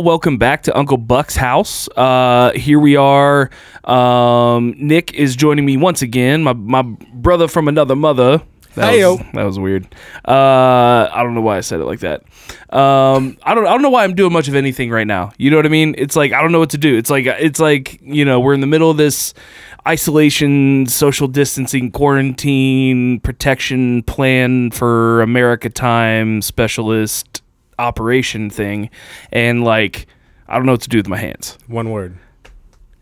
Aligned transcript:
y'all. 0.00 0.06
Welcome 0.06 0.38
back 0.38 0.62
to 0.64 0.76
Uncle 0.76 0.96
Buck's 0.96 1.36
house. 1.36 1.88
Uh, 1.96 2.52
here 2.54 2.78
we 2.78 2.96
are. 2.96 3.50
Um, 3.84 4.74
Nick 4.78 5.14
is 5.14 5.36
joining 5.36 5.64
me 5.64 5.76
once 5.76 6.02
again. 6.02 6.42
My 6.42 6.52
my 6.52 6.82
brother 6.82 7.48
from 7.48 7.68
another 7.68 7.96
mother. 7.96 8.42
That 8.76 8.94
Heyo. 8.94 9.18
was, 9.18 9.26
that 9.34 9.44
was 9.44 9.58
weird. 9.58 9.92
Uh, 10.24 11.08
I 11.12 11.22
don't 11.24 11.34
know 11.34 11.40
why 11.40 11.56
I 11.56 11.60
said 11.60 11.80
it 11.80 11.86
like 11.86 12.00
that. 12.00 12.22
Um, 12.72 13.36
I 13.42 13.54
don't 13.54 13.66
I 13.66 13.70
don't 13.70 13.82
know 13.82 13.90
why 13.90 14.04
I'm 14.04 14.14
doing 14.14 14.32
much 14.32 14.48
of 14.48 14.54
anything 14.54 14.90
right 14.90 15.06
now. 15.06 15.32
You 15.38 15.50
know 15.50 15.56
what 15.56 15.66
I 15.66 15.70
mean? 15.70 15.94
It's 15.98 16.16
like 16.16 16.32
I 16.32 16.40
don't 16.40 16.52
know 16.52 16.60
what 16.60 16.70
to 16.70 16.78
do. 16.78 16.96
It's 16.96 17.10
like 17.10 17.26
it's 17.26 17.60
like 17.60 18.00
you 18.02 18.24
know 18.24 18.40
we're 18.40 18.54
in 18.54 18.60
the 18.60 18.66
middle 18.68 18.90
of 18.90 18.96
this 18.96 19.34
isolation, 19.88 20.86
social 20.86 21.26
distancing, 21.26 21.90
quarantine, 21.90 23.20
protection 23.20 24.02
plan 24.04 24.70
for 24.70 25.20
America 25.22 25.68
time 25.68 26.42
specialist 26.42 27.42
operation 27.80 28.50
thing, 28.50 28.90
and 29.32 29.64
like 29.64 30.06
I 30.48 30.56
don't 30.56 30.66
know 30.66 30.72
what 30.72 30.82
to 30.82 30.88
do 30.88 30.98
with 30.98 31.08
my 31.08 31.18
hands. 31.18 31.56
One 31.66 31.90
word. 31.90 32.18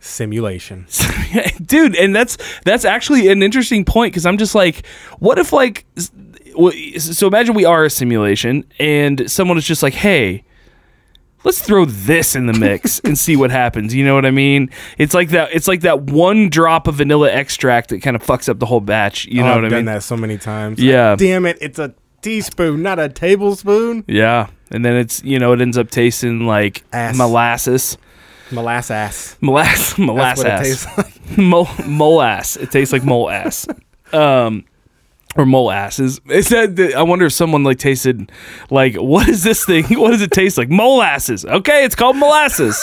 Simulation. 0.00 0.86
dude 1.62 1.96
and 1.96 2.14
that's 2.14 2.38
that's 2.64 2.84
actually 2.84 3.28
an 3.28 3.42
interesting 3.42 3.84
point 3.84 4.12
because 4.12 4.24
i'm 4.24 4.38
just 4.38 4.54
like 4.54 4.86
what 5.18 5.38
if 5.38 5.52
like 5.52 5.84
so 6.98 7.26
imagine 7.26 7.54
we 7.54 7.64
are 7.64 7.84
a 7.84 7.90
simulation 7.90 8.64
and 8.78 9.30
someone 9.30 9.58
is 9.58 9.66
just 9.66 9.82
like 9.82 9.92
hey 9.92 10.42
let's 11.44 11.60
throw 11.60 11.84
this 11.84 12.34
in 12.34 12.46
the 12.46 12.52
mix 12.52 12.98
and 13.04 13.18
see 13.18 13.36
what 13.36 13.50
happens 13.50 13.94
you 13.94 14.04
know 14.04 14.14
what 14.14 14.24
i 14.24 14.30
mean 14.30 14.70
it's 14.96 15.12
like 15.14 15.30
that 15.30 15.50
it's 15.52 15.68
like 15.68 15.82
that 15.82 16.02
one 16.02 16.48
drop 16.48 16.86
of 16.86 16.94
vanilla 16.94 17.30
extract 17.30 17.90
that 17.90 18.00
kind 18.00 18.16
of 18.16 18.22
fucks 18.22 18.48
up 18.48 18.58
the 18.58 18.66
whole 18.66 18.80
batch 18.80 19.26
you 19.26 19.42
know 19.42 19.52
Oh, 19.52 19.54
what 19.56 19.64
I've 19.64 19.72
i 19.72 19.76
done 19.76 19.78
mean 19.80 19.84
that 19.86 20.02
so 20.02 20.16
many 20.16 20.38
times. 20.38 20.80
Yeah. 20.80 21.16
Damn 21.16 21.44
it! 21.44 21.58
It's 21.60 21.78
a 21.78 21.94
teaspoon, 22.22 22.82
not 22.82 22.98
a 22.98 23.08
tablespoon. 23.08 24.04
yeah 24.06 24.48
and 24.70 24.84
then 24.84 24.96
it's 24.96 25.22
you 25.24 25.38
know 25.38 25.52
it 25.52 25.60
ends 25.62 25.78
up 25.78 25.90
tasting 25.90 26.46
like 26.46 26.84
Ass. 26.92 27.16
molasses 27.16 27.96
Molasses. 28.50 29.36
Molass, 29.42 29.96
That's 29.96 29.98
molasses. 29.98 30.44
what 30.44 30.54
it 30.54 30.62
tastes 30.64 30.98
like. 30.98 31.38
mole, 31.38 31.68
mole 31.86 32.22
ass. 32.22 32.56
It 32.56 32.70
tastes 32.70 32.94
like 32.94 33.04
mole 33.04 33.28
ass. 33.28 33.66
Um, 34.10 34.64
or 35.36 35.44
mole 35.44 35.70
asses. 35.70 36.18
It 36.30 36.44
said 36.44 36.76
that, 36.76 36.94
I 36.94 37.02
wonder 37.02 37.26
if 37.26 37.34
someone 37.34 37.62
like 37.62 37.78
tasted 37.78 38.32
like 38.70 38.94
what 38.94 39.28
is 39.28 39.42
this 39.42 39.66
thing? 39.66 39.84
What 39.98 40.12
does 40.12 40.22
it 40.22 40.30
taste 40.30 40.56
like? 40.56 40.70
Molasses. 40.70 41.44
Okay, 41.44 41.84
it's 41.84 41.94
called 41.94 42.16
molasses. 42.16 42.82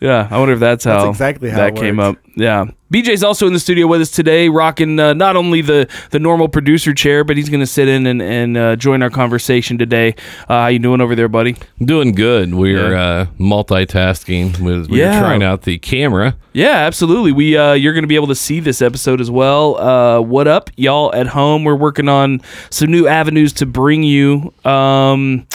yeah, 0.00 0.28
I 0.30 0.38
wonder 0.38 0.52
if 0.52 0.60
that's 0.60 0.84
how 0.84 1.08
exactly 1.08 1.48
how 1.48 1.56
that 1.56 1.76
came 1.76 1.98
up. 1.98 2.16
Yeah, 2.36 2.66
BJ's 2.92 3.22
also 3.22 3.46
in 3.46 3.52
the 3.52 3.60
studio 3.60 3.86
with 3.86 4.00
us 4.00 4.10
today, 4.10 4.48
rocking 4.48 4.98
uh, 4.98 5.14
not 5.14 5.36
only 5.36 5.60
the 5.62 5.88
the 6.10 6.18
normal 6.18 6.48
producer 6.48 6.92
chair, 6.92 7.22
but 7.22 7.36
he's 7.36 7.48
going 7.48 7.60
to 7.60 7.66
sit 7.66 7.86
in 7.88 8.06
and 8.06 8.20
and 8.20 8.56
uh, 8.56 8.76
join 8.76 9.02
our 9.02 9.10
conversation 9.10 9.78
today. 9.78 10.14
Uh, 10.48 10.62
how 10.62 10.66
you 10.66 10.78
doing 10.80 11.00
over 11.00 11.14
there, 11.14 11.28
buddy? 11.28 11.56
Doing 11.84 12.12
good. 12.12 12.52
We're 12.54 12.92
Yeah. 12.92 13.00
uh, 13.00 13.26
multitasking. 13.38 14.58
We're, 14.58 14.82
we're 14.88 14.98
Yeah. 15.06 15.20
trying 15.20 15.42
out 15.42 15.62
the 15.62 15.78
camera. 15.78 16.36
Yeah, 16.52 16.78
absolutely. 16.78 17.30
We 17.32 17.56
uh, 17.56 17.74
you're 17.74 17.92
going 17.92 18.02
to 18.02 18.08
be 18.08 18.16
able 18.16 18.26
to 18.28 18.34
see 18.34 18.58
this 18.60 18.82
episode 18.82 19.20
as 19.20 19.30
well. 19.30 19.76
Uh, 19.78 20.20
what 20.20 20.48
up, 20.48 20.70
y'all 20.76 21.14
at 21.14 21.28
home? 21.28 21.62
We're 21.64 21.76
working 21.76 22.08
on 22.08 22.40
some 22.70 22.90
new 22.90 23.06
avenues 23.06 23.52
to 23.54 23.66
bring 23.66 24.02
you, 24.02 24.52
um, 24.64 25.46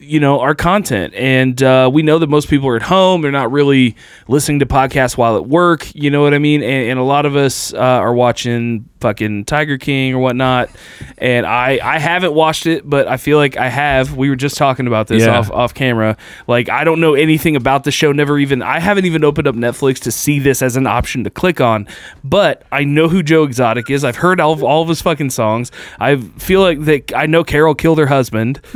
you 0.00 0.20
know, 0.20 0.38
our 0.40 0.54
content, 0.54 1.12
and 1.14 1.60
uh, 1.62 1.90
we 1.92 2.02
know 2.02 2.18
that 2.20 2.28
most 2.28 2.48
people 2.48 2.68
are 2.68 2.76
at 2.76 2.82
home. 2.82 3.20
They're 3.20 3.32
not 3.32 3.50
really 3.50 3.96
listening 4.28 4.60
to 4.60 4.66
podcasts 4.66 5.16
while 5.16 5.36
at 5.36 5.46
work. 5.46 5.92
You 5.94 6.10
know 6.10 6.22
what 6.22 6.34
I 6.34 6.38
mean? 6.38 6.62
And, 6.62 6.90
and 6.90 6.98
a 7.00 7.02
lot 7.02 7.26
of 7.26 7.34
us 7.34 7.74
uh, 7.74 7.78
are 7.78 8.14
watching 8.14 8.88
fucking 9.00 9.44
Tiger 9.44 9.76
King 9.78 10.14
or 10.14 10.18
whatnot. 10.18 10.70
And 11.18 11.46
I 11.46 11.80
I 11.82 11.98
haven't 11.98 12.32
watched 12.32 12.66
it, 12.66 12.88
but 12.88 13.08
I 13.08 13.16
feel 13.16 13.38
like 13.38 13.56
I 13.56 13.68
have. 13.68 14.16
We 14.16 14.28
were 14.30 14.36
just 14.36 14.56
talking 14.56 14.86
about 14.86 15.08
this 15.08 15.24
Yeah. 15.24 15.36
off 15.38 15.50
off 15.50 15.74
camera. 15.74 16.16
Like 16.46 16.68
I 16.68 16.84
don't 16.84 17.00
know 17.00 17.14
anything 17.14 17.56
about 17.56 17.84
the 17.84 17.90
show. 17.90 18.12
Never 18.12 18.38
even 18.38 18.62
I 18.62 18.78
haven't 18.78 19.04
even 19.04 19.24
opened 19.24 19.48
up 19.48 19.54
Netflix 19.56 19.98
to 20.02 20.12
see 20.12 20.38
this 20.38 20.62
as 20.62 20.76
an 20.76 20.86
option 20.86 21.24
to 21.24 21.30
click 21.30 21.60
on. 21.60 21.88
But 22.22 22.62
I 22.70 22.84
know 22.84 23.08
who 23.08 23.22
Joe 23.22 23.42
Exotic 23.44 23.90
is. 23.90 24.04
I've 24.04 24.16
heard 24.16 24.40
all 24.40 24.52
of, 24.52 24.62
all 24.62 24.82
of 24.82 24.88
his 24.88 25.02
fucking 25.02 25.30
songs. 25.30 25.72
I 25.98 26.16
feel 26.16 26.60
like 26.60 26.80
that 26.84 27.12
I 27.16 27.26
know 27.26 27.42
Carol 27.44 27.74
killed 27.74 27.98
her 27.98 28.06
husband. 28.06 28.60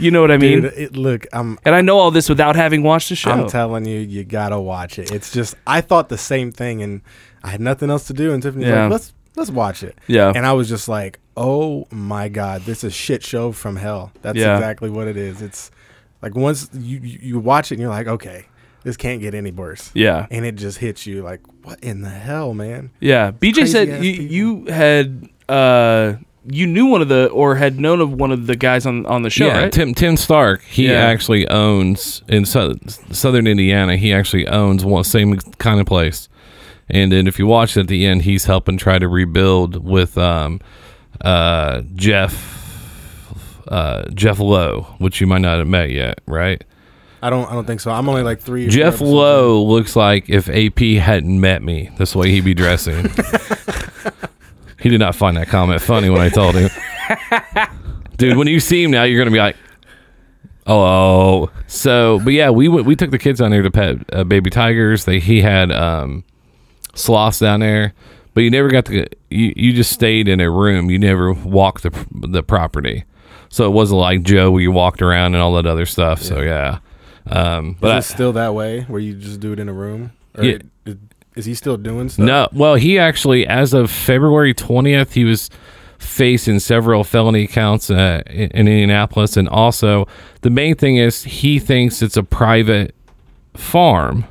You 0.00 0.10
know 0.10 0.20
what 0.20 0.30
I 0.30 0.36
mean? 0.38 0.62
Dude, 0.62 0.72
it, 0.76 0.96
look, 0.96 1.26
I'm 1.32 1.58
and 1.64 1.74
I 1.74 1.80
know 1.80 1.98
all 1.98 2.10
this 2.10 2.28
without 2.28 2.56
having 2.56 2.82
watched 2.82 3.08
the 3.10 3.14
show. 3.16 3.30
I'm 3.30 3.48
telling 3.48 3.84
you, 3.84 4.00
you 4.00 4.24
gotta 4.24 4.58
watch 4.60 4.98
it. 4.98 5.10
It's 5.12 5.32
just 5.32 5.54
I 5.66 5.80
thought 5.80 6.08
the 6.08 6.18
same 6.18 6.50
thing, 6.52 6.82
and 6.82 7.02
I 7.44 7.48
had 7.50 7.60
nothing 7.60 7.90
else 7.90 8.06
to 8.08 8.12
do, 8.12 8.32
and 8.32 8.42
Tiffany's 8.42 8.68
Yeah. 8.68 8.82
like, 8.84 8.92
let's 8.92 9.12
let's 9.36 9.50
watch 9.50 9.82
it. 9.82 9.96
Yeah. 10.06 10.32
and 10.34 10.44
I 10.46 10.52
was 10.52 10.68
just 10.68 10.88
like, 10.88 11.18
oh 11.36 11.86
my 11.90 12.28
god, 12.28 12.62
this 12.62 12.82
is 12.84 12.92
shit 12.94 13.22
show 13.22 13.52
from 13.52 13.76
hell. 13.76 14.12
That's 14.22 14.38
Yeah. 14.38 14.56
exactly 14.56 14.90
what 14.90 15.06
it 15.08 15.16
is. 15.16 15.40
It's 15.42 15.70
like 16.22 16.34
once 16.34 16.68
you 16.74 16.98
you 17.00 17.38
watch 17.38 17.70
it, 17.70 17.74
and 17.76 17.80
you're 17.82 17.90
like, 17.90 18.06
okay, 18.08 18.46
this 18.82 18.96
can't 18.96 19.20
get 19.20 19.34
any 19.34 19.50
worse. 19.52 19.90
yeah. 19.94 20.26
and 20.30 20.44
it 20.46 20.56
just 20.56 20.78
hits 20.78 21.06
you 21.06 21.22
like, 21.22 21.40
what 21.62 21.78
in 21.80 22.00
the 22.02 22.08
hell, 22.10 22.54
man? 22.54 22.90
Yeah, 23.00 23.30
BJ 23.30 23.66
said 23.68 24.02
you, 24.04 24.10
you 24.12 24.64
had 24.66 25.28
uh 25.48 26.14
you 26.50 26.66
knew 26.66 26.86
one 26.86 27.02
of 27.02 27.08
the 27.08 27.28
or 27.28 27.54
had 27.56 27.78
known 27.80 28.00
of 28.00 28.12
one 28.12 28.30
of 28.32 28.46
the 28.46 28.56
guys 28.56 28.86
on 28.86 29.06
on 29.06 29.22
the 29.22 29.30
show, 29.30 29.46
yeah, 29.46 29.62
right? 29.62 29.72
Tim 29.72 29.94
Tim 29.94 30.16
Stark. 30.16 30.62
He 30.62 30.86
Yeah. 30.88 30.94
actually 30.94 31.46
owns 31.48 32.22
in 32.28 32.44
sou- 32.44 32.78
southern 33.10 33.46
Indiana. 33.46 33.96
He 33.96 34.12
actually 34.12 34.46
owns 34.48 34.84
one 34.84 35.04
same 35.04 35.36
kind 35.58 35.80
of 35.80 35.86
place. 35.86 36.28
And 36.88 37.12
then 37.12 37.26
if 37.28 37.38
you 37.38 37.46
watch 37.46 37.76
at 37.76 37.86
the 37.86 38.04
end, 38.04 38.22
he's 38.22 38.46
helping 38.46 38.76
try 38.76 38.98
to 38.98 39.06
rebuild 39.06 39.84
with 39.84 40.18
um, 40.18 40.60
uh, 41.20 41.82
Jeff 41.94 42.58
uh, 43.68 44.08
Jeff 44.14 44.40
Lowe, 44.40 44.94
which 44.98 45.20
you 45.20 45.26
might 45.28 45.38
not 45.42 45.58
have 45.58 45.68
met 45.68 45.90
yet, 45.90 46.20
right? 46.26 46.62
I 47.22 47.30
don't 47.30 47.48
I 47.48 47.52
don't 47.52 47.66
think 47.66 47.80
so. 47.80 47.90
I'm 47.92 48.08
only 48.08 48.22
like 48.22 48.40
three. 48.40 48.66
Jeff 48.68 48.94
episodes 48.94 49.10
Lowe 49.12 49.62
looks 49.62 49.94
like 49.94 50.28
if 50.28 50.48
AP 50.48 50.80
hadn't 51.00 51.38
met 51.40 51.62
me. 51.62 51.90
That's 51.98 52.12
the 52.12 52.18
way 52.18 52.30
he'd 52.30 52.44
be 52.44 52.54
dressing. 52.54 53.06
he 54.80 54.88
did 54.88 54.98
not 55.00 55.14
find 55.14 55.36
that 55.36 55.48
comment 55.48 55.80
funny 55.82 56.10
when 56.10 56.20
I 56.20 56.28
told 56.28 56.54
him. 56.54 56.70
Dude, 58.16 58.36
when 58.36 58.46
you 58.48 58.60
see 58.60 58.82
him 58.84 58.90
now, 58.90 59.04
you're 59.04 59.18
gonna 59.20 59.30
be 59.30 59.38
like, 59.38 59.56
"Oh." 60.66 61.50
So, 61.66 62.20
but 62.24 62.32
yeah, 62.32 62.50
we 62.50 62.68
went. 62.68 62.86
We 62.86 62.96
took 62.96 63.10
the 63.10 63.18
kids 63.18 63.40
down 63.40 63.50
there 63.50 63.62
to 63.62 63.70
pet 63.70 63.96
uh, 64.12 64.24
baby 64.24 64.50
tigers. 64.50 65.04
They 65.04 65.20
he 65.20 65.40
had 65.42 65.70
um, 65.72 66.24
sloths 66.94 67.38
down 67.38 67.60
there, 67.60 67.94
but 68.34 68.42
you 68.42 68.50
never 68.50 68.68
got 68.68 68.86
to. 68.86 69.06
You 69.30 69.52
you 69.56 69.72
just 69.72 69.92
stayed 69.92 70.28
in 70.28 70.40
a 70.40 70.50
room. 70.50 70.90
You 70.90 70.98
never 70.98 71.32
walked 71.32 71.82
the 71.84 72.06
the 72.28 72.42
property. 72.42 73.04
So 73.48 73.66
it 73.66 73.70
wasn't 73.70 74.00
like 74.00 74.22
Joe 74.22 74.50
where 74.52 74.62
you 74.62 74.70
walked 74.70 75.02
around 75.02 75.34
and 75.34 75.42
all 75.42 75.54
that 75.54 75.66
other 75.66 75.86
stuff. 75.86 76.22
So 76.22 76.40
yeah. 76.40 76.78
Um, 77.26 77.76
But 77.80 77.90
I- 77.92 77.98
is 77.98 78.10
it 78.10 78.14
still 78.14 78.32
that 78.34 78.54
way 78.54 78.82
where 78.82 79.00
you 79.00 79.14
just 79.14 79.40
do 79.40 79.52
it 79.52 79.58
in 79.58 79.68
a 79.68 79.72
room? 79.72 80.12
Or 80.38 80.44
Yeah. 80.44 80.58
Is, 81.32 81.38
is 81.38 81.46
he 81.46 81.54
still 81.54 81.76
doing 81.76 82.08
stuff? 82.08 82.24
No, 82.24 82.48
well, 82.52 82.74
he 82.74 82.98
actually, 82.98 83.46
as 83.46 83.72
of 83.72 83.90
February 83.90 84.54
20th, 84.54 85.12
he 85.12 85.24
was 85.24 85.50
facing 85.98 86.58
several 86.58 87.04
felony 87.04 87.46
counts 87.46 87.90
uh, 87.90 88.22
in, 88.26 88.50
in 88.50 88.68
Indianapolis. 88.68 89.36
And 89.36 89.48
also, 89.48 90.08
the 90.40 90.50
main 90.50 90.74
thing 90.74 90.96
is 90.96 91.24
he 91.24 91.58
thinks 91.58 92.02
it's 92.02 92.16
a 92.16 92.22
private 92.22 92.94
farm, 93.54 94.24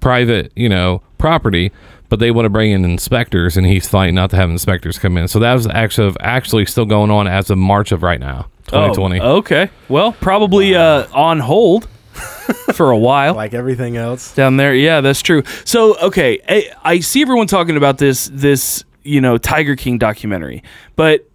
private, 0.00 0.52
you 0.56 0.68
know, 0.68 1.02
property, 1.18 1.70
but 2.08 2.18
they 2.18 2.30
want 2.30 2.46
to 2.46 2.50
bring 2.50 2.72
in 2.72 2.84
inspectors, 2.84 3.56
and 3.56 3.66
he's 3.66 3.88
fighting 3.88 4.16
not 4.16 4.30
to 4.30 4.36
have 4.36 4.50
inspectors 4.50 4.98
come 4.98 5.16
in. 5.16 5.28
So 5.28 5.38
that 5.38 5.54
was 5.54 5.66
actually 5.68 6.16
actually 6.20 6.66
still 6.66 6.86
going 6.86 7.10
on 7.10 7.28
as 7.28 7.50
of 7.50 7.58
March 7.58 7.92
of 7.92 8.02
right 8.02 8.18
now, 8.18 8.48
2020. 8.66 9.20
Oh, 9.20 9.36
okay. 9.36 9.70
Well, 9.88 10.12
probably 10.14 10.74
uh, 10.74 11.06
on 11.12 11.38
hold 11.38 11.86
for 12.74 12.90
a 12.90 12.98
while. 12.98 13.34
Like 13.34 13.54
everything 13.54 13.96
else. 13.96 14.34
down 14.34 14.56
there. 14.56 14.74
Yeah, 14.74 15.00
that's 15.00 15.22
true. 15.22 15.42
So, 15.64 15.96
okay, 15.98 16.40
I, 16.48 16.70
I 16.84 17.00
see 17.00 17.22
everyone 17.22 17.46
talking 17.46 17.76
about 17.76 17.98
this 17.98 18.30
this 18.32 18.84
you 19.02 19.20
know 19.20 19.38
Tiger 19.38 19.76
King 19.76 19.98
documentary, 19.98 20.62
but 20.96 21.26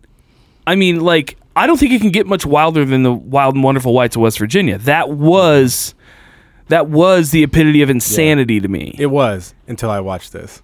I 0.67 0.75
mean, 0.75 0.99
like, 0.99 1.37
I 1.55 1.67
don't 1.67 1.77
think 1.77 1.91
it 1.93 2.01
can 2.01 2.11
get 2.11 2.25
much 2.27 2.45
wilder 2.45 2.85
than 2.85 3.03
the 3.03 3.13
Wild 3.13 3.55
and 3.55 3.63
Wonderful 3.63 3.93
Whites 3.93 4.15
of 4.15 4.21
West 4.21 4.39
Virginia. 4.39 4.77
That 4.79 5.09
was 5.11 5.93
that 6.67 6.89
was 6.89 7.31
the 7.31 7.43
epitome 7.43 7.81
of 7.81 7.89
insanity 7.89 8.59
to 8.59 8.67
me. 8.67 8.95
It 8.97 9.07
was 9.07 9.53
until 9.67 9.89
I 9.91 9.99
watched 9.99 10.33
this. 10.33 10.61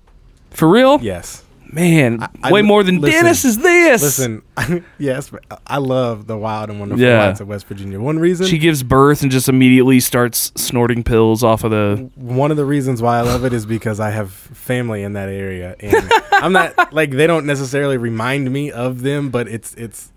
For 0.49 0.67
real, 0.67 0.99
Yes. 1.01 1.43
Man, 1.71 2.27
I- 2.43 2.51
way 2.51 2.61
more 2.61 2.83
than 2.83 2.99
listen, 2.99 3.23
Dennis 3.23 3.45
is 3.45 3.57
this. 3.59 4.01
Listen, 4.01 4.43
yes, 4.97 5.29
but 5.29 5.43
I 5.67 5.77
love 5.77 6.27
the 6.27 6.37
wild 6.37 6.69
and 6.69 6.79
wonderful 6.79 7.03
Yeah. 7.03 7.27
Whites 7.27 7.39
of 7.39 7.47
West 7.47 7.65
Virginia. 7.67 7.99
One 7.99 8.19
reason, 8.19 8.45
she 8.47 8.57
gives 8.57 8.83
birth 8.83 9.21
and 9.21 9.31
just 9.31 9.47
immediately 9.47 9.99
starts 9.99 10.51
snorting 10.55 11.03
pills 11.03 11.43
off 11.43 11.63
of 11.63 11.71
the. 11.71 12.09
one 12.15 12.51
of 12.51 12.57
the 12.57 12.65
reasons 12.65 13.01
why 13.01 13.17
I 13.17 13.21
love 13.21 13.45
it 13.45 13.53
is 13.53 13.65
because 13.65 13.99
I 13.99 14.09
have 14.09 14.31
family 14.31 15.03
in 15.03 15.13
that 15.13 15.29
area, 15.29 15.75
and 15.79 16.11
I'm 16.31 16.51
not 16.53 16.93
like 16.93 17.11
they 17.11 17.27
don't 17.27 17.45
necessarily 17.45 17.97
remind 17.97 18.51
me 18.51 18.71
of 18.71 19.01
them, 19.01 19.29
but 19.29 19.47
it's 19.47 19.73
it's 19.75 20.11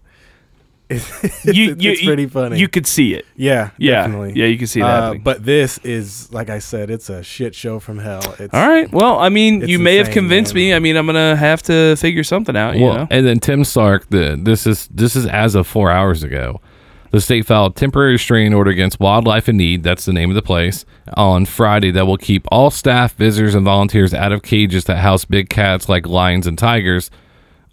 it's, 0.90 1.44
You, 1.46 1.74
you, 1.78 1.92
it's 1.92 2.04
pretty 2.04 2.26
funny. 2.26 2.58
You 2.58 2.68
could 2.68 2.86
see 2.86 3.14
it. 3.14 3.24
yeah, 3.36 3.70
Yeah, 3.78 4.02
definitely. 4.02 4.32
yeah, 4.36 4.46
you 4.46 4.58
can 4.58 4.66
see 4.66 4.80
that. 4.80 5.02
Uh, 5.02 5.14
but 5.14 5.44
this 5.44 5.78
is 5.78 6.30
like 6.32 6.50
I 6.50 6.58
said, 6.58 6.90
it's 6.90 7.08
a 7.08 7.22
shit 7.22 7.54
show 7.54 7.80
from 7.80 7.98
hell. 7.98 8.34
It's, 8.38 8.52
All 8.52 8.68
right. 8.68 8.90
Well, 8.92 9.18
I 9.18 9.28
mean, 9.30 9.66
you 9.66 9.78
may 9.78 9.96
have 9.96 10.10
convinced 10.10 10.54
man. 10.54 10.62
me. 10.62 10.74
I 10.74 10.78
mean, 10.78 10.96
I'm 10.96 11.06
gonna 11.06 11.36
have 11.36 11.62
to 11.64 11.96
figure 11.96 12.22
something 12.24 12.56
out. 12.56 12.76
You 12.76 12.84
Well, 12.84 12.94
know. 12.96 13.06
and 13.10 13.26
then 13.26 13.40
Tim 13.40 13.64
Stark, 13.64 14.08
the 14.10 14.38
this 14.40 14.66
is 14.66 14.88
this 14.88 15.16
is 15.16 15.26
as 15.26 15.54
of 15.54 15.66
four 15.66 15.90
hours 15.90 16.22
ago. 16.22 16.60
The 17.12 17.20
state 17.20 17.46
filed 17.46 17.76
temporary 17.76 18.12
restraining 18.12 18.54
order 18.54 18.72
against 18.72 18.98
Wildlife 18.98 19.48
in 19.48 19.56
Need, 19.56 19.84
that's 19.84 20.04
the 20.04 20.12
name 20.12 20.30
of 20.30 20.34
the 20.34 20.42
place, 20.42 20.84
on 21.16 21.46
Friday 21.46 21.92
that 21.92 22.06
will 22.08 22.16
keep 22.16 22.44
all 22.50 22.72
staff, 22.72 23.14
visitors, 23.14 23.54
and 23.54 23.64
volunteers 23.64 24.12
out 24.12 24.32
of 24.32 24.42
cages 24.42 24.82
that 24.86 24.96
house 24.96 25.24
big 25.24 25.48
cats 25.48 25.88
like 25.88 26.08
lions 26.08 26.44
and 26.48 26.58
tigers. 26.58 27.12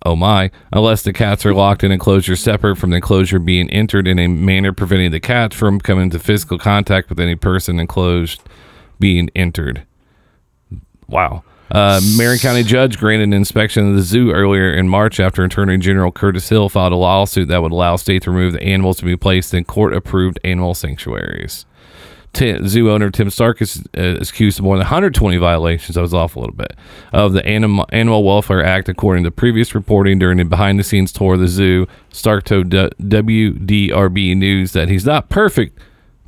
Oh 0.03 0.15
my, 0.15 0.50
unless 0.74 1.03
the 1.03 1.13
cats 1.13 1.45
are 1.45 1.53
locked 1.53 1.83
in 1.83 1.92
enclosure 1.92 2.36
separate 2.36 2.77
from 2.77 2.89
the 2.89 2.95
enclosure 2.95 3.38
being 3.38 3.69
entered 3.69 4.07
in 4.07 4.18
a 4.18 4.27
manner 4.27 4.74
preventing 4.74 5.12
the 5.12 5.19
cats 5.19 5.56
from 5.56 5.80
coming 5.80 6.06
into 6.06 6.18
physical 6.18 6.57
contact 6.57 7.09
with 7.09 7.19
any 7.19 7.36
person 7.36 7.80
enclosed 7.80 8.42
being 9.00 9.30
entered. 9.36 9.86
Wow. 11.07 11.44
Uh, 11.69 12.01
Marion 12.18 12.39
County 12.39 12.63
judge 12.63 12.98
granted 12.98 13.25
an 13.25 13.33
inspection 13.33 13.88
of 13.88 13.95
the 13.95 14.01
zoo 14.01 14.31
earlier 14.31 14.74
in 14.74 14.89
March 14.89 15.19
after 15.19 15.44
Attorney 15.44 15.77
General 15.77 16.12
Curtis 16.12 16.50
Hill 16.50 16.68
filed 16.68 16.92
a 16.92 16.97
lawsuit 16.97 17.47
that 17.47 17.62
would 17.62 17.71
allow 17.71 17.95
state 17.95 18.24
to 18.24 18.31
remove 18.31 18.54
the 18.54 18.63
animals 18.63 18.97
to 18.97 19.06
be 19.06 19.15
placed 19.15 19.54
in 19.54 19.63
court-approved 19.63 20.39
animal 20.44 20.74
sanctuaries. 20.74 21.65
Ti- 22.33 22.66
zoo 22.68 22.89
owner 22.89 23.10
Tim 23.12 23.30
Stark 23.30 23.62
is 23.62 23.83
uh, 23.98 24.18
accused 24.22 24.60
of 24.60 24.63
more 24.63 24.75
than 24.75 24.83
120 24.86 25.36
violations. 25.38 25.98
I 25.98 26.01
was 26.01 26.13
off 26.13 26.36
a 26.36 26.39
little 26.39 26.56
bit 26.56 26.75
of 27.12 27.33
the 27.33 27.45
Animal 27.45 27.86
Animal 27.92 28.24
Welfare 28.24 28.63
Act, 28.63 28.88
according 28.88 29.25
to 29.25 29.31
previous 29.31 29.75
reporting 29.75 30.18
during 30.19 30.39
a 30.39 30.45
behind-the-scenes 30.45 31.12
tour 31.12 31.33
of 31.33 31.42
the 31.42 31.48
zoo. 31.50 31.88
Stark 32.10 32.45
told 32.45 32.69
D- 32.69 32.89
WDRB 33.01 34.36
News 34.38 34.72
that 34.74 34.88
he's 34.88 35.06
not 35.06 35.28
perfect, 35.30 35.78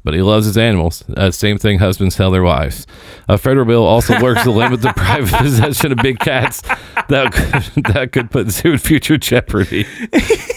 but 0.04 0.14
he 0.14 0.22
loves 0.22 0.46
his 0.46 0.58
animals. 0.58 1.06
Uh, 1.16 1.32
same 1.32 1.58
thing 1.58 1.80
husbands 1.80 2.18
tell 2.18 2.32
their 2.32 2.44
wives. 2.44 2.86
A 3.30 3.38
federal 3.38 3.66
bill 3.66 3.84
also 3.86 4.20
works 4.22 4.44
to 4.44 4.52
limit 4.52 4.82
the 4.82 4.92
private 4.94 5.32
possession 5.38 5.94
of 5.94 6.00
big 6.00 6.20
cats 6.20 6.62
that 7.08 7.32
could, 7.32 7.84
that 7.94 8.12
could 8.12 8.30
put 8.30 8.50
zoo 8.50 8.74
in 8.74 8.78
future 8.78 9.16
jeopardy. 9.18 9.86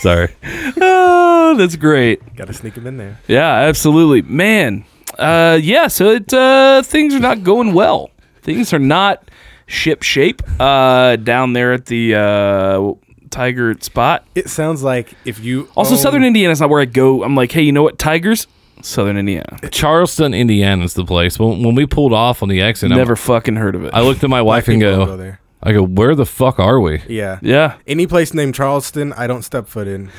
Sorry. 0.00 0.34
Oh, 0.80 1.54
that's 1.56 1.76
great. 1.76 2.34
Got 2.34 2.48
to 2.48 2.52
sneak 2.52 2.74
him 2.74 2.88
in 2.88 2.96
there. 2.96 3.20
Yeah, 3.28 3.48
absolutely, 3.54 4.22
man. 4.22 4.84
Uh, 5.18 5.58
yeah, 5.60 5.86
so 5.88 6.10
it 6.10 6.32
uh, 6.32 6.82
things 6.82 7.14
are 7.14 7.20
not 7.20 7.42
going 7.42 7.72
well. 7.74 8.10
Things 8.42 8.72
are 8.72 8.78
not 8.78 9.30
ship 9.66 10.02
shape 10.02 10.42
uh, 10.60 11.16
down 11.16 11.52
there 11.52 11.72
at 11.72 11.86
the 11.86 12.14
uh, 12.14 12.92
Tiger 13.30 13.74
spot. 13.80 14.24
It 14.34 14.48
sounds 14.48 14.82
like 14.82 15.14
if 15.24 15.40
you 15.40 15.68
Also, 15.74 15.94
own- 15.94 15.98
Southern 15.98 16.36
is 16.36 16.60
not 16.60 16.70
where 16.70 16.80
I 16.80 16.84
go. 16.84 17.24
I'm 17.24 17.34
like, 17.34 17.50
hey, 17.52 17.62
you 17.62 17.72
know 17.72 17.82
what? 17.82 17.98
Tigers, 17.98 18.46
Southern 18.82 19.16
Indiana. 19.16 19.58
Charleston, 19.70 20.32
Indiana's 20.34 20.94
the 20.94 21.04
place. 21.04 21.38
When, 21.38 21.62
when 21.62 21.74
we 21.74 21.86
pulled 21.86 22.12
off 22.12 22.42
on 22.42 22.48
the 22.48 22.60
exit, 22.60 22.90
I'm- 22.90 22.98
Never 22.98 23.16
fucking 23.16 23.56
heard 23.56 23.74
of 23.74 23.84
it. 23.84 23.92
I 23.94 24.02
looked 24.02 24.22
at 24.22 24.30
my 24.30 24.42
wife 24.42 24.68
and 24.68 24.80
go, 24.80 25.06
go 25.06 25.16
there. 25.16 25.40
I 25.66 25.72
go, 25.72 25.82
where 25.82 26.14
the 26.14 26.24
fuck 26.24 26.60
are 26.60 26.80
we? 26.80 27.02
Yeah. 27.08 27.40
yeah. 27.42 27.76
Any 27.88 28.06
place 28.06 28.32
named 28.32 28.54
Charleston, 28.54 29.12
I 29.14 29.26
don't 29.26 29.42
step 29.42 29.66
foot 29.66 29.88
in, 29.88 30.10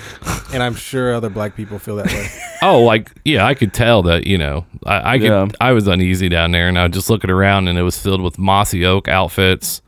and 0.53 0.61
I'm 0.61 0.75
sure 0.75 1.15
other 1.15 1.29
black 1.29 1.55
people 1.55 1.79
feel 1.79 1.95
that 1.95 2.07
way. 2.07 2.27
Oh, 2.63 2.81
like 2.81 3.11
yeah, 3.23 3.45
I 3.45 3.53
could 3.53 3.71
tell 3.71 4.01
that 4.03 4.25
you 4.25 4.35
know 4.35 4.65
I, 4.83 5.13
I 5.13 5.17
could 5.19 5.27
Yeah. 5.27 5.47
I 5.61 5.73
was 5.73 5.87
uneasy 5.87 6.27
down 6.27 6.51
there, 6.51 6.67
and 6.67 6.77
I 6.79 6.87
was 6.87 6.93
just 6.93 7.07
looking 7.07 7.29
around, 7.29 7.67
and 7.67 7.77
it 7.77 7.83
was 7.83 7.99
filled 7.99 8.19
with 8.21 8.39
mossy 8.39 8.83
oak 8.83 9.07
outfits. 9.07 9.83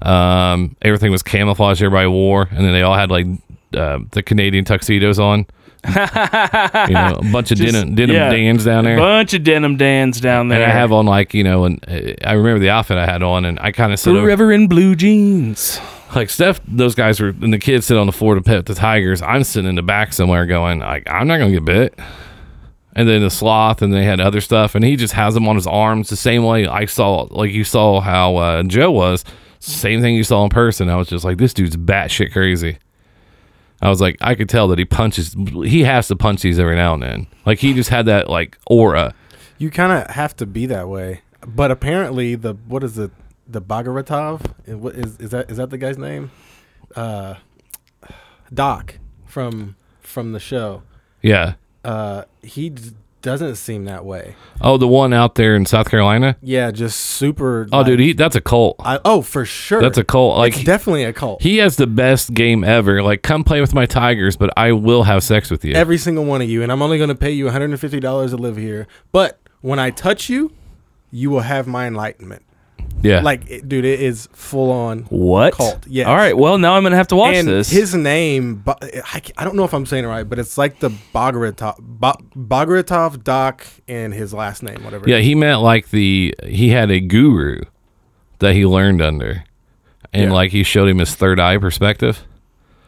Um, 0.00 0.74
everything 0.80 1.10
was 1.12 1.22
camouflage. 1.22 1.82
Everybody 1.82 2.08
wore, 2.08 2.48
and 2.50 2.64
then 2.64 2.72
they 2.72 2.80
all 2.80 2.94
had 2.94 3.10
like 3.10 3.26
uh, 3.74 3.98
the 4.12 4.22
Canadian 4.22 4.64
tuxedos 4.64 5.18
on. 5.18 5.44
you 6.88 6.94
know, 6.94 7.16
a 7.18 7.32
bunch 7.32 7.50
of 7.50 7.58
Just- 7.58 7.72
denim, 7.72 7.94
denim 7.94 8.14
yeah. 8.16 8.30
Dans 8.30 8.64
down 8.64 8.84
there. 8.84 8.96
A 8.96 9.00
Bunch 9.00 9.34
of 9.34 9.42
denim 9.44 9.76
Dans 9.76 10.20
down 10.20 10.48
there. 10.48 10.62
and 10.62 10.70
I 10.70 10.74
have 10.74 10.92
on 10.92 11.06
like 11.06 11.34
you 11.34 11.44
know, 11.44 11.64
and 11.64 11.84
I 12.24 12.32
remember 12.32 12.58
the 12.58 12.70
outfit 12.70 12.96
I 12.98 13.06
had 13.06 13.22
on, 13.22 13.44
and 13.44 13.58
I 13.60 13.72
kind 13.72 13.92
of 13.92 13.98
sit 14.00 14.10
over, 14.10 14.20
Forever 14.26 14.52
in 14.52 14.66
blue 14.68 14.94
jeans. 14.94 15.80
like 16.14 16.30
Steph. 16.30 16.60
Those 16.66 16.94
guys 16.94 17.20
were, 17.20 17.28
and 17.28 17.52
the 17.52 17.58
kids 17.58 17.86
sit 17.86 17.96
on 17.96 18.06
the 18.06 18.12
floor 18.12 18.34
to 18.34 18.40
pet 18.42 18.66
the 18.66 18.74
tigers. 18.74 19.22
I'm 19.22 19.44
sitting 19.44 19.68
in 19.68 19.74
the 19.76 19.82
back 19.82 20.12
somewhere, 20.12 20.46
going 20.46 20.80
like, 20.80 21.08
I'm 21.08 21.26
not 21.26 21.38
gonna 21.38 21.50
get 21.52 21.64
bit. 21.64 21.98
And 22.94 23.08
then 23.08 23.20
the 23.22 23.30
sloth, 23.30 23.80
and 23.82 23.92
they 23.94 24.02
had 24.04 24.18
other 24.20 24.40
stuff, 24.40 24.74
and 24.74 24.84
he 24.84 24.96
just 24.96 25.12
has 25.14 25.34
them 25.34 25.46
on 25.46 25.54
his 25.54 25.66
arms 25.68 26.08
the 26.08 26.16
same 26.16 26.42
way 26.44 26.66
I 26.66 26.86
saw, 26.86 27.28
like 27.30 27.52
you 27.52 27.62
saw 27.62 28.00
how 28.00 28.36
uh, 28.36 28.62
Joe 28.64 28.90
was. 28.90 29.24
Same 29.60 30.00
thing 30.00 30.14
you 30.16 30.24
saw 30.24 30.42
in 30.44 30.50
person. 30.50 30.88
I 30.88 30.96
was 30.96 31.08
just 31.08 31.24
like, 31.24 31.36
this 31.38 31.52
dude's 31.54 31.76
batshit 31.76 32.32
crazy. 32.32 32.78
I 33.80 33.88
was 33.88 34.00
like, 34.00 34.16
I 34.20 34.34
could 34.34 34.48
tell 34.48 34.68
that 34.68 34.78
he 34.78 34.84
punches. 34.84 35.34
He 35.34 35.82
has 35.84 36.08
to 36.08 36.16
punch 36.16 36.42
these 36.42 36.58
every 36.58 36.76
now 36.76 36.94
and 36.94 37.02
then. 37.02 37.26
Like 37.46 37.60
he 37.60 37.74
just 37.74 37.90
had 37.90 38.06
that 38.06 38.28
like 38.28 38.58
aura. 38.66 39.14
You 39.58 39.70
kind 39.70 39.92
of 39.92 40.14
have 40.14 40.36
to 40.36 40.46
be 40.46 40.66
that 40.66 40.88
way, 40.88 41.22
but 41.46 41.70
apparently 41.70 42.34
the 42.34 42.54
what 42.54 42.82
is 42.84 42.98
it? 42.98 43.10
The 43.46 43.62
Bagaratov? 43.62 44.42
What 44.74 44.94
is 44.94 45.16
is 45.18 45.30
that? 45.30 45.50
Is 45.50 45.56
that 45.56 45.70
the 45.70 45.78
guy's 45.78 45.96
name? 45.96 46.30
Uh, 46.94 47.36
Doc 48.52 48.98
from 49.26 49.76
from 50.00 50.32
the 50.32 50.40
show. 50.40 50.82
Yeah. 51.22 51.54
Uh, 51.84 52.24
he 52.42 52.72
doesn't 53.22 53.56
seem 53.56 53.84
that 53.86 54.04
way. 54.04 54.36
Oh, 54.60 54.76
the 54.76 54.86
one 54.88 55.12
out 55.12 55.34
there 55.34 55.56
in 55.56 55.66
South 55.66 55.90
Carolina. 55.90 56.36
Yeah, 56.40 56.70
just 56.70 56.98
super. 57.00 57.66
Oh, 57.72 57.82
dude, 57.82 58.00
he 58.00 58.12
that's 58.12 58.36
a 58.36 58.40
cult. 58.40 58.76
I, 58.80 59.00
oh, 59.04 59.22
for 59.22 59.44
sure. 59.44 59.80
That's 59.80 59.98
a 59.98 60.04
cult. 60.04 60.38
Like 60.38 60.54
it's 60.54 60.64
definitely 60.64 61.04
a 61.04 61.12
cult. 61.12 61.42
he 61.42 61.58
has 61.58 61.76
the 61.76 61.86
best 61.86 62.32
game 62.34 62.62
ever. 62.64 63.02
Like, 63.02 63.22
come 63.22 63.44
play 63.44 63.60
with 63.60 63.74
my 63.74 63.86
tigers, 63.86 64.36
but 64.36 64.50
I 64.56 64.72
will 64.72 65.02
have 65.04 65.22
sex 65.22 65.50
with 65.50 65.64
you. 65.64 65.74
Every 65.74 65.98
single 65.98 66.24
one 66.24 66.42
of 66.42 66.48
you, 66.48 66.62
and 66.62 66.70
I'm 66.70 66.82
only 66.82 66.96
going 66.98 67.08
to 67.08 67.14
pay 67.14 67.32
you 67.32 67.44
150 67.46 68.00
dollars 68.00 68.30
to 68.30 68.36
live 68.36 68.56
here. 68.56 68.86
But 69.12 69.40
when 69.60 69.78
I 69.78 69.90
touch 69.90 70.28
you, 70.28 70.52
you 71.10 71.30
will 71.30 71.40
have 71.40 71.66
my 71.66 71.86
enlightenment. 71.86 72.42
Yeah. 73.02 73.20
Like, 73.20 73.48
it, 73.50 73.68
dude, 73.68 73.84
it 73.84 74.00
is 74.00 74.28
full 74.32 74.70
on 74.70 75.00
What? 75.10 75.54
cult. 75.54 75.86
Yes. 75.86 76.06
All 76.06 76.16
right. 76.16 76.36
Well, 76.36 76.58
now 76.58 76.74
I'm 76.74 76.82
gonna 76.82 76.96
have 76.96 77.08
to 77.08 77.16
watch 77.16 77.34
and 77.36 77.46
this. 77.48 77.70
his 77.70 77.94
name, 77.94 78.62
Ba- 78.64 78.76
I, 79.36 79.44
don't 79.44 79.56
know 79.56 79.64
if 79.64 79.72
I'm 79.74 79.86
saying 79.86 80.04
it 80.04 80.08
right, 80.08 80.28
but 80.28 80.38
it's 80.38 80.58
like 80.58 80.80
the 80.80 80.90
Bagaratov, 81.14 81.76
ba- 81.80 82.18
Bagaratov 82.36 83.22
Doc 83.24 83.66
and 83.86 84.12
his 84.12 84.32
last 84.34 84.62
name, 84.62 84.82
whatever. 84.84 85.08
yeah, 85.08 85.18
he 85.18 85.34
meant 85.34 85.60
like 85.60 85.90
the 85.90 86.34
he 86.46 86.70
had 86.70 86.90
a 86.90 87.00
guru 87.00 87.60
that 88.40 88.54
he 88.54 88.64
learned 88.66 89.00
under, 89.02 89.44
and 90.12 90.30
Yeah. 90.30 90.32
like 90.32 90.52
he 90.52 90.62
showed 90.62 90.88
him 90.88 90.98
his 90.98 91.14
third 91.14 91.38
eye 91.40 91.58
perspective. 91.58 92.24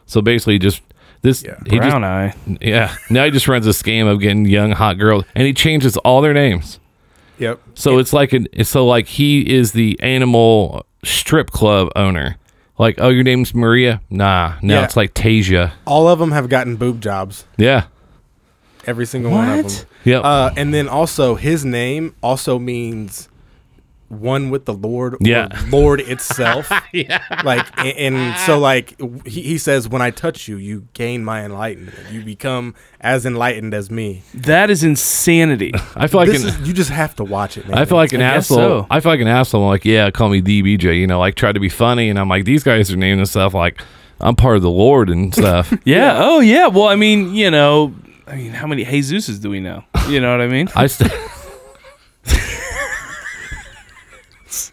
So 0.05 0.21
basically, 0.21 0.59
just 0.59 0.81
this 1.21 1.43
Yeah. 1.43 1.55
he 1.69 1.77
Brown 1.77 2.01
just 2.01 2.03
eye. 2.03 2.33
yeah. 2.61 2.95
Now 3.09 3.25
he 3.25 3.31
just 3.31 3.47
runs 3.47 3.65
a 3.67 3.69
scam 3.71 4.11
of 4.11 4.19
getting 4.19 4.45
young 4.45 4.71
hot 4.71 4.97
girls, 4.97 5.23
and 5.35 5.45
he 5.47 5.53
changes 5.53 5.95
all 5.97 6.21
their 6.21 6.33
names. 6.33 6.79
Yep. 7.41 7.59
So 7.73 7.97
it's 7.97 8.13
like 8.13 8.33
an 8.33 8.47
so 8.63 8.85
like 8.85 9.07
he 9.07 9.41
is 9.53 9.71
the 9.73 9.99
animal 10.01 10.85
strip 11.03 11.49
club 11.51 11.89
owner. 11.95 12.37
Like, 12.77 12.95
oh, 12.99 13.09
your 13.09 13.23
name's 13.23 13.53
Maria? 13.53 14.01
Nah, 14.09 14.55
now 14.61 14.79
Yeah. 14.79 14.85
it's 14.85 14.95
like 14.95 15.13
Tasia. 15.13 15.71
All 15.85 16.07
of 16.07 16.17
them 16.19 16.31
have 16.31 16.49
gotten 16.49 16.77
boob 16.77 17.01
jobs. 17.01 17.45
Yeah. 17.57 17.85
Every 18.87 19.05
single 19.05 19.31
one 19.31 19.49
of 19.49 19.65
What? 19.65 19.71
them. 19.73 19.85
Yep. 20.05 20.21
Uh, 20.23 20.49
and 20.57 20.73
then 20.73 20.87
also 20.87 21.35
his 21.35 21.63
name 21.65 22.15
also 22.23 22.57
means 22.57 23.29
one 24.11 24.49
with 24.49 24.65
the 24.65 24.73
Lord. 24.73 25.13
or 25.15 25.17
Yeah. 25.21 25.47
Lord 25.69 26.01
itself. 26.01 26.69
yeah. 26.93 27.23
like 27.43 27.65
and, 27.77 28.15
and 28.15 28.37
so 28.39 28.59
like 28.59 28.99
he, 29.25 29.41
he 29.41 29.57
says 29.57 29.87
when 29.87 30.01
i 30.01 30.11
touch 30.11 30.47
you 30.47 30.57
you 30.57 30.87
gain 30.93 31.23
my 31.23 31.43
enlightenment 31.45 31.95
you 32.11 32.21
become 32.21 32.75
as 32.99 33.25
enlightened 33.25 33.73
as 33.73 33.89
me 33.89 34.21
That 34.33 34.69
is 34.69 34.83
insanity. 34.83 35.71
I 35.95 36.07
feel 36.07 36.19
like 36.19 36.29
this 36.29 36.43
an, 36.43 36.49
is, 36.49 36.67
you 36.67 36.73
just 36.73 36.89
have 36.89 37.15
to 37.15 37.23
watch 37.23 37.57
it 37.57 37.67
man. 37.67 37.77
I 37.77 37.85
feel 37.85 37.97
like 37.97 38.11
an 38.13 38.21
I 38.21 38.35
asshole. 38.35 38.57
so. 38.57 38.87
I 38.89 38.99
feel 38.99 39.11
like 39.11 39.21
an 39.21 39.27
asshole. 39.27 39.63
I'm 39.63 39.69
like, 39.69 39.85
yeah, 39.85 40.11
call 40.11 40.29
me 40.29 40.41
DBJ. 40.41 40.99
You 40.99 41.07
know, 41.07 41.19
like 41.19 41.35
try 41.35 41.51
to 41.51 41.59
be 41.59 41.69
funny, 41.69 42.09
and 42.09 42.19
I'm 42.19 42.27
like, 42.29 42.45
these 42.45 42.63
guys 42.63 42.91
are 42.91 42.97
naming 42.97 43.25
stuff 43.25 43.53
like 43.53 43.81
I'm 44.19 44.35
part 44.35 44.55
of 44.57 44.61
the 44.61 44.69
Lord 44.69 45.09
and 45.09 45.33
stuff. 45.41 45.73
Yeah. 45.85 46.17
Oh, 46.21 46.39
yeah. 46.41 46.67
Well, 46.67 46.87
I 46.87 46.95
mean, 46.95 47.33
you 47.33 47.49
know, 47.49 47.93
I 48.27 48.35
mean, 48.35 48.51
how 48.51 48.67
many 48.67 48.85
Jesuses 48.85 49.41
do 49.41 49.49
we 49.49 49.59
know? 49.59 49.83
You 50.09 50.19
know 50.19 50.31
what 50.31 50.41
I 50.41 50.47
mean? 50.47 50.69
I 50.75 50.87
st- 50.87 51.11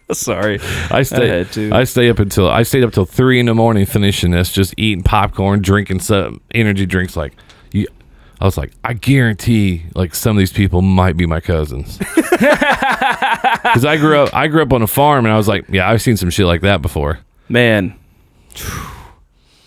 Sorry. 0.13 0.59
I 0.91 1.03
stay 1.03 1.29
had 1.29 1.53
to. 1.53 1.71
I 1.73 1.85
stay 1.85 2.09
up 2.09 2.19
until 2.19 2.49
I 2.49 2.63
stayed 2.63 2.85
up 2.85 2.93
till 2.93 3.05
three 3.05 3.41
in 3.41 3.47
the 3.47 3.55
morning 3.55 3.85
finishing 3.85 4.31
this, 4.31 4.53
just 4.53 4.75
eating 4.77 5.03
popcorn, 5.03 5.61
drinking 5.61 6.01
some 6.01 6.41
energy 6.55 6.87
drinks. 6.87 7.17
Like, 7.17 7.35
you, 7.73 7.87
I 8.41 8.45
was 8.47 8.57
like, 8.57 8.73
I 8.85 8.95
guarantee, 8.95 9.85
like 9.95 10.15
some 10.15 10.37
of 10.37 10.39
these 10.39 10.53
people 10.53 10.81
might 10.81 11.17
be 11.17 11.27
my 11.27 11.41
cousins. 11.41 11.99
Because 12.39 13.85
I 13.85 13.97
grew 13.97 14.17
up, 14.19 14.33
I 14.35 14.47
grew 14.47 14.63
up 14.63 14.73
on 14.73 14.83
a 14.83 14.87
farm, 14.87 15.27
and 15.27 15.35
I 15.35 15.37
was 15.37 15.49
like, 15.49 15.67
yeah, 15.69 15.91
I've 15.91 16.01
seen 16.01 16.17
some 16.17 16.31
shit 16.31 16.47
like 16.47 16.61
that 16.63 16.81
before. 16.81 17.19
Man. 17.49 17.99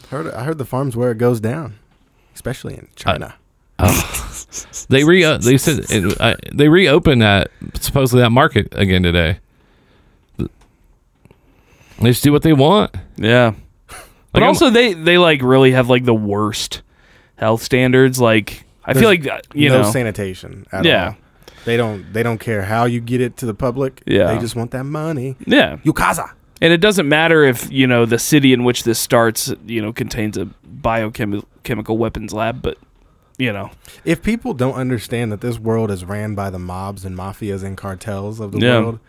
heard, 0.10 0.31
i 0.33 0.43
heard 0.43 0.57
the 0.57 0.65
farms 0.65 0.95
where 0.95 1.12
it 1.12 1.17
goes 1.17 1.39
down 1.39 1.77
especially 2.33 2.74
in 2.74 2.88
china 2.95 3.36
They 4.89 5.03
re 5.03 5.24
uh, 5.24 5.38
they 5.38 5.57
said 5.57 5.86
it, 5.89 6.21
uh, 6.21 6.36
they 6.53 6.67
reopened 6.67 7.21
that 7.21 7.51
supposedly 7.75 8.21
that 8.21 8.31
market 8.31 8.67
again 8.74 9.03
today. 9.03 9.39
They 12.01 12.10
just 12.10 12.24
do 12.24 12.31
what 12.31 12.41
they 12.43 12.53
want. 12.53 12.96
Yeah. 13.17 13.53
But 14.34 14.43
I'm- 14.43 14.48
also, 14.50 14.70
they 14.70 14.93
they 14.93 15.17
like 15.17 15.41
really 15.41 15.72
have 15.72 15.89
like 15.89 16.05
the 16.05 16.13
worst 16.13 16.81
health 17.36 17.63
standards. 17.63 18.20
Like, 18.20 18.63
I 18.86 18.93
feel 18.93 19.10
There's 19.10 19.25
like 19.25 19.27
uh, 19.27 19.39
you 19.53 19.70
no 19.70 19.81
know. 19.84 19.91
sanitation 19.91 20.65
at 20.72 20.86
Yeah. 20.86 21.08
all 21.10 21.15
they 21.65 21.77
don't 21.77 22.12
they 22.13 22.24
don't 22.24 22.39
care 22.39 22.63
how 22.63 22.86
you 22.86 23.00
get 23.00 23.22
it 23.22 23.38
to 23.38 23.46
the 23.46 23.53
public 23.53 24.01
Yeah. 24.08 24.34
they 24.34 24.39
just 24.39 24.55
want 24.55 24.72
that 24.72 24.84
money 24.86 25.36
Yeah. 25.46 25.77
yakuza 25.86 26.31
And 26.60 26.74
it 26.74 26.77
doesn't 26.81 27.08
matter 27.08 27.43
if, 27.43 27.72
you 27.72 27.86
know, 27.88 28.05
the 28.05 28.17
city 28.20 28.51
in 28.53 28.63
which 28.63 28.84
this 28.84 28.98
starts, 29.00 29.53
you 29.67 29.79
know, 29.81 29.91
contains 29.93 30.38
a 30.38 30.46
biochemical 30.63 31.48
chemical 31.63 31.98
weapons 32.00 32.34
lab, 32.34 32.62
but 32.63 32.77
you 33.38 33.51
know. 33.53 33.70
If 34.05 34.22
people 34.24 34.53
don't 34.53 34.74
understand 34.75 35.31
that 35.31 35.41
this 35.41 35.60
world 35.60 35.91
is 35.91 36.03
ran 36.05 36.34
by 36.36 36.50
the 36.50 36.60
mobs 36.60 37.05
and 37.05 37.15
mafias 37.17 37.63
and 37.63 37.75
cartels 37.77 38.39
of 38.39 38.51
the 38.53 38.60
Yeah. 38.60 38.79
world, 38.79 39.00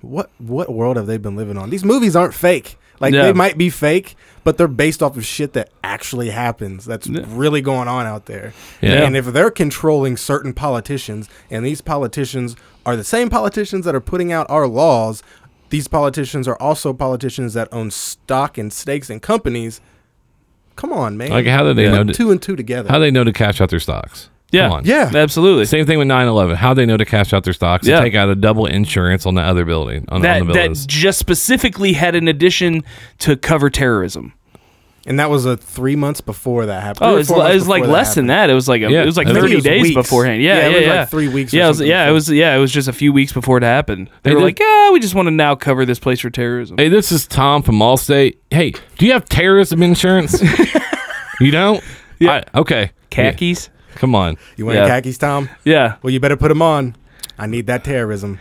what 0.00 0.30
what 0.38 0.72
world 0.72 0.96
have 0.96 1.06
they 1.06 1.16
been 1.18 1.36
living 1.36 1.58
on? 1.58 1.70
These 1.70 1.84
movies 1.84 2.14
aren't 2.16 2.34
fake. 2.34 2.78
Like 3.00 3.14
Yeah. 3.14 3.22
they 3.22 3.32
might 3.32 3.56
be 3.56 3.70
fake, 3.70 4.16
but 4.42 4.58
they're 4.58 4.66
based 4.66 5.02
off 5.04 5.16
of 5.16 5.24
shit 5.24 5.52
that 5.52 5.70
actually 5.84 6.30
happens. 6.30 6.84
That's 6.84 7.06
Yeah. 7.06 7.22
really 7.28 7.60
going 7.60 7.86
on 7.86 8.06
out 8.06 8.26
there. 8.26 8.52
Yeah. 8.80 9.04
And 9.04 9.16
if 9.16 9.26
they're 9.26 9.50
controlling 9.52 10.16
certain 10.16 10.52
politicians, 10.52 11.28
and 11.50 11.64
these 11.64 11.80
politicians 11.80 12.56
are 12.84 12.96
the 12.96 13.04
same 13.04 13.30
politicians 13.30 13.84
that 13.84 13.94
are 13.94 14.00
putting 14.00 14.32
out 14.32 14.46
our 14.50 14.66
laws, 14.66 15.22
these 15.70 15.86
politicians 15.86 16.48
are 16.48 16.56
also 16.60 16.92
politicians 16.92 17.54
that 17.54 17.68
own 17.70 17.90
stock 17.92 18.58
and 18.58 18.72
stakes 18.72 19.10
in 19.10 19.20
companies. 19.20 19.80
Come 20.74 20.92
on, 20.92 21.16
man. 21.16 21.30
Like, 21.30 21.46
how 21.46 21.62
do 21.64 21.74
they 21.74 21.88
know? 21.90 22.04
To, 22.04 22.12
two 22.12 22.30
and 22.30 22.40
two 22.42 22.56
together? 22.56 22.88
how 22.88 22.96
do 22.98 23.02
they 23.02 23.10
know 23.10 23.24
to 23.24 23.32
cash 23.32 23.60
out 23.60 23.70
their 23.70 23.80
stocks? 23.80 24.28
Yeah. 24.50 24.80
Yeah. 24.82 25.10
Absolutely. 25.14 25.66
Same 25.66 25.84
thing 25.84 25.98
with 25.98 26.08
9/11. 26.08 26.56
How 26.56 26.72
they 26.74 26.86
know 26.86 26.96
to 26.96 27.04
cash 27.04 27.32
out 27.32 27.44
their 27.44 27.52
stocks 27.52 27.86
Yeah. 27.86 27.96
and 27.96 28.04
take 28.04 28.14
out 28.14 28.28
a 28.28 28.34
double 28.34 28.66
insurance 28.66 29.26
on 29.26 29.34
the 29.34 29.42
other 29.42 29.64
building 29.64 30.06
on, 30.08 30.22
that 30.22 30.40
on 30.40 30.46
the 30.48 30.52
that 30.54 30.72
just 30.86 31.18
specifically 31.18 31.92
had 31.92 32.14
an 32.14 32.28
addition 32.28 32.82
to 33.18 33.36
cover 33.36 33.68
terrorism. 33.70 34.32
And 35.06 35.18
that 35.20 35.30
was 35.30 35.46
a 35.46 35.56
three 35.56 35.96
months 35.96 36.20
before 36.20 36.66
that 36.66 36.82
happened. 36.82 37.10
Oh, 37.10 37.16
or 37.16 37.20
it's, 37.20 37.28
four 37.30 37.48
it 37.48 37.54
was 37.54 37.66
like 37.66 37.82
before 37.82 37.94
less 37.94 38.14
than 38.14 38.26
that. 38.26 38.50
It 38.50 38.54
was 38.54 38.68
like 38.68 38.82
a, 38.82 38.90
Yeah. 38.90 39.02
it 39.02 39.06
was 39.06 39.16
like 39.16 39.26
thirty 39.26 39.54
was 39.54 39.64
days 39.64 39.82
weeks. 39.82 39.94
beforehand. 39.94 40.42
Yeah, 40.42 40.56
Yeah, 40.56 40.60
yeah, 40.60 40.66
it 40.68 40.74
was 40.74 40.86
yeah. 40.86 41.00
like 41.00 41.08
three 41.08 41.28
weeks 41.28 41.52
Yeah, 41.54 41.64
it 41.64 41.68
was, 41.68 41.76
something 41.78 41.90
yeah, 41.90 42.08
it 42.08 42.12
was 42.12 42.28
yeah, 42.30 42.56
it 42.56 42.58
was 42.58 42.72
just 42.72 42.88
a 42.88 42.92
few 42.92 43.12
weeks 43.12 43.32
before 43.32 43.56
it 43.58 43.62
happened. 43.62 44.10
They 44.22 44.30
Hey, 44.30 44.34
were 44.34 44.40
did- 44.40 44.44
like, 44.46 44.60
yeah, 44.60 44.90
we 44.90 45.00
just 45.00 45.14
want 45.14 45.26
to 45.26 45.30
now 45.30 45.54
cover 45.54 45.86
this 45.86 45.98
place 45.98 46.20
for 46.20 46.28
terrorism. 46.30 46.76
Hey, 46.78 46.88
this 46.90 47.10
is 47.10 47.26
Tom 47.26 47.62
from 47.62 47.78
Allstate. 47.78 48.36
Hey, 48.50 48.72
do 48.98 49.06
you 49.06 49.12
have 49.12 49.24
terrorism 49.26 49.82
insurance? 49.82 50.42
you 51.40 51.50
don't? 51.52 51.82
Yeah. 52.18 52.42
I- 52.54 52.58
okay. 52.58 52.90
Khakis. 53.10 53.70
Yeah, 53.90 53.96
come 53.98 54.14
on. 54.14 54.36
You 54.56 54.66
wearing 54.66 54.82
Yeah. 54.82 54.88
khakis, 55.00 55.18
Tom? 55.18 55.48
Yeah. 55.64 55.96
Well, 56.02 56.12
you 56.12 56.20
better 56.20 56.36
put 56.36 56.48
them 56.48 56.62
on. 56.62 56.96
I 57.38 57.46
need 57.46 57.66
that 57.68 57.84
terrorism. 57.84 58.38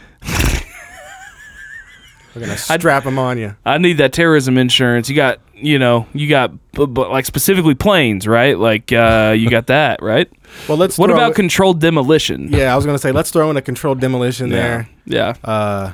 We're 2.36 2.42
gonna 2.42 2.58
strap 2.58 3.04
them 3.04 3.18
on 3.18 3.38
you. 3.38 3.56
I 3.66 3.78
need 3.78 3.98
that 3.98 4.14
terrorism 4.14 4.58
insurance. 4.58 5.10
You 5.10 5.16
got, 5.16 5.40
you 5.56 5.80
know, 5.80 6.06
you 6.14 6.30
got, 6.30 6.52
but, 6.74 6.88
b- 6.88 7.02
like 7.06 7.26
specifically 7.26 7.74
planes, 7.76 8.28
right? 8.28 8.58
Like, 8.58 8.92
uh, 8.92 9.34
you 9.38 9.50
got 9.50 9.68
that, 9.68 10.02
right? 10.04 10.30
Well, 10.68 10.78
let's. 10.78 10.98
What 10.98 11.08
throw 11.08 11.16
about 11.16 11.32
it- 11.32 11.36
controlled 11.36 11.80
demolition? 11.82 12.50
yeah, 12.52 12.74
I 12.74 12.76
was 12.76 12.86
gonna 12.86 13.00
say 13.00 13.12
let's 13.12 13.32
throw 13.32 13.50
in 13.50 13.58
a 13.58 13.62
controlled 13.62 14.00
demolition 14.00 14.50
there. 14.50 14.88
Yeah. 15.06 15.34
Uh, 15.44 15.94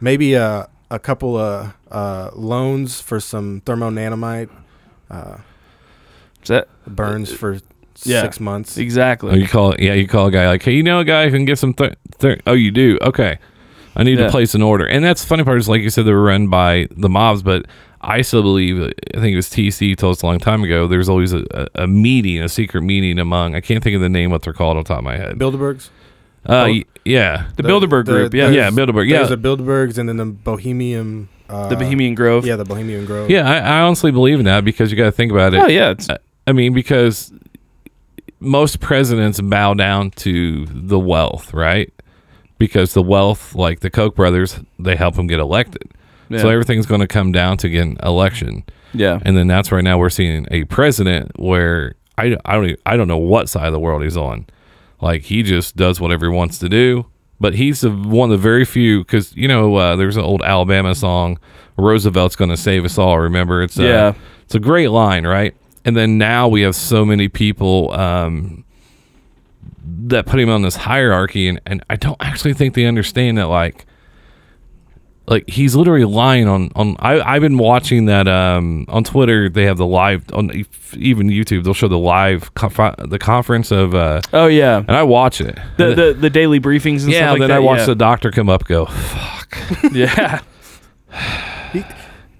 maybe 0.00 0.34
a 0.34 0.68
a 0.90 0.98
couple 0.98 1.36
of 1.36 1.72
uh, 1.90 2.30
loans 2.34 3.00
for 3.00 3.20
some 3.20 3.60
thermonanamite 3.62 4.48
uh, 5.10 5.36
Is 6.42 6.48
that 6.48 6.68
burns 6.86 7.30
for 7.32 7.60
Yeah. 8.06 8.22
six 8.22 8.40
months. 8.40 8.78
Oh, 8.78 8.80
exactly? 8.80 9.38
you 9.40 9.46
call 9.48 9.74
yeah, 9.78 9.94
you 9.94 10.06
call 10.06 10.26
a 10.26 10.30
guy 10.30 10.46
like, 10.48 10.62
hey, 10.62 10.72
you 10.72 10.82
know 10.82 11.00
a 11.00 11.04
guy 11.04 11.24
who 11.26 11.30
can 11.36 11.44
get 11.44 11.58
some. 11.58 11.74
Th- 11.74 11.94
th- 12.18 12.40
oh, 12.46 12.52
you 12.54 12.70
do? 12.70 12.98
Okay, 13.02 13.38
I 13.96 14.02
need 14.04 14.18
Yeah. 14.18 14.26
to 14.26 14.30
place 14.30 14.54
an 14.54 14.62
order. 14.62 14.86
And 14.86 15.04
that's 15.04 15.22
the 15.22 15.26
funny 15.28 15.44
part 15.44 15.58
is 15.58 15.68
like 15.68 15.82
you 15.82 15.90
said, 15.90 16.04
they 16.06 16.12
were 16.12 16.22
run 16.22 16.48
by 16.48 16.88
the 16.96 17.08
mobs, 17.08 17.42
but 17.42 17.66
I 18.00 18.22
still 18.22 18.42
believe. 18.42 18.80
I 18.80 19.20
think 19.20 19.32
it 19.32 19.36
was 19.36 19.48
TC 19.48 19.96
told 19.96 20.16
us 20.16 20.22
a 20.22 20.26
long 20.26 20.38
time 20.38 20.62
ago. 20.62 20.86
There's 20.86 21.08
always 21.08 21.32
a, 21.32 21.44
a, 21.50 21.82
a 21.82 21.86
meeting, 21.86 22.40
a 22.42 22.48
secret 22.48 22.82
meeting 22.82 23.18
among. 23.18 23.54
I 23.54 23.60
can't 23.60 23.82
think 23.82 23.94
of 23.96 24.00
the 24.00 24.08
name 24.08 24.30
what 24.30 24.42
they're 24.42 24.52
called 24.52 24.76
on 24.76 24.84
top 24.84 24.98
of 24.98 25.04
my 25.04 25.16
head. 25.16 25.36
Bilderbergs. 25.38 25.90
Uh, 26.46 26.66
Oh. 26.70 26.82
yeah, 27.04 27.48
The, 27.56 27.64
Bilderberg 27.64 28.04
the- 28.06 28.12
Group. 28.12 28.34
Yeah. 28.34 28.50
yeah, 28.50 28.70
Bilderberg. 28.70 29.08
Yeah, 29.08 29.18
There's 29.24 29.30
the 29.30 29.36
Bilderbergs 29.36 29.98
and 29.98 30.08
then 30.08 30.16
the 30.18 30.24
Bohemian. 30.26 31.28
Uh, 31.48 31.68
the 31.68 31.76
Bohemian 31.76 32.14
Grove. 32.14 32.46
Yeah, 32.46 32.56
the 32.56 32.64
Bohemian 32.64 33.04
Grove. 33.06 33.28
yeah. 33.30 33.50
I, 33.50 33.58
I 33.58 33.80
honestly 33.80 34.10
believe 34.12 34.38
in 34.38 34.44
that 34.44 34.64
because 34.64 34.90
you 34.92 34.96
got 34.96 35.04
to 35.06 35.12
think 35.12 35.32
about 35.32 35.54
it. 35.54 35.60
Oh 35.62 35.66
yeah. 35.66 35.90
It's, 35.90 36.06
I 36.46 36.52
mean, 36.52 36.72
because 36.74 37.32
most 38.40 38.80
presidents 38.80 39.40
bow 39.40 39.74
down 39.74 40.10
to 40.12 40.66
the 40.66 40.98
wealth, 40.98 41.52
right? 41.52 41.92
Because 42.58 42.92
the 42.94 43.02
wealth, 43.02 43.54
like 43.54 43.80
the 43.80 43.90
Koch 43.90 44.14
brothers, 44.14 44.58
they 44.78 44.96
help 44.96 45.14
them 45.16 45.26
get 45.26 45.38
elected. 45.40 45.90
yeah. 46.28 46.38
So 46.40 46.48
everything's 46.48 46.86
going 46.86 47.00
to 47.00 47.06
come 47.06 47.32
down 47.32 47.56
to 47.58 47.68
getting 47.68 47.96
election, 48.02 48.64
yeah. 48.92 49.18
and 49.22 49.36
then 49.36 49.46
that's 49.46 49.70
right 49.72 49.84
now 49.84 49.98
we're 49.98 50.10
seeing 50.10 50.46
a 50.50 50.64
president 50.64 51.38
where 51.38 51.94
I, 52.16 52.36
I 52.44 52.54
don't 52.54 52.64
even- 52.66 52.78
I 52.84 52.96
don't 52.96 53.08
know 53.08 53.16
what 53.18 53.48
side 53.48 53.66
of 53.66 53.72
the 53.72 53.78
world 53.80 54.02
he's 54.02 54.16
on. 54.16 54.46
Like 55.00 55.22
he 55.22 55.42
just 55.44 55.76
does 55.76 56.00
whatever 56.00 56.26
he 56.28 56.32
wants 56.34 56.58
to 56.58 56.68
do. 56.68 57.06
But 57.40 57.54
he's 57.54 57.82
the, 57.82 57.90
one 57.92 58.32
of 58.32 58.36
the 58.36 58.42
very 58.42 58.64
few 58.64 59.04
because 59.04 59.34
you 59.36 59.46
know 59.46 59.76
uh, 59.76 59.94
there's 59.94 60.16
an 60.16 60.24
old 60.24 60.42
Alabama 60.42 60.92
song, 60.96 61.38
"Roosevelt's 61.76 62.34
going 62.34 62.50
to 62.50 62.56
save 62.56 62.84
us 62.84 62.98
all." 62.98 63.16
Remember, 63.20 63.62
it's 63.62 63.78
uh, 63.78 63.84
Yeah. 63.84 64.12
it's 64.42 64.56
a 64.56 64.58
great 64.60 64.88
line, 64.88 65.24
right? 65.24 65.54
And 65.84 65.96
then 65.96 66.18
now 66.18 66.48
we 66.48 66.62
have 66.62 66.74
so 66.74 67.04
many 67.04 67.28
people 67.28 67.92
um, 67.92 68.64
that 70.06 70.26
put 70.26 70.40
him 70.40 70.50
on 70.50 70.62
this 70.62 70.76
hierarchy, 70.76 71.48
and, 71.48 71.60
and 71.66 71.84
I 71.88 71.96
don't 71.96 72.16
actually 72.20 72.54
think 72.54 72.74
they 72.74 72.84
understand 72.86 73.38
that. 73.38 73.46
Like, 73.46 73.86
like 75.26 75.48
he's 75.48 75.76
literally 75.76 76.04
lying 76.04 76.48
on 76.48 76.70
on. 76.74 76.96
I 76.98 77.20
I've 77.20 77.42
been 77.42 77.58
watching 77.58 78.06
that 78.06 78.26
um 78.26 78.86
on 78.88 79.04
Twitter. 79.04 79.48
They 79.48 79.64
have 79.64 79.76
the 79.76 79.86
live 79.86 80.24
on 80.32 80.50
even 80.94 81.28
YouTube. 81.28 81.64
They'll 81.64 81.74
show 81.74 81.88
the 81.88 81.98
live 81.98 82.54
conf- 82.54 82.96
the 82.98 83.18
conference 83.18 83.70
of 83.70 83.94
uh, 83.94 84.22
Oh 84.32 84.46
yeah. 84.46 84.78
and 84.78 84.92
I 84.96 85.02
watch 85.02 85.40
it. 85.40 85.58
The, 85.76 85.94
the 85.94 86.16
the 86.18 86.30
daily 86.30 86.60
briefings 86.60 87.02
and 87.04 87.12
yeah, 87.12 87.18
stuff 87.18 87.30
like 87.32 87.40
then 87.40 87.48
that. 87.50 87.56
I 87.56 87.60
watch 87.60 87.80
yeah. 87.80 87.86
the 87.86 87.94
doctor 87.94 88.30
come 88.30 88.48
up, 88.48 88.64
go 88.64 88.86
fuck. 88.86 89.58
yeah. 89.92 90.40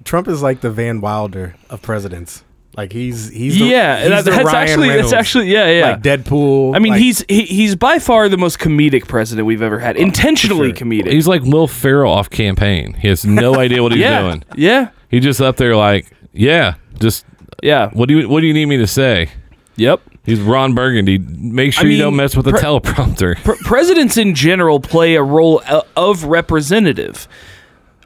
Trump 0.05 0.27
is 0.27 0.43
like 0.43 0.63
the 0.63 0.71
Van 0.71 1.03
Wilder 1.03 1.57
of 1.69 1.83
presidents. 1.83 2.43
Like 2.79 2.93
he's 2.93 3.29
he's 3.31 3.59
the, 3.59 3.65
yeah, 3.65 3.99
he's 4.01 4.09
that- 4.11 4.25
the 4.25 4.31
that's 4.31 4.45
Ryan 4.45 4.69
actually 4.69 4.89
Reynolds. 4.91 5.11
that's 5.11 5.21
actually 5.21 5.51
yeah 5.51 5.69
yeah. 5.69 5.91
like 5.91 6.03
Deadpool. 6.03 6.77
I 6.77 6.79
mean, 6.79 6.93
like- 6.93 7.01
he's 7.03 7.25
he, 7.29 7.43
he's 7.43 7.75
by 7.75 7.99
far 7.99 8.29
the 8.29 8.37
most 8.39 8.61
comedic 8.61 9.09
president 9.09 9.47
we've 9.49 9.63
ever 9.63 9.81
had. 9.81 9.97
Oh, 9.97 10.01
Intentionally 10.01 10.69
sure. 10.69 10.87
comedic. 10.87 11.11
He's 11.11 11.27
like 11.27 11.43
Will 11.43 11.67
Ferrell 11.67 12.13
off 12.13 12.31
campaign. 12.31 12.95
He 12.95 13.09
has 13.09 13.25
no 13.27 13.57
idea 13.59 13.83
what 13.83 13.91
he's 13.91 14.01
yeah, 14.03 14.21
doing. 14.23 14.45
yeah, 14.55 14.91
He 15.11 15.19
just 15.19 15.41
up 15.41 15.57
there 15.57 15.75
like, 15.75 16.07
yeah, 16.33 16.75
just 17.01 17.27
yeah. 17.65 17.91
what 17.95 18.09
do 18.09 18.17
you 18.21 18.29
what 18.29 18.43
do 18.43 18.47
you 18.47 18.55
need 18.55 18.67
me 18.67 18.77
to 18.77 18.87
say? 18.87 19.29
Yep. 19.75 20.01
He's 20.25 20.39
Ron 20.41 20.75
Burgundy. 20.75 21.19
Make 21.19 21.73
sure 21.73 21.87
I 21.87 21.91
you 21.91 21.99
don't 21.99 22.15
mess 22.15 22.37
with 22.37 22.45
the 22.45 22.53
pre- 22.53 22.61
teleprompter. 22.61 23.43
Pre- 23.43 23.57
presidents 23.65 24.17
in 24.17 24.37
general 24.37 24.79
play 24.79 25.17
a 25.17 25.23
role 25.23 25.63
uh, 25.67 25.83
of 25.97 26.23
representative. 26.25 27.27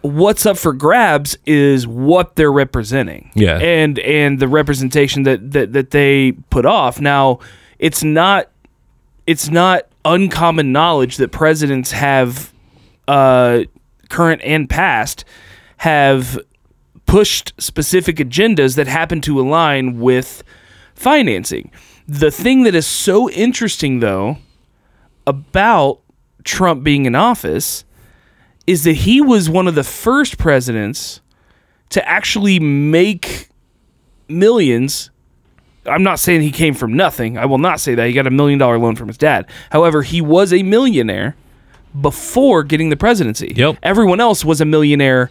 What's 0.02 0.46
up 0.46 0.58
for 0.58 0.72
grabs 0.72 1.38
is 1.46 1.86
what 1.86 2.36
they're 2.36 2.52
representing. 2.52 3.30
Yeah. 3.34 3.58
And 3.58 3.98
and 4.00 4.38
the 4.38 4.48
representation 4.48 5.22
that 5.24 5.52
that, 5.52 5.72
that 5.72 5.90
they 5.90 6.32
put 6.50 6.66
off. 6.66 7.00
Now, 7.00 7.38
it's 7.78 8.02
not 8.02 8.50
it's 9.26 9.48
not 9.48 9.86
uncommon 10.04 10.72
knowledge 10.72 11.16
that 11.18 11.30
presidents 11.30 11.92
have 11.92 12.52
uh 13.06 13.60
current 14.08 14.42
and 14.42 14.68
past 14.68 15.24
have 15.78 16.38
pushed 17.06 17.52
specific 17.58 18.16
agendas 18.16 18.76
that 18.76 18.86
happen 18.86 19.20
to 19.20 19.40
align 19.40 20.00
with 20.00 20.42
financing. 20.94 21.70
The 22.08 22.30
thing 22.30 22.64
that 22.64 22.74
is 22.74 22.86
so 22.86 23.30
interesting 23.30 24.00
though 24.00 24.38
about 25.26 26.00
Trump 26.44 26.82
being 26.82 27.06
in 27.06 27.14
office 27.14 27.84
is 28.66 28.84
that 28.84 28.94
he 28.94 29.20
was 29.20 29.50
one 29.50 29.66
of 29.68 29.74
the 29.74 29.84
first 29.84 30.38
presidents 30.38 31.20
to 31.90 32.06
actually 32.08 32.58
make 32.60 33.48
millions. 34.28 35.10
I'm 35.84 36.02
not 36.02 36.18
saying 36.18 36.42
he 36.42 36.52
came 36.52 36.74
from 36.74 36.94
nothing. 36.94 37.36
I 37.36 37.46
will 37.46 37.58
not 37.58 37.80
say 37.80 37.94
that. 37.94 38.06
He 38.06 38.12
got 38.12 38.26
a 38.26 38.30
million 38.30 38.58
dollar 38.58 38.78
loan 38.78 38.96
from 38.96 39.08
his 39.08 39.18
dad. 39.18 39.46
However, 39.70 40.02
he 40.02 40.20
was 40.20 40.52
a 40.52 40.62
millionaire 40.62 41.36
before 42.00 42.62
getting 42.62 42.88
the 42.88 42.96
presidency. 42.96 43.52
Yep. 43.54 43.78
Everyone 43.82 44.20
else 44.20 44.44
was 44.44 44.60
a 44.60 44.64
millionaire 44.64 45.30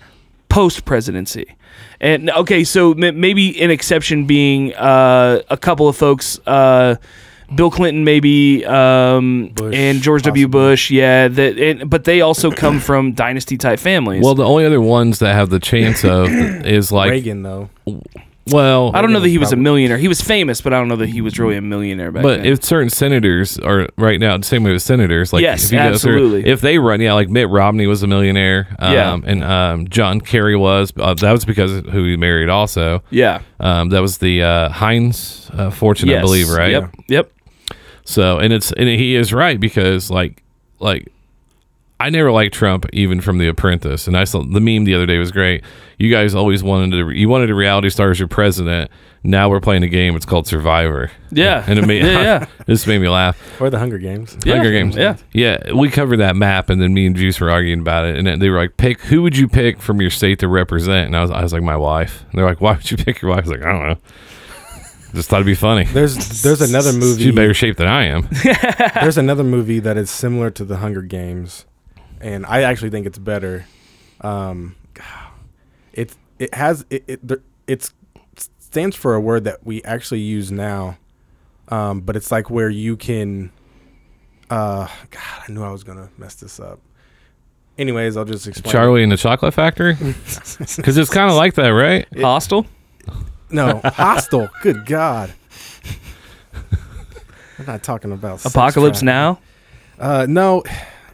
post 0.50 0.86
presidency. 0.86 1.56
And 2.00 2.30
okay, 2.30 2.64
so 2.64 2.92
m- 2.94 3.20
maybe 3.20 3.60
an 3.62 3.72
exception 3.72 4.26
being 4.26 4.74
uh, 4.76 5.42
a 5.50 5.58
couple 5.58 5.88
of 5.88 5.96
folks, 5.96 6.40
uh, 6.46 6.96
Bill 7.56 7.70
Clinton, 7.72 8.04
maybe, 8.04 8.66
um, 8.66 9.50
Bush, 9.56 9.76
and 9.76 10.02
George 10.02 10.24
W. 10.24 10.48
Bush. 10.48 10.90
Yeah, 10.92 11.28
that, 11.28 11.58
and, 11.58 11.90
but 11.90 12.06
they 12.06 12.22
also 12.22 12.52
come 12.52 12.80
from 12.90 13.14
dynasty 13.14 13.58
type 13.58 13.80
families. 13.80 14.24
Well, 14.24 14.36
the 14.36 14.46
only 14.46 14.66
other 14.66 14.82
ones 14.82 15.20
that 15.20 15.34
have 15.34 15.50
the 15.50 15.60
chance 15.60 16.04
of 16.06 16.28
is 16.66 16.92
like, 16.92 17.12
Reagan 17.12 17.44
though. 17.44 17.70
well, 18.48 18.92
I 18.96 19.02
don't 19.02 19.14
know 19.14 19.20
that 19.20 19.30
he 19.30 19.38
was 19.38 19.52
a 19.52 19.56
millionaire. 19.56 19.98
He 19.98 20.08
was 20.08 20.20
famous, 20.22 20.62
but 20.62 20.74
I 20.74 20.80
don't 20.80 20.88
know 20.88 20.96
that 20.98 21.10
he 21.10 21.22
was 21.22 21.38
really 21.40 21.56
a 21.58 21.62
millionaire 21.62 22.12
back 22.12 22.24
but 22.24 22.38
then. 22.38 22.46
if 22.48 22.64
certain 22.64 22.90
senators 22.90 23.60
are 23.60 23.88
right 23.98 24.20
now, 24.20 24.36
the 24.38 24.44
same 24.44 24.64
way 24.64 24.72
with 24.72 24.82
senators, 24.82 25.32
like 25.32 25.42
Yes, 25.44 25.66
if 25.66 25.72
you 25.74 25.78
go 25.78 25.84
through- 25.84 25.94
absolutely. 25.94 26.46
if 26.50 26.62
they 26.62 26.78
run, 26.80 27.02
yeah, 27.02 27.14
like 27.14 27.30
Mitt 27.30 27.50
Romney 27.50 27.86
was 27.86 28.02
a 28.02 28.08
millionaire, 28.08 28.68
um, 28.80 28.94
Yeah. 28.94 29.18
and 29.24 29.44
um, 29.44 29.88
John 29.90 30.22
Kerry 30.22 30.56
was. 30.56 30.92
Uh, 30.98 31.14
that 31.16 31.32
was 31.32 31.46
because 31.46 31.72
of 31.74 31.86
who 31.88 32.04
he 32.06 32.18
married, 32.18 32.50
also. 32.50 33.04
yeah, 33.12 33.42
Um, 33.60 33.90
that 33.90 34.02
was 34.02 34.18
the 34.18 34.42
uh, 34.42 34.70
Heinz 34.70 35.50
uh, 35.54 35.70
fortune, 35.70 36.10
I 36.10 36.22
believe, 36.22 36.50
right? 36.50 36.72
Yep, 36.72 36.96
yep. 37.10 37.32
So, 38.06 38.40
and 38.40 38.52
it's 38.54 38.72
and 38.74 38.88
he 38.90 39.16
is 39.16 39.34
right 39.34 39.60
because 39.60 40.10
like 40.10 40.44
like 40.80 41.08
I 42.00 42.10
never 42.10 42.32
liked 42.32 42.54
Trump 42.56 42.88
even 42.94 43.22
from 43.22 43.38
The 43.38 43.48
Apprentice, 43.48 44.08
and 44.08 44.18
I 44.18 44.24
saw 44.24 44.40
the 44.44 44.60
meme 44.60 44.86
the 44.86 44.96
other 44.96 45.06
day 45.06 45.18
was 45.20 45.32
great. 45.32 45.64
You 46.00 46.10
guys 46.10 46.34
always 46.34 46.64
wanted 46.64 46.92
to 46.98 47.10
you 47.12 47.30
wanted 47.30 47.50
a 47.52 47.56
reality 47.56 47.90
star 47.90 48.10
as 48.12 48.20
your 48.20 48.28
president. 48.28 48.90
Now 49.24 49.50
we're 49.50 49.60
playing 49.60 49.84
a 49.84 49.88
game. 49.88 50.16
It's 50.16 50.26
called 50.26 50.48
Survivor. 50.48 51.12
Yeah. 51.30 51.64
and 51.68 51.78
it 51.78 51.86
made 51.86 52.04
Yeah, 52.04 52.22
yeah. 52.24 52.46
this 52.66 52.88
made 52.88 52.98
me 52.98 53.08
laugh. 53.08 53.62
Or 53.62 53.70
the 53.70 53.78
Hunger 53.78 54.00
Games. 54.00 54.36
Yeah. 54.44 54.56
Hunger 54.56 54.72
Games. 54.72 54.96
Yeah. 54.96 55.16
yeah. 55.32 55.74
We 55.74 55.92
covered 55.92 56.18
that 56.18 56.36
map, 56.36 56.72
and 56.72 56.82
then 56.82 56.92
me 56.96 57.06
and 57.06 57.16
Juice 57.16 57.40
were 57.40 57.52
arguing 57.52 57.82
about 57.82 58.06
it, 58.08 58.18
and 58.18 58.26
then 58.26 58.40
they 58.40 58.50
were 58.50 58.58
like, 58.58 58.78
"Pick 58.78 59.00
who 59.02 59.22
would 59.22 59.38
you 59.38 59.48
pick 59.48 59.80
from 59.80 60.02
your 60.02 60.10
state 60.10 60.40
to 60.40 60.48
represent?" 60.48 61.06
And 61.06 61.16
I 61.16 61.22
was, 61.22 61.30
I 61.30 61.44
was 61.44 61.54
like, 61.54 61.62
"My 61.62 61.78
wife." 61.78 62.24
And 62.32 62.40
they're 62.40 62.48
like, 62.48 62.62
"Why 62.62 62.72
would 62.74 62.90
you 62.90 62.98
pick 62.98 63.22
your 63.22 63.30
wife?" 63.30 63.46
I 63.46 63.50
was 63.50 63.52
like, 63.60 63.64
"I 63.64 63.72
don't 63.72 63.88
know." 63.90 63.98
Just 65.14 65.30
thought 65.30 65.38
it'd 65.38 65.46
be 65.46 65.56
funny. 65.56 65.84
There's 65.86 66.42
there's 66.42 66.62
another 66.62 66.94
movie. 66.94 67.24
She's 67.24 67.36
better 67.36 67.54
shape 67.54 67.78
than 67.78 67.88
I 67.88 68.06
am. 68.06 68.28
There's 69.02 69.18
another 69.26 69.44
movie 69.44 69.80
that 69.80 69.98
is 69.98 70.10
similar 70.10 70.50
to 70.52 70.64
the 70.64 70.78
Hunger 70.78 71.02
Games, 71.02 71.66
and 72.22 72.46
I 72.46 72.62
actually 72.64 72.92
think 72.92 73.06
it's 73.06 73.18
better. 73.20 73.66
Um, 74.22 74.76
it 75.94 76.16
it 76.40 76.54
has 76.54 76.86
it 76.90 77.04
it 77.08 77.28
there- 77.28 77.42
it's 77.68 77.94
stands 78.60 78.96
for 78.96 79.14
a 79.16 79.20
word 79.20 79.44
that 79.44 79.66
we 79.66 79.84
actually 79.84 80.22
use 80.22 80.50
now, 80.52 80.98
um, 81.68 82.00
but 82.02 82.16
it's 82.16 82.32
like 82.32 82.50
where 82.50 82.70
you 82.70 82.96
can. 82.96 83.52
Uh, 84.50 84.88
God, 85.10 85.44
I 85.48 85.52
knew 85.52 85.64
I 85.64 85.72
was 85.72 85.84
gonna 85.84 86.10
mess 86.18 86.36
this 86.36 86.60
up. 86.60 86.80
Anyways, 87.78 88.16
I'll 88.18 88.26
just 88.26 88.48
explain. 88.48 88.72
Charlie 88.72 89.04
and 89.04 89.12
the 89.12 89.18
Chocolate 89.18 89.54
Factory, 89.54 89.94
because 89.96 90.98
it's 90.98 91.10
kind 91.10 91.30
of 91.30 91.36
like 91.36 91.56
that, 91.56 91.70
right? 91.70 92.06
Hostile. 92.20 92.66
No, 93.52 93.82
hostile. 93.84 94.50
Good 94.62 94.86
God. 94.86 95.32
I'm 97.60 97.66
not 97.68 97.84
talking 97.84 98.12
about 98.12 98.40
sex 98.40 98.54
Apocalypse 98.56 99.02
trafficking. 99.02 99.06
Now. 99.06 99.40
Uh, 100.00 100.26
no, 100.28 100.64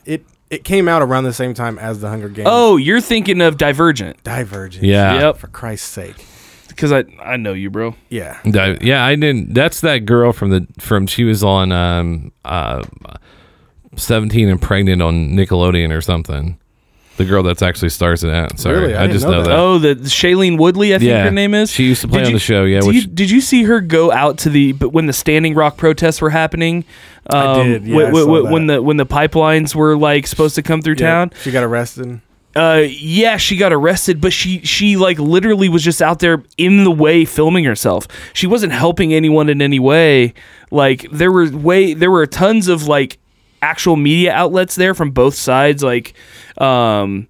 it 0.05 0.23
it 0.49 0.63
came 0.63 0.87
out 0.87 1.01
around 1.01 1.25
the 1.25 1.33
same 1.33 1.53
time 1.53 1.77
as 1.77 1.99
the 1.99 2.07
Hunger 2.07 2.29
Games. 2.29 2.47
Oh, 2.49 2.77
you're 2.77 3.01
thinking 3.01 3.41
of 3.41 3.57
Divergent. 3.57 4.23
Divergent. 4.23 4.85
Yeah. 4.85 5.19
Yep. 5.19 5.37
For 5.37 5.47
Christ's 5.47 5.89
sake. 5.89 6.25
Because 6.69 6.91
I 6.93 7.03
I 7.21 7.35
know 7.37 7.53
you, 7.53 7.69
bro. 7.69 7.95
Yeah. 8.09 8.39
Di- 8.43 8.77
Yeah, 8.81 9.03
I 9.03 9.15
didn't. 9.15 9.53
That's 9.53 9.81
that 9.81 9.99
girl 10.05 10.31
from 10.31 10.51
the 10.51 10.67
from 10.79 11.07
she 11.07 11.23
was 11.25 11.43
on 11.43 11.71
um 11.71 12.31
uh, 12.45 12.83
seventeen 13.97 14.47
and 14.47 14.61
pregnant 14.61 15.01
on 15.01 15.31
Nickelodeon 15.31 15.91
or 15.95 16.01
something. 16.01 16.57
The 17.17 17.25
girl 17.25 17.43
that's 17.43 17.61
actually 17.63 17.89
stars 17.89 18.23
in 18.23 18.29
that. 18.31 18.59
Sorry, 18.59 18.79
Really? 18.79 18.95
I 18.95 18.99
I, 18.99 19.01
didn't 19.07 19.13
just 19.13 19.25
know 19.25 19.31
know 19.31 19.41
that. 19.43 19.49
that. 19.49 19.57
Oh, 19.57 19.77
the 19.79 19.95
Shailene 19.95 20.57
Woodley, 20.59 20.93
I 20.93 20.99
think 20.99 21.09
yeah, 21.09 21.23
her 21.23 21.31
name 21.31 21.53
is. 21.55 21.71
She 21.71 21.83
used 21.83 22.01
to 22.01 22.07
play 22.07 22.19
Did 22.19 22.25
on 22.27 22.31
you- 22.31 22.35
the 22.37 22.39
show. 22.39 22.63
Yeah, 22.63 22.79
did, 22.81 22.87
which 22.87 22.95
you, 22.95 23.07
did 23.07 23.29
you 23.31 23.41
see 23.41 23.63
her 23.63 23.81
go 23.81 24.11
out 24.11 24.37
to 24.39 24.49
the 24.49 24.71
but 24.73 24.89
when 24.89 25.07
the 25.07 25.13
Standing 25.13 25.55
Rock 25.55 25.77
protests 25.77 26.21
were 26.21 26.29
happening? 26.29 26.85
Um, 27.29 27.39
I 27.39 27.63
did, 27.63 27.83
yeah, 27.87 27.95
wh- 27.95 28.05
I 28.07 28.09
wh- 28.11 28.15
saw 28.15 28.25
wh- 28.47 28.51
when 28.51 28.67
that. 28.67 28.73
the 28.75 28.81
when 28.83 28.97
the 28.97 29.05
pipelines 29.05 29.73
were 29.75 29.97
like 29.97 30.27
supposed 30.27 30.55
to 30.55 30.61
come 30.63 30.81
through 30.81 30.95
Yeah. 30.99 31.07
town. 31.07 31.31
She 31.43 31.51
got 31.51 31.63
arrested. 31.63 32.21
Uh, 32.55 32.85
yeah, 32.87 33.37
she 33.37 33.55
got 33.57 33.71
arrested, 33.73 34.19
but 34.21 34.31
she 34.33 34.59
she 34.61 34.95
like 34.95 35.19
literally 35.19 35.69
was 35.69 35.83
just 35.83 36.01
out 36.01 36.19
there 36.19 36.43
in 36.57 36.83
the 36.83 36.91
way 36.91 37.25
filming 37.25 37.65
herself. 37.65 38.07
She 38.33 38.47
wasn't 38.47 38.73
helping 38.73 39.13
anyone 39.13 39.49
in 39.49 39.61
any 39.61 39.79
way. 39.79 40.33
Like 40.71 41.05
there 41.11 41.31
were 41.31 41.49
way 41.51 41.93
there 41.93 42.09
were 42.11 42.25
tons 42.25 42.67
of 42.67 42.87
like 42.87 43.19
actual 43.61 43.95
media 43.95 44.33
outlets 44.33 44.75
there 44.75 44.93
from 44.93 45.11
both 45.11 45.35
sides, 45.35 45.83
like 45.83 46.13
um 46.57 47.27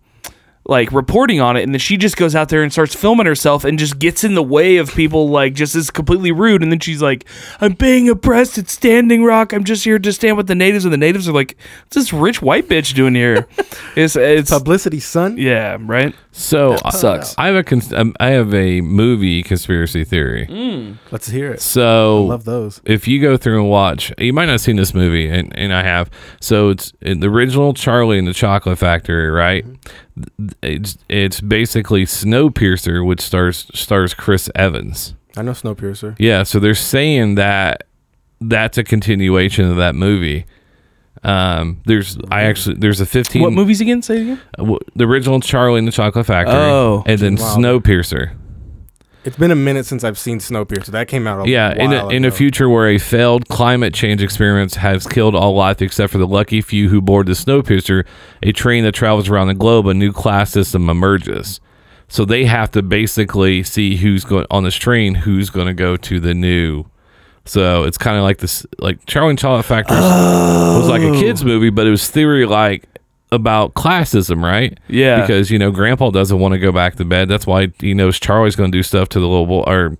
like 0.67 0.91
reporting 0.91 1.39
on 1.39 1.55
it 1.55 1.63
and 1.63 1.73
then 1.73 1.79
she 1.79 1.95
just 1.97 2.17
goes 2.17 2.35
out 2.35 2.49
there 2.49 2.61
and 2.61 2.71
starts 2.73 2.93
filming 2.93 3.25
herself 3.25 3.63
and 3.63 3.79
just 3.79 3.99
gets 3.99 4.23
in 4.23 4.35
the 4.35 4.43
way 4.43 4.77
of 4.77 4.93
people 4.93 5.29
like 5.29 5.53
just 5.53 5.75
is 5.75 5.89
completely 5.89 6.31
rude 6.31 6.61
and 6.61 6.71
then 6.71 6.79
she's 6.79 7.01
like 7.01 7.23
i'm 7.61 7.71
being 7.73 8.09
oppressed 8.09 8.57
at 8.57 8.69
standing 8.69 9.23
rock 9.23 9.53
i'm 9.53 9.63
just 9.63 9.83
here 9.85 9.97
to 9.97 10.11
stand 10.11 10.35
with 10.35 10.47
the 10.47 10.55
natives 10.55 10.83
and 10.83 10.93
the 10.93 10.97
natives 10.97 11.27
are 11.29 11.31
like 11.33 11.55
what's 11.83 11.95
this 11.95 12.11
rich 12.11 12.41
white 12.41 12.67
bitch 12.67 12.93
doing 12.93 13.15
here 13.15 13.47
it's 13.95 14.15
it's 14.17 14.51
Publicity, 14.51 14.99
son. 14.99 15.37
yeah, 15.37 15.77
right. 15.79 16.13
so 16.31 16.75
I- 16.83 16.89
sucks. 16.89 17.33
I 17.37 17.47
have 17.47 17.55
a 17.55 17.63
cons- 17.63 17.93
um, 17.93 18.13
I 18.19 18.31
have 18.31 18.53
a 18.53 18.81
movie 18.81 19.43
conspiracy 19.43 20.03
theory. 20.03 20.47
Mm. 20.47 20.97
Let's 21.11 21.27
hear 21.29 21.51
it. 21.53 21.61
So 21.61 22.25
Love 22.25 22.43
those. 22.43 22.81
if 22.85 23.07
you 23.07 23.21
go 23.21 23.37
through 23.37 23.61
and 23.61 23.69
watch, 23.69 24.11
you 24.17 24.33
might 24.33 24.45
not 24.45 24.53
have 24.53 24.61
seen 24.61 24.75
this 24.75 24.93
movie, 24.93 25.29
and, 25.29 25.55
and 25.57 25.73
I 25.73 25.83
have. 25.83 26.09
So 26.41 26.69
it's 26.69 26.91
in 27.01 27.19
the 27.21 27.27
original 27.29 27.73
Charlie 27.73 28.19
and 28.19 28.27
the 28.27 28.33
Chocolate 28.33 28.77
Factory, 28.77 29.29
right? 29.29 29.65
It's 30.61 30.97
it's 31.09 31.39
basically 31.41 32.05
Snowpiercer, 32.05 33.05
which 33.05 33.21
stars 33.21 33.69
stars 33.73 34.13
Chris 34.13 34.49
Evans. 34.55 35.13
I 35.35 35.43
know 35.43 35.51
Snowpiercer. 35.51 36.15
Yeah, 36.17 36.43
so 36.43 36.59
they're 36.59 36.73
saying 36.75 37.35
that 37.35 37.83
that's 38.41 38.77
a 38.77 38.83
continuation 38.83 39.69
of 39.69 39.77
that 39.77 39.93
movie. 39.95 40.45
Um, 41.23 41.81
there's 41.85 42.17
I 42.31 42.43
actually 42.43 42.75
there's 42.75 43.01
a 43.01 43.05
15 43.05 43.41
What 43.41 43.53
movies 43.53 43.81
again? 43.81 44.01
Say 44.01 44.17
it 44.17 44.21
again. 44.21 44.41
uh, 44.57 44.61
w- 44.63 44.79
the 44.95 45.05
original 45.05 45.39
Charlie 45.39 45.79
and 45.79 45.87
the 45.87 45.91
Chocolate 45.91 46.25
Factory, 46.25 46.55
Oh. 46.55 47.03
and 47.05 47.19
then 47.19 47.35
Wow. 47.35 47.55
Snowpiercer. 47.57 48.31
It's 49.27 49.35
been 49.35 49.51
a 49.51 49.55
minute 49.55 49.85
since 49.85 50.05
I've 50.05 50.17
seen 50.17 50.39
Snowpiercer. 50.39 50.85
That 50.85 51.09
came 51.09 51.27
out 51.27 51.45
a 51.45 51.49
Yeah, 51.49 51.73
in 51.73 51.91
a, 51.91 52.07
in 52.07 52.23
a 52.23 52.31
future 52.31 52.69
where 52.69 52.87
a 52.87 52.97
failed 52.97 53.49
climate 53.49 53.93
change 53.93 54.23
experiment 54.23 54.75
has 54.75 55.05
killed 55.05 55.35
all 55.35 55.53
life 55.53 55.81
except 55.81 56.13
for 56.13 56.17
the 56.17 56.25
lucky 56.25 56.61
few 56.61 56.87
who 56.87 57.01
board 57.01 57.27
the 57.27 57.33
Snowpiercer, 57.33 58.05
a 58.41 58.53
train 58.53 58.85
that 58.85 58.93
travels 58.93 59.27
around 59.27 59.47
the 59.47 59.53
globe, 59.53 59.85
a 59.87 59.93
new 59.93 60.13
class 60.13 60.51
system 60.51 60.89
emerges. 60.89 61.59
So 62.07 62.23
they 62.23 62.45
have 62.45 62.71
to 62.71 62.81
basically 62.81 63.63
see 63.63 63.97
who's 63.97 64.23
going 64.23 64.45
on 64.49 64.63
this 64.63 64.75
train, 64.75 65.13
who's 65.13 65.49
going 65.49 65.67
to 65.67 65.73
go 65.73 65.97
to 65.97 66.21
the 66.21 66.33
new. 66.33 66.85
So 67.43 67.83
it's 67.83 67.97
kind 67.97 68.15
of 68.15 68.23
like 68.23 68.37
this, 68.37 68.65
like 68.79 69.05
Charlie 69.07 69.31
and 69.31 69.39
Chocolate 69.39 69.65
Factory 69.65 69.97
was 69.97 70.87
like 70.87 71.01
a 71.01 71.09
oh. 71.09 71.19
kids 71.19 71.43
movie, 71.43 71.69
but 71.69 71.85
it 71.85 71.91
was 71.91 72.09
theory 72.09 72.45
like 72.45 72.87
about 73.31 73.73
classism, 73.73 74.43
right? 74.43 74.77
Yeah. 74.87 75.21
because 75.21 75.51
you 75.51 75.59
know 75.59 75.71
Grandpa 75.71 76.11
doesn't 76.11 76.39
want 76.39 76.53
to 76.53 76.59
go 76.59 76.71
back 76.71 76.95
to 76.95 77.05
bed. 77.05 77.27
That's 77.27 77.45
why 77.47 77.71
he 77.79 77.93
knows 77.93 78.19
Charlie's 78.19 78.55
going 78.55 78.71
to 78.71 78.77
do 78.77 78.83
stuff 78.83 79.09
to 79.09 79.19
the 79.19 79.27
little 79.27 79.45
boy, 79.47 79.63
or 79.67 79.97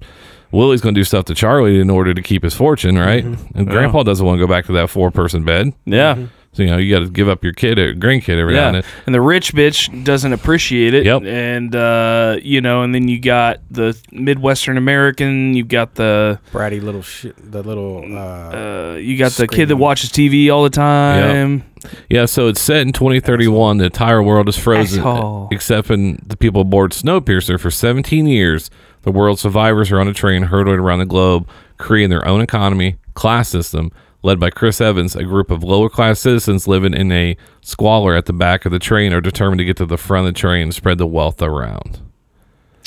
Willie's 0.51 0.81
going 0.81 0.95
to 0.95 0.99
do 0.99 1.03
stuff 1.03 1.25
to 1.25 1.35
Charlie 1.35 1.79
in 1.79 1.89
order 1.89 2.13
to 2.13 2.21
keep 2.21 2.43
his 2.43 2.53
fortune, 2.53 2.97
right? 2.97 3.23
And 3.53 3.67
Grandpa 3.67 4.03
doesn't 4.03 4.25
want 4.25 4.39
to 4.39 4.45
go 4.45 4.49
back 4.49 4.65
to 4.67 4.71
that 4.73 4.89
four 4.89 5.11
person 5.11 5.43
bed. 5.43 5.73
Yeah. 5.85 6.27
So 6.53 6.63
you 6.63 6.69
know 6.71 6.77
you 6.77 6.91
got 6.97 7.03
to 7.05 7.09
give 7.11 7.29
up 7.29 7.43
your 7.43 7.53
kid 7.53 7.77
or 7.77 7.93
grandkid 7.93 8.39
every 8.39 8.55
now 8.55 8.69
and 8.69 8.75
Yeah, 8.77 8.81
then. 8.81 8.91
and 9.05 9.13
the 9.13 9.21
rich 9.21 9.53
bitch 9.53 10.03
doesn't 10.03 10.33
appreciate 10.33 10.95
it. 10.95 11.05
Yep. 11.05 11.21
and 11.23 11.75
uh, 11.75 12.37
you 12.41 12.61
know, 12.61 12.81
and 12.81 12.95
then 12.95 13.07
you 13.07 13.19
got 13.19 13.59
the 13.69 13.95
Midwestern 14.11 14.75
American. 14.77 15.53
You 15.53 15.63
got 15.65 15.93
the 15.93 16.39
bratty 16.51 16.81
little 16.81 17.03
shit. 17.03 17.35
The 17.51 17.61
little. 17.61 17.97
Uh, 18.11 18.93
uh, 18.93 18.95
you 18.95 19.19
got 19.19 19.33
the 19.33 19.47
kid 19.47 19.67
that 19.67 19.75
watches 19.75 20.09
TV 20.09 20.51
all 20.51 20.63
the 20.63 20.71
time. 20.71 21.63
Yeah, 22.10 22.26
so 22.26 22.47
it's 22.47 22.62
set 22.62 22.82
in 22.82 22.93
2031. 22.93 23.78
The 23.78 23.86
entire 23.86 24.21
world 24.23 24.50
is 24.50 24.58
frozen 24.58 25.00
Asshole. 25.00 25.50
except 25.52 25.89
when 25.89 26.19
the 26.26 26.38
people 26.38 26.62
aboard 26.62 26.91
Snowpiercer 26.91 27.60
for 27.60 27.71
17 27.71 28.28
years. 28.28 28.69
The 29.04 29.12
world's 29.12 29.41
survivors 29.41 29.91
are 29.91 30.00
on 30.00 30.08
a 30.08 30.13
train 30.13 30.43
hurtling 30.43 30.80
around 30.80 31.00
the 31.00 31.06
globe, 31.06 31.47
creating 31.78 32.10
their 32.10 32.28
own 32.28 32.41
economy, 32.41 32.97
class 33.13 33.47
system, 33.47 33.91
led 34.21 34.39
by 34.39 34.50
Chris 34.50 34.82
Evans. 34.82 35.15
A 35.15 35.23
group 35.23 35.50
of 35.50 35.63
lower 35.63 35.89
class 35.89 36.19
citizens 36.19 36.67
living 36.67 36.93
in 36.93 37.12
a 37.12 37.38
squalor 37.62 38.15
at 38.15 38.26
the 38.26 38.34
back 38.34 38.65
of 38.65 38.71
the 38.71 38.80
train 38.80 39.13
are 39.13 39.21
determined 39.21 39.60
to 39.60 39.65
get 39.65 39.78
to 39.78 39.86
the 39.86 39.97
front 39.97 40.28
of 40.28 40.34
the 40.34 40.39
train 40.39 40.63
and 40.63 40.76
spread 40.76 40.97
the 40.97 41.08
wealth 41.08 41.41
around. 41.41 42.02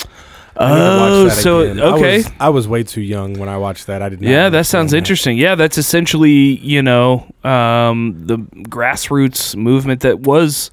I 0.05 0.07
need 0.07 0.07
to 0.07 0.07
watch 0.07 0.50
Oh, 0.63 1.23
that 1.25 1.31
so 1.31 1.59
again. 1.59 1.79
I 1.79 1.83
okay. 1.93 2.17
was, 2.17 2.31
I 2.39 2.49
was 2.49 2.67
way 2.67 2.83
too 2.83 3.01
young 3.01 3.39
when 3.39 3.49
I 3.49 3.57
watched 3.57 3.87
that. 3.87 4.01
I 4.01 4.09
did. 4.09 4.21
Not 4.21 4.29
Yeah, 4.29 4.49
that 4.49 4.65
sounds 4.65 4.93
understand 4.93 4.97
interesting. 4.97 5.37
Yeah, 5.37 5.55
that's 5.55 5.77
essentially, 5.77 6.57
you 6.57 6.81
know, 6.81 7.25
um, 7.43 8.15
the 8.25 8.37
grassroots 8.37 9.55
movement 9.55 10.01
that 10.01 10.21
was, 10.21 10.71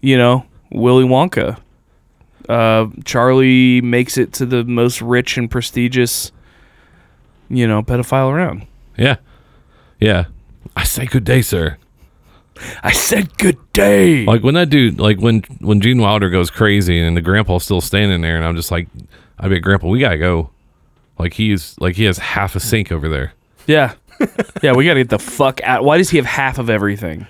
you 0.00 0.16
know, 0.16 0.44
Willy 0.70 1.04
Wonka. 1.04 1.58
Uh, 2.48 2.86
Charlie 3.04 3.80
makes 3.82 4.16
it 4.16 4.32
to 4.34 4.46
the 4.46 4.64
most 4.64 5.02
rich 5.02 5.36
and 5.36 5.50
prestigious, 5.50 6.32
you 7.50 7.66
know, 7.66 7.82
pedophile 7.82 8.30
around. 8.30 8.66
Yeah. 8.96 9.16
Yeah. 10.00 10.26
I 10.74 10.84
say 10.84 11.06
good 11.06 11.24
day, 11.24 11.42
sir. 11.42 11.76
I 12.82 12.92
said 12.92 13.36
good 13.38 13.58
day. 13.72 14.24
Like 14.24 14.42
when 14.42 14.54
that 14.54 14.70
dude, 14.70 14.98
like 14.98 15.18
when 15.18 15.42
when 15.60 15.80
Gene 15.80 15.98
Wilder 16.00 16.30
goes 16.30 16.50
crazy 16.50 17.00
and 17.00 17.16
the 17.16 17.20
grandpa's 17.20 17.64
still 17.64 17.80
standing 17.80 18.20
there, 18.20 18.36
and 18.36 18.44
I'm 18.44 18.56
just 18.56 18.70
like, 18.70 18.88
I 19.38 19.48
bet 19.48 19.62
Grandpa, 19.62 19.88
we 19.88 20.00
gotta 20.00 20.18
go. 20.18 20.50
Like 21.18 21.34
he's 21.34 21.76
like 21.80 21.96
he 21.96 22.04
has 22.04 22.18
half 22.18 22.54
a 22.56 22.60
sink 22.60 22.90
over 22.92 23.08
there. 23.08 23.32
Yeah. 23.66 23.94
yeah, 24.62 24.72
we 24.72 24.84
got 24.84 24.94
to 24.94 25.00
get 25.00 25.10
the 25.10 25.18
fuck 25.18 25.60
out. 25.62 25.84
Why 25.84 25.96
does 25.98 26.10
he 26.10 26.16
have 26.16 26.26
half 26.26 26.58
of 26.58 26.68
everything? 26.70 27.26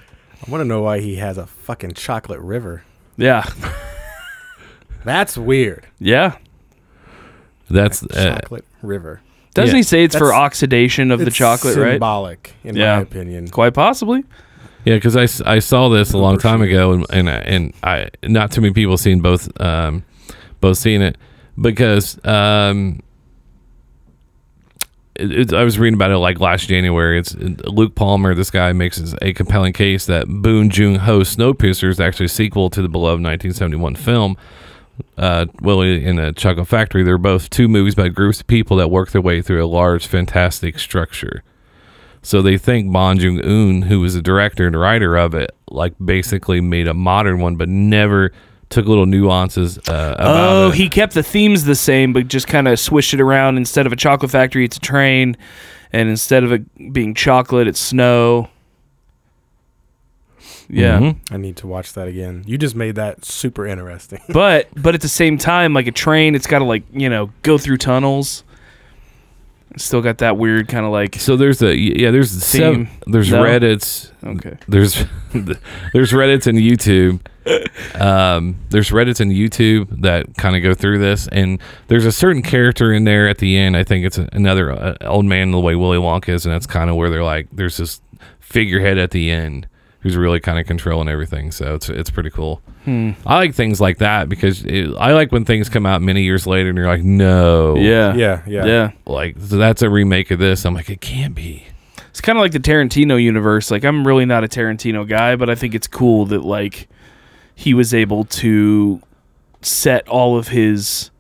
I 0.47 0.51
want 0.51 0.63
to 0.63 0.65
know 0.65 0.81
why 0.83 1.01
he 1.01 1.17
has 1.17 1.37
a 1.37 1.47
fucking 1.47 1.93
chocolate 1.93 2.41
river. 2.41 2.83
Yeah. 3.19 3.45
That's 5.05 5.37
weird. 5.37 5.87
Yeah. 5.99 6.37
That's 7.71 8.03
uh, 8.03 8.41
Chocolate 8.41 8.65
river. 8.83 9.21
Doesn't 9.55 9.75
Yeah. 9.75 9.79
he 9.79 9.83
say 9.83 10.05
it's 10.05 10.17
for 10.17 10.33
oxidation 10.33 11.11
of 11.11 11.19
the 11.21 11.27
It's 11.27 11.37
chocolate, 11.37 11.77
right? 11.77 11.93
Symbolic, 11.93 12.55
in 12.65 12.77
Yeah. 12.77 12.97
my 12.97 13.03
opinion. 13.03 13.49
Quite 13.49 13.75
possibly. 13.75 14.25
yeah, 14.85 14.95
because 14.95 15.17
I, 15.17 15.55
I 15.55 15.59
saw 15.59 15.89
this 15.89 16.13
a 16.13 16.19
long 16.19 16.39
time 16.39 16.63
ago, 16.63 16.93
and 16.93 17.07
and, 17.11 17.29
I- 17.29 17.33
and 17.41 17.73
I 17.83 18.09
not 18.23 18.51
too 18.53 18.61
many 18.61 18.73
people 18.73 18.97
seen 18.97 19.21
both 19.21 19.49
um 19.61 20.05
both 20.61 20.79
seen 20.79 21.03
it 21.03 21.17
because 21.61 22.19
um 22.25 23.01
it, 25.19 25.33
it, 25.33 25.53
I 25.53 25.65
was 25.65 25.79
reading 25.79 25.95
about 25.95 26.13
it 26.13 26.19
like 26.19 26.39
last 26.41 26.69
January. 26.69 27.19
It's 27.19 27.35
Luke 27.35 27.95
Palmer. 27.95 28.35
This 28.35 28.51
guy 28.51 28.73
makes 28.73 29.15
a 29.21 29.33
compelling 29.33 29.73
case 29.73 30.07
that 30.07 30.27
Bong 30.29 30.71
Joon 30.71 30.95
Ho 30.97 31.21
Snowpiercer 31.21 31.89
is 31.89 32.01
actually 32.01 32.27
a 32.27 32.31
sequel 32.31 32.71
to 32.71 32.81
the 32.81 32.89
beloved 32.89 33.23
1971 33.23 33.97
film. 33.97 34.37
Uh, 35.17 35.47
Willie 35.61 36.05
and 36.05 36.19
the 36.19 36.33
Chocolate 36.33 36.69
Factory. 36.69 37.03
They're 37.03 37.19
both 37.19 37.51
two 37.51 37.69
movies 37.69 37.95
by 37.95 38.09
groups 38.09 38.41
of 38.41 38.47
people 38.47 38.77
that 38.79 38.91
work 38.91 39.11
their 39.11 39.21
way 39.21 39.43
through 39.43 39.65
a 39.65 39.67
large, 39.67 40.07
fantastic 40.07 40.79
structure. 40.79 41.43
So 42.23 42.43
they 42.43 42.59
think 42.59 42.93
Bong 42.93 43.19
Joon 43.19 43.41
Un, 43.45 43.83
who 43.83 44.01
was 44.01 44.15
the 44.15 44.23
director 44.23 44.67
and 44.67 44.79
writer 44.79 45.17
of 45.17 45.35
it, 45.35 45.55
like 45.69 45.95
basically 46.05 46.61
made 46.61 46.89
a 46.89 46.95
modern 46.95 47.41
one, 47.41 47.57
but 47.57 47.69
never 47.69 48.33
took 48.71 48.87
little 48.87 49.07
nuances 49.07 49.79
uh, 49.89 50.15
about 50.19 50.51
Oh, 50.51 50.69
it. 50.69 50.75
he 50.75 50.89
kept 50.89 51.15
the 51.15 51.23
themes 51.23 51.65
the 51.65 51.75
same, 51.75 52.13
but 52.13 52.29
just 52.29 52.47
kind 52.49 52.69
of 52.69 52.79
swished 52.79 53.15
it 53.15 53.21
around. 53.21 53.57
Instead 53.57 53.87
of 53.87 53.93
a 53.93 53.97
chocolate 53.97 54.31
factory, 54.31 54.65
it's 54.65 54.77
a 54.77 54.81
train, 54.81 55.37
and 55.93 56.09
instead 56.09 56.45
of 56.45 56.53
it 56.53 56.93
being 56.93 57.15
chocolate, 57.15 57.67
it's 57.67 57.81
snow. 57.81 58.49
Yeah, 60.71 60.99
Mhm. 60.99 61.17
I 61.31 61.39
need 61.39 61.57
to 61.57 61.67
watch 61.67 61.95
that 61.95 62.09
again. 62.09 62.45
You 62.47 62.59
just 62.59 62.77
made 62.77 62.95
that 62.97 63.25
super 63.25 63.67
interesting. 63.67 64.21
but 64.29 64.69
but 64.77 64.95
at 64.95 65.01
the 65.01 65.09
same 65.09 65.39
time, 65.39 65.73
like 65.73 65.87
a 65.87 65.93
train, 65.93 66.35
it's 66.35 66.47
got 66.47 66.59
to 66.59 66.65
like 66.67 66.83
you 66.93 67.09
know 67.09 67.31
go 67.43 67.57
through 67.57 67.79
tunnels. 67.79 68.45
Still 69.79 70.03
got 70.03 70.19
that 70.19 70.37
weird 70.37 70.69
kind 70.69 70.85
of 70.85 70.93
like 70.93 71.17
So 71.17 71.37
there's 71.37 71.63
a 71.63 71.77
yeah, 71.77 72.11
there's 72.11 72.31
seven, 72.31 72.87
Theme. 72.87 72.99
there's 73.07 73.31
No? 73.31 73.43
Reddit's 73.43 74.13
okay. 74.25 74.57
there's 74.69 74.95
there's 75.33 76.13
Reddit's 76.13 76.47
and 76.47 76.59
YouTube. 76.59 77.21
Um, 77.99 78.57
there's 78.69 78.91
Reddit's 78.91 79.21
and 79.21 79.33
YouTube 79.33 80.03
that 80.03 80.37
kind 80.37 80.55
of 80.55 80.63
go 80.63 80.75
through 80.75 80.99
this, 80.99 81.29
and 81.29 81.61
there's 81.87 82.05
a 82.05 82.13
certain 82.13 82.43
character 82.43 82.93
in 82.93 83.05
there 83.05 83.29
at 83.29 83.39
the 83.39 83.57
end. 83.57 83.77
I 83.77 83.85
think 83.85 84.05
it's 84.05 84.19
a, 84.19 84.29
another 84.33 84.71
uh, 84.71 84.97
old 85.03 85.25
man 85.25 85.51
the 85.51 85.61
way 85.61 85.75
Willy 85.75 85.97
Wonka 85.97 86.31
is, 86.31 86.45
and 86.45 86.55
that's 86.55 86.67
kind 86.67 86.91
of 86.91 86.97
where 86.97 87.09
they're 87.09 87.25
like, 87.25 87.49
there's 87.51 87.79
this 87.79 88.01
figurehead 88.41 88.99
at 88.99 89.13
the 89.13 89.31
end 89.31 89.67
who's 90.09 90.17
really 90.17 90.41
kind 90.41 90.59
of 90.59 90.67
controlling 90.67 91.09
everything. 91.09 91.51
So 91.53 91.75
it's 91.75 91.89
it's 91.91 92.09
pretty 92.11 92.31
cool. 92.31 92.63
Hmm. 92.85 93.11
I 93.27 93.37
like 93.37 93.55
things 93.55 93.81
like 93.81 93.99
that 93.99 94.29
because 94.29 94.65
it, 94.65 94.95
I 94.99 95.13
like 95.13 95.31
when 95.33 95.45
things 95.45 95.69
come 95.69 95.85
out 95.85 96.01
many 96.01 96.23
years 96.23 96.47
later 96.47 96.71
and 96.71 96.79
you're 96.79 96.87
like, 96.87 97.03
no, 97.03 97.77
Yeah. 97.77 98.15
yeah, 98.15 98.43
yeah, 98.47 98.65
Yeah. 98.65 98.91
like 99.07 99.37
so 99.39 99.57
that's 99.59 99.83
a 99.83 99.91
remake 99.91 100.31
of 100.31 100.39
this. 100.39 100.65
I'm 100.65 100.75
like, 100.75 100.89
it 100.89 101.01
can't 101.01 101.35
be. 101.35 101.65
It's 102.09 102.21
kind 102.23 102.39
of 102.39 102.43
like 102.43 102.53
the 102.53 102.61
Tarantino 102.61 103.23
universe. 103.23 103.71
Like 103.71 103.85
I'm 103.85 104.07
really 104.07 104.25
not 104.25 104.43
a 104.45 104.49
Tarantino 104.49 105.07
guy, 105.07 105.37
but 105.37 105.51
I 105.51 105.55
think 105.55 105.75
it's 105.75 105.87
cool 105.87 106.25
that 106.27 106.43
like 106.43 106.89
he 107.55 107.75
was 107.75 107.93
able 107.93 108.25
to 108.25 109.01
set 109.61 110.09
all 110.09 110.39
of 110.39 110.49
his 110.49 111.11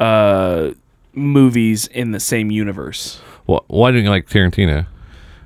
uh 0.00 0.70
movies 1.14 1.86
in 1.88 2.10
the 2.12 2.20
same 2.20 2.50
universe. 2.50 3.20
Wh- 3.48 3.68
why 3.68 3.90
didn't 3.90 4.04
you 4.04 4.10
like 4.10 4.28
Tarantino? 4.28 4.86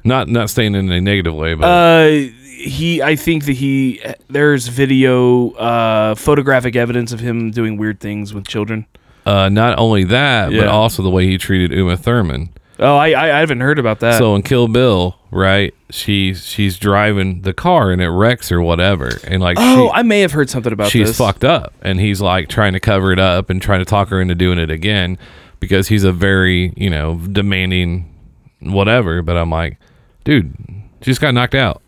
Not 0.04 0.28
not 0.28 0.50
saying 0.50 0.74
in 0.74 0.90
a 0.90 1.00
negative 1.00 1.34
way, 1.34 1.54
but 1.54 1.64
Uh 1.66 2.28
he 2.44 3.02
I 3.02 3.16
think 3.16 3.44
that 3.46 3.54
he 3.54 4.00
there's 4.28 4.68
video 4.68 5.50
uh 5.52 6.14
photographic 6.14 6.76
evidence 6.76 7.12
of 7.12 7.20
him 7.20 7.50
doing 7.50 7.76
weird 7.76 8.00
things 8.00 8.32
with 8.34 8.46
children. 8.46 8.86
uh, 9.26 9.48
not 9.48 9.78
only 9.78 10.02
that, 10.04 10.46
but 10.46 10.54
Yeah. 10.54 10.66
also 10.66 11.02
the 11.02 11.10
way 11.10 11.26
he 11.26 11.38
treated 11.38 11.70
Uma 11.76 11.96
Thurman. 11.96 12.50
Oh, 12.80 12.96
I 12.96 13.10
I, 13.12 13.36
I 13.36 13.38
haven't 13.40 13.60
heard 13.60 13.78
about 13.78 14.00
that. 14.00 14.18
so 14.18 14.34
in 14.34 14.42
Kill 14.42 14.66
Bill, 14.66 15.16
right? 15.30 15.72
She's 15.90 16.44
she's 16.46 16.78
driving 16.78 17.42
the 17.42 17.52
car 17.52 17.92
and 17.92 18.00
it 18.02 18.08
wrecks 18.08 18.50
or 18.50 18.60
whatever, 18.60 19.10
and 19.24 19.40
like 19.42 19.56
oh, 19.60 19.86
she, 19.88 19.90
I 19.94 20.02
may 20.02 20.20
have 20.20 20.32
heard 20.32 20.50
something 20.50 20.72
about 20.72 20.88
she's 20.90 21.08
this. 21.08 21.18
fucked 21.18 21.44
up, 21.44 21.72
and 21.82 22.00
he's 22.00 22.20
like 22.20 22.48
trying 22.48 22.72
to 22.72 22.80
cover 22.80 23.12
it 23.12 23.18
up 23.20 23.50
and 23.50 23.62
trying 23.62 23.78
to 23.80 23.84
talk 23.84 24.08
her 24.08 24.20
into 24.20 24.34
doing 24.34 24.58
it 24.58 24.70
again 24.70 25.16
because 25.60 25.88
he's 25.88 26.02
a 26.02 26.12
very 26.12 26.72
you 26.76 26.90
know 26.90 27.16
demanding 27.30 28.12
whatever. 28.60 29.22
But 29.22 29.36
I'm 29.36 29.50
like, 29.50 29.78
dude, 30.24 30.54
she 31.00 31.10
just 31.10 31.20
got 31.20 31.34
knocked 31.34 31.54
out. 31.54 31.82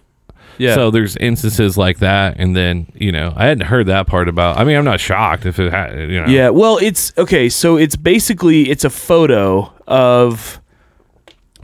Yeah. 0.58 0.74
So 0.74 0.90
there's 0.90 1.16
instances 1.16 1.76
like 1.76 1.98
that, 1.98 2.36
and 2.38 2.56
then 2.56 2.86
you 2.94 3.10
know 3.10 3.32
I 3.36 3.46
hadn't 3.46 3.66
heard 3.66 3.86
that 3.86 4.06
part 4.06 4.28
about. 4.28 4.56
I 4.56 4.64
mean, 4.64 4.76
I'm 4.76 4.84
not 4.84 5.00
shocked 5.00 5.46
if 5.46 5.58
it 5.58 5.72
had. 5.72 5.98
You 5.98 6.20
know. 6.20 6.26
Yeah, 6.26 6.50
well, 6.50 6.78
it's 6.78 7.12
okay. 7.18 7.48
So 7.48 7.76
it's 7.76 7.96
basically 7.96 8.70
it's 8.70 8.84
a 8.84 8.90
photo 8.90 9.72
of 9.86 10.60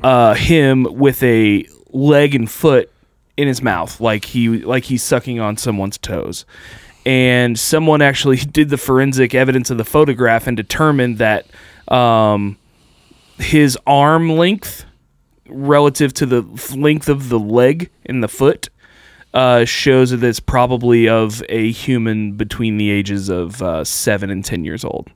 uh, 0.02 0.34
him 0.34 0.84
with 0.90 1.22
a 1.22 1.66
leg 1.90 2.34
and 2.34 2.50
foot 2.50 2.90
in 3.36 3.48
his 3.48 3.62
mouth, 3.62 4.00
like 4.00 4.24
he 4.24 4.48
like 4.48 4.84
he's 4.84 5.02
sucking 5.02 5.40
on 5.40 5.56
someone's 5.56 5.98
toes. 5.98 6.44
And 7.06 7.58
someone 7.58 8.02
actually 8.02 8.36
did 8.52 8.68
the 8.68 8.76
forensic 8.76 9.34
evidence 9.34 9.70
of 9.70 9.78
the 9.78 9.84
photograph 9.84 10.46
and 10.46 10.56
determined 10.56 11.18
that 11.18 11.46
um, 11.88 12.58
his 13.38 13.78
arm 13.86 14.30
length 14.30 14.84
relative 15.50 16.12
to 16.14 16.26
the 16.26 16.42
length 16.76 17.08
of 17.08 17.28
the 17.28 17.38
leg 17.38 17.90
and 18.06 18.22
the 18.22 18.28
foot 18.28 18.68
uh, 19.34 19.64
shows 19.64 20.10
that 20.10 20.22
it's 20.24 20.40
probably 20.40 21.08
of 21.08 21.42
a 21.48 21.70
human 21.70 22.32
between 22.32 22.76
the 22.78 22.90
ages 22.90 23.28
of 23.28 23.62
uh, 23.62 23.84
seven 23.84 24.30
and 24.30 24.44
ten 24.44 24.64
years 24.64 24.84
old, 24.84 25.08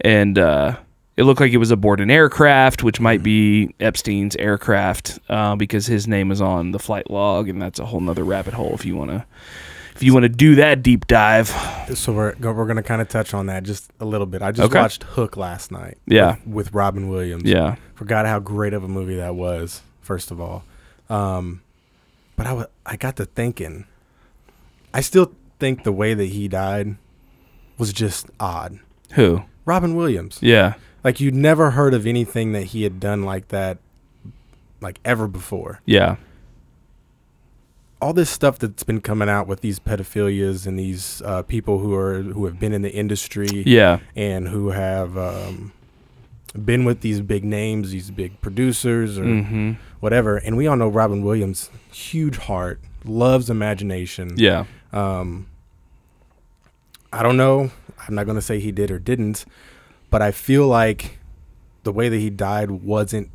and 0.00 0.38
uh, 0.38 0.76
it 1.16 1.24
looked 1.24 1.40
like 1.40 1.52
it 1.52 1.58
was 1.58 1.70
aboard 1.70 2.00
an 2.00 2.10
aircraft, 2.10 2.82
which 2.82 3.00
might 3.00 3.22
be 3.22 3.74
Epstein's 3.80 4.36
aircraft 4.36 5.18
uh, 5.28 5.56
because 5.56 5.86
his 5.86 6.06
name 6.08 6.30
is 6.30 6.40
on 6.40 6.72
the 6.72 6.78
flight 6.78 7.10
log, 7.10 7.48
and 7.48 7.60
that's 7.60 7.78
a 7.78 7.86
whole 7.86 8.00
nother 8.00 8.24
rabbit 8.24 8.54
hole 8.54 8.74
if 8.74 8.84
you 8.84 8.96
want 8.96 9.10
to. 9.10 9.24
If 9.94 10.02
you 10.02 10.12
want 10.12 10.24
to 10.24 10.28
do 10.28 10.56
that 10.56 10.82
deep 10.82 11.06
dive, 11.06 11.48
So 11.94 12.12
we're 12.12 12.34
we're 12.40 12.66
gonna 12.66 12.82
kind 12.82 13.00
of 13.00 13.08
touch 13.08 13.32
on 13.34 13.46
that 13.46 13.62
just 13.62 13.90
a 14.00 14.04
little 14.04 14.26
bit. 14.26 14.42
I 14.42 14.50
just 14.52 14.68
Okay. 14.70 14.80
watched 14.80 15.04
Hook 15.04 15.36
last 15.36 15.70
night. 15.70 15.98
Yeah. 16.06 16.36
with, 16.44 16.46
with 16.66 16.72
Robin 16.74 17.08
Williams. 17.08 17.44
yeah, 17.44 17.76
forgot 17.94 18.26
how 18.26 18.40
great 18.40 18.72
of 18.74 18.82
a 18.82 18.88
movie 18.88 19.16
that 19.16 19.34
was. 19.34 19.82
First 20.00 20.30
of 20.30 20.40
all, 20.40 20.64
um, 21.08 21.62
but 22.36 22.46
I 22.46 22.52
wa- 22.52 22.66
I 22.84 22.96
got 22.96 23.16
to 23.16 23.24
thinking. 23.24 23.86
I 24.92 25.00
still 25.00 25.32
think 25.58 25.84
the 25.84 25.92
way 25.92 26.14
that 26.14 26.26
he 26.26 26.46
died 26.48 26.96
was 27.78 27.92
just 27.92 28.26
odd. 28.40 28.78
who? 29.12 29.42
Robin 29.64 29.94
Williams, 29.96 30.38
Yeah, 30.42 30.74
like 31.02 31.20
you'd 31.20 31.34
never 31.34 31.70
heard 31.70 31.94
of 31.94 32.06
anything 32.06 32.52
that 32.52 32.64
he 32.64 32.82
had 32.82 33.00
done 33.00 33.22
like 33.22 33.48
that, 33.48 33.78
like 34.80 34.98
ever 35.04 35.26
before. 35.26 35.80
yeah, 35.86 36.16
all 38.04 38.12
this 38.12 38.28
stuff 38.28 38.58
that's 38.58 38.82
been 38.82 39.00
coming 39.00 39.30
out 39.30 39.46
with 39.46 39.62
these 39.62 39.78
pedophilias 39.80 40.66
and 40.66 40.78
these 40.78 41.22
uh, 41.24 41.40
people 41.42 41.78
who 41.78 41.94
are 41.94 42.20
who 42.20 42.44
have 42.44 42.58
been 42.60 42.74
in 42.74 42.82
the 42.82 42.92
industry 42.92 43.62
yeah, 43.64 43.98
and 44.14 44.48
who 44.48 44.70
have 44.70 45.16
um, 45.16 45.72
been 46.66 46.84
with 46.84 47.00
these 47.00 47.22
big 47.22 47.44
names, 47.44 47.90
these 47.92 48.10
big 48.10 48.38
producers 48.42 49.18
or 49.18 49.24
hmm 49.24 49.72
whatever. 50.00 50.36
And 50.36 50.54
we 50.58 50.66
all 50.66 50.76
know 50.76 50.88
Robin 50.88 51.22
Williams, 51.24 51.70
huge 51.90 52.36
heart, 52.36 52.78
loves 53.06 53.48
imagination. 53.48 54.34
yeah, 54.36 54.66
Um, 54.92 55.46
I 57.10 57.22
don't 57.22 57.38
know. 57.38 57.70
I'm 58.06 58.14
not 58.14 58.24
going 58.26 58.36
to 58.36 58.42
say 58.42 58.60
he 58.60 58.70
did 58.70 58.90
or 58.90 58.98
didn't, 58.98 59.46
but 60.10 60.20
I 60.20 60.30
feel 60.30 60.66
like 60.66 61.18
the 61.84 61.92
way 61.92 62.10
that 62.10 62.18
he 62.18 62.28
died 62.28 62.70
wasn't 62.70 63.30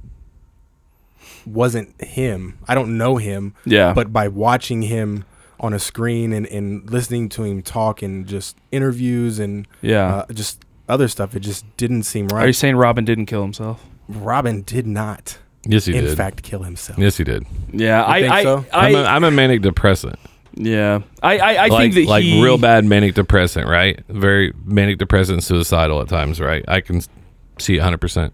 wasn't 1.50 2.02
him. 2.02 2.58
I 2.68 2.76
don't 2.76 2.98
know 2.98 3.18
him, 3.18 3.56
yeah. 3.66 3.94
but 3.94 4.14
by 4.14 4.28
watching 4.28 4.84
him 4.84 5.26
on 5.60 5.74
a 5.74 5.80
screen 5.80 6.32
and, 6.32 6.46
and 6.48 6.90
listening 6.90 7.30
to 7.30 7.44
him 7.44 7.62
talk 7.62 8.02
and 8.02 8.26
just 8.26 8.58
interviews 8.72 9.40
and 9.40 9.68
yeah. 9.82 10.16
uh, 10.18 10.34
just 10.34 10.64
other 10.88 11.08
stuff, 11.08 11.36
it 11.36 11.42
just 11.42 11.66
didn't 11.78 12.04
seem 12.04 12.28
right. 12.30 12.44
Are 12.44 12.48
you 12.48 12.54
saying 12.54 12.76
Robin 12.78 13.06
didn't 13.06 13.26
kill 13.26 13.42
himself? 13.42 13.86
Robin 14.08 14.62
did 14.64 14.88
not, 14.88 15.38
Yes, 15.66 15.86
he 15.86 15.92
did. 15.92 16.00
in 16.00 16.06
did. 16.06 16.18
fact, 16.18 16.44
kill 16.44 16.64
himself. 16.64 16.98
yes, 16.98 17.18
he 17.18 17.24
did. 17.24 17.46
Yeah, 17.72 18.04
I, 18.08 18.22
think 18.22 18.34
I, 18.34 18.44
so? 18.44 18.66
I, 18.74 18.88
I'm, 18.88 18.96
a, 18.96 19.04
I'm 19.04 19.24
a 19.26 19.32
manic 19.32 19.62
depressant. 19.62 20.18
yeah, 20.56 21.02
I, 21.22 21.38
I, 21.38 21.54
I 21.54 21.68
like, 21.68 21.94
think 21.94 21.94
that 21.96 22.06
like 22.06 22.24
he, 22.24 22.42
real 22.42 22.58
bad 22.58 22.86
manic 22.86 23.14
depressant, 23.16 23.68
right? 23.68 24.04
Very 24.08 24.54
manic 24.66 24.98
depressant, 24.98 25.44
suicidal 25.44 26.02
at 26.02 26.08
times, 26.08 26.40
right? 26.40 26.66
I 26.68 26.82
can 26.82 27.02
see 27.60 27.76
it 27.76 27.80
100. 27.80 27.98
percent 28.00 28.34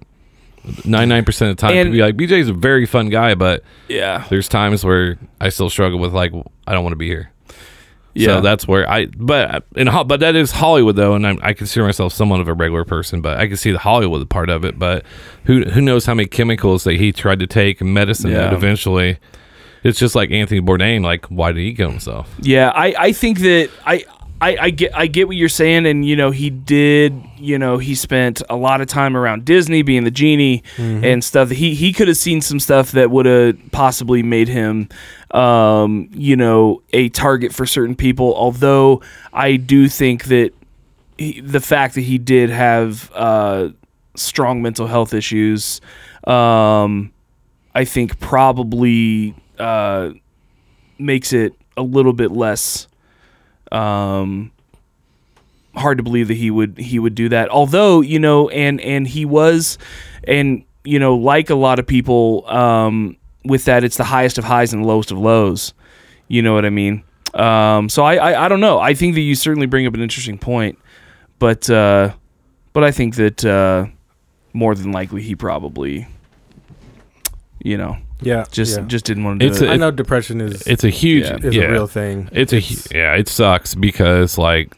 99 0.86 1.25
percent 1.25 1.51
of 1.51 1.58
the 1.58 1.62
time, 1.62 1.78
And- 1.78 1.88
to 1.88 1.91
be 1.91 2.01
like 2.01 2.15
BJ's 2.15 2.49
a 2.49 2.54
very 2.54 2.86
fun 2.86 3.10
guy, 3.10 3.36
but 3.36 3.63
Yeah, 3.88 4.25
there's 4.30 4.47
times 4.47 4.84
where 4.84 5.17
I 5.39 5.49
still 5.49 5.69
struggle 5.69 5.99
with 5.99 6.13
like 6.13 6.34
I 6.67 6.73
don't 6.73 6.84
want 6.84 6.93
to 6.93 6.97
be 6.97 7.08
here. 7.08 7.32
yeah. 8.13 8.28
So 8.28 8.41
that's 8.41 8.67
where 8.67 8.89
I, 8.89 9.08
but 9.08 9.65
in 9.75 9.88
Ho- 9.88 10.04
but 10.06 10.19
that 10.21 10.36
is 10.36 10.51
Hollywood 10.51 10.95
though, 10.95 11.15
and 11.15 11.28
I'm, 11.28 11.39
I 11.41 11.54
consider 11.54 11.86
myself 11.86 12.13
somewhat 12.13 12.39
of 12.39 12.47
a 12.47 12.54
regular 12.54 12.86
person, 12.86 13.21
but 13.21 13.38
I 13.38 13.47
can 13.47 13.58
see 13.58 13.71
the 13.71 13.80
Hollywood 13.80 14.30
part 14.30 14.49
of 14.49 14.63
it. 14.65 14.80
But 14.80 15.04
who 15.45 15.63
who 15.65 15.82
knows 15.82 16.06
how 16.06 16.13
many 16.13 16.28
chemicals 16.28 16.84
that 16.86 16.93
he 16.95 17.12
tried 17.12 17.39
to 17.39 17.47
take 17.47 17.82
and 17.82 17.93
medicine 17.93 18.32
that 18.32 18.51
Yeah. 18.51 18.58
eventually, 18.58 19.17
it's 19.84 19.99
just 19.99 20.15
like 20.15 20.32
Anthony 20.32 20.62
Bourdain. 20.62 21.04
Like, 21.04 21.25
why 21.28 21.51
did 21.51 21.62
he 21.62 21.73
kill 21.73 21.89
himself? 21.89 22.34
Yeah, 22.39 22.69
I, 22.73 22.95
I 22.97 23.12
think 23.12 23.39
that 23.39 23.69
I, 23.86 24.06
I 24.45 24.58
I 24.65 24.69
get 24.69 24.95
I 24.95 25.08
get 25.08 25.27
what 25.27 25.38
you're 25.38 25.49
saying, 25.49 25.88
and 25.88 26.05
you 26.05 26.15
know 26.15 26.29
he 26.29 26.51
did. 26.51 27.19
You 27.38 27.58
know 27.58 27.79
he 27.79 27.95
spent 27.95 28.43
a 28.47 28.55
lot 28.55 28.79
of 28.79 28.88
time 28.88 29.17
around 29.17 29.43
Disney, 29.43 29.81
being 29.81 30.03
the 30.03 30.12
genie 30.12 30.62
and 31.03 31.23
stuff. 31.23 31.49
He 31.49 31.73
he 31.73 31.91
could 31.91 32.08
have 32.08 32.17
seen 32.17 32.41
some 32.41 32.60
stuff 32.60 32.91
that 32.91 33.10
would 33.10 33.25
have 33.25 33.58
possibly 33.71 34.21
made 34.21 34.47
him, 34.47 34.89
um, 35.31 36.10
you 36.12 36.36
know, 36.36 36.84
a 36.93 37.10
target 37.10 37.53
for 37.53 37.65
certain 37.65 37.95
people. 37.95 38.36
Although 38.36 39.01
I 39.34 39.55
do 39.55 39.89
think 39.89 40.25
that 40.25 40.51
he, 41.17 41.41
the 41.41 41.60
fact 41.62 41.95
that 41.95 42.01
he 42.01 42.19
did 42.19 42.51
have 42.51 43.12
uh, 43.15 43.69
strong 44.15 44.62
mental 44.62 44.86
health 44.86 45.13
issues. 45.13 45.81
Um, 46.25 47.12
I 47.73 47.84
think 47.84 48.19
probably 48.19 49.36
uh, 49.60 50.12
makes 50.97 51.34
it 51.34 51.53
a 51.75 51.81
little 51.81 52.13
bit 52.13 52.31
less 52.31 52.88
um, 53.75 54.51
hard 55.75 55.97
to 55.97 56.03
believe 56.03 56.27
that 56.29 56.35
he 56.38 56.49
would 56.49 56.77
he 56.77 56.99
would 56.99 57.15
do 57.15 57.29
that. 57.29 57.49
Although 57.49 58.01
you 58.01 58.19
know, 58.19 58.49
and 58.49 58.79
and 58.81 59.07
he 59.07 59.25
was, 59.25 59.77
and 60.23 60.63
you 60.83 60.99
know, 60.99 61.15
like 61.15 61.49
a 61.49 61.55
lot 61.55 61.79
of 61.79 61.88
people 61.88 62.47
um, 62.47 63.17
with 63.43 63.65
that, 63.65 63.83
it's 63.83 63.97
the 63.97 64.03
highest 64.03 64.38
of 64.38 64.43
highs 64.43 64.73
and 64.73 64.85
lowest 64.85 65.11
of 65.11 65.17
lows. 65.17 65.73
You 66.27 66.41
know 66.41 66.53
what 66.53 66.65
I 66.65 66.69
mean? 66.69 67.03
Um, 67.33 67.89
so 67.89 68.03
I, 68.03 68.15
I 68.15 68.45
I 68.45 68.47
don't 68.47 68.61
know. 68.61 68.79
I 68.79 68.93
think 68.93 69.15
that 69.15 69.21
you 69.21 69.35
certainly 69.35 69.67
bring 69.67 69.85
up 69.85 69.93
an 69.93 70.01
interesting 70.01 70.38
point, 70.38 70.79
but 71.38 71.69
uh, 71.69 72.13
but 72.73 72.83
I 72.83 72.91
think 72.91 73.15
that 73.15 73.43
uh, 73.43 73.88
more 74.53 74.73
than 74.73 74.91
likely 74.91 75.21
he 75.21 75.35
probably, 75.35 76.07
you 77.63 77.77
know, 77.77 77.97
Yeah, 78.21 78.45
just 78.51 78.78
yeah. 78.78 78.86
just 78.86 79.06
didn't 79.06 79.23
want 79.25 79.39
to 79.39 79.45
do 79.47 79.51
It's 79.51 79.62
it. 79.62 79.69
a- 79.69 79.73
I 79.73 79.75
know 79.75 79.91
depression 79.91 80.39
is 80.41 80.62
It's 80.65 80.84
a 80.84 80.89
huge, 80.89 81.25
Yeah. 81.25 81.38
is 81.43 81.56
yeah, 81.56 81.63
a 81.63 81.71
real 81.71 81.88
thing. 81.88 82.30
It's 82.32 82.54
a 82.54 82.60
yeah. 82.95 83.15
It 83.15 83.28
sucks 83.28 83.75
because 83.75 84.38
like 84.38 84.73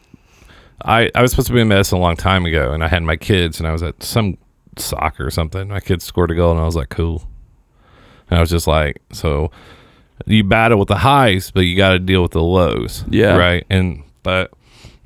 I 0.84 1.10
I 1.14 1.22
was 1.22 1.30
supposed 1.30 1.48
to 1.48 1.54
be 1.54 1.60
in 1.60 1.68
medicine 1.68 1.98
a 1.98 2.00
long 2.00 2.16
time 2.16 2.44
ago, 2.46 2.72
and 2.72 2.82
I 2.84 2.88
had 2.88 3.02
my 3.02 3.16
kids, 3.16 3.58
and 3.60 3.66
I 3.68 3.72
was 3.72 3.82
at 3.82 4.02
some 4.02 4.38
soccer 4.76 5.26
or 5.26 5.30
something. 5.30 5.68
My 5.68 5.80
kids 5.80 6.04
scored 6.04 6.30
a 6.30 6.34
goal, 6.34 6.52
and 6.52 6.60
I 6.60 6.64
was 6.64 6.76
like, 6.76 6.88
cool. 6.88 7.28
And 8.30 8.38
I 8.38 8.40
was 8.40 8.50
just 8.50 8.66
like, 8.66 9.00
so 9.12 9.50
you 10.26 10.44
battle 10.44 10.78
with 10.78 10.88
the 10.88 10.98
highs, 10.98 11.50
but 11.50 11.60
you 11.60 11.76
got 11.76 11.90
to 11.90 11.98
deal 11.98 12.22
with 12.22 12.32
the 12.32 12.42
lows. 12.42 13.04
Yeah. 13.08 13.36
Right. 13.36 13.64
And 13.70 14.02
but 14.22 14.50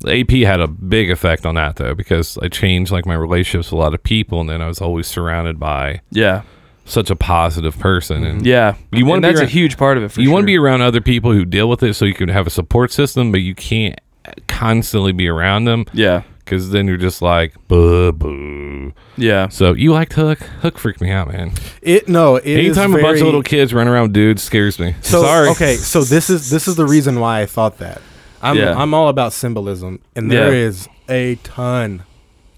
the 0.01 0.19
AP 0.19 0.31
had 0.45 0.59
a 0.59 0.67
big 0.67 1.09
effect 1.09 1.45
on 1.45 1.55
that 1.55 1.77
though 1.77 1.95
because 1.95 2.37
I 2.39 2.49
changed 2.49 2.91
like 2.91 3.05
my 3.05 3.13
relationships 3.13 3.71
with 3.71 3.77
a 3.79 3.81
lot 3.81 3.93
of 3.93 4.03
people, 4.03 4.41
and 4.41 4.49
then 4.49 4.61
I 4.61 4.67
was 4.67 4.81
always 4.81 5.07
surrounded 5.07 5.59
by 5.59 6.01
yeah, 6.11 6.41
such 6.85 7.09
a 7.09 7.15
positive 7.15 7.77
person. 7.79 8.23
And 8.23 8.37
mm-hmm. 8.39 8.47
yeah. 8.47 8.75
You 8.91 9.05
wanna 9.05 9.27
And 9.27 9.35
be 9.35 9.39
that's 9.39 9.51
a 9.51 9.53
huge 9.53 9.77
part 9.77 9.97
of 9.97 10.03
it. 10.03 10.09
For 10.09 10.21
you 10.21 10.31
want 10.31 10.43
to 10.43 10.47
be 10.47 10.57
around 10.57 10.81
other 10.81 11.01
people 11.01 11.31
who 11.31 11.45
deal 11.45 11.69
with 11.69 11.81
it 11.83 11.93
so 11.93 12.05
you 12.05 12.13
can 12.13 12.29
have 12.29 12.47
a 12.47 12.49
support 12.49 12.91
system, 12.91 13.31
but 13.31 13.41
you 13.41 13.55
can't 13.55 13.99
constantly 14.47 15.11
be 15.11 15.27
around 15.27 15.65
them 15.65 15.85
yeah, 15.93 16.23
because 16.39 16.69
then 16.71 16.87
you're 16.87 16.97
just 16.97 17.21
like, 17.21 17.55
boo, 17.67 18.11
boo. 18.11 18.93
yeah. 19.17 19.47
So 19.49 19.73
you 19.73 19.91
liked 19.91 20.13
Hook? 20.13 20.39
Hook 20.39 20.77
freaked 20.77 21.01
me 21.01 21.09
out, 21.11 21.31
man. 21.31 21.51
It 21.81 22.07
no. 22.07 22.35
It 22.37 22.45
is 22.45 22.77
Anytime 22.77 22.97
a 22.97 23.01
bunch 23.01 23.19
of 23.19 23.25
little 23.25 23.43
kids 23.43 23.73
run 23.73 23.87
around 23.87 24.03
with 24.03 24.13
dudes 24.13 24.43
scares 24.43 24.79
me. 24.79 24.95
So 25.01 25.23
Sorry. 25.23 25.49
okay, 25.49 25.75
so 25.75 26.03
this 26.03 26.29
is 26.29 26.49
this 26.49 26.67
is 26.67 26.75
the 26.75 26.85
reason 26.85 27.19
why 27.19 27.41
I 27.41 27.45
thought 27.45 27.77
that. 27.79 28.01
I'm 28.41 28.57
Yeah. 28.57 28.77
I'm 28.77 28.93
all 28.93 29.07
about 29.07 29.31
symbolism, 29.31 29.99
and 30.15 30.29
there 30.29 30.53
Yeah. 30.53 30.67
is 30.67 30.89
a 31.09 31.35
ton 31.43 32.03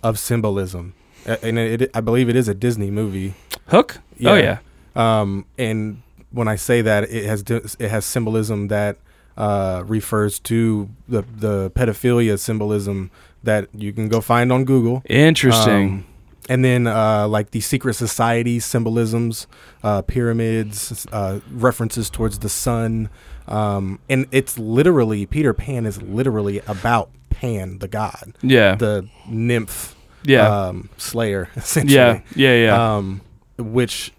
of 0.02 0.18
symbolism, 0.20 0.94
A- 0.94 0.95
and 1.26 1.58
it, 1.58 1.92
I 1.94 2.02
believe 2.02 2.30
it 2.30 2.36
is 2.36 2.48
a 2.48 2.54
Disney 2.54 2.92
movie. 2.92 3.34
Hook. 3.68 4.00
Oh 4.24 4.36
yeah. 4.36 4.60
Um, 4.96 5.46
and 5.58 6.02
when 6.32 6.48
I 6.48 6.56
say 6.56 6.82
that, 6.82 7.10
it 7.10 7.26
has 7.26 7.44
it 7.80 7.90
has 7.90 8.06
symbolism 8.06 8.68
that 8.70 8.98
uh, 9.38 9.84
refers 9.86 10.40
to 10.40 10.90
the 11.08 11.24
the 11.24 11.72
pedophilia 11.72 12.40
symbolism 12.40 13.12
that 13.44 13.68
you 13.74 13.94
can 13.94 14.10
go 14.10 14.22
find 14.22 14.52
on 14.52 14.66
Google. 14.66 15.04
Interesting. 15.06 15.88
Um, 15.88 16.06
and 16.48 16.64
then 16.64 16.86
uh, 16.88 17.28
like 17.28 17.52
the 17.52 17.62
secret 17.62 17.96
society 17.96 18.60
symbolisms, 18.60 19.48
uh, 19.84 20.04
pyramids, 20.04 21.08
uh, 21.12 21.40
references 21.52 22.10
towards 22.10 22.40
the 22.40 22.50
sun, 22.50 23.10
um, 23.48 24.00
and 24.10 24.28
it's 24.32 24.60
literally 24.60 25.26
Peter 25.26 25.54
Pan 25.54 25.86
is 25.86 26.02
literally 26.02 26.62
about 26.68 27.10
Pan, 27.30 27.80
the 27.80 27.88
god, 27.88 28.34
yeah. 28.42 28.76
the 28.76 29.08
nymph, 29.28 29.95
yeah. 30.26 30.68
um, 30.68 30.90
slayer, 30.98 31.50
essentially. 31.56 31.96
yeah. 31.96 32.22
Yeah. 32.36 32.56
Yeah. 32.66 32.96
Um, 32.98 33.22
which 33.58 34.12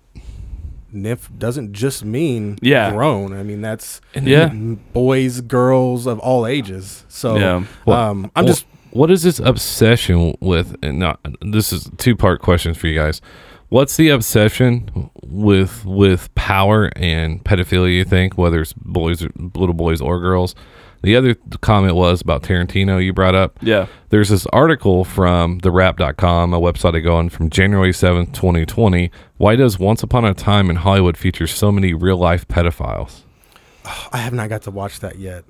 nymph 0.93 1.29
doesn't 1.37 1.73
just 1.73 2.05
mean 2.05 2.59
Yeah. 2.63 2.91
grown. 2.93 3.33
I 3.35 3.43
mean 3.43 3.61
that's 3.61 4.01
Yeah. 4.21 4.49
boys, 4.93 5.41
girls 5.43 6.07
of 6.07 6.19
all 6.21 6.47
ages. 6.47 7.05
So 7.09 7.37
Yeah. 7.37 7.65
Well, 7.85 7.99
um, 8.11 8.31
I'm 8.37 8.45
well, 8.45 8.55
just 8.55 8.67
What 8.93 9.11
is 9.11 9.23
this 9.23 9.39
obsession 9.41 10.35
with? 10.41 10.75
And 10.83 10.99
not 10.99 11.21
this 11.43 11.73
is 11.73 11.91
two 11.99 12.17
part 12.17 12.41
questions 12.41 12.79
for 12.79 12.87
you 12.87 12.95
guys. 12.99 13.21
What's 13.69 13.97
the 13.97 14.09
obsession 14.11 15.11
with 15.23 15.85
with 15.85 16.33
power 16.35 16.91
and 16.97 17.45
pedophilia? 17.45 17.93
You 17.95 18.05
think 18.05 18.39
whether 18.39 18.61
it's 18.61 18.73
boys, 18.73 19.23
or, 19.23 19.31
little 19.55 19.75
boys 19.75 20.01
or 20.01 20.19
girls? 20.21 20.55
The 21.07 21.15
other 21.15 21.37
comment 21.61 21.95
was 21.95 22.21
about 22.21 22.43
Tarantino. 22.43 23.01
You 23.01 23.13
brought 23.13 23.37
up. 23.37 23.61
yeah. 23.63 23.87
There's 24.09 24.31
this 24.31 24.45
article 24.47 25.05
from 25.05 25.61
thewrap.com, 25.61 26.53
a 26.53 26.59
website 26.59 26.97
I 26.97 26.99
go 26.99 27.15
on 27.15 27.29
from 27.29 27.49
January 27.49 27.93
7th, 27.93 28.33
2020. 28.33 29.13
Why 29.37 29.55
does 29.55 29.79
Once 29.79 30.03
Upon 30.03 30.25
a 30.25 30.35
Time 30.35 30.69
in 30.69 30.75
Hollywood 30.75 31.17
feature 31.17 31.47
so 31.47 31.71
many 31.71 31.95
real 31.95 32.17
life 32.17 32.49
pedophiles? 32.49 33.21
I 33.85 34.17
have 34.19 34.33
not 34.33 34.49
got 34.49 34.63
to 34.63 34.73
watch 34.73 34.99
that 34.99 35.21
yet. 35.21 35.45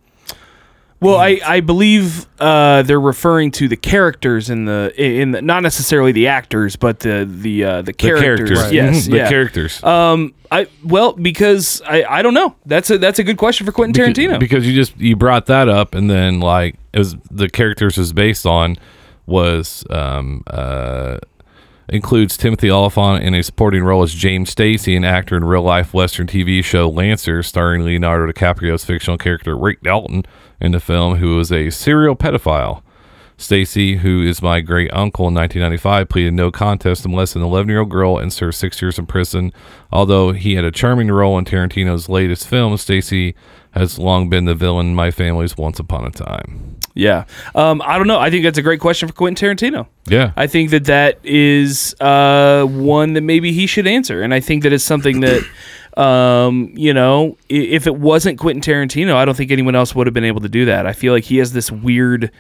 Well, 0.98 1.16
I, 1.16 1.38
I 1.46 1.60
believe 1.60 2.26
uh, 2.40 2.80
they're 2.82 2.98
referring 3.00 3.50
to 3.52 3.68
the 3.68 3.76
characters 3.76 4.48
in 4.48 4.64
the 4.64 4.92
in 4.96 5.32
the, 5.32 5.42
not 5.42 5.62
necessarily 5.62 6.10
the 6.12 6.28
actors, 6.28 6.74
but 6.76 7.00
the 7.00 7.28
the 7.30 7.64
uh, 7.64 7.76
the 7.82 7.86
The 7.86 7.92
characters. 7.92 8.48
characters. 8.48 8.72
Yes, 8.72 9.06
Mhm, 9.06 9.10
the 9.12 9.28
characters. 9.28 9.82
Um, 9.84 10.32
I 10.50 10.68
well 10.82 11.12
because 11.12 11.82
I, 11.86 12.04
I 12.04 12.22
don't 12.22 12.34
know. 12.34 12.56
That's 12.64 12.88
a 12.90 12.96
that's 12.98 13.18
a 13.18 13.24
good 13.24 13.36
question 13.36 13.66
for 13.66 13.72
Quentin 13.72 13.92
Because- 13.92 14.16
Tarantino. 14.16 14.40
Because 14.40 14.66
you 14.66 14.72
just 14.74 14.96
you 14.98 15.16
brought 15.16 15.46
that 15.46 15.68
up, 15.68 15.94
and 15.94 16.08
then 16.08 16.40
like 16.40 16.76
it 16.94 16.98
was 16.98 17.14
the 17.30 17.48
characters 17.50 17.98
was 17.98 18.12
based 18.14 18.46
on 18.46 18.76
was 19.26 19.84
um 19.90 20.42
uh 20.46 21.18
includes 21.88 22.36
Timothy 22.36 22.70
Olyphant 22.70 23.22
in 23.22 23.34
a 23.34 23.42
supporting 23.42 23.84
role 23.84 24.02
as 24.02 24.14
James 24.14 24.50
Stacy, 24.50 24.96
an 24.96 25.04
actor 25.04 25.36
in 25.36 25.44
real 25.44 25.62
life 25.62 25.94
Western 25.94 26.26
TV 26.26 26.64
show 26.64 26.88
Lancer, 26.88 27.42
starring 27.42 27.84
Leonardo 27.84 28.30
DiCaprio's 28.32 28.84
fictional 28.84 29.18
character 29.18 29.56
Rick 29.56 29.82
Dalton 29.82 30.24
in 30.60 30.72
the 30.72 30.80
film, 30.80 31.16
who 31.16 31.38
is 31.38 31.52
a 31.52 31.70
serial 31.70 32.16
pedophile. 32.16 32.82
Stacy, 33.38 33.96
who 33.96 34.22
is 34.22 34.40
my 34.40 34.62
great 34.62 34.90
uncle 34.94 35.28
in 35.28 35.34
1995, 35.34 36.08
pleaded 36.08 36.32
no 36.32 36.50
contest 36.50 37.06
molest 37.06 37.36
an 37.36 37.42
11 37.42 37.68
year 37.68 37.80
old 37.80 37.90
girl 37.90 38.16
and 38.16 38.32
served 38.32 38.54
six 38.54 38.80
years 38.80 38.98
in 38.98 39.04
prison. 39.04 39.52
Although 39.92 40.32
he 40.32 40.54
had 40.54 40.64
a 40.64 40.70
charming 40.70 41.08
role 41.08 41.36
in 41.36 41.44
Tarantino's 41.44 42.08
latest 42.08 42.48
film, 42.48 42.76
Stacy 42.78 43.34
has 43.72 43.98
long 43.98 44.30
been 44.30 44.46
the 44.46 44.54
villain 44.54 44.86
in 44.86 44.94
my 44.94 45.10
family's 45.10 45.56
Once 45.56 45.78
Upon 45.78 46.06
a 46.06 46.10
Time. 46.10 46.75
Yeah. 46.96 47.26
Um, 47.54 47.82
I 47.84 47.98
don't 47.98 48.06
know. 48.06 48.18
I 48.18 48.30
think 48.30 48.42
that's 48.42 48.56
a 48.56 48.62
great 48.62 48.80
question 48.80 49.06
for 49.06 49.14
Quentin 49.14 49.56
Tarantino. 49.56 49.86
Yeah. 50.08 50.32
I 50.34 50.46
think 50.46 50.70
that 50.70 50.86
that 50.86 51.18
is 51.22 51.94
uh, 52.00 52.64
one 52.64 53.12
that 53.12 53.20
maybe 53.20 53.52
he 53.52 53.66
should 53.66 53.86
answer, 53.86 54.22
and 54.22 54.32
I 54.32 54.40
think 54.40 54.62
that 54.62 54.72
it's 54.72 54.82
something 54.82 55.20
that, 55.20 55.46
um, 56.02 56.72
you 56.74 56.94
know, 56.94 57.36
if 57.50 57.86
it 57.86 57.96
wasn't 57.96 58.38
Quentin 58.38 58.62
Tarantino, 58.62 59.14
I 59.14 59.26
don't 59.26 59.36
think 59.36 59.50
anyone 59.50 59.74
else 59.74 59.94
would 59.94 60.06
have 60.06 60.14
been 60.14 60.24
able 60.24 60.40
to 60.40 60.48
do 60.48 60.64
that. 60.64 60.86
I 60.86 60.94
feel 60.94 61.12
like 61.12 61.24
he 61.24 61.36
has 61.36 61.52
this 61.52 61.70
weird, 61.70 62.32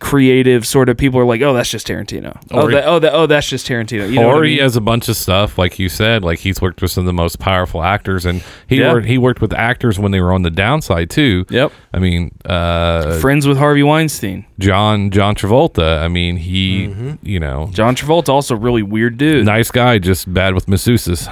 creative 0.00 0.66
sort 0.66 0.88
of. 0.88 0.96
People 0.96 1.18
are 1.20 1.24
like, 1.24 1.40
"Oh, 1.42 1.54
that's 1.54 1.70
just 1.70 1.86
Tarantino." 1.86 2.38
Oh, 2.50 2.62
Or 2.62 2.68
he- 2.70 2.74
that, 2.76 2.84
oh, 2.86 2.98
that, 2.98 3.12
oh, 3.14 3.26
that's 3.26 3.48
just 3.48 3.66
Tarantino. 3.66 4.08
You 4.08 4.20
know 4.20 4.28
or 4.28 4.34
what 4.36 4.44
I 4.44 4.48
he 4.48 4.54
mean? 4.54 4.62
has 4.62 4.76
a 4.76 4.80
bunch 4.80 5.08
of 5.08 5.16
stuff, 5.16 5.56
like 5.58 5.78
you 5.78 5.88
said, 5.88 6.22
like 6.22 6.38
he's 6.40 6.60
worked 6.60 6.82
with 6.82 6.90
some 6.90 7.02
of 7.02 7.06
the 7.06 7.12
most 7.12 7.38
powerful 7.38 7.82
actors, 7.82 8.24
and 8.26 8.42
he 8.66 8.80
Yeah. 8.80 8.92
worked 8.92 9.06
he 9.06 9.18
worked 9.18 9.40
with 9.40 9.52
actors 9.52 9.98
when 9.98 10.12
they 10.12 10.20
were 10.20 10.32
on 10.32 10.42
the 10.42 10.50
downside 10.50 11.10
too. 11.10 11.46
Yep. 11.50 11.72
I 11.92 11.98
mean, 11.98 12.32
uh, 12.44 13.18
Friends 13.20 13.46
with 13.46 13.56
Harvey 13.58 13.82
Weinstein. 13.82 14.44
John 14.58 15.10
John 15.10 15.34
Travolta. 15.34 16.00
I 16.02 16.08
mean, 16.08 16.36
he 16.36 16.92
you 17.22 17.40
know 17.40 17.70
John 17.72 17.94
Travolta 17.96 18.28
also 18.28 18.54
a 18.54 18.58
really 18.58 18.82
weird 18.82 19.16
dude. 19.18 19.44
nice 19.46 19.70
guy, 19.70 19.98
just 19.98 20.32
bad 20.32 20.54
with 20.54 20.66
masseuses. 20.66 21.26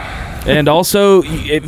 And 0.47 0.69
also, 0.69 1.23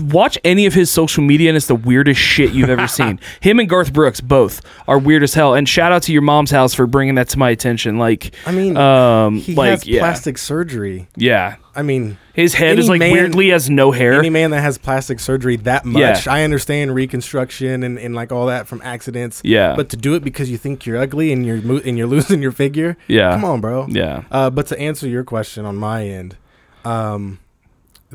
watch 0.06 0.36
any 0.42 0.66
of 0.66 0.74
his 0.74 0.90
social 0.90 1.22
media, 1.22 1.48
and 1.50 1.56
it's 1.56 1.68
the 1.68 1.76
weirdest 1.76 2.20
shit 2.20 2.52
you've 2.52 2.70
ever 2.70 2.88
seen. 2.98 3.20
Him 3.40 3.60
and 3.60 3.68
Garth 3.68 3.92
Brooks 3.92 4.20
both 4.20 4.60
are 4.88 4.98
weird 4.98 5.22
as 5.22 5.32
hell. 5.34 5.54
And 5.54 5.68
shout 5.68 5.92
out 5.92 6.02
to 6.04 6.12
your 6.12 6.22
mom's 6.22 6.50
house 6.50 6.74
for 6.74 6.86
bringing 6.86 7.14
that 7.14 7.28
to 7.30 7.38
my 7.38 7.50
attention. 7.50 7.98
Like, 7.98 8.34
I 8.46 8.50
mean, 8.52 8.76
um, 8.76 9.36
he 9.38 9.54
like 9.54 9.70
has 9.70 9.86
yeah, 9.86 10.00
plastic 10.00 10.38
surgery. 10.38 11.06
yeah. 11.16 11.56
I 11.76 11.82
mean, 11.82 12.18
His 12.34 12.54
head 12.54 12.78
is 12.78 12.88
like 12.88 13.00
man- 13.00 13.10
weirdly 13.12 13.48
has 13.50 13.68
no 13.68 13.90
hair. 13.90 14.12
any 14.20 14.30
man 14.30 14.50
that 14.52 14.60
has 14.60 14.78
plastic 14.78 15.18
surgery 15.18 15.56
that 15.56 15.84
much, 15.84 16.26
Yeah. 16.26 16.32
I 16.32 16.44
understand 16.44 16.94
reconstruction 16.94 17.82
and, 17.82 17.98
and 17.98 18.14
like 18.14 18.30
all 18.30 18.46
that 18.46 18.68
from 18.68 18.80
accidents. 18.82 19.40
Yeah. 19.44 19.74
But 19.74 19.88
to 19.90 19.96
do 19.96 20.14
it 20.14 20.22
because 20.22 20.48
you 20.50 20.56
think 20.56 20.86
you're 20.86 20.98
ugly 20.98 21.32
and 21.32 21.44
you're 21.44 21.60
mo- 21.62 21.80
and 21.84 21.98
you're 21.98 22.06
losing 22.16 22.40
your 22.42 22.52
figure, 22.52 22.96
Yeah. 23.08 23.32
come 23.32 23.44
on, 23.44 23.60
bro. 23.60 23.86
yeah, 23.88 24.22
Uh, 24.30 24.50
but 24.50 24.68
to 24.68 24.78
answer 24.78 25.08
your 25.08 25.24
question 25.24 25.64
on 25.64 25.74
my 25.74 26.06
end, 26.06 26.36
um, 26.84 27.40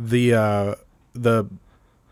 the 0.07 0.33
uh, 0.33 0.75
the 1.13 1.45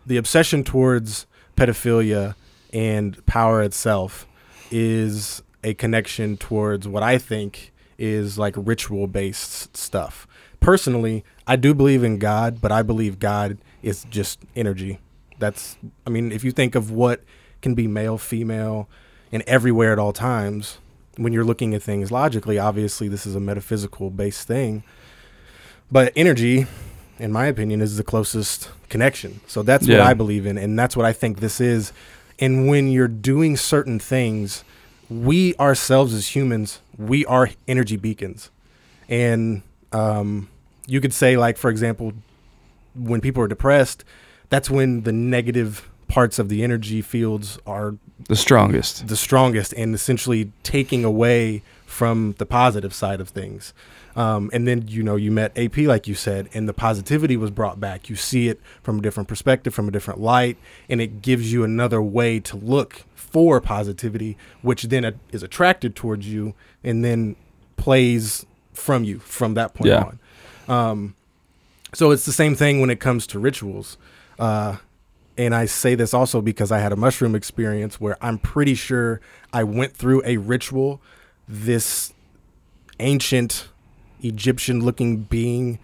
the 0.06 0.17
obsession 0.17 0.63
towards 0.63 1.26
pedophilia 1.56 2.36
and 2.73 3.26
power 3.26 3.62
itself 3.62 4.28
is 4.71 5.41
a 5.63 5.73
connection 5.73 6.38
towards 6.38 6.88
what 6.88 7.04
I 7.04 7.17
think 7.17 7.71
is 7.97 8.38
like 8.38 8.54
ritual 8.58 9.08
based 9.08 9.76
stuff. 9.76 10.28
Personally, 10.60 11.23
I 11.45 11.56
do 11.56 11.73
believe 11.73 12.04
in 12.04 12.19
God, 12.19 12.62
but 12.62 12.71
I 12.71 12.82
believe 12.82 13.19
God 13.19 13.58
is 13.82 14.06
just 14.10 14.39
energy. 14.56 15.00
That's 15.39 15.78
I 16.06 16.10
mean, 16.10 16.32
if 16.32 16.43
you 16.43 16.52
think 16.52 16.76
of 16.76 16.91
what 16.91 17.21
can 17.62 17.73
be 17.73 17.88
male, 17.88 18.17
female, 18.17 18.88
and 19.32 19.43
everywhere 19.47 19.91
at 19.93 20.00
all 20.00 20.13
times, 20.13 20.78
when 21.17 21.34
you're 21.34 21.43
looking 21.43 21.73
at 21.73 21.82
things 21.82 22.12
logically, 22.12 22.60
obviously 22.60 23.08
this 23.08 23.26
is 23.26 23.36
a 23.36 23.39
metaphysical 23.39 24.10
based 24.10 24.47
thing. 24.47 24.84
but 25.91 26.12
energy, 26.15 26.67
in 27.20 27.32
my 27.32 27.46
opinion, 27.48 27.82
is 27.82 27.98
the 27.98 28.04
closest 28.04 28.70
connection. 28.90 29.40
So 29.48 29.64
that's 29.64 29.88
what 29.88 30.08
I 30.08 30.14
believe 30.14 30.46
in, 30.46 30.58
and 30.58 30.78
that's 30.78 30.96
what 30.96 31.06
I 31.06 31.14
think 31.14 31.40
this 31.40 31.60
is. 31.60 31.92
And 32.40 32.68
when 32.68 32.88
you're 32.90 33.08
doing 33.08 33.58
certain 33.58 34.00
things, 34.00 34.64
we 35.10 35.56
ourselves 35.56 36.14
as 36.14 36.36
humans, 36.36 36.80
we 36.98 37.26
are 37.26 37.50
energy 37.68 37.98
beacons, 37.98 38.52
and 39.10 39.62
um, 39.92 40.50
you 40.86 41.02
could 41.02 41.14
say, 41.14 41.38
like 41.38 41.58
for 41.58 41.70
example, 41.70 42.14
when 42.96 43.22
people 43.22 43.42
are 43.44 43.48
depressed, 43.48 44.04
that's 44.50 44.70
when 44.70 45.04
the 45.04 45.12
negative 45.12 45.90
parts 46.08 46.40
of 46.40 46.48
the 46.50 46.64
energy 46.64 47.02
fields 47.02 47.60
are 47.68 47.96
The 48.28 48.36
strongest. 48.36 49.08
the 49.08 49.18
strongest 49.18 49.74
and 49.74 49.94
essentially 49.94 50.52
taking 50.64 51.04
away 51.04 51.64
from 51.86 52.36
the 52.38 52.46
positive 52.46 52.94
side 52.94 53.20
of 53.20 53.30
things. 53.30 53.74
Um, 54.18 54.50
and 54.52 54.68
then 54.68 54.86
you 54.88 55.04
know 55.04 55.16
you 55.16 55.32
met 55.32 55.56
AP 55.56 55.78
like 55.78 56.08
you 56.08 56.16
said, 56.16 56.50
and 56.54 56.68
the 56.68 56.74
positivity 56.74 57.38
was 57.38 57.52
brought 57.52 57.80
back. 57.80 58.10
You 58.10 58.16
see 58.16 58.50
it 58.50 58.60
from 58.82 58.98
a 58.98 59.02
different 59.02 59.30
perspective, 59.30 59.74
from 59.76 59.88
a 59.88 59.92
different 59.92 60.20
light, 60.20 60.58
and 60.90 61.00
it 61.00 61.22
gives 61.22 61.54
you 61.54 61.64
another 61.64 62.02
way 62.02 62.40
to 62.40 62.58
look 62.58 63.04
for 63.14 63.62
positivity, 63.62 64.36
which 64.64 64.84
then 64.84 65.20
is 65.32 65.44
attracted 65.44 65.96
towards 65.96 66.28
you, 66.28 66.56
and 66.84 67.06
then 67.06 67.36
plays 67.76 68.44
from 68.74 69.04
you 69.04 69.20
from 69.20 69.54
that 69.54 69.76
point 69.76 69.90
Yeah. 69.90 70.12
on. 70.68 70.70
Um, 70.76 71.16
so 71.94 72.10
it's 72.10 72.26
the 72.26 72.34
same 72.34 72.56
thing 72.56 72.82
when 72.82 72.90
it 72.90 73.00
comes 73.00 73.28
to 73.28 73.40
rituals. 73.40 73.98
Uh, 74.40 74.78
and 75.38 75.54
I 75.54 75.66
say 75.66 75.94
this 75.94 76.14
also 76.16 76.42
because 76.42 76.72
I 76.72 76.80
had 76.80 76.92
a 76.92 76.96
mushroom 76.96 77.36
experience 77.36 78.02
where 78.02 78.18
I'm 78.20 78.40
pretty 78.40 78.74
sure 78.74 79.22
I 79.54 79.64
went 79.64 79.94
through 79.94 80.24
a 80.26 80.38
ritual. 80.38 81.00
This 81.48 82.14
ancient 83.00 83.70
Egyptian 84.22 84.84
looking 84.84 85.24
being 85.24 85.80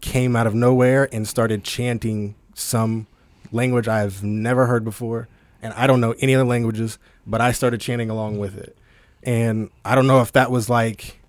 came 0.00 0.36
out 0.36 0.46
of 0.46 0.54
nowhere 0.54 1.08
and 1.12 1.26
started 1.28 1.64
chanting 1.64 2.34
some 2.54 3.06
language 3.52 3.88
I've 3.88 4.22
never 4.22 4.66
heard 4.66 4.84
before. 4.84 5.28
And 5.62 5.72
I 5.74 5.86
don't 5.86 6.00
know 6.00 6.14
any 6.20 6.34
other 6.34 6.44
languages, 6.44 6.98
but 7.26 7.40
I 7.40 7.52
started 7.52 7.80
chanting 7.80 8.10
along 8.10 8.38
with 8.38 8.56
it. 8.56 8.76
And 9.22 9.70
I 9.84 9.94
don't 9.94 10.06
know 10.06 10.20
if 10.20 10.32
that 10.32 10.50
was 10.50 10.70
like 10.70 11.20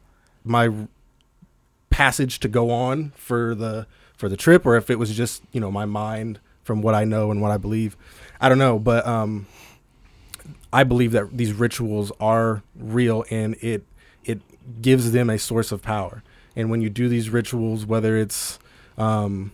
my 0.43 0.69
passage 1.89 2.39
to 2.39 2.47
go 2.47 2.69
on 2.69 3.11
for 3.15 3.55
the 3.55 3.87
for 4.15 4.29
the 4.29 4.37
trip 4.37 4.65
or 4.65 4.75
if 4.75 4.89
it 4.89 4.99
was 4.99 5.15
just 5.15 5.41
you 5.51 5.59
know 5.59 5.71
my 5.71 5.85
mind 5.85 6.39
from 6.63 6.81
what 6.81 6.93
I 6.93 7.05
know 7.05 7.31
and 7.31 7.41
what 7.41 7.51
I 7.51 7.57
believe. 7.57 7.95
I 8.39 8.49
don't 8.49 8.57
know, 8.57 8.77
but 8.77 9.07
um, 9.07 9.47
I 10.71 10.83
believe 10.83 11.13
that 11.13 11.35
these 11.35 11.53
rituals 11.53 12.11
are 12.19 12.61
real 12.75 13.23
and 13.31 13.55
it 13.61 13.85
it 14.23 14.41
gives 14.81 15.11
them 15.11 15.29
a 15.29 15.39
source 15.39 15.71
of 15.71 15.81
power. 15.81 16.23
And 16.57 16.69
when 16.69 16.81
you 16.81 16.89
do 16.89 17.07
these 17.07 17.29
rituals, 17.29 17.85
whether 17.85 18.17
it's 18.17 18.59
um, 18.97 19.51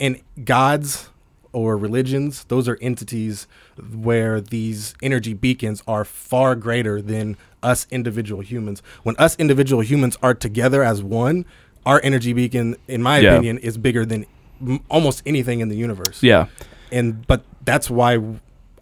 and 0.00 0.20
gods 0.44 1.10
or 1.52 1.76
religions, 1.76 2.44
those 2.44 2.66
are 2.66 2.78
entities 2.80 3.46
where 3.94 4.40
these 4.40 4.94
energy 5.02 5.34
beacons 5.34 5.82
are 5.86 6.04
far 6.04 6.54
greater 6.56 7.00
than 7.02 7.36
us 7.62 7.86
individual 7.90 8.42
humans. 8.42 8.82
When 9.04 9.16
us 9.16 9.36
individual 9.38 9.82
humans 9.82 10.16
are 10.22 10.34
together 10.34 10.82
as 10.82 11.02
one, 11.02 11.44
our 11.84 12.00
energy 12.02 12.32
beacon, 12.32 12.76
in 12.88 13.02
my 13.02 13.18
Yeah. 13.18 13.32
opinion, 13.34 13.58
is 13.58 13.76
bigger 13.78 14.04
than 14.04 14.26
m- 14.60 14.80
almost 14.88 15.22
anything 15.26 15.60
in 15.60 15.68
the 15.68 15.76
universe 15.76 16.22
Yeah. 16.22 16.46
and 16.90 17.26
but 17.26 17.44
that's 17.64 17.90
why 17.90 18.18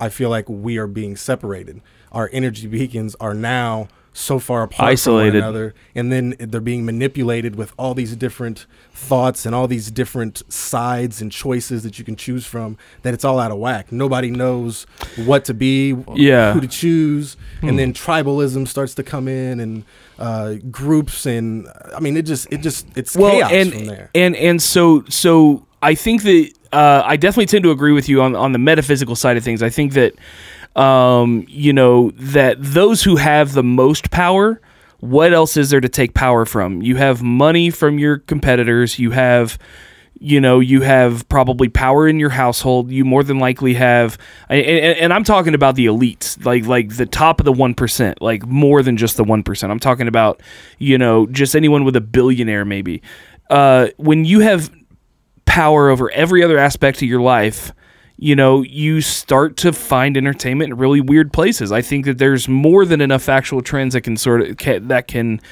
I 0.00 0.08
feel 0.08 0.30
like 0.30 0.48
we 0.48 0.78
are 0.78 0.87
being 0.87 1.16
separated. 1.16 1.80
Our 2.12 2.30
energy 2.32 2.66
beacons 2.68 3.16
are 3.20 3.34
now 3.34 3.88
so 4.16 4.38
far 4.38 4.62
apart 4.62 4.88
Isolated. 4.92 5.33
from 5.33 5.40
one 5.40 5.48
another, 5.48 5.74
and 5.94 6.11
then 6.12 6.37
they're 6.38 6.61
being 6.61 6.85
manipulated 6.87 7.57
with 7.57 7.72
all 7.77 7.94
these 7.94 8.14
different 8.16 8.64
thoughts 8.92 9.44
and 9.44 9.55
all 9.55 9.66
these 9.66 9.90
different 9.90 10.40
sides 10.50 11.20
and 11.20 11.33
choices 11.33 11.83
that 11.83 11.98
you 11.98 12.05
can 12.05 12.14
choose 12.14 12.46
from. 12.46 12.79
That 13.03 13.12
it's 13.12 13.24
all 13.24 13.40
out 13.40 13.50
of 13.50 13.59
whack. 13.59 13.90
Nobody 13.90 14.31
knows 14.31 14.87
what 15.27 15.44
to 15.46 15.53
be, 15.55 15.96
Yeah. 16.14 16.53
who 16.55 16.61
to 16.61 16.68
choose, 16.68 17.37
Hmm. 17.61 17.70
and 17.70 17.79
then 17.79 17.92
tribalism 17.92 18.68
starts 18.68 18.94
to 18.94 19.03
come 19.03 19.27
in, 19.27 19.59
and 19.59 19.85
uh, 20.18 20.55
groups, 20.70 21.27
and 21.27 21.66
I 21.94 21.98
mean, 21.98 22.16
it 22.16 22.22
just, 22.22 22.46
it 22.53 22.61
just, 22.61 22.87
it's 22.96 23.16
chaos 23.16 23.50
and 23.50 23.72
from 23.72 23.85
there. 23.87 24.11
and 24.14 24.37
and 24.37 24.62
so 24.62 25.03
so 25.09 25.66
I 25.83 25.96
think 25.96 26.22
that 26.22 26.53
uh, 26.72 27.03
I 27.05 27.16
definitely 27.16 27.46
tend 27.46 27.64
to 27.64 27.72
agree 27.72 27.92
with 27.92 28.09
you 28.09 28.22
on 28.22 28.37
on 28.37 28.53
the 28.53 28.59
metaphysical 28.61 29.16
side 29.16 29.37
of 29.37 29.42
things. 29.42 29.61
I 29.61 29.70
think 29.70 29.92
that 29.94 30.14
um, 30.76 31.44
you 31.48 31.72
know 31.72 32.10
that 32.12 32.56
those 32.58 33.02
who 33.02 33.16
have 33.16 33.52
the 33.52 33.62
most 33.62 34.10
power. 34.10 34.60
What 35.00 35.34
else 35.34 35.58
is 35.58 35.68
there 35.68 35.82
to 35.82 35.88
take 35.88 36.14
power 36.14 36.46
from? 36.46 36.80
You 36.80 36.96
have 36.96 37.22
money 37.22 37.68
from 37.68 37.98
your 37.98 38.18
competitors. 38.18 38.98
You 38.98 39.10
have, 39.10 39.58
you 40.18 40.40
know, 40.40 40.60
you 40.60 40.80
have 40.80 41.28
probably 41.28 41.68
power 41.68 42.08
in 42.08 42.18
your 42.18 42.30
household. 42.30 42.90
You 42.90 43.04
more 43.04 43.22
than 43.22 43.38
likely 43.38 43.74
have, 43.74 44.16
and, 44.48 44.64
and, 44.64 45.12
I'm 45.12 45.22
talking 45.22 45.52
about 45.52 45.74
the 45.74 45.87
elites, 45.87 46.42
like 46.46 46.64
like 46.64 46.96
the 46.96 47.04
top 47.04 47.38
of 47.38 47.44
the 47.44 47.52
one 47.52 47.74
percent, 47.74 48.22
like 48.22 48.46
more 48.46 48.82
than 48.82 48.96
just 48.96 49.18
the 49.18 49.24
one 49.24 49.42
percent. 49.42 49.70
I'm 49.70 49.80
talking 49.80 50.08
about, 50.08 50.42
you 50.78 50.96
know, 50.96 51.26
just 51.26 51.54
anyone 51.54 51.84
with 51.84 51.96
a 51.96 52.00
billionaire 52.00 52.64
maybe. 52.64 53.02
Uh, 53.50 53.88
when 53.98 54.24
you 54.24 54.40
have 54.40 54.70
power 55.44 55.90
over 55.90 56.10
every 56.12 56.42
other 56.42 56.56
aspect 56.56 57.02
of 57.02 57.08
your 57.08 57.20
life, 57.20 57.72
you 58.24 58.34
know, 58.34 58.62
you 58.62 59.02
start 59.02 59.58
to 59.58 59.70
find 59.70 60.16
entertainment 60.16 60.72
in 60.72 60.78
really 60.78 61.02
weird 61.02 61.30
places. 61.30 61.70
I 61.70 61.82
think 61.82 62.06
that 62.06 62.16
there's 62.16 62.48
more 62.48 62.87
than 62.87 63.02
enough 63.02 63.22
factual 63.22 63.60
trends 63.60 63.92
that 63.92 64.00
can 64.00 64.16
sort 64.16 64.40
of 64.40 64.56
ca- 64.56 64.78
that 64.78 65.08
can 65.08 65.42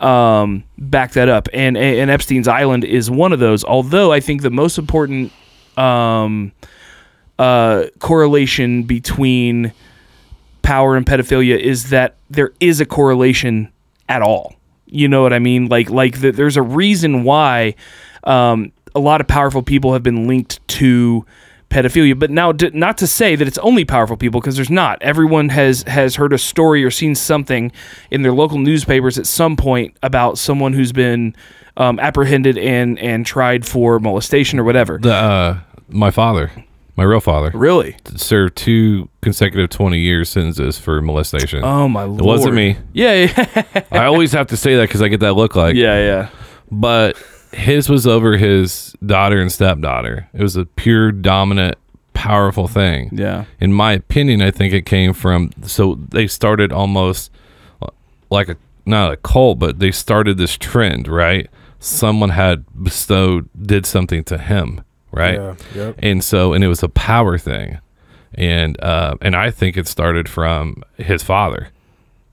um, 0.00 0.64
back 0.78 1.12
that 1.12 1.28
up, 1.28 1.46
and 1.52 1.76
and 1.76 2.10
Epstein's 2.10 2.48
Island 2.48 2.84
is 2.84 3.10
one 3.10 3.34
of 3.34 3.38
those. 3.38 3.64
Although 3.64 4.12
I 4.12 4.20
think 4.20 4.40
the 4.40 4.50
most 4.50 4.78
important 4.78 5.30
um, 5.76 6.52
uh, 7.38 7.88
correlation 7.98 8.84
between 8.84 9.74
power 10.62 10.96
and 10.96 11.04
pedophilia 11.04 11.58
is 11.58 11.90
that 11.90 12.16
there 12.30 12.54
is 12.60 12.80
a 12.80 12.86
correlation 12.86 13.70
at 14.08 14.22
all. 14.22 14.54
You 14.86 15.06
know 15.06 15.22
what 15.22 15.34
I 15.34 15.38
mean? 15.38 15.66
Like 15.66 15.90
like 15.90 16.22
the, 16.22 16.30
there's 16.30 16.56
a 16.56 16.62
reason 16.62 17.24
why 17.24 17.74
um, 18.24 18.72
a 18.94 19.00
lot 19.00 19.20
of 19.20 19.28
powerful 19.28 19.62
people 19.62 19.92
have 19.92 20.02
been 20.02 20.26
linked 20.26 20.66
to 20.68 21.26
pedophilia. 21.72 22.18
But 22.18 22.30
now, 22.30 22.52
d- 22.52 22.70
not 22.74 22.98
to 22.98 23.06
say 23.06 23.34
that 23.36 23.48
it's 23.48 23.58
only 23.58 23.84
powerful 23.84 24.16
people 24.16 24.40
because 24.40 24.56
there's 24.56 24.70
not. 24.70 25.00
Everyone 25.02 25.48
has 25.48 25.82
has 25.86 26.16
heard 26.16 26.32
a 26.32 26.38
story 26.38 26.84
or 26.84 26.90
seen 26.90 27.14
something 27.14 27.72
in 28.10 28.22
their 28.22 28.32
local 28.32 28.58
newspapers 28.58 29.18
at 29.18 29.26
some 29.26 29.56
point 29.56 29.96
about 30.02 30.38
someone 30.38 30.72
who's 30.72 30.92
been 30.92 31.34
um, 31.76 31.98
apprehended 31.98 32.58
and 32.58 32.98
and 32.98 33.24
tried 33.26 33.66
for 33.66 33.98
molestation 33.98 34.58
or 34.58 34.64
whatever. 34.64 34.98
The 34.98 35.14
uh, 35.14 35.58
my 35.88 36.10
father, 36.10 36.50
my 36.96 37.04
real 37.04 37.20
father, 37.20 37.50
Really? 37.54 37.96
served 38.16 38.56
two 38.56 39.08
consecutive 39.22 39.70
twenty 39.70 39.98
year 39.98 40.24
sentences 40.24 40.78
for 40.78 41.00
molestation. 41.00 41.64
Oh 41.64 41.88
my 41.88 42.04
lord! 42.04 42.20
it 42.20 42.24
wasn't 42.24 42.54
me. 42.54 42.76
Yeah, 42.92 43.14
yeah, 43.34 43.82
I 43.90 44.04
always 44.04 44.32
have 44.32 44.48
to 44.48 44.56
say 44.56 44.76
that 44.76 44.88
because 44.88 45.00
I 45.02 45.08
get 45.08 45.20
that 45.20 45.32
look 45.34 45.56
like. 45.56 45.74
yeah, 45.76 45.96
yeah. 45.98 46.28
But 46.70 47.16
his 47.52 47.88
was 47.88 48.06
over 48.06 48.36
his 48.36 48.94
daughter 49.04 49.40
and 49.40 49.50
stepdaughter. 49.50 50.28
It 50.32 50.42
was 50.42 50.56
a 50.56 50.64
pure 50.64 51.12
dominant, 51.12 51.76
powerful 52.14 52.68
thing. 52.68 53.10
Yeah. 53.12 53.44
In 53.60 53.72
my 53.72 53.92
opinion, 53.92 54.42
I 54.42 54.50
think 54.50 54.72
it 54.72 54.86
came 54.86 55.12
from 55.12 55.50
so 55.62 55.96
they 56.08 56.26
started 56.26 56.72
almost 56.72 57.30
like 58.30 58.48
a 58.48 58.56
not 58.84 59.12
a 59.12 59.16
cult, 59.16 59.58
but 59.58 59.78
they 59.78 59.92
started 59.92 60.38
this 60.38 60.56
trend, 60.56 61.08
right? 61.08 61.48
Someone 61.78 62.30
had 62.30 62.64
bestowed 62.82 63.48
did 63.60 63.86
something 63.86 64.24
to 64.24 64.38
him, 64.38 64.82
right? 65.10 65.34
Yeah, 65.34 65.54
yep. 65.74 65.96
and 65.98 66.22
so 66.22 66.52
and 66.52 66.64
it 66.64 66.68
was 66.68 66.82
a 66.82 66.88
power 66.88 67.38
thing 67.38 67.78
and 68.34 68.82
uh 68.82 69.14
and 69.20 69.36
i 69.36 69.50
think 69.50 69.76
it 69.76 69.86
started 69.86 70.28
from 70.28 70.82
his 70.96 71.22
father 71.22 71.68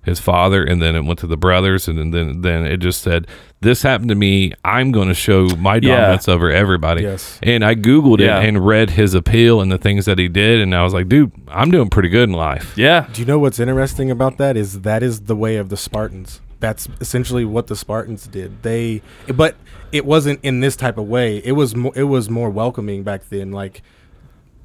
his 0.10 0.20
father 0.20 0.64
and 0.64 0.82
then 0.82 0.96
it 0.96 1.06
went 1.06 1.20
to 1.20 1.28
the 1.28 1.38
brothers 1.38 1.88
and 1.88 1.98
then 1.98 2.12
then, 2.12 2.42
then 2.42 2.66
it 2.66 2.78
just 2.78 3.02
said 3.02 3.28
this 3.62 3.82
happened 3.84 4.10
to 4.10 4.16
me 4.16 4.52
i'm 4.66 4.92
going 4.92 5.08
to 5.08 5.14
show 5.14 5.48
my 5.58 5.76
Yeah. 5.76 5.96
dominance 5.96 6.28
over 6.28 6.52
everybody 6.52 7.04
Yes. 7.04 7.40
and 7.44 7.64
i 7.64 7.76
googled 7.76 8.20
Yeah. 8.20 8.40
it 8.40 8.48
and 8.50 8.66
read 8.66 8.90
his 8.92 9.14
appeal 9.14 9.62
and 9.62 9.72
the 9.72 9.78
things 9.78 10.06
that 10.06 10.18
he 10.20 10.28
did 10.28 10.60
and 10.60 10.74
i 10.76 10.84
was 10.84 10.94
like 10.94 11.08
dude 11.08 11.32
i'm 11.48 11.72
doing 11.72 11.90
pretty 11.90 12.10
good 12.10 12.28
in 12.30 12.34
life 12.36 12.74
Yeah. 12.78 13.08
Do 13.14 13.22
you 13.22 13.26
know 13.28 13.40
what's 13.40 13.60
interesting 13.60 14.12
about 14.12 14.38
that 14.38 14.58
is 14.58 14.82
that 14.82 15.04
is 15.04 15.22
the 15.22 15.36
way 15.36 15.56
of 15.58 15.70
the 15.70 15.78
Spartans. 15.78 16.42
That's 16.60 16.90
essentially 17.00 17.46
what 17.46 17.68
the 17.68 17.76
Spartans 17.76 18.28
did. 18.28 18.64
They, 18.64 19.02
but 19.34 19.56
it 19.94 20.06
wasn't 20.06 20.40
in 20.44 20.60
this 20.60 20.76
type 20.76 20.98
of 20.98 21.08
way. 21.08 21.38
It 21.38 21.54
was 21.54 21.74
more, 21.74 21.94
it 21.96 22.04
was 22.04 22.30
more 22.30 22.50
welcoming 22.50 23.04
back 23.04 23.30
then. 23.30 23.52
Like 23.54 23.82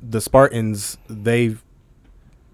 the 0.03 0.21
Spartans, 0.21 0.99
they 1.09 1.55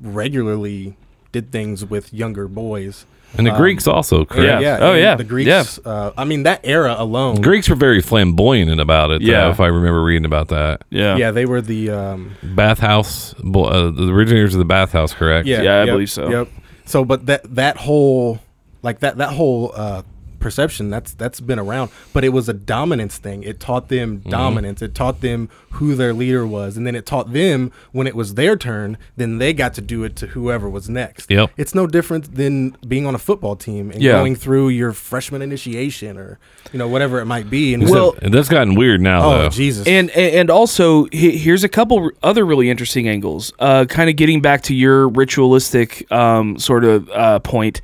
regularly 0.01 0.97
did 1.33 1.51
things 1.53 1.85
with 1.85 2.12
younger 2.12 2.49
boys. 2.49 3.05
and 3.39 3.47
the 3.47 3.53
Um, 3.53 3.59
greeks 3.59 3.87
also 3.87 4.24
correct 4.24 4.61
Yeah. 4.61 4.78
Oh, 4.81 4.93
yeah. 4.95 5.14
The 5.14 5.22
Greeks. 5.22 5.78
Uh, 5.85 6.11
I 6.18 6.24
mean, 6.24 6.43
that 6.43 6.61
era 6.64 6.97
alone. 6.99 7.37
greeks 7.41 7.68
were 7.68 7.76
very 7.76 8.01
flamboyant 8.03 8.81
about 8.81 9.12
it 9.12 9.22
Yeah. 9.22 9.45
yeah 9.47 9.51
if 9.53 9.61
i 9.61 9.66
remember 9.68 10.03
reading 10.03 10.24
about 10.24 10.49
that 10.49 10.83
Yeah. 10.91 11.16
Yeah, 11.16 11.31
they 11.31 11.47
were 11.47 11.61
the. 11.61 11.91
Um, 11.91 12.33
bathhouse 12.43 13.35
uh, 13.39 13.91
the 13.91 14.11
originators 14.12 14.55
of 14.55 14.59
the 14.59 14.64
bathhouse 14.64 15.14
correct 15.14 15.47
Yeah, 15.47 15.62
Yeah, 15.62 15.74
I 15.76 15.85
yep, 15.85 15.95
believe 15.95 16.11
so. 16.11 16.28
Yep. 16.28 16.49
So, 16.87 17.05
but 17.05 17.26
that 17.26 17.43
that 17.55 17.76
whole 17.76 18.41
like 18.83 18.99
that 19.01 19.18
that 19.18 19.31
whole 19.31 19.72
uh, 19.76 20.03
perception. 20.41 20.91
That's 20.91 21.12
that's 21.14 21.38
been 21.41 21.59
around, 21.59 21.91
but 22.12 22.24
it 22.24 22.30
was 22.30 22.49
a 22.49 22.53
dominance 22.55 23.18
thing. 23.18 23.43
It 23.45 23.61
taught 23.61 23.88
them 23.88 24.01
Mm-hmm. 24.20 24.30
dominance. 24.30 24.82
It 24.82 24.95
taught 24.95 25.20
them 25.20 25.49
who 25.72 25.95
their 25.95 26.12
leader 26.12 26.47
was, 26.47 26.76
and 26.76 26.86
then 26.86 26.95
it 26.97 27.07
taught 27.07 27.32
them 27.32 27.70
when 27.93 28.07
it 28.07 28.16
was 28.16 28.34
their 28.34 28.57
turn, 28.57 28.99
then 29.16 29.38
they 29.38 29.53
got 29.53 29.74
to 29.74 29.80
do 29.80 30.03
it 30.05 30.16
to 30.16 30.26
whoever 30.28 30.68
was 30.68 30.88
next. 30.88 31.30
Yep. 31.30 31.51
It's 31.57 31.74
no 31.74 31.86
different 31.86 32.34
than 32.34 32.70
being 32.88 33.07
on 33.07 33.14
a 33.14 33.18
football 33.18 33.55
team 33.57 33.91
and 33.91 34.03
Yeah. 34.03 34.12
going 34.12 34.34
through 34.34 34.70
your 34.70 34.93
freshman 34.93 35.43
initiation 35.43 36.16
or 36.16 36.38
you 36.72 36.78
know 36.78 36.88
whatever 36.88 37.20
it 37.20 37.26
might 37.26 37.49
be. 37.51 37.74
And 37.74 37.88
Well- 37.88 38.14
and 38.22 38.32
that's 38.34 38.49
gotten 38.49 38.74
weird 38.74 39.01
now, 39.01 39.22
oh 39.24 39.30
though. 39.43 39.49
Jesus, 39.51 39.86
And 39.86 40.11
and 40.11 40.51
also 40.51 41.07
here's 41.12 41.62
a 41.64 41.68
couple 41.68 42.11
other 42.22 42.45
really 42.45 42.70
interesting 42.70 43.09
angles. 43.09 43.53
Uh, 43.59 43.84
kind 43.84 44.09
of 44.11 44.16
getting 44.16 44.41
back 44.41 44.62
to 44.62 44.74
your 44.74 45.09
ritualistic 45.09 46.11
um, 46.11 46.59
sort 46.59 46.84
of 46.84 47.09
uh, 47.11 47.38
point. 47.41 47.80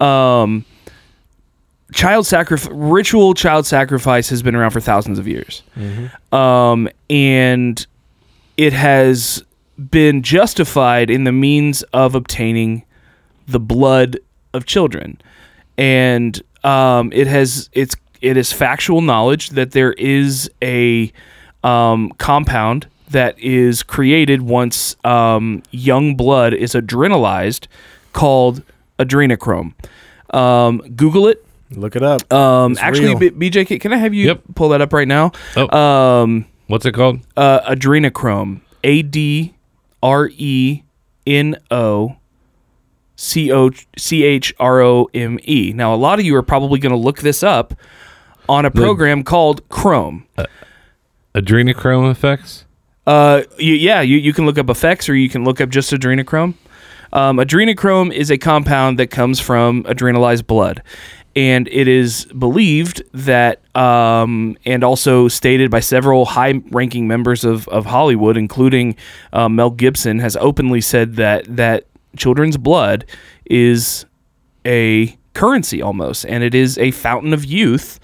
Um, 0.00 0.64
child 1.92 2.26
sacrifice, 2.26 2.68
ritual 2.72 3.34
child 3.34 3.66
sacrifice 3.66 4.28
has 4.30 4.42
been 4.42 4.54
around 4.54 4.70
for 4.70 4.80
thousands 4.80 5.18
of 5.18 5.26
years, 5.26 5.62
um, 6.32 6.88
and 7.08 7.86
it 8.56 8.72
has 8.72 9.42
been 9.90 10.22
justified 10.22 11.10
in 11.10 11.24
the 11.24 11.32
means 11.32 11.82
of 11.92 12.14
obtaining 12.14 12.84
the 13.46 13.60
blood 13.60 14.18
of 14.52 14.66
children, 14.66 15.20
and 15.76 16.42
um, 16.64 17.12
it 17.12 17.26
has 17.26 17.70
it's 17.72 17.96
it 18.20 18.36
is 18.36 18.52
factual 18.52 19.00
knowledge 19.00 19.50
that 19.50 19.70
there 19.70 19.92
is 19.92 20.50
a 20.62 21.12
um, 21.62 22.10
compound 22.18 22.86
that 23.10 23.38
is 23.38 23.82
created 23.82 24.42
once 24.42 24.96
um, 25.04 25.62
young 25.70 26.14
blood 26.14 26.52
is 26.52 26.72
adrenalized 26.74 27.66
called 28.12 28.62
adrenochrome. 28.98 29.72
Um, 30.34 30.78
Google 30.94 31.26
it. 31.28 31.44
Look 31.72 31.96
it 31.96 32.02
up. 32.02 32.32
Um, 32.32 32.72
It's 32.72 32.80
actually, 32.80 33.14
real. 33.14 33.30
B- 33.30 33.50
BJ, 33.50 33.80
can 33.80 33.92
I 33.92 33.96
have 33.96 34.14
you 34.14 34.26
Yep. 34.26 34.42
pull 34.54 34.68
that 34.70 34.80
up 34.80 34.92
right 34.92 35.08
now? 35.08 35.32
Oh. 35.56 35.76
Um, 35.76 36.46
What's 36.66 36.84
it 36.86 36.92
called? 36.92 37.20
uh, 37.36 37.60
adrenochrome. 37.72 38.60
A 38.84 39.02
D 39.02 39.54
R 40.02 40.30
E 40.36 40.82
N 41.26 41.56
O 41.70 42.16
C 43.16 43.50
O 43.52 43.70
C 43.96 44.22
H 44.22 44.54
R 44.60 44.80
O 44.80 45.08
M 45.14 45.38
E. 45.44 45.72
Now, 45.74 45.92
a 45.94 45.96
lot 45.96 46.18
of 46.18 46.24
you 46.24 46.36
are 46.36 46.42
probably 46.42 46.78
going 46.78 46.92
to 46.92 46.98
look 46.98 47.18
this 47.20 47.42
up 47.42 47.74
on 48.48 48.64
a 48.64 48.70
program 48.70 49.22
called 49.24 49.68
Chrome. 49.68 50.26
Adrenochrome 51.34 52.10
effects. 52.10 52.64
Uh, 53.06 53.42
you, 53.58 53.74
yeah, 53.74 54.00
you, 54.00 54.16
you 54.18 54.32
can 54.32 54.44
look 54.46 54.58
up 54.58 54.68
effects 54.68 55.08
or 55.08 55.14
you 55.16 55.28
can 55.28 55.44
look 55.44 55.60
up 55.60 55.68
just 55.70 55.90
adrenochrome. 55.92 56.54
Um, 57.12 57.38
adrenochrome 57.38 58.12
is 58.12 58.30
a 58.30 58.36
compound 58.36 58.98
that 58.98 59.06
comes 59.08 59.40
from 59.40 59.82
adrenalized 59.84 60.46
blood. 60.46 60.82
And 61.36 61.68
it 61.68 61.86
is 61.86 62.24
believed 62.26 63.02
that, 63.12 63.60
um, 63.76 64.56
and 64.64 64.82
also 64.82 65.28
stated 65.28 65.70
by 65.70 65.80
several 65.80 66.24
high 66.24 66.62
ranking 66.70 67.06
members 67.06 67.44
of, 67.44 67.68
of 67.68 67.86
Hollywood, 67.86 68.36
including 68.36 68.96
uh, 69.32 69.48
Mel 69.48 69.70
Gibson, 69.70 70.18
has 70.18 70.36
openly 70.36 70.80
said 70.80 71.14
that, 71.16 71.44
that 71.56 71.84
children's 72.16 72.56
blood 72.56 73.04
is 73.44 74.04
a 74.66 75.16
currency 75.34 75.80
almost, 75.80 76.26
and 76.26 76.42
it 76.42 76.54
is 76.54 76.76
a 76.78 76.90
fountain 76.90 77.32
of 77.32 77.44
youth 77.44 78.00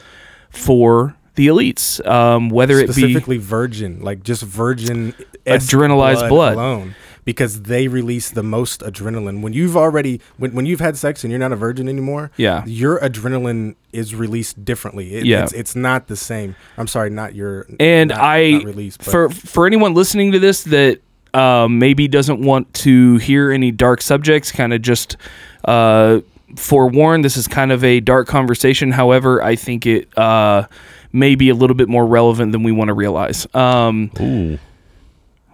for 0.51 1.17
the 1.35 1.49
elites. 1.49 2.05
Um, 2.07 2.49
whether 2.49 2.79
it 2.79 2.87
be 2.87 2.93
specifically 2.93 3.39
virgin, 3.39 4.01
like 4.01 4.23
just 4.23 4.43
virgin 4.43 5.15
Adrenalized 5.45 6.29
blood. 6.29 6.55
alone, 6.55 6.95
because 7.25 7.63
they 7.63 7.89
release 7.89 8.31
the 8.31 8.43
most 8.43 8.81
adrenaline. 8.81 9.41
When 9.43 9.53
you've 9.53 9.77
already 9.77 10.21
when, 10.37 10.53
when 10.55 10.67
you've 10.67 10.81
had 10.81 10.97
sex 10.97 11.25
and 11.25 11.31
you're 11.31 11.39
not 11.41 11.53
a 11.53 11.57
virgin 11.57 11.89
anymore, 11.89 12.31
Yeah. 12.37 12.65
your 12.67 12.99
adrenaline 13.01 13.77
is 13.93 14.15
released 14.15 14.65
differently. 14.65 15.15
It, 15.15 15.25
Yeah. 15.25 15.45
it's, 15.45 15.53
it's 15.53 15.77
not 15.77 16.09
the 16.09 16.17
same. 16.17 16.55
I'm 16.77 16.87
sorry, 16.87 17.11
not 17.11 17.35
your 17.35 17.67
and 17.81 18.11
not- 18.11 18.21
I 18.21 18.51
not 18.51 18.65
released, 18.65 18.99
but 18.99 19.07
for 19.11 19.29
for 19.31 19.67
anyone 19.67 19.95
listening 19.95 20.33
to 20.33 20.39
this 20.39 20.65
that 20.65 21.01
um, 21.33 21.79
maybe 21.81 22.07
doesn't 22.07 22.41
want 22.43 22.73
to 22.75 23.17
hear 23.17 23.51
any 23.51 23.73
dark 23.73 24.01
subjects, 24.03 24.53
kind 24.53 24.73
of 24.73 24.81
just 24.83 25.17
uh, 25.65 26.21
forewarn. 26.55 27.23
This 27.23 27.37
is 27.37 27.49
kind 27.49 27.73
of 27.73 27.83
a 27.83 27.99
dark 27.99 28.29
conversation. 28.29 28.93
However, 28.93 29.43
I 29.43 29.57
think 29.57 29.85
it 29.85 30.17
uh, 30.17 30.67
may 31.13 31.35
be 31.35 31.49
a 31.49 31.55
little 31.55 31.75
bit 31.75 31.89
more 31.89 32.07
relevant 32.07 32.53
than 32.53 32.63
we 32.63 32.71
want 32.71 32.87
to 32.89 32.95
realize. 32.95 33.49
Um, 33.53 34.13
Ooh. 34.21 34.59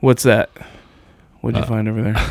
what's 0.01 0.25
that? 0.25 0.51
What'd 1.41 1.61
you 1.61 1.66
find 1.66 1.88
over 1.88 2.03
there? 2.03 2.16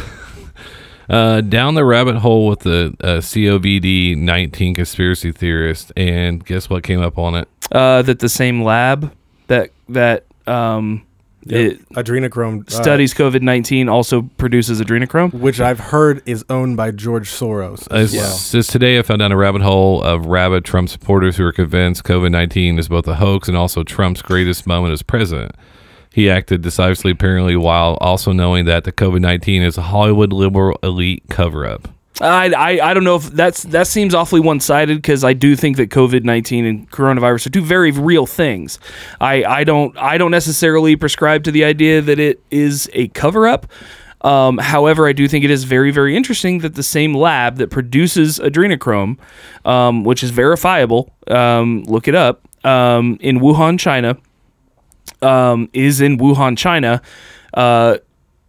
Uh, 1.10 1.42
down 1.42 1.74
the 1.74 1.84
rabbit 1.84 2.18
hole 2.18 2.46
with 2.46 2.60
the 2.60 2.96
uh, 3.02 3.18
COVID 3.18 4.16
19 4.16 4.76
conspiracy 4.76 5.32
theorist, 5.32 5.92
and 5.98 6.46
guess 6.46 6.70
what 6.70 6.84
came 6.84 7.02
up 7.02 7.18
on 7.18 7.34
it? 7.34 7.48
Uh, 7.72 8.04
that 8.04 8.20
the 8.20 8.30
same 8.30 8.62
lab 8.62 9.12
that 9.48 9.72
that 9.90 10.26
um, 10.46 11.04
it 11.48 11.84
adrenochrome 11.94 12.68
uh, 12.68 12.72
studies 12.72 13.16
COVID 13.16 13.42
nineteen 13.42 13.90
also 13.90 14.24
produces 14.38 14.80
adrenochrome. 14.82 15.34
which 15.34 15.60
I've 15.60 15.80
heard 15.80 16.22
is 16.28 16.46
owned 16.48 16.78
by 16.78 16.92
George 16.92 17.32
Soros 17.32 17.88
as 17.92 18.14
It's 18.14 18.22
well. 18.22 18.38
Just 18.62 18.70
today, 18.70 19.00
I 19.00 19.02
found 19.02 19.20
down 19.20 19.32
a 19.32 19.38
rabbit 19.38 19.64
hole 19.64 20.04
of 20.04 20.28
rabid 20.28 20.64
Trump 20.64 20.90
supporters 20.90 21.38
who 21.38 21.44
are 21.46 21.52
convinced 21.52 22.04
COVID 22.04 22.30
19 22.30 22.78
is 22.78 22.88
both 22.88 23.08
a 23.08 23.16
hoax 23.16 23.48
and 23.48 23.58
also 23.58 23.84
Trump's 23.84 24.22
greatest 24.22 24.68
moment 24.68 24.94
as 24.94 25.02
president. 25.02 25.56
He 26.20 26.30
acted 26.30 26.62
decisively, 26.62 27.12
apparently, 27.12 27.56
while 27.56 27.98
also 28.02 28.34
knowing 28.34 28.66
that 28.66 28.84
the 28.84 28.92
COVID 28.92 29.22
19 29.22 29.62
is 29.62 29.78
a 29.78 29.84
Hollywood 29.84 30.34
liberal 30.34 30.78
elite 30.84 31.24
cover 31.30 31.66
up. 31.66 31.88
I, 32.20 32.52
I 32.52 32.90
I 32.90 32.94
don't 32.94 33.06
know 33.06 33.16
if 33.16 33.28
that's 33.28 33.64
that 33.64 33.88
seems 33.88 34.14
awfully 34.14 34.42
one 34.42 34.60
sided 34.60 34.98
because 34.98 35.24
I 35.24 35.32
do 35.32 35.56
think 35.56 35.78
that 35.78 35.92
COVID 35.92 36.26
nineteen 36.26 36.66
and 36.66 36.92
coronavirus 36.92 37.48
are 37.48 37.52
two 37.52 37.64
very 37.64 37.92
real 37.92 38.26
things. 38.26 38.80
I, 39.22 39.46
I 39.46 39.64
don't 39.64 39.98
I 39.98 40.18
don't 40.18 40.32
necessarily 40.32 40.98
prescribe 40.98 41.46
to 41.46 41.54
the 41.54 41.64
idea 41.64 42.02
that 42.02 42.20
it 42.20 42.44
is 42.52 42.90
a 42.92 43.08
cover 43.08 43.48
up. 43.48 43.68
Um, 44.20 44.58
however, 44.58 45.08
I 45.08 45.14
do 45.14 45.26
think 45.30 45.46
it 45.46 45.52
is 45.52 45.64
very 45.64 45.90
very 45.90 46.18
interesting 46.18 46.60
that 46.60 46.76
the 46.76 46.84
same 46.84 47.14
lab 47.14 47.56
that 47.60 47.70
produces 47.70 48.40
adrenochrome, 48.40 49.20
um, 49.64 50.04
which 50.04 50.22
is 50.22 50.32
verifiable, 50.32 51.14
um, 51.28 51.84
look 51.84 52.10
it 52.10 52.16
up 52.16 52.42
um, 52.66 53.18
in 53.22 53.40
Wuhan, 53.40 53.80
China, 53.80 54.18
um, 55.22 55.70
is 55.74 56.02
in 56.02 56.18
Wuhan, 56.18 56.58
China. 56.58 57.02
Uh, 57.54 57.98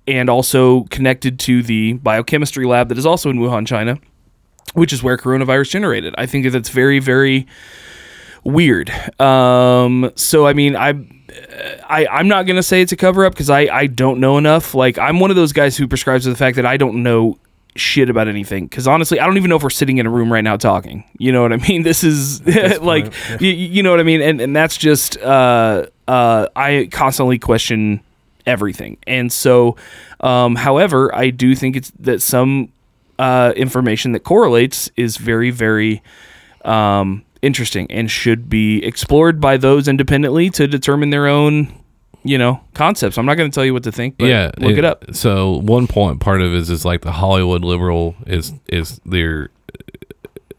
and 0.07 0.29
also 0.29 0.83
connected 0.85 1.39
to 1.39 1.63
the 1.63 1.93
biochemistry 1.95 2.67
lab 2.67 2.89
that 2.89 2.99
is 2.99 3.07
also 3.07 3.31
in 3.31 3.39
Wuhan, 3.39 3.67
China, 3.67 3.99
which 4.75 4.93
is 4.93 5.03
where 5.03 5.17
coronavirus 5.17 5.71
generated. 5.71 6.15
I 6.19 6.27
think 6.27 6.51
that's 6.51 6.69
very, 6.69 6.99
very 6.99 7.47
weird. 8.45 8.91
Um, 9.21 10.11
so 10.17 10.47
I 10.47 10.53
mean, 10.53 10.75
I, 10.77 10.91
I 11.89 12.07
I'm 12.07 12.29
not 12.29 12.47
gonna 12.47 12.63
say 12.63 12.83
it's 12.83 12.93
a 12.93 12.97
cover 12.97 13.25
up 13.25 13.35
because 13.35 13.51
I 13.51 13.61
I 13.61 13.87
don't 13.87 14.21
know 14.21 14.39
enough. 14.39 14.75
Like 14.75 14.99
I'm 14.99 15.21
one 15.21 15.31
of 15.31 15.37
those 15.37 15.53
guys 15.53 15.77
who 15.77 15.87
prescribes 15.87 16.25
to 16.25 16.31
the 16.31 16.37
fact 16.37 16.57
that 16.57 16.67
I 16.67 16.77
don't 16.77 17.03
know 17.03 17.39
shit 17.77 18.11
about 18.11 18.27
anything 18.27 18.67
because 18.67 18.89
honestly 18.89 19.21
i 19.21 19.27
don't 19.27 19.37
even 19.37 19.49
know 19.49 19.57
if 19.57 19.63
we're 19.63 19.71
sitting 19.71 19.99
in 19.99 20.07
a 20.07 20.11
room 20.11 20.33
right 20.33 20.43
now 20.43 20.57
talking. 20.57 21.05
You 21.19 21.33
know 21.33 21.43
what 21.43 21.53
i 21.53 21.57
mean? 21.69 21.83
This 21.83 22.03
is 22.03 22.45
like 22.81 23.13
you, 23.41 23.51
you 23.51 23.83
know 23.83 23.91
what 23.91 24.01
i 24.01 24.05
mean? 24.05 24.21
And, 24.21 24.41
and 24.41 24.57
that's 24.57 24.77
just 24.77 25.17
uh 25.19 25.87
uh 26.09 26.49
i 26.57 26.89
constantly 26.91 27.39
question 27.39 28.01
everything. 28.47 28.99
And 29.07 29.33
so 29.33 29.77
um 30.21 30.57
however 30.57 31.15
i 31.15 31.31
do 31.31 31.55
think 31.55 31.77
it's 31.77 31.93
that 32.01 32.23
some 32.23 32.73
uh 33.19 33.53
information 33.57 34.13
that 34.13 34.21
correlates 34.21 34.91
is 34.97 35.17
very 35.17 35.51
very 35.51 36.03
um 36.65 37.25
interesting 37.43 37.91
and 37.91 38.11
should 38.11 38.51
be 38.51 38.85
explored 38.85 39.41
by 39.41 39.57
those 39.57 39.89
independently 39.89 40.51
to 40.51 40.67
determine 40.67 41.11
their 41.11 41.27
own 41.27 41.73
you 42.23 42.37
know 42.37 42.61
concepts 42.75 43.17
i'm 43.19 43.27
not 43.27 43.37
going 43.37 43.51
to 43.51 43.55
tell 43.55 43.65
you 43.65 43.73
what 43.73 43.83
to 43.83 43.93
think 43.93 44.17
but 44.19 44.27
yeah, 44.27 44.51
look 44.59 44.77
it, 44.77 44.85
up 44.85 45.05
So 45.15 45.59
one 45.59 45.87
point 45.87 46.21
part 46.21 46.43
of 46.43 46.53
it 46.53 46.57
is, 46.57 46.71
is 46.71 46.85
like 46.85 47.01
the 47.03 47.13
Hollywood 47.13 47.65
liberal 47.65 48.15
is 48.27 48.53
is 48.69 49.01
they're 49.07 49.51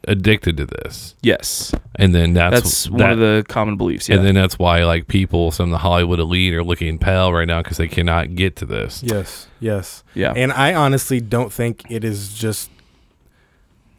addicted 0.07 0.57
to 0.57 0.65
this, 0.65 1.15
yes 1.21 1.71
and 1.95 2.15
then 2.15 2.33
that's 2.33 2.55
that's 2.55 2.89
one 2.89 3.11
of 3.11 3.19
the 3.19 3.45
common 3.47 3.77
beliefs 3.77 4.09
yeah 4.09 4.15
And 4.15 4.25
then 4.25 4.33
that's 4.33 4.57
why 4.57 4.83
like 4.83 5.07
people, 5.07 5.51
some 5.51 5.65
of 5.65 5.71
the 5.71 5.77
Hollywood 5.77 6.19
elite, 6.19 6.53
are 6.55 6.63
looking 6.63 6.97
pale 6.97 7.31
right 7.31 7.47
now 7.47 7.61
because 7.61 7.77
they 7.77 7.87
cannot 7.87 8.33
get 8.33 8.55
to 8.57 8.65
this. 8.65 9.03
Yes, 9.03 9.47
yes. 9.59 10.03
Yeah. 10.15 10.33
And 10.35 10.51
I 10.51 10.73
honestly 10.73 11.21
don't 11.21 11.53
think 11.53 11.89
it 11.89 12.03
is 12.03 12.33
just. 12.33 12.71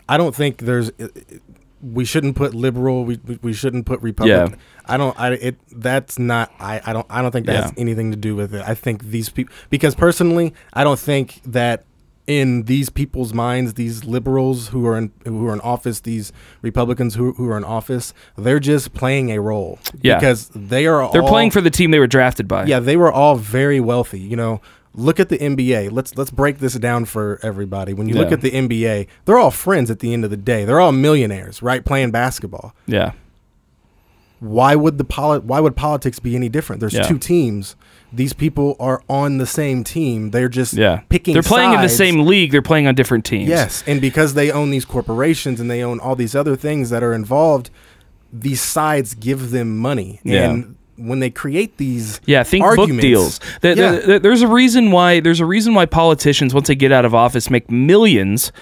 I 0.09 0.17
don't 0.17 0.35
think 0.35 0.59
there's. 0.59 0.91
We 1.83 2.05
shouldn't 2.05 2.37
put 2.37 2.55
liberal. 2.55 3.05
We 3.05 3.19
we, 3.43 3.53
shouldn't 3.53 3.87
put 3.87 4.01
Republican. 4.03 4.53
Yeah. 4.53 4.57
I 4.87 4.97
don't. 4.97 5.19
I 5.19 5.33
it. 5.33 5.57
That's 5.71 6.19
not. 6.19 6.53
I. 6.61 6.81
I 6.85 6.93
don't. 6.93 7.07
I 7.11 7.23
don't 7.23 7.33
think 7.33 7.47
that 7.47 7.65
has 7.65 7.73
anything 7.77 8.11
to 8.13 8.17
do 8.17 8.37
with 8.37 8.55
it. 8.55 8.63
I 8.67 8.75
think 8.75 9.05
these 9.05 9.29
people. 9.29 9.53
Because 9.69 9.95
personally, 9.95 10.55
I 10.73 10.85
don't 10.85 10.99
think 10.99 11.41
that 11.45 11.85
in 12.27 12.63
these 12.65 12.89
people's 12.89 13.35
minds, 13.35 13.75
these 13.75 14.05
liberals 14.05 14.69
who 14.69 14.87
are 14.87 14.97
in 14.97 15.13
who 15.25 15.47
are 15.49 15.53
in 15.53 15.61
office, 15.61 16.01
these 16.01 16.33
Republicans 16.63 17.15
who 17.15 17.33
who 17.33 17.49
are 17.51 17.57
in 17.57 17.65
office, 17.65 18.15
they're 18.37 18.61
just 18.61 18.95
playing 18.95 19.31
a 19.31 19.41
role. 19.41 19.79
Yeah. 20.01 20.17
Because 20.17 20.49
they 20.55 20.87
are. 20.87 21.11
they're 21.13 21.23
all, 21.23 21.29
playing 21.29 21.51
for 21.51 21.61
the 21.61 21.71
team 21.71 21.91
they 21.91 21.99
were 21.99 22.07
drafted 22.07 22.47
by 22.47 22.67
yeah, 22.67 22.81
they 22.81 22.97
were 22.97 23.13
all 23.13 23.37
very 23.37 23.81
wealthy. 23.81 24.21
You 24.21 24.37
know, 24.37 24.61
look 24.95 25.19
at 25.21 25.29
the 25.29 25.39
NBA. 25.39 25.91
Let's 25.93 26.17
let's 26.17 26.31
break 26.31 26.59
this 26.59 26.75
down 26.75 27.05
for 27.07 27.39
everybody. 27.43 27.95
When 27.95 28.09
you 28.09 28.15
look 28.15 28.33
at 28.33 28.41
the 28.43 28.51
NBA, 28.51 29.07
they're 29.25 29.39
all 29.39 29.51
friends 29.51 29.91
at 29.91 30.01
the 30.01 30.13
end 30.13 30.25
of 30.25 30.31
the 30.31 30.37
day. 30.37 30.65
They're 30.65 30.81
all 30.81 30.93
millionaires, 30.93 31.63
right? 31.63 31.85
Playing 31.85 32.11
basketball. 32.11 32.75
Yeah. 32.87 33.13
Why 34.41 34.75
would 34.75 34.99
the 34.99 35.05
poli- 35.05 35.39
why 35.39 35.61
would 35.61 35.77
politics 35.77 36.19
be 36.19 36.35
any 36.35 36.49
different? 36.49 36.81
There's 36.81 36.95
Yeah. 36.95 37.03
two 37.03 37.19
teams. 37.19 37.77
These 38.13 38.33
people 38.33 38.77
are 38.81 39.01
on 39.09 39.39
the 39.39 39.47
same 39.47 39.85
team. 39.85 40.33
They're 40.33 40.49
just 40.49 40.75
Yeah. 40.75 41.03
picking. 41.09 41.33
They're 41.35 41.43
playing 41.45 41.73
in 41.75 41.81
the 41.81 41.89
same 41.89 42.27
league. 42.27 42.51
They're 42.51 42.61
playing 42.61 42.89
on 42.89 42.95
different 42.97 43.25
teams. 43.25 43.49
Yes, 43.49 43.85
and 43.87 44.01
because 44.01 44.35
they 44.35 44.51
own 44.51 44.71
these 44.71 44.85
corporations 44.85 45.61
and 45.61 45.71
they 45.71 45.83
own 45.83 46.01
all 46.01 46.17
these 46.17 46.35
other 46.35 46.57
things 46.57 46.91
that 46.91 47.05
are 47.05 47.15
involved, 47.15 47.71
these 48.33 48.61
sides 48.61 49.15
give 49.15 49.53
them 49.53 49.79
money. 49.79 50.19
Yeah. 50.25 50.51
And 50.51 50.75
when 51.07 51.21
they 51.21 51.31
create 51.31 51.77
these 51.77 52.21
Yeah, 52.27 52.43
think 52.43 52.65
arguments, 52.65 52.97
book 52.97 53.01
deals. 53.03 53.39
Th- 53.61 53.77
th- 53.77 53.77
Yeah. 53.77 54.01
th- 54.01 54.23
there's 54.23 54.43
a 54.43 54.49
reason 54.49 54.91
why 54.91 55.21
there's 55.21 55.41
a 55.41 55.47
reason 55.47 55.75
why 55.75 55.87
politicians 55.87 56.55
once 56.55 56.69
they 56.69 56.75
get 56.75 56.93
out 56.93 57.05
of 57.05 57.15
office 57.15 57.51
make 57.51 57.71
millions 57.71 58.53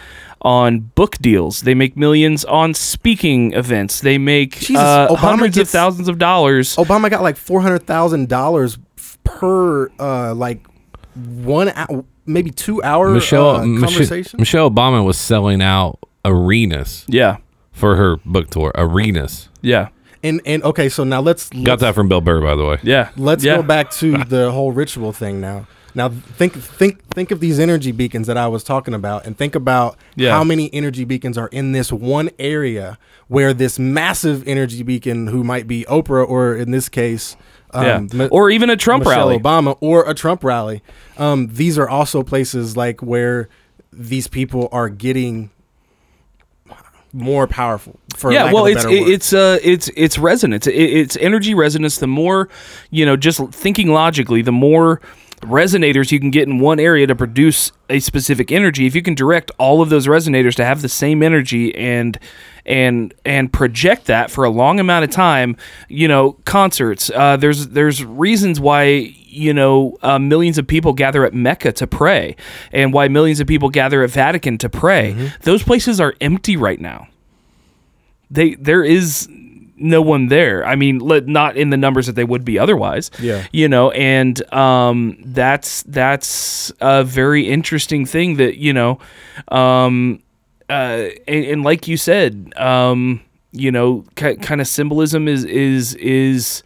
on 0.43 0.79
book 0.95 1.19
deals. 1.19 1.61
They 1.63 1.75
make 1.75 1.97
millions 1.99 2.45
on 2.47 2.73
speaking 2.75 3.53
events. 3.53 4.01
They 4.01 4.17
make 4.17 4.59
Jesus, 4.59 4.77
uh, 4.79 5.09
Obama 5.09 5.17
hundreds 5.19 5.57
gets- 5.57 5.69
of 5.69 5.73
thousands 5.79 6.09
of 6.09 6.19
dollars. 6.19 6.77
Obama 6.77 7.11
got 7.11 7.23
like 7.23 7.37
four 7.37 7.61
hundred 7.61 7.87
thousand 7.87 8.29
dollars 8.29 8.79
per 9.25 9.91
uh 10.01 10.35
like 10.35 10.65
one 11.45 11.69
hour, 11.75 12.05
maybe 12.25 12.51
two 12.51 12.83
hour 12.83 13.11
Michelle, 13.11 13.51
uh, 13.57 13.67
Michelle 13.67 13.89
conversation. 13.91 14.39
Michelle 14.39 14.71
Obama 14.71 15.05
was 15.05 15.19
selling 15.19 15.61
out 15.61 15.99
arenas 16.25 17.05
Yeah, 17.09 17.37
for 17.73 17.97
her 17.97 18.17
book 18.25 18.49
tour. 18.51 18.73
Arenas. 18.75 19.49
yeah, 19.61 19.89
and 20.23 20.41
and 20.45 20.63
okay, 20.63 20.89
so 20.89 21.05
now 21.05 21.21
let's 21.21 21.49
Got 21.51 21.65
let's, 21.65 21.83
that 21.83 21.95
from 21.95 22.09
Bill 22.09 22.21
Burr, 22.21 22.41
by 22.41 22.55
the 22.55 22.65
way. 22.65 22.79
yeah. 22.83 23.11
Let's 23.17 23.45
yeah. 23.45 23.57
go 23.57 23.63
back 23.63 23.91
to 23.93 24.19
the 24.25 24.51
whole 24.53 24.73
ritual 24.73 25.13
thing 25.13 25.41
now. 25.41 25.67
Now 25.95 26.09
think 26.09 26.55
think 26.55 27.03
think 27.09 27.31
of 27.31 27.41
these 27.41 27.59
energy 27.59 27.91
beacons 27.93 28.27
that 28.29 28.37
I 28.37 28.47
was 28.47 28.63
talking 28.63 28.95
about 28.95 29.27
and 29.27 29.37
think 29.37 29.55
about 29.55 29.97
Yeah. 30.15 30.31
how 30.31 30.45
many 30.45 30.73
energy 30.73 31.05
beacons 31.05 31.37
are 31.37 31.49
in 31.49 31.73
this 31.73 31.93
one 31.93 32.31
area 32.39 32.97
where 33.29 33.53
this 33.53 33.79
massive 33.79 34.47
energy 34.47 34.83
beacon 34.83 35.27
who 35.27 35.43
might 35.43 35.67
be 35.67 35.85
Oprah 35.89 36.27
or 36.29 36.55
in 36.55 36.71
this 36.71 36.89
case 36.89 37.37
um, 37.73 38.09
yeah. 38.13 38.29
Or 38.33 38.51
even 38.51 38.69
a 38.69 38.77
Trump 38.77 39.05
Michelle 39.05 39.29
rally. 39.29 39.39
Obama 39.39 39.77
or 39.81 40.09
a 40.09 40.13
Trump 40.13 40.43
rally. 40.43 40.83
Um, 41.19 41.49
these 41.53 41.79
are 41.79 41.89
also 41.89 42.25
places 42.25 42.77
like 42.77 43.01
where 43.01 43.49
these 43.93 44.27
people 44.27 44.69
are 44.73 44.89
getting 44.89 45.51
more 47.13 47.47
powerful. 47.47 47.99
For 48.17 48.33
yeah, 48.33 48.53
well, 48.53 48.67
it's 48.67 48.85
it, 48.85 49.09
it's 49.09 49.33
uh 49.33 49.59
it's 49.63 49.91
it's 49.97 50.19
resonance. 50.19 50.67
It, 50.67 50.75
it's 50.75 51.17
energy 51.17 51.55
resonance. 51.55 51.99
The 51.99 52.07
more 52.07 52.49
you 52.91 53.07
know, 53.07 53.17
just 53.17 53.41
thinking 53.51 53.89
logically, 53.89 54.43
the 54.43 54.53
more 54.53 55.01
resonators 55.41 56.13
you 56.13 56.21
can 56.21 56.31
get 56.31 56.47
in 56.49 56.59
one 56.59 56.79
area 56.79 57.07
to 57.07 57.15
produce 57.15 57.73
a 57.89 58.01
specific 58.01 58.53
energy. 58.53 58.87
If 58.87 58.95
you 58.95 59.03
can 59.03 59.15
direct 59.15 59.51
all 59.59 59.83
of 59.83 59.89
those 59.89 60.07
resonators 60.07 60.55
to 60.57 60.65
have 60.65 60.83
the 60.83 60.89
same 60.89 61.23
energy 61.23 61.75
and 61.75 62.19
and 62.67 63.15
and 63.25 63.53
project 63.53 64.07
that 64.07 64.31
for 64.31 64.45
a 64.45 64.51
long 64.51 64.79
amount 64.79 65.05
of 65.05 65.11
time, 65.11 65.57
you 65.89 66.07
know, 66.07 66.33
concerts. 66.45 67.11
Uh, 67.11 67.37
there's 67.37 67.69
there's 67.69 68.05
reasons 68.05 68.61
why 68.61 69.15
you 69.27 69.55
know 69.55 69.97
uh, 70.03 70.19
millions 70.19 70.59
of 70.59 70.67
people 70.67 70.93
gather 70.93 71.25
at 71.25 71.35
Mecca 71.35 71.73
to 71.73 71.87
pray, 71.87 72.37
and 72.73 72.93
why 72.93 73.09
millions 73.09 73.41
of 73.41 73.47
people 73.47 73.71
gather 73.71 74.03
at 74.03 74.11
Vatican 74.11 74.59
to 74.59 74.69
pray. 74.69 75.15
Mm-hmm. 75.15 75.43
Those 75.43 75.63
places 75.63 76.01
are 76.01 76.15
empty 76.21 76.57
right 76.57 76.81
now 76.81 77.09
they 78.31 78.55
there 78.55 78.85
is 78.85 79.29
no 79.81 80.03
one 80.03 80.29
there. 80.29 80.65
I 80.67 80.77
mean, 80.77 80.99
le- 81.03 81.23
not 81.23 81.57
in 81.57 81.71
the 81.71 81.77
numbers 81.77 82.07
that 82.07 82.15
they 82.15 82.25
would 82.25 82.45
be 82.45 82.59
otherwise. 82.59 83.11
Yeah. 83.21 83.47
You 83.53 83.69
know, 83.69 83.91
and 83.91 84.41
um, 84.53 85.17
that's 85.25 85.83
that's 85.85 86.71
a 86.81 87.03
very 87.03 87.49
interesting 87.49 88.07
thing 88.07 88.37
that 88.37 88.57
you 88.59 88.73
know, 88.73 88.99
um, 89.49 90.23
uh, 90.69 91.09
and, 91.27 91.45
and 91.45 91.63
like 91.65 91.89
you 91.89 91.97
said, 91.97 92.53
um, 92.57 93.21
you 93.53 93.73
know, 93.73 94.05
ki- 94.17 94.37
kind 94.37 94.61
of 94.61 94.69
symbolism 94.69 95.27
is 95.29 95.45
is 95.45 95.95
is 95.95 96.63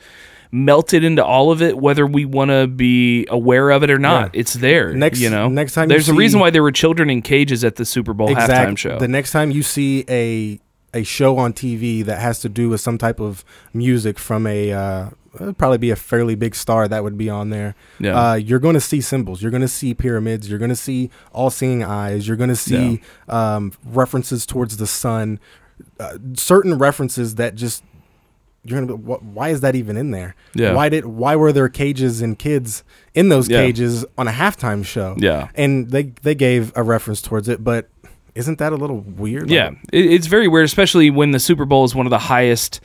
melted 0.57 1.03
into 1.03 1.25
all 1.25 1.51
of 1.51 1.61
it 1.61 1.77
whether 1.79 2.07
we 2.07 2.25
want 2.25 2.49
to 2.49 2.69
be 2.69 3.27
aware 3.29 3.71
of 3.71 3.83
it 3.83 3.91
or 3.91 3.99
not 3.99 4.33
Yeah. 4.33 4.41
it's 4.41 4.53
there 4.55 4.95
Next- 4.95 5.19
you 5.19 5.29
know 5.29 5.49
next 5.49 5.73
time 5.75 5.85
you 5.91 5.97
there's 5.97 6.09
a 6.09 6.15
reason 6.15 6.39
why 6.39 6.51
there 6.51 6.63
were 6.63 6.71
children 6.71 7.11
in 7.11 7.23
cages 7.23 7.65
at 7.65 7.75
the 7.75 7.85
super 7.85 8.13
bowl 8.15 8.29
halftime 8.29 8.79
show 8.79 9.01
The 9.01 9.09
next 9.09 9.33
time 9.33 9.51
you 9.51 9.65
see 9.65 10.05
a 10.09 10.61
a 10.95 11.03
show 11.03 11.37
on 11.39 11.53
TV 11.53 12.05
that 12.05 12.21
has 12.21 12.39
to 12.41 12.49
do 12.49 12.69
with 12.71 12.81
some 12.81 12.97
type 12.99 13.21
of 13.21 13.45
music 13.73 14.19
from 14.19 14.47
a 14.47 14.73
uh, 14.73 15.11
probably 15.59 15.79
be 15.79 15.91
a 15.91 15.97
fairly 15.97 16.35
big 16.37 16.55
star 16.55 16.87
that 16.89 17.03
would 17.03 17.19
be 17.19 17.29
on 17.29 17.51
there. 17.51 17.75
Yeah. 17.99 18.31
Uh, 18.31 18.35
you're 18.35 18.61
going 18.61 18.75
to 18.75 18.81
see 18.81 19.01
symbols. 19.01 19.43
You're 19.43 19.51
going 19.51 19.61
to 19.63 19.69
see 19.69 19.93
pyramids. 19.93 20.49
You're 20.49 20.61
going 20.61 20.69
to 20.71 20.77
see 20.77 21.11
all-seeing 21.33 21.83
eyes. 21.83 22.27
You're 22.29 22.37
going 22.37 22.51
to 22.51 22.57
see 22.57 23.01
um, 23.29 23.73
references 23.85 24.47
towards 24.47 24.77
the 24.77 24.87
sun. 24.87 25.41
Uh, 25.99 26.19
certain 26.35 26.79
references 26.79 27.35
that 27.35 27.57
just 27.57 27.83
you're 28.63 28.81
gonna. 28.81 28.97
Be, 28.97 29.03
wh- 29.03 29.23
why 29.37 29.49
is 29.51 29.61
that 29.61 29.75
even 29.75 29.97
in 29.97 30.11
there? 30.13 30.37
Yeah. 30.55 30.73
Why 30.73 30.89
did? 30.89 31.05
Why 31.05 31.35
were 31.37 31.53
there 31.53 31.69
cages 31.69 32.23
and 32.23 32.39
kids 32.39 32.85
in 33.13 33.29
those 33.29 33.49
Yeah. 33.49 33.59
cages 33.61 34.07
on 34.17 34.29
a 34.29 34.31
halftime 34.33 34.85
show? 34.85 35.17
Yeah. 35.19 35.49
and 35.57 35.91
they 35.91 36.05
they 36.23 36.35
gave 36.37 36.73
a 36.77 36.83
reference 36.83 37.21
towards 37.21 37.49
it, 37.49 37.63
but 37.65 37.89
isn't 38.35 38.59
that 38.59 38.73
a 38.73 38.77
little 38.77 39.01
weird? 39.01 39.49
Yeah, 39.51 39.69
Like, 39.69 39.79
it's 39.93 40.27
very 40.27 40.49
weird, 40.49 40.65
especially 40.65 41.11
when 41.11 41.31
the 41.31 41.39
Super 41.41 41.65
Bowl 41.65 41.85
is 41.85 41.95
one 41.95 42.07
of 42.07 42.11
the 42.11 42.19
highest, 42.19 42.81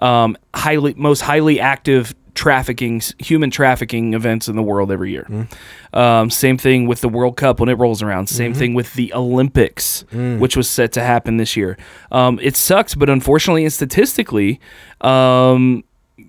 um, 0.00 0.36
highly 0.54 0.94
most 0.96 1.20
highly 1.20 1.60
active 1.60 2.14
trafficking, 2.34 3.02
human 3.18 3.50
trafficking 3.50 4.14
events 4.14 4.48
in 4.48 4.56
the 4.56 4.62
world 4.62 4.90
every 4.90 5.10
year. 5.10 5.46
Um, 5.92 6.30
same 6.30 6.56
thing 6.56 6.86
with 6.86 7.02
the 7.02 7.08
World 7.08 7.36
Cup 7.36 7.60
when 7.60 7.68
it 7.68 7.74
rolls 7.74 8.02
around. 8.02 8.28
Same 8.28 8.54
thing 8.54 8.72
with 8.74 8.94
the 8.94 9.12
Olympics, 9.12 10.04
which 10.38 10.56
was 10.56 10.68
set 10.70 10.92
to 10.92 11.02
happen 11.02 11.36
this 11.36 11.56
year. 11.56 11.76
Um, 12.10 12.38
it 12.42 12.56
sucks, 12.56 12.94
but 12.94 13.10
unfortunately 13.10 13.64
and 13.64 13.72
statistically, 13.72 14.60
um, 15.02 15.84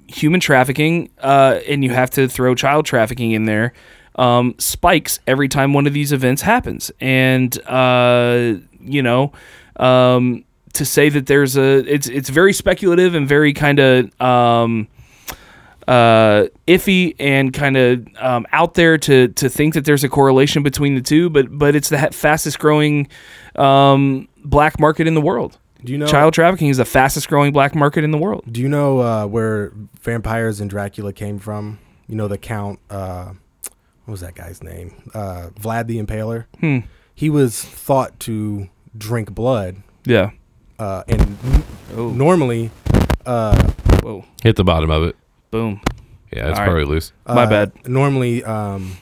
human 0.08 0.40
trafficking, 0.42 1.10
uh, 1.20 1.60
and 1.68 1.84
you 1.84 1.92
have 1.92 2.10
to 2.12 2.28
throw 2.28 2.54
child 2.56 2.86
trafficking 2.86 3.32
in 3.32 3.46
there, 3.46 3.72
um, 4.16 4.56
spikes 4.58 5.20
every 5.28 5.48
time 5.48 5.74
one 5.74 5.88
of 5.88 5.94
these 5.94 6.12
events 6.12 6.42
happens. 6.42 6.92
And, 7.00 7.58
uh, 7.68 8.56
you 8.80 9.02
know, 9.02 9.34
um, 9.78 10.46
to 10.74 10.86
say 10.86 11.10
that 11.10 11.28
there's 11.28 11.58
a, 11.58 11.80
it's, 11.92 12.08
it's 12.08 12.30
very 12.30 12.54
speculative 12.54 13.16
and 13.16 13.28
very 13.28 13.54
kind 13.54 13.80
of, 13.80 14.22
um, 14.22 14.88
uh, 15.88 16.46
iffy 16.68 17.16
and 17.20 17.54
kind 17.54 17.76
of 17.76 18.08
um, 18.20 18.48
out 18.54 18.74
there 18.76 18.98
to 18.98 19.28
to 19.30 19.50
think 19.50 19.74
that 19.74 19.86
there's 19.86 20.04
a 20.04 20.10
correlation 20.10 20.64
between 20.64 20.96
the 20.96 21.02
two, 21.02 21.30
but 21.30 21.58
but 21.58 21.76
it's 21.76 21.90
the 21.90 21.98
ha- 21.98 22.10
fastest 22.12 22.58
growing 22.60 23.08
um, 23.56 24.28
black 24.46 24.80
market 24.80 25.08
in 25.08 25.14
the 25.14 25.22
world. 25.22 25.58
do 25.84 25.92
you 25.92 25.98
know? 25.98 26.08
Child 26.08 26.34
trafficking 26.34 26.70
is 26.70 26.78
the 26.78 26.86
fastest 26.86 27.28
growing 27.28 27.52
black 27.52 27.76
market 27.76 28.04
in 28.04 28.12
the 28.12 28.18
world. 28.18 28.46
Do 28.50 28.62
you 28.62 28.70
know 28.70 29.00
uh, 29.00 29.26
where 29.28 29.74
vampires 30.02 30.62
and 30.62 30.70
Dracula 30.70 31.12
came 31.12 31.38
from? 31.38 31.80
You 32.08 32.16
know 32.16 32.28
the 32.28 32.38
Count. 32.38 32.80
Uh, 32.90 33.34
what 34.06 34.12
was 34.12 34.22
that 34.22 34.36
guy's 34.36 34.62
name? 34.64 34.94
Uh, 35.14 35.50
Vlad 35.60 35.88
the 35.88 36.02
Impaler. 36.02 36.46
Hmm. 36.60 36.80
He 37.16 37.30
was 37.30 37.62
thought 37.64 38.20
to 38.22 38.70
drink 38.98 39.34
blood, 39.34 39.78
Yeah. 40.06 40.32
uh, 40.80 41.04
and 41.08 41.22
n- 41.22 41.64
Oh. 41.96 42.10
normally, 42.10 42.72
uh, 43.26 43.72
Whoa. 44.02 44.26
Hit 44.44 44.56
the 44.58 44.64
bottom 44.64 44.90
of 44.92 45.04
it. 45.04 45.16
Boom. 45.52 45.80
Yeah, 46.32 46.50
it's 46.50 46.60
All 46.60 46.66
right. 46.66 46.72
probably 46.72 46.86
loose. 46.86 47.14
My 47.28 47.44
uh, 47.44 47.50
bad. 47.50 47.88
Normally, 47.88 48.44
um, 48.44 48.98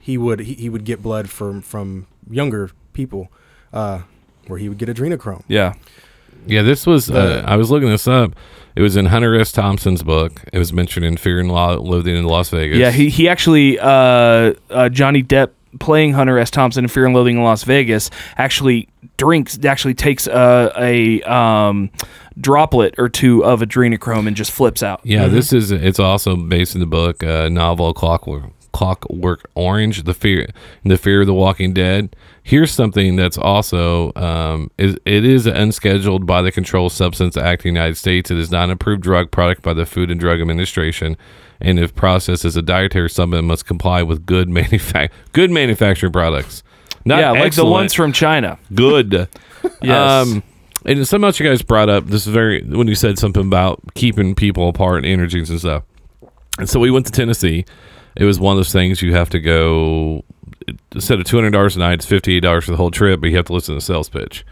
he 0.00 0.18
would 0.18 0.40
he, 0.40 0.54
he 0.54 0.68
would 0.68 0.84
get 0.84 1.00
blood 1.02 1.30
from 1.30 1.62
from 1.62 2.06
younger 2.28 2.70
people, 2.92 3.30
uh, 3.72 4.00
where 4.48 4.58
he 4.58 4.68
would 4.68 4.78
get 4.78 4.88
adrenochrome. 4.88 5.44
Yeah. 5.46 5.74
Yeah, 6.46 6.62
this 6.62 6.86
was. 6.86 7.10
Uh, 7.10 7.42
I 7.46 7.56
was 7.56 7.70
looking 7.70 7.88
this 7.88 8.08
up. 8.08 8.34
It 8.76 8.82
was 8.82 8.96
in 8.96 9.06
Hunter 9.06 9.38
S. 9.38 9.52
Thompson's 9.52 10.02
book. 10.02 10.42
It 10.52 10.58
was 10.58 10.72
mentioned 10.72 11.04
in 11.04 11.16
Fear 11.16 11.40
and 11.40 11.50
Law 11.50 11.74
Loathing 11.74 12.16
in 12.16 12.24
Las 12.24 12.50
Vegas. 12.50 12.78
Yeah. 12.78 12.90
He 12.90 13.08
he 13.08 13.28
actually 13.28 13.78
uh, 13.78 14.54
uh, 14.70 14.88
Johnny 14.88 15.22
Depp 15.22 15.50
playing 15.78 16.12
Hunter 16.14 16.38
S. 16.38 16.50
Thompson 16.50 16.84
in 16.84 16.88
Fear 16.88 17.06
and 17.06 17.14
Loathing 17.14 17.36
in 17.36 17.42
Las 17.42 17.62
Vegas 17.64 18.10
actually 18.36 18.88
drinks 19.16 19.62
actually 19.64 19.94
takes 19.94 20.26
a, 20.26 20.72
a 20.76 21.22
um, 21.22 21.90
droplet 22.40 22.94
or 22.98 23.08
two 23.08 23.44
of 23.44 23.60
adrenochrome 23.60 24.26
and 24.26 24.36
just 24.36 24.50
flips 24.50 24.82
out. 24.82 25.00
Yeah, 25.04 25.28
this 25.28 25.52
is. 25.52 25.70
It's 25.70 26.00
also 26.00 26.36
based 26.36 26.74
in 26.74 26.80
the 26.80 26.86
book 26.86 27.22
uh, 27.22 27.48
novel 27.48 27.92
Clockwork 27.92 28.52
Clockwork 28.72 29.50
Orange, 29.54 30.04
the 30.04 30.14
fear, 30.14 30.48
the 30.84 30.96
fear 30.96 31.22
of 31.22 31.26
the 31.26 31.34
Walking 31.34 31.72
Dead. 31.72 32.14
Here's 32.42 32.70
something 32.70 33.16
that's 33.16 33.38
also 33.38 34.12
um, 34.14 34.70
is 34.78 34.96
it 35.04 35.24
is 35.24 35.46
unscheduled 35.46 36.26
by 36.26 36.42
the 36.42 36.52
Controlled 36.52 36.92
Substance 36.92 37.36
Act 37.36 37.60
of 37.60 37.64
the 37.64 37.68
United 37.68 37.96
States. 37.96 38.30
It 38.30 38.38
is 38.38 38.50
not 38.50 38.64
an 38.64 38.70
approved 38.70 39.02
drug 39.02 39.30
product 39.30 39.62
by 39.62 39.74
the 39.74 39.86
Food 39.86 40.10
and 40.10 40.18
Drug 40.18 40.40
Administration, 40.40 41.16
and 41.60 41.78
if 41.78 41.94
processed 41.94 42.44
as 42.44 42.56
a 42.56 42.62
dietary 42.62 43.10
supplement, 43.10 43.46
must 43.46 43.66
comply 43.66 44.02
with 44.02 44.26
good 44.26 44.48
manufac- 44.50 45.10
good 45.32 45.50
manufacturing 45.50 46.12
products. 46.12 46.62
Not 47.04 47.20
yeah, 47.20 47.30
like 47.30 47.54
the 47.54 47.64
ones 47.64 47.94
from 47.94 48.12
China. 48.12 48.58
good. 48.74 49.28
Yes. 49.82 50.26
Um, 50.26 50.42
and 50.86 51.06
something 51.06 51.26
else 51.26 51.38
you 51.38 51.46
guys 51.46 51.60
brought 51.60 51.90
up. 51.90 52.06
This 52.06 52.26
is 52.26 52.32
very 52.32 52.62
when 52.62 52.88
you 52.88 52.94
said 52.94 53.18
something 53.18 53.46
about 53.46 53.80
keeping 53.94 54.34
people 54.34 54.68
apart, 54.68 54.98
and 54.98 55.06
energies 55.06 55.50
and 55.50 55.58
stuff. 55.58 55.82
And 56.58 56.68
so 56.68 56.80
we 56.80 56.90
went 56.90 57.06
to 57.06 57.12
Tennessee. 57.12 57.64
It 58.16 58.24
was 58.24 58.40
one 58.40 58.56
of 58.56 58.58
those 58.58 58.72
things 58.72 59.02
you 59.02 59.14
have 59.14 59.30
to 59.30 59.40
go 59.40 60.24
instead 60.92 61.18
of 61.18 61.26
two 61.26 61.36
hundred 61.36 61.50
dollars 61.50 61.76
a 61.76 61.78
night, 61.78 61.94
it's 61.94 62.06
fifty 62.06 62.36
eight 62.36 62.40
dollars 62.40 62.64
for 62.64 62.70
the 62.72 62.76
whole 62.76 62.90
trip, 62.90 63.20
but 63.20 63.30
you 63.30 63.36
have 63.36 63.46
to 63.46 63.52
listen 63.52 63.74
to 63.74 63.76
the 63.76 63.84
sales 63.84 64.08
pitch. 64.08 64.44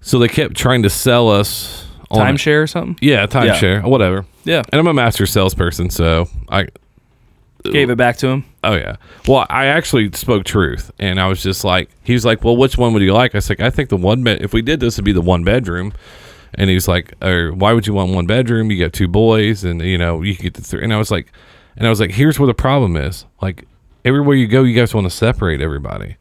So 0.00 0.18
they 0.18 0.28
kept 0.28 0.56
trying 0.56 0.82
to 0.82 0.90
sell 0.90 1.28
us 1.28 1.86
on 2.10 2.34
Timeshare 2.34 2.62
or 2.62 2.66
something. 2.66 2.98
Yeah, 3.00 3.26
timeshare, 3.26 3.84
whatever. 3.84 4.24
Yeah, 4.44 4.62
And 4.72 4.80
I'm 4.80 4.86
a 4.86 4.94
master 4.94 5.26
salesperson, 5.26 5.90
so 5.90 6.28
I 6.48 6.68
gave 7.64 7.90
it 7.90 7.96
back 7.96 8.16
to 8.18 8.28
him. 8.28 8.44
Oh 8.64 8.74
yeah. 8.74 8.96
Well, 9.28 9.46
I 9.50 9.66
actually 9.66 10.10
spoke 10.12 10.44
truth, 10.44 10.90
and 10.98 11.20
I 11.20 11.28
was 11.28 11.42
just 11.42 11.64
like, 11.64 11.90
he 12.02 12.14
was 12.14 12.24
like, 12.24 12.42
"Well, 12.42 12.56
which 12.56 12.78
one 12.78 12.92
would 12.94 13.02
you 13.02 13.12
like?" 13.12 13.34
I 13.34 13.38
was 13.38 13.48
like, 13.48 13.60
"I 13.60 13.70
think 13.70 13.90
the 13.90 13.96
one 13.96 14.24
bed. 14.24 14.42
If 14.42 14.52
we 14.52 14.62
did 14.62 14.80
this, 14.80 14.94
it'd 14.94 15.04
be 15.04 15.12
the 15.12 15.20
one 15.20 15.44
bedroom." 15.44 15.92
And 16.54 16.68
he's 16.68 16.88
like, 16.88 17.14
"Or 17.22 17.52
why 17.52 17.72
would 17.74 17.86
you 17.86 17.94
want 17.94 18.12
one 18.12 18.26
bedroom? 18.26 18.70
You 18.70 18.82
got 18.84 18.92
two 18.92 19.06
boys, 19.08 19.62
and 19.62 19.80
you 19.82 19.98
know 19.98 20.22
you 20.22 20.34
can 20.34 20.44
get 20.44 20.54
the 20.54 20.62
three. 20.62 20.82
And 20.82 20.92
I 20.92 20.96
was 20.96 21.10
like, 21.10 21.30
and 21.76 21.86
I 21.86 21.90
was 21.90 22.00
like, 22.00 22.12
"Here's 22.12 22.38
where 22.38 22.46
the 22.46 22.54
problem 22.54 22.96
is. 22.96 23.26
Like 23.40 23.66
everywhere 24.04 24.36
you 24.36 24.46
go, 24.46 24.62
you 24.62 24.74
guys 24.74 24.94
want 24.94 25.06
to 25.06 25.10
separate 25.10 25.60
everybody. 25.60 26.16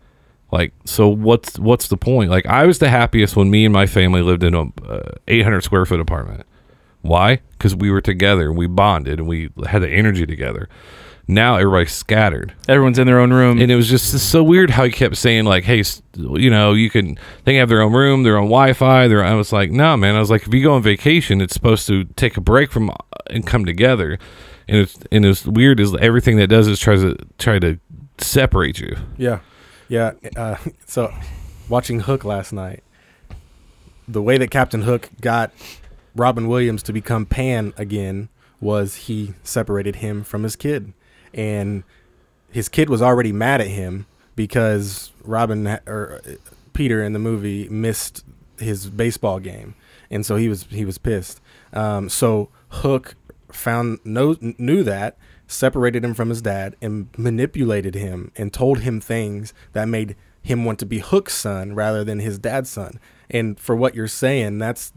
Like, 0.52 0.74
so 0.86 1.08
what's 1.08 1.60
what's 1.60 1.88
the 1.88 1.98
point? 1.98 2.32
Like, 2.32 2.46
I 2.48 2.66
was 2.66 2.80
the 2.80 2.90
happiest 2.90 3.36
when 3.36 3.52
me 3.52 3.66
and 3.66 3.74
my 3.74 3.86
family 3.86 4.22
lived 4.22 4.44
in 4.44 4.56
a 4.56 4.64
uh, 4.88 5.12
800 5.28 5.62
square 5.62 5.86
foot 5.86 6.00
apartment. 6.00 6.46
Why? 7.02 7.40
Because 7.52 7.76
we 7.76 7.92
were 7.92 8.02
together, 8.02 8.50
and 8.50 8.58
we 8.58 8.68
bonded, 8.68 9.20
and 9.20 9.28
we 9.28 9.50
had 9.68 9.82
the 9.82 9.90
energy 9.90 10.26
together." 10.26 10.68
Now 11.32 11.58
everybody's 11.58 11.92
scattered 11.92 12.56
Everyone's 12.68 12.98
in 12.98 13.06
their 13.06 13.20
own 13.20 13.32
room. 13.32 13.62
and 13.62 13.72
it 13.72 13.76
was 13.76 13.88
just 13.88 14.18
so 14.32 14.42
weird 14.42 14.72
how 14.72 14.84
he 14.86 14.90
kept 14.92 15.16
saying 15.16 15.46
like, 15.46 15.64
"Hey, 15.64 15.84
you 16.18 16.50
know, 16.50 16.74
you 16.74 16.90
can 16.90 17.20
they 17.44 17.54
have 17.58 17.70
their 17.70 17.84
own 17.84 17.94
room, 17.94 18.24
their 18.24 18.36
own 18.36 18.46
Wi-Fi." 18.46 19.08
Their 19.08 19.24
I 19.24 19.36
was 19.36 19.54
like, 19.54 19.70
"No, 19.70 19.96
man." 19.96 20.16
I 20.16 20.20
was 20.20 20.32
like, 20.32 20.48
"If 20.48 20.54
you 20.56 20.64
go 20.64 20.74
on 20.74 20.82
vacation, 20.82 21.40
it's 21.40 21.54
supposed 21.54 21.86
to 21.86 22.06
take 22.16 22.36
a 22.36 22.42
break 22.42 22.72
from 22.72 22.90
uh, 22.90 22.96
and 23.30 23.46
come 23.46 23.64
together." 23.64 24.18
And 24.70 24.78
it's 24.78 25.00
and 25.12 25.26
it's 25.26 25.46
weird 25.48 25.80
is 25.80 25.96
everything 25.96 26.38
that 26.38 26.48
does 26.48 26.68
is 26.68 26.80
tries 26.80 27.02
to 27.02 27.18
try 27.40 27.58
to 27.58 27.80
separate 28.20 28.80
you. 28.80 28.96
Yeah, 29.18 29.40
yeah. 29.88 30.12
Uh, 30.36 30.58
so, 30.86 31.12
watching 31.68 32.02
Hook 32.02 32.24
last 32.24 32.54
night, 32.54 32.84
the 34.08 34.22
way 34.22 34.38
that 34.38 34.52
Captain 34.52 34.84
Hook 34.84 35.10
got 35.22 35.52
Robin 36.16 36.48
Williams 36.48 36.84
to 36.84 36.94
become 36.94 37.26
Pan 37.26 37.74
again 37.78 38.30
was 38.62 38.96
he 38.96 39.34
separated 39.44 39.98
him 39.98 40.24
from 40.24 40.44
his 40.44 40.56
kid, 40.56 40.94
and 41.34 41.84
his 42.52 42.70
kid 42.70 42.92
was 42.92 43.02
already 43.02 43.32
mad 43.32 43.62
at 43.62 43.68
him 43.68 44.06
because 44.36 45.12
Robin 45.24 45.66
or 45.88 46.22
uh, 46.24 46.32
Peter 46.74 47.04
in 47.04 47.14
the 47.14 47.20
movie 47.20 47.68
missed 47.70 48.24
his 48.60 48.88
baseball 48.88 49.40
game, 49.40 49.74
and 50.12 50.24
so 50.28 50.36
he 50.36 50.48
was 50.48 50.66
he 50.66 50.86
was 50.86 51.00
pissed. 51.00 51.42
Um, 51.74 52.08
so 52.08 52.50
Hook 52.70 53.16
found 53.52 54.00
no 54.04 54.36
knew 54.58 54.84
that 54.84 55.18
separated 55.48 56.04
him 56.04 56.14
from 56.14 56.30
his 56.30 56.42
dad 56.42 56.76
and 56.82 57.10
manipulated 57.18 57.96
him 57.96 58.32
and 58.36 58.54
told 58.54 58.80
him 58.80 59.02
things 59.02 59.54
that 59.74 59.88
made 59.88 60.16
him 60.42 60.64
want 60.66 60.78
to 60.80 60.86
be 60.86 61.00
Hook's 61.00 61.36
son 61.36 61.74
rather 61.74 62.04
than 62.04 62.20
his 62.20 62.38
dad's 62.38 62.70
son. 62.70 63.00
And 63.30 63.60
for 63.60 63.76
what 63.76 63.96
you're 63.96 64.08
saying, 64.08 64.60
that's 64.60 64.94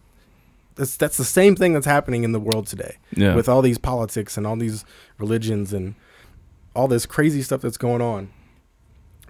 that's 0.74 0.96
that's 0.96 1.16
the 1.16 1.24
same 1.24 1.56
thing 1.56 1.72
that's 1.74 1.86
happening 1.86 2.24
in 2.24 2.32
the 2.32 2.40
world 2.40 2.66
today 2.66 2.96
Yeah. 3.16 3.34
with 3.34 3.48
all 3.48 3.60
these 3.62 3.78
politics 3.78 4.36
and 4.36 4.46
all 4.46 4.56
these 4.56 4.84
religions 5.18 5.72
and 5.72 5.94
all 6.74 6.88
this 6.88 7.04
crazy 7.06 7.42
stuff 7.42 7.60
that's 7.62 7.76
going 7.76 8.00
on. 8.00 8.30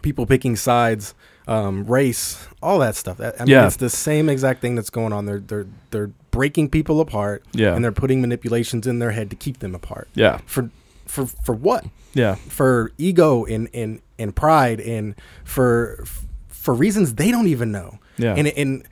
People 0.02 0.26
picking 0.26 0.56
sides, 0.56 1.14
um, 1.48 1.84
race, 1.84 2.46
all 2.62 2.78
that 2.80 2.94
stuff. 2.96 3.16
That, 3.18 3.34
I 3.40 3.44
mean, 3.44 3.50
Yeah. 3.52 3.66
it's 3.66 3.76
the 3.76 3.90
same 3.90 4.28
exact 4.28 4.60
thing 4.60 4.74
that's 4.74 4.90
going 4.90 5.12
on. 5.12 5.26
They're 5.26 5.40
they're 5.40 5.66
they're 5.90 6.10
breaking 6.30 6.70
people 6.70 7.00
apart, 7.00 7.44
Yeah. 7.52 7.74
and 7.74 7.84
they're 7.84 7.92
putting 7.92 8.20
manipulations 8.20 8.86
in 8.86 8.98
their 9.00 9.10
head 9.12 9.28
to 9.30 9.36
keep 9.36 9.58
them 9.58 9.74
apart. 9.74 10.08
yeah, 10.14 10.38
For 10.46 10.70
for 11.06 11.26
for 11.26 11.54
what? 11.54 11.84
yeah, 12.14 12.36
For 12.36 12.92
ego 12.98 13.44
and 13.44 13.68
and 13.74 14.00
and 14.18 14.34
pride 14.36 14.80
and 14.80 15.14
for 15.44 16.04
for 16.48 16.72
reasons 16.74 17.14
they 17.14 17.30
don't 17.30 17.48
even 17.48 17.72
know. 17.72 17.98
Yeah. 18.18 18.34
And 18.36 18.46
in 18.48 18.84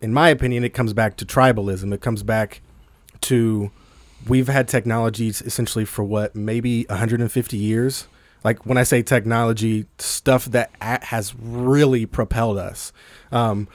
in 0.00 0.14
my 0.14 0.30
opinion, 0.30 0.64
it 0.64 0.70
comes 0.72 0.92
back 0.94 1.16
to 1.18 1.26
tribalism. 1.26 1.92
It 1.92 2.00
comes 2.00 2.22
back 2.22 2.62
to 3.22 3.70
we've 4.28 4.48
had 4.48 4.66
technologies 4.68 5.42
essentially 5.42 5.84
for 5.84 6.02
what 6.04 6.34
maybe 6.34 6.84
150 6.88 7.56
years. 7.56 8.06
Like 8.44 8.64
when 8.66 8.78
I 8.78 8.82
say 8.84 9.02
technology, 9.02 9.86
stuff 9.98 10.46
that 10.46 10.70
has 10.80 11.34
really 11.38 12.06
propelled 12.06 12.58
us. 12.58 12.92
Um, 13.32 13.68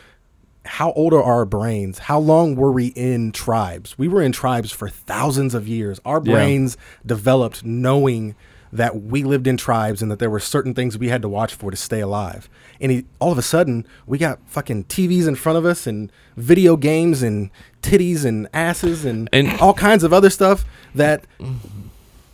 how 0.66 0.92
old 0.94 1.14
are 1.14 1.22
our 1.24 1.46
brains? 1.46 2.00
How 2.00 2.18
long 2.18 2.56
were 2.56 2.72
we 2.72 2.88
in 2.88 3.32
tribes? 3.32 3.98
We 4.00 4.08
were 4.08 4.22
in 4.24 4.32
tribes 4.32 4.72
for 4.72 4.90
thousands 4.90 5.54
of 5.54 5.68
years. 5.68 6.00
Our 6.06 6.20
Yeah. 6.24 6.34
brains 6.34 6.78
developed 7.06 7.64
knowing 7.64 8.34
that 8.74 9.04
we 9.04 9.24
lived 9.24 9.46
in 9.48 9.56
tribes 9.56 10.02
and 10.02 10.12
that 10.12 10.18
there 10.20 10.30
were 10.30 10.40
certain 10.40 10.74
things 10.74 10.98
we 10.98 11.08
had 11.10 11.22
to 11.22 11.30
watch 11.30 11.54
for 11.54 11.70
to 11.72 11.78
stay 11.78 12.02
alive. 12.02 12.50
And 12.82 12.92
he, 12.92 13.06
all 13.20 13.32
of 13.32 13.38
a 13.38 13.42
sudden, 13.44 13.86
we 14.08 14.18
got 14.18 14.40
fucking 14.48 14.86
TVs 14.86 15.28
in 15.28 15.36
front 15.36 15.58
of 15.60 15.66
us 15.66 15.86
and 15.88 16.12
video 16.36 16.76
games 16.76 17.22
and 17.24 17.52
titties 17.84 18.26
and 18.26 18.50
asses 18.54 19.06
and, 19.06 19.30
And- 19.32 19.54
all 19.62 19.76
kinds 19.76 20.04
of 20.04 20.12
other 20.12 20.32
stuff 20.32 20.66
that 20.96 21.26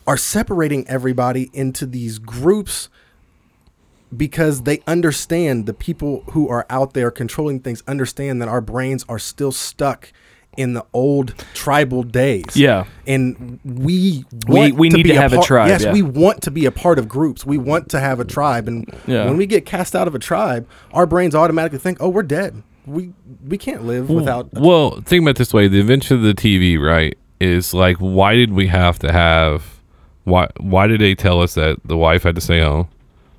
are 0.08 0.18
separating 0.18 0.88
everybody 0.88 1.49
into 1.54 1.86
these 1.86 2.18
groups 2.20 2.89
because 4.16 4.64
they 4.64 4.82
understand 4.88 5.66
the 5.66 5.74
people 5.74 6.24
who 6.32 6.49
are 6.49 6.66
out 6.70 6.93
there 6.93 7.12
controlling 7.12 7.60
things 7.60 7.82
understand 7.88 8.41
that 8.41 8.49
our 8.49 8.62
brains 8.62 9.06
are 9.08 9.20
still 9.20 9.52
stuck 9.52 10.12
in 10.58 10.74
the 10.74 10.86
old 10.91 11.34
tribal 11.54 12.04
days. 12.04 12.43
Yeah. 12.56 12.84
And 13.08 13.60
we 13.64 14.26
We- 14.49 14.74
we 14.74 14.89
need 14.89 15.04
be 15.04 15.10
to 15.12 15.16
have 15.16 15.32
a 15.32 15.38
part- 15.38 15.47
tribe, 15.47 15.70
Yes, 15.70 15.84
yeah. 15.86 15.93
we 15.93 16.02
want 16.02 16.41
to 16.41 16.52
be 16.52 16.66
a 16.66 16.72
part 16.72 16.99
of 16.99 17.08
groups. 17.08 17.45
We 17.45 17.58
want 17.58 17.88
to 17.89 18.02
have 18.02 18.20
a 18.20 18.26
tribe 18.26 18.68
and 18.68 18.86
Yeah. 19.08 19.26
when 19.28 19.38
we 19.38 19.45
get 19.45 19.66
cast 19.66 19.95
out 19.95 20.10
of 20.10 20.16
a 20.16 20.20
tribe, 20.20 20.68
our 20.91 21.06
brains 21.06 21.34
automatically 21.36 21.80
think, 21.80 21.99
"Oh, 22.02 22.10
we're 22.10 22.24
dead. 22.24 22.64
We 22.86 23.12
we 23.47 23.58
can't 23.58 23.86
live 23.86 24.10
without 24.10 24.49
a 24.54 24.60
Well, 24.60 24.99
think 25.06 25.22
about 25.22 25.32
it 25.32 25.38
this 25.38 25.54
way: 25.54 25.70
the 25.70 25.80
invention 25.80 26.18
of 26.18 26.24
the 26.24 26.34
TV, 26.34 26.76
right, 26.78 27.18
is 27.39 27.74
like, 27.74 27.95
why 27.97 28.36
did 28.36 28.52
we 28.52 28.68
have 28.68 28.99
to 28.99 29.12
have? 29.14 29.70
Why? 30.24 30.47
Why 30.59 30.88
did 30.88 31.01
they 31.01 31.15
tell 31.15 31.41
us 31.41 31.55
that 31.55 31.78
the 31.86 31.97
wife 31.97 32.24
had 32.24 32.36
to 32.36 32.41
stay 32.41 32.61
home? 32.61 32.88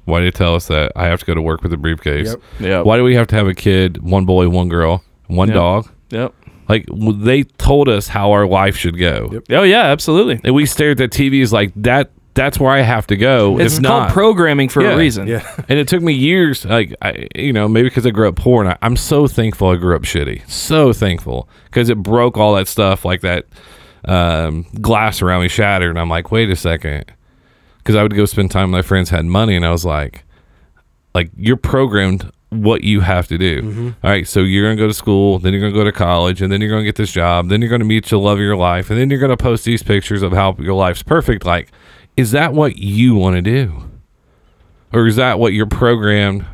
Why 0.05 0.21
did 0.21 0.33
they 0.35 0.37
tell 0.37 0.55
us 0.57 0.67
that 0.67 0.93
I 0.97 1.07
have 1.07 1.21
to 1.21 1.27
go 1.27 1.35
to 1.35 1.43
work 1.43 1.63
with 1.63 1.73
a 1.73 1.77
briefcase? 1.77 2.29
Yep. 2.31 2.41
yeah. 2.61 2.81
Why 2.83 2.97
do 2.97 3.05
we 3.05 3.15
have 3.15 3.29
to 3.29 3.37
have 3.37 3.47
a 3.47 3.55
kid, 3.55 4.03
one 4.03 4.25
boy, 4.25 4.49
one 4.49 4.69
girl, 4.69 5.05
one 5.29 5.49
Yep. 5.49 5.55
dog? 5.55 5.89
Yep. 6.11 6.35
Like 6.69 6.87
w- 6.87 7.13
they 7.13 7.45
told 7.45 7.89
us 7.89 8.09
how 8.09 8.33
our 8.33 8.47
life 8.47 8.77
should 8.77 8.99
go, 8.99 9.29
Yep. 9.33 9.45
Oh 9.51 9.63
yeah, 9.63 9.83
absolutely. 9.85 10.41
and 10.43 10.55
we 10.55 10.67
stared 10.67 11.01
at 11.01 11.11
TVs 11.11 11.53
like 11.53 11.73
that. 11.77 12.11
That's 12.35 12.59
where 12.59 12.71
I 12.73 12.81
have 12.81 13.07
to 13.09 13.17
go. 13.17 13.59
It's 13.61 13.77
if 13.77 13.83
called 13.85 14.05
not, 14.05 14.13
programming 14.13 14.71
for 14.71 14.83
Yeah. 14.83 14.93
a 14.93 14.97
reason. 14.97 15.27
Yeah. 15.29 15.43
and 15.69 15.79
it 15.79 15.87
took 15.87 16.01
me 16.03 16.15
years 16.15 16.65
like 16.65 16.95
I, 17.03 17.29
you 17.37 17.53
know 17.53 17.69
maybe 17.69 17.89
because 17.91 18.07
i 18.07 18.11
grew 18.11 18.27
up 18.27 18.37
poor 18.37 18.63
and 18.65 18.73
I, 18.73 18.79
i'm 18.81 18.97
so 18.97 19.27
thankful 19.29 19.69
i 19.69 19.77
grew 19.77 19.95
up 19.95 20.03
shitty 20.03 20.49
so 20.51 20.95
thankful 20.95 21.47
because 21.67 21.91
it 21.91 21.99
broke 21.99 22.39
all 22.39 22.55
that 22.55 22.69
stuff 22.69 23.05
like 23.05 23.21
that 23.21 23.45
um, 24.07 24.67
glass 24.81 25.23
around 25.23 25.43
me 25.43 25.49
shattered 25.49 25.91
and 25.91 25.99
i'm 25.99 26.09
like 26.09 26.31
wait 26.31 26.51
a 26.51 26.57
second. 26.57 27.05
Because 27.79 27.95
i 27.97 28.03
would 28.03 28.15
go 28.15 28.25
spend 28.25 28.51
time 28.51 28.71
with 28.71 28.79
my 28.79 28.83
friends 28.83 29.11
had 29.11 29.25
money 29.25 29.55
and 29.57 29.65
i 29.65 29.71
was 29.71 29.85
like 29.85 30.25
like 31.15 31.31
you're 31.37 31.57
programmed 31.57 32.31
what 32.51 32.85
you 32.85 33.01
have 33.01 33.29
to 33.29 33.39
do. 33.39 33.95
All 34.05 34.11
right 34.11 34.29
so 34.29 34.41
you're 34.41 34.65
gonna 34.67 34.77
go 34.77 34.87
to 34.87 34.93
school 34.95 35.39
then 35.39 35.53
you're 35.53 35.63
gonna 35.63 35.73
go 35.73 35.85
to 35.85 35.93
college 35.93 36.43
and 36.43 36.53
then 36.53 36.61
you're 36.61 36.69
gonna 36.71 36.85
get 36.85 36.97
this 36.97 37.11
job 37.11 37.49
then 37.49 37.61
you're 37.63 37.71
gonna 37.71 37.85
meet 37.85 38.07
the 38.07 38.19
love 38.19 38.39
of 38.39 38.43
your 38.45 38.57
life 38.57 38.91
and 38.91 38.99
then 38.99 39.09
you're 39.09 39.21
gonna 39.21 39.37
post 39.37 39.65
these 39.65 39.83
pictures 39.83 40.23
of 40.23 40.33
how 40.33 40.55
your 40.59 40.75
life's 40.75 41.03
perfect. 41.03 41.45
Like 41.47 41.71
is 42.17 42.33
that 42.33 42.53
what 42.53 42.77
you 42.77 43.15
want 43.15 43.37
to 43.37 43.43
do? 43.43 43.85
Or 44.93 45.07
is 45.07 45.17
that 45.17 45.39
what 45.39 45.55
you're 45.55 45.65
programmed 45.65 46.45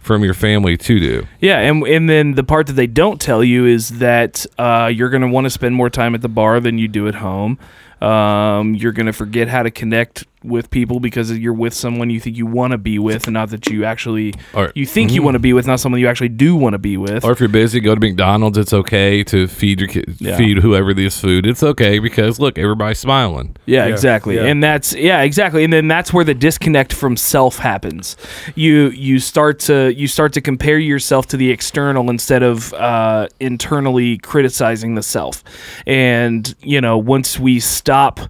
from 0.00 0.24
your 0.24 0.34
family 0.34 0.76
to 0.76 0.98
do? 0.98 1.26
Yeah, 1.40 1.60
and 1.60 1.86
and 1.86 2.08
then 2.08 2.32
the 2.32 2.42
part 2.42 2.66
that 2.66 2.72
they 2.72 2.88
don't 2.88 3.20
tell 3.20 3.44
you 3.44 3.66
is 3.66 4.00
that 4.00 4.44
uh, 4.58 4.90
you're 4.92 5.10
going 5.10 5.22
to 5.22 5.28
want 5.28 5.44
to 5.44 5.50
spend 5.50 5.76
more 5.76 5.90
time 5.90 6.14
at 6.14 6.22
the 6.22 6.28
bar 6.28 6.58
than 6.58 6.78
you 6.78 6.88
do 6.88 7.06
at 7.06 7.14
home. 7.14 7.58
Um, 8.00 8.74
you're 8.74 8.92
going 8.92 9.06
to 9.06 9.12
forget 9.12 9.48
how 9.48 9.62
to 9.62 9.70
connect 9.70 10.24
with 10.42 10.70
people 10.70 11.00
because 11.00 11.36
you're 11.36 11.52
with 11.52 11.74
someone 11.74 12.10
you 12.10 12.18
think 12.20 12.36
you 12.36 12.46
want 12.46 12.72
to 12.72 12.78
be 12.78 12.98
with, 12.98 13.26
and 13.26 13.34
not 13.34 13.50
that 13.50 13.68
you 13.68 13.84
actually 13.84 14.34
Or- 14.54 14.72
you 14.74 14.86
think 14.86 15.12
you 15.12 15.22
want 15.22 15.34
to 15.34 15.38
be 15.38 15.52
with, 15.52 15.66
not 15.66 15.80
someone 15.80 16.00
you 16.00 16.08
actually 16.08 16.30
do 16.30 16.56
want 16.56 16.72
to 16.74 16.78
be 16.78 16.96
with. 16.96 17.24
Or 17.24 17.32
if 17.32 17.40
you're 17.40 17.48
busy, 17.48 17.80
go 17.80 17.94
to 17.94 18.00
McDonald's. 18.00 18.56
It's 18.58 18.72
okay 18.72 19.22
to 19.24 19.46
feed 19.46 19.80
your 19.80 19.88
kid, 19.88 20.16
Yeah. 20.18 20.36
feed 20.36 20.58
whoever 20.58 20.94
this 20.94 21.20
food. 21.20 21.46
It's 21.46 21.62
okay 21.62 21.98
because 21.98 22.40
look, 22.40 22.58
everybody's 22.58 22.98
smiling. 22.98 23.56
Yeah, 23.66 23.86
Yeah, 23.86 23.92
exactly. 23.92 24.36
yeah. 24.36 24.44
And 24.44 24.62
that's 24.62 24.94
yeah, 24.94 25.22
exactly. 25.22 25.64
And 25.64 25.72
then 25.72 25.88
that's 25.88 26.12
where 26.12 26.24
the 26.24 26.34
disconnect 26.34 26.92
from 26.92 27.16
self 27.16 27.58
happens. 27.58 28.16
You 28.54 28.90
you 28.90 29.18
start 29.18 29.58
to 29.60 29.92
you 29.94 30.06
start 30.08 30.32
to 30.34 30.40
compare 30.40 30.78
yourself 30.78 31.26
to 31.28 31.36
the 31.36 31.50
external 31.50 32.08
instead 32.10 32.42
of 32.42 32.72
uh, 32.74 33.28
internally 33.40 34.18
criticizing 34.18 34.94
the 34.94 35.02
self. 35.02 35.44
And 35.86 36.54
you 36.62 36.80
know, 36.80 36.96
once 36.96 37.38
we 37.38 37.60
stop 37.60 38.20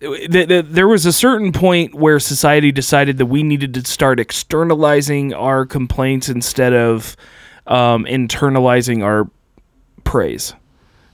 th- 0.00 0.48
th- 0.48 0.64
there 0.68 0.88
was 0.88 1.06
a 1.06 1.12
certain 1.12 1.52
point 1.52 1.94
where 1.94 2.18
society 2.18 2.72
decided 2.72 3.18
that 3.18 3.26
we 3.26 3.42
needed 3.42 3.74
to 3.74 3.84
start 3.84 4.20
externalizing 4.20 5.34
our 5.34 5.66
complaints 5.66 6.28
instead 6.28 6.72
of 6.72 7.16
um, 7.66 8.04
internalizing 8.04 9.02
our 9.02 9.30
praise. 10.04 10.54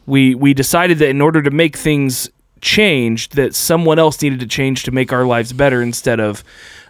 We 0.06 0.34
we 0.34 0.54
decided 0.54 0.98
that 0.98 1.08
in 1.08 1.20
order 1.20 1.42
to 1.42 1.50
make 1.50 1.76
things 1.76 2.30
change 2.60 3.28
that 3.30 3.54
someone 3.54 3.98
else 3.98 4.20
needed 4.22 4.40
to 4.40 4.46
change 4.46 4.84
to 4.84 4.90
make 4.90 5.12
our 5.12 5.24
lives 5.24 5.52
better 5.52 5.82
instead 5.82 6.20
of 6.20 6.42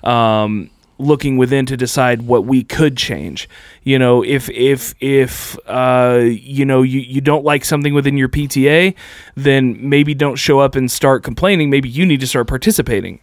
um, 0.04 0.70
looking 0.98 1.36
within 1.36 1.66
to 1.66 1.76
decide 1.76 2.22
what 2.22 2.44
we 2.44 2.62
could 2.62 2.96
change. 2.96 3.48
You 3.82 3.98
know, 3.98 4.22
if 4.22 4.48
if 4.50 4.94
if 5.00 5.58
uh, 5.66 6.20
you 6.22 6.64
know 6.64 6.82
you, 6.82 7.00
you 7.00 7.20
don't 7.20 7.44
like 7.44 7.64
something 7.64 7.94
within 7.94 8.16
your 8.16 8.28
PTA, 8.28 8.94
then 9.34 9.76
maybe 9.88 10.14
don't 10.14 10.36
show 10.36 10.60
up 10.60 10.76
and 10.76 10.90
start 10.90 11.22
complaining. 11.22 11.70
Maybe 11.70 11.88
you 11.88 12.06
need 12.06 12.20
to 12.20 12.26
start 12.26 12.46
participating. 12.46 13.20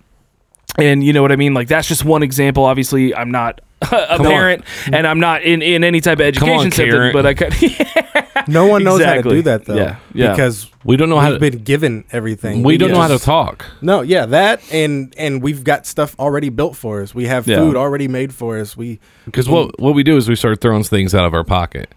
And 0.77 1.03
you 1.03 1.13
know 1.13 1.21
what 1.21 1.31
I 1.31 1.35
mean? 1.35 1.53
Like 1.53 1.67
that's 1.67 1.87
just 1.87 2.05
one 2.05 2.23
example. 2.23 2.65
Obviously, 2.65 3.13
I'm 3.15 3.31
not 3.31 3.61
a 3.91 4.13
on. 4.13 4.19
parent, 4.19 4.63
and 4.91 5.07
I'm 5.07 5.19
not 5.19 5.41
in, 5.43 5.61
in 5.61 5.83
any 5.83 6.01
type 6.01 6.19
of 6.19 6.25
education 6.25 6.55
on, 6.67 6.71
system. 6.71 7.11
But 7.13 7.25
I 7.25 7.33
could, 7.33 7.53
No 8.47 8.65
one 8.67 8.83
knows 8.83 9.03
how 9.03 9.15
to 9.15 9.21
do 9.23 9.41
that 9.43 9.65
though. 9.65 9.75
Yeah, 9.75 9.97
yeah. 10.13 10.31
Because 10.31 10.69
We 10.83 10.97
don't 10.97 11.09
know 11.09 11.19
how 11.19 11.29
we've 11.31 11.39
to. 11.39 11.51
been 11.51 11.63
given 11.63 12.05
everything. 12.11 12.63
We 12.63 12.77
don't 12.77 12.91
know 12.91 13.01
how 13.01 13.07
to 13.07 13.19
talk. 13.19 13.65
No, 13.81 14.01
yeah, 14.01 14.25
that 14.27 14.61
and 14.73 15.13
and 15.17 15.41
we've 15.41 15.63
got 15.63 15.85
stuff 15.85 16.15
already 16.19 16.49
built 16.49 16.75
for 16.75 17.01
us. 17.01 17.13
We 17.15 17.25
have 17.27 17.47
Yeah. 17.47 17.57
food 17.57 17.75
already 17.75 18.07
made 18.07 18.33
for 18.33 18.59
us. 18.59 18.75
We 18.77 18.99
Because 19.25 19.47
what 19.49 19.79
what 19.79 19.93
we 19.95 20.03
do 20.03 20.17
is 20.17 20.27
we 20.29 20.35
start 20.35 20.61
throwing 20.61 20.83
things 20.83 21.13
out 21.15 21.25
of 21.25 21.33
our 21.33 21.43
pocket. 21.43 21.93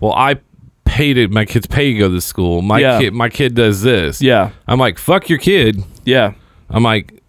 Well, 0.00 0.12
I 0.12 0.36
paid 0.84 1.16
it. 1.18 1.30
My 1.30 1.44
kids 1.44 1.66
pay 1.66 1.92
to 1.92 1.98
go 1.98 2.08
to 2.10 2.20
school. 2.20 2.62
My 2.62 2.78
Yeah. 2.78 2.98
kid, 3.00 3.12
my 3.14 3.28
kid 3.28 3.54
does 3.54 3.82
this. 3.82 4.20
yeah, 4.22 4.50
I'm 4.66 4.78
like, 4.78 4.98
fuck 4.98 5.28
your 5.28 5.38
kid. 5.38 5.82
yeah, 6.04 6.32
I'm 6.70 6.82
like, 6.82 7.22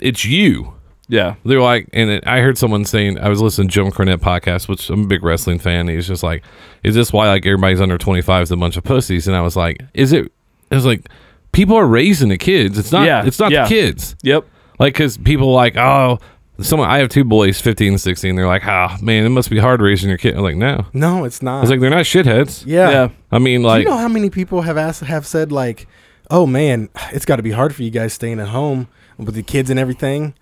it's 0.00 0.24
you. 0.24 0.74
Yeah, 1.08 1.34
They're 1.44 1.60
like, 1.60 1.88
and 1.92 2.10
it, 2.10 2.26
I 2.26 2.40
heard 2.40 2.56
someone 2.56 2.84
saying, 2.84 3.18
I 3.18 3.28
was 3.28 3.40
listening 3.40 3.68
to 3.68 3.72
Jim 3.74 3.90
Cornette 3.90 4.18
podcast, 4.18 4.68
which 4.68 4.88
I'm 4.88 5.04
a 5.04 5.06
big 5.06 5.22
wrestling 5.22 5.58
fan. 5.58 5.88
He's 5.88 6.06
just 6.06 6.22
like, 6.22 6.42
is 6.82 6.94
this 6.94 7.12
why 7.12 7.28
like 7.28 7.44
everybody's 7.44 7.80
under 7.80 7.98
25 7.98 8.44
is 8.44 8.50
a 8.50 8.56
bunch 8.56 8.76
of 8.76 8.84
pussies? 8.84 9.26
And 9.26 9.36
I 9.36 9.42
was 9.42 9.56
like, 9.56 9.82
is 9.94 10.12
it? 10.12 10.32
It 10.70 10.74
was 10.74 10.86
like, 10.86 11.08
people 11.52 11.76
are 11.76 11.86
raising 11.86 12.30
the 12.30 12.38
kids. 12.38 12.78
It's 12.78 12.92
not. 12.92 13.06
Yeah, 13.06 13.26
It's 13.26 13.38
not 13.38 13.50
yeah. 13.50 13.64
the 13.64 13.68
kids. 13.68 14.16
yep, 14.22 14.46
Like, 14.78 14.94
because 14.94 15.18
people 15.18 15.52
like, 15.52 15.76
oh, 15.76 16.18
someone. 16.60 16.88
I 16.88 16.98
have 16.98 17.08
two 17.08 17.24
boys, 17.24 17.60
15 17.60 17.88
and 17.92 18.00
16. 18.00 18.36
They're 18.36 18.46
like, 18.46 18.66
oh 18.66 18.96
man, 19.02 19.24
it 19.24 19.30
must 19.30 19.50
be 19.50 19.58
hard 19.58 19.80
raising 19.80 20.08
your 20.08 20.18
kid. 20.18 20.36
I'm 20.36 20.42
like, 20.42 20.56
no. 20.56 20.86
no, 20.92 21.24
it's 21.24 21.42
not. 21.42 21.62
It's 21.62 21.70
like, 21.70 21.80
they're 21.80 21.90
not 21.90 22.04
shitheads. 22.04 22.64
yeah. 22.66 22.90
yeah. 22.90 23.08
I 23.30 23.38
mean, 23.38 23.62
Do 23.62 23.66
like, 23.66 23.84
you 23.84 23.90
know 23.90 23.96
how 23.96 24.08
many 24.08 24.30
people 24.30 24.62
have 24.62 24.76
asked 24.76 25.02
have 25.02 25.26
said 25.26 25.50
like, 25.52 25.88
"Oh 26.30 26.46
man, 26.46 26.90
it's 27.12 27.24
got 27.24 27.36
to 27.36 27.42
be 27.42 27.50
hard 27.50 27.74
for 27.74 27.82
you 27.82 27.90
guys 27.90 28.12
staying 28.12 28.40
at 28.40 28.48
home 28.48 28.88
with 29.18 29.34
the 29.34 29.42
kids 29.42 29.70
and 29.70 29.78
everything." 29.78 30.34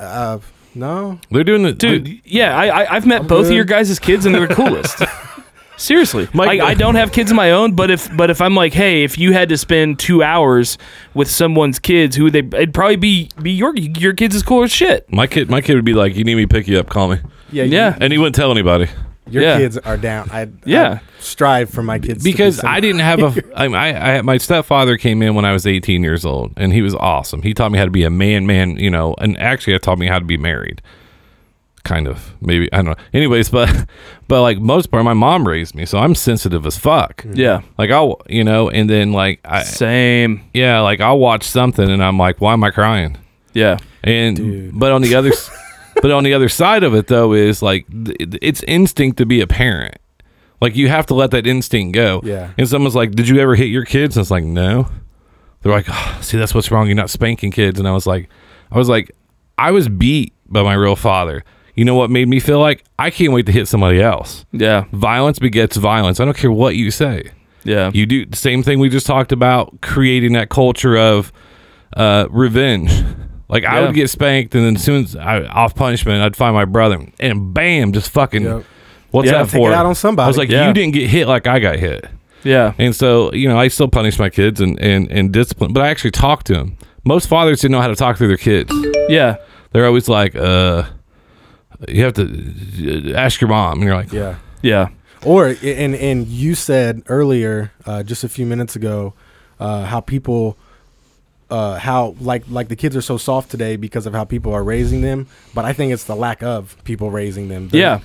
Uh, 0.00 0.38
no. 0.74 1.18
they're 1.30 1.44
doing 1.44 1.62
the 1.62 1.72
dude. 1.72 2.20
Yeah, 2.24 2.56
I, 2.56 2.66
I 2.82 2.94
I've 2.96 3.06
met 3.06 3.26
both 3.28 3.46
of 3.46 3.52
your 3.52 3.64
guys' 3.64 3.98
kids, 3.98 4.26
and 4.26 4.34
they're 4.34 4.46
the 4.46 4.54
coolest. 4.54 5.02
Seriously, 5.76 6.28
Mike- 6.32 6.46
like 6.46 6.60
I 6.60 6.74
don't 6.74 6.94
have 6.94 7.10
kids 7.10 7.32
of 7.32 7.36
my 7.36 7.50
own, 7.50 7.74
but 7.74 7.90
if 7.90 8.14
but 8.16 8.30
if 8.30 8.40
I'm 8.40 8.54
like, 8.54 8.72
hey, 8.72 9.02
if 9.02 9.18
you 9.18 9.32
had 9.32 9.48
to 9.48 9.56
spend 9.56 9.98
two 9.98 10.22
hours 10.22 10.78
with 11.14 11.28
someone's 11.28 11.80
kids, 11.80 12.14
who 12.14 12.24
would 12.24 12.32
they? 12.32 12.38
It'd 12.40 12.72
probably 12.72 12.94
be 12.96 13.28
be 13.42 13.50
your 13.50 13.74
your 13.76 14.12
kids 14.12 14.36
is 14.36 14.44
cool 14.44 14.62
as 14.62 14.70
shit. 14.70 15.12
My 15.12 15.26
kid, 15.26 15.50
my 15.50 15.60
kid 15.60 15.74
would 15.74 15.84
be 15.84 15.92
like, 15.94 16.14
"You 16.14 16.22
need 16.22 16.36
me 16.36 16.42
to 16.42 16.48
pick 16.48 16.68
you 16.68 16.78
up, 16.78 16.88
call 16.90 17.08
me," 17.08 17.18
Yeah. 17.50 17.64
Yeah. 17.64 17.98
and 18.00 18.12
he 18.12 18.18
wouldn't 18.18 18.36
tell 18.36 18.52
anybody 18.52 18.88
Your 19.30 19.42
Yeah. 19.42 19.58
kids 19.58 19.78
are 19.78 19.96
down. 19.96 20.28
I 20.30 20.48
Yeah. 20.66 20.98
I 21.00 21.20
strive 21.20 21.70
for 21.70 21.82
my 21.82 21.98
kids 21.98 22.18
to 22.18 22.24
be 22.24 22.32
because 22.32 22.62
I 22.62 22.80
didn't 22.80 23.00
have 23.00 23.20
a. 23.20 23.42
I, 23.58 23.64
I, 23.66 24.16
I, 24.18 24.22
my 24.22 24.36
stepfather 24.36 24.96
came 24.98 25.22
in 25.22 25.34
when 25.34 25.44
I 25.46 25.52
was 25.52 25.66
18 25.66 26.02
years 26.02 26.26
old, 26.26 26.52
and 26.58 26.72
he 26.72 26.82
was 26.82 26.94
awesome. 26.94 27.40
He 27.42 27.54
taught 27.54 27.72
me 27.72 27.78
how 27.78 27.86
to 27.86 27.90
be 27.90 28.04
a 28.04 28.10
man, 28.10 28.46
man, 28.46 28.76
you 28.76 28.90
know, 28.90 29.14
and 29.18 29.38
actually, 29.40 29.74
I 29.74 29.78
taught 29.78 29.98
me 29.98 30.06
how 30.08 30.18
to 30.18 30.24
be 30.26 30.36
married. 30.36 30.82
Kind 31.84 32.08
of, 32.08 32.34
maybe 32.40 32.70
I 32.72 32.76
don't 32.76 32.86
know. 32.86 33.04
Anyways, 33.12 33.50
but 33.50 33.68
but 34.28 34.40
like 34.40 34.58
most 34.58 34.90
part, 34.90 35.04
my 35.04 35.12
mom 35.12 35.46
raised 35.46 35.74
me, 35.74 35.84
so 35.84 35.98
I'm 35.98 36.14
sensitive 36.14 36.64
as 36.66 36.78
fuck. 36.78 37.18
Mm-hmm. 37.22 37.34
Yeah, 37.36 37.60
Like 37.76 37.90
I'll, 37.90 38.22
you 38.28 38.42
know, 38.42 38.70
and 38.70 38.88
then 38.88 39.12
like 39.12 39.40
I, 39.44 39.62
same. 39.64 40.42
yeah, 40.54 40.80
like 40.80 41.00
I'll 41.02 41.18
watch 41.18 41.44
something, 41.44 41.90
and 41.90 42.02
I'm 42.02 42.18
like, 42.18 42.40
why 42.40 42.54
am 42.54 42.64
I 42.64 42.70
crying? 42.70 43.18
Yeah, 43.52 43.76
And 44.02 44.36
Dude. 44.36 44.78
but 44.78 44.92
on 44.92 45.02
the 45.02 45.14
other 45.14 45.28
s- 45.30 45.50
but 46.02 46.10
on 46.10 46.24
the 46.24 46.34
other 46.34 46.48
side 46.48 46.82
of 46.84 46.94
it 46.94 47.06
though 47.06 47.32
is 47.32 47.62
like 47.62 47.86
th- 47.88 48.16
it's 48.42 48.62
instinct 48.64 49.18
to 49.18 49.26
be 49.26 49.40
a 49.40 49.46
parent. 49.46 49.96
Like 50.60 50.76
you 50.76 50.88
have 50.88 51.06
to 51.06 51.14
let 51.14 51.30
that 51.32 51.46
instinct 51.46 51.94
go. 51.94 52.20
Yeah. 52.24 52.52
And 52.56 52.68
someone's 52.68 52.94
like, 52.94 53.12
"Did 53.12 53.28
you 53.28 53.38
ever 53.40 53.54
hit 53.54 53.66
your 53.68 53.84
kids?" 53.84 54.16
And 54.16 54.22
it's 54.22 54.30
like, 54.30 54.44
"No." 54.44 54.88
They're 55.62 55.72
like, 55.72 55.86
oh, 55.88 56.18
"See, 56.22 56.36
that's 56.38 56.54
what's 56.54 56.70
wrong. 56.70 56.86
You're 56.86 56.96
not 56.96 57.10
spanking 57.10 57.50
kids." 57.50 57.78
And 57.78 57.88
I 57.88 57.92
was 57.92 58.06
like, 58.06 58.28
I 58.70 58.78
was 58.78 58.88
like, 58.88 59.10
I 59.58 59.70
was 59.72 59.88
beat 59.88 60.32
by 60.46 60.62
my 60.62 60.74
real 60.74 60.96
father. 60.96 61.44
You 61.74 61.84
know 61.84 61.94
what 61.96 62.08
made 62.10 62.28
me 62.28 62.38
feel 62.38 62.60
like 62.60 62.84
I 62.98 63.10
can't 63.10 63.32
wait 63.32 63.46
to 63.46 63.52
hit 63.52 63.66
somebody 63.66 64.00
else. 64.00 64.44
yeah, 64.52 64.84
Violence 64.92 65.38
begets 65.38 65.76
violence. 65.76 66.20
I 66.20 66.24
don't 66.24 66.36
care 66.36 66.52
what 66.52 66.76
you 66.76 66.90
say. 66.90 67.30
yeah. 67.64 67.90
You 67.92 68.06
do 68.06 68.26
the 68.26 68.36
same 68.36 68.62
thing 68.62 68.78
we 68.78 68.88
just 68.88 69.06
talked 69.06 69.32
about, 69.32 69.80
creating 69.80 70.34
that 70.34 70.50
culture 70.50 70.96
of 70.96 71.32
uh, 71.96 72.26
revenge. 72.30 72.90
Like 73.48 73.64
I 73.64 73.80
would 73.82 73.94
get 73.94 74.08
spanked, 74.10 74.54
and 74.54 74.64
then 74.64 74.76
as 74.76 74.82
soon 74.82 75.04
as 75.04 75.16
I 75.16 75.42
off 75.44 75.74
punishment, 75.74 76.22
I'd 76.22 76.34
find 76.36 76.54
my 76.54 76.64
brother, 76.64 77.06
and 77.20 77.52
bam, 77.52 77.92
just 77.92 78.10
fucking. 78.10 78.42
Yep. 78.44 78.64
What's 79.10 79.26
Yeah. 79.30 79.42
that 79.44 79.50
Take 79.50 79.60
for? 79.60 79.70
it 79.70 79.74
out 79.74 79.86
on 79.86 79.94
somebody. 79.94 80.24
I 80.24 80.28
was 80.28 80.38
like, 80.38 80.48
Yeah. 80.48 80.66
you 80.68 80.72
didn't 80.74 80.94
get 80.94 81.08
hit 81.08 81.28
like 81.28 81.46
I 81.46 81.58
got 81.58 81.76
hit, 81.78 82.08
yeah. 82.42 82.72
and 82.78 82.96
so 82.96 83.32
you 83.32 83.48
know 83.48 83.58
I 83.58 83.68
still 83.68 83.86
punish 83.88 84.18
my 84.18 84.30
kids 84.30 84.60
and 84.60 84.80
and 84.80 85.10
and 85.12 85.30
discipline, 85.32 85.72
but 85.72 85.82
I 85.82 85.88
actually 85.88 86.10
talk 86.12 86.44
to 86.44 86.54
them. 86.54 86.76
Most 87.04 87.28
fathers 87.28 87.60
didn't 87.60 87.72
know 87.72 87.80
how 87.82 87.88
to 87.88 87.96
talk 87.96 88.16
to 88.18 88.26
their 88.26 88.38
kids. 88.38 88.72
Yeah. 89.08 89.36
They're 89.72 89.86
always 89.86 90.08
like, 90.08 90.34
uh, 90.36 90.84
you 91.88 92.02
have 92.04 92.14
to 92.14 93.12
uh, 93.12 93.16
ask 93.16 93.40
your 93.40 93.48
mom, 93.48 93.74
and 93.74 93.82
you're 93.84 93.94
like, 93.96 94.10
yeah. 94.12 94.36
Yeah. 94.62 94.88
Or 95.24 95.48
and 95.62 95.94
and 95.94 96.26
you 96.26 96.54
said 96.54 97.02
earlier, 97.08 97.72
uh, 97.84 98.02
just 98.04 98.24
a 98.24 98.28
few 98.28 98.46
minutes 98.46 98.74
ago, 98.76 99.14
uh, 99.60 99.84
how 99.84 100.00
people, 100.00 100.56
uh, 101.50 101.78
how 101.78 102.14
like 102.20 102.42
like 102.48 102.68
the 102.68 102.76
kids 102.76 102.96
are 102.96 103.02
so 103.02 103.16
soft 103.16 103.50
today 103.50 103.76
because 103.76 104.06
of 104.06 104.12
how 104.14 104.24
people 104.24 104.52
are 104.52 104.64
raising 104.64 105.00
them. 105.02 105.26
But 105.54 105.64
I 105.64 105.72
think 105.72 105.92
it's 105.92 106.04
the 106.04 106.16
lack 106.16 106.42
of 106.42 106.76
people 106.84 107.10
raising 107.10 107.48
them. 107.48 107.68
The- 107.68 107.78
Yeah. 107.78 108.00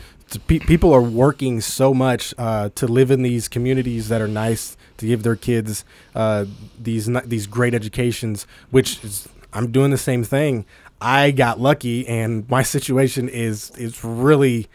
pe- 0.47 0.59
people 0.59 0.93
are 0.93 1.01
working 1.01 1.59
so 1.61 1.93
much 1.93 2.33
uh, 2.37 2.69
to 2.75 2.85
live 2.87 3.09
in 3.11 3.21
these 3.23 3.47
communities 3.47 4.09
that 4.09 4.21
are 4.21 4.27
nice 4.27 4.77
to 4.97 5.07
give 5.07 5.23
their 5.23 5.35
kids 5.35 5.85
uh, 6.15 6.45
these 6.79 7.09
these 7.25 7.47
great 7.47 7.73
educations. 7.73 8.45
Which 8.71 9.03
is, 9.03 9.27
I'm 9.53 9.71
doing 9.71 9.91
the 9.91 9.97
same 9.97 10.23
thing. 10.23 10.65
I 11.01 11.31
got 11.31 11.59
lucky, 11.59 12.05
and 12.07 12.47
my 12.55 12.61
situation 12.61 13.29
is 13.29 13.71
is 13.77 14.03
really 14.03 14.67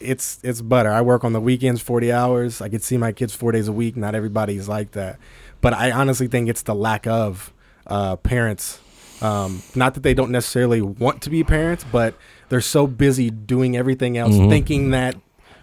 it's 0.00 0.38
it's 0.42 0.60
butter. 0.60 0.90
I 0.90 1.00
work 1.00 1.24
on 1.24 1.32
the 1.32 1.40
weekends, 1.40 1.80
forty 1.80 2.10
hours. 2.12 2.60
I 2.60 2.68
could 2.68 2.82
see 2.82 2.96
my 2.98 3.12
kids 3.12 3.34
four 3.34 3.52
days 3.52 3.68
a 3.68 3.72
week. 3.72 3.96
Not 3.96 4.14
everybody's 4.14 4.68
like 4.68 4.90
that, 4.92 5.18
but 5.60 5.72
I 5.72 5.92
honestly 5.92 6.26
think 6.26 6.48
it's 6.48 6.62
the 6.62 6.74
lack 6.74 7.06
of 7.06 7.52
uh, 7.86 8.16
parents. 8.16 8.80
Um, 9.22 9.62
not 9.74 9.94
that 9.94 10.02
they 10.02 10.14
don't 10.14 10.30
necessarily 10.30 10.82
want 10.82 11.22
to 11.22 11.30
be 11.30 11.44
parents, 11.44 11.84
but 11.90 12.14
they're 12.48 12.60
so 12.60 12.86
busy 12.86 13.30
doing 13.30 13.76
everything 13.76 14.18
else, 14.18 14.34
Mhm. 14.34 14.48
thinking 14.50 14.90
that 14.90 15.16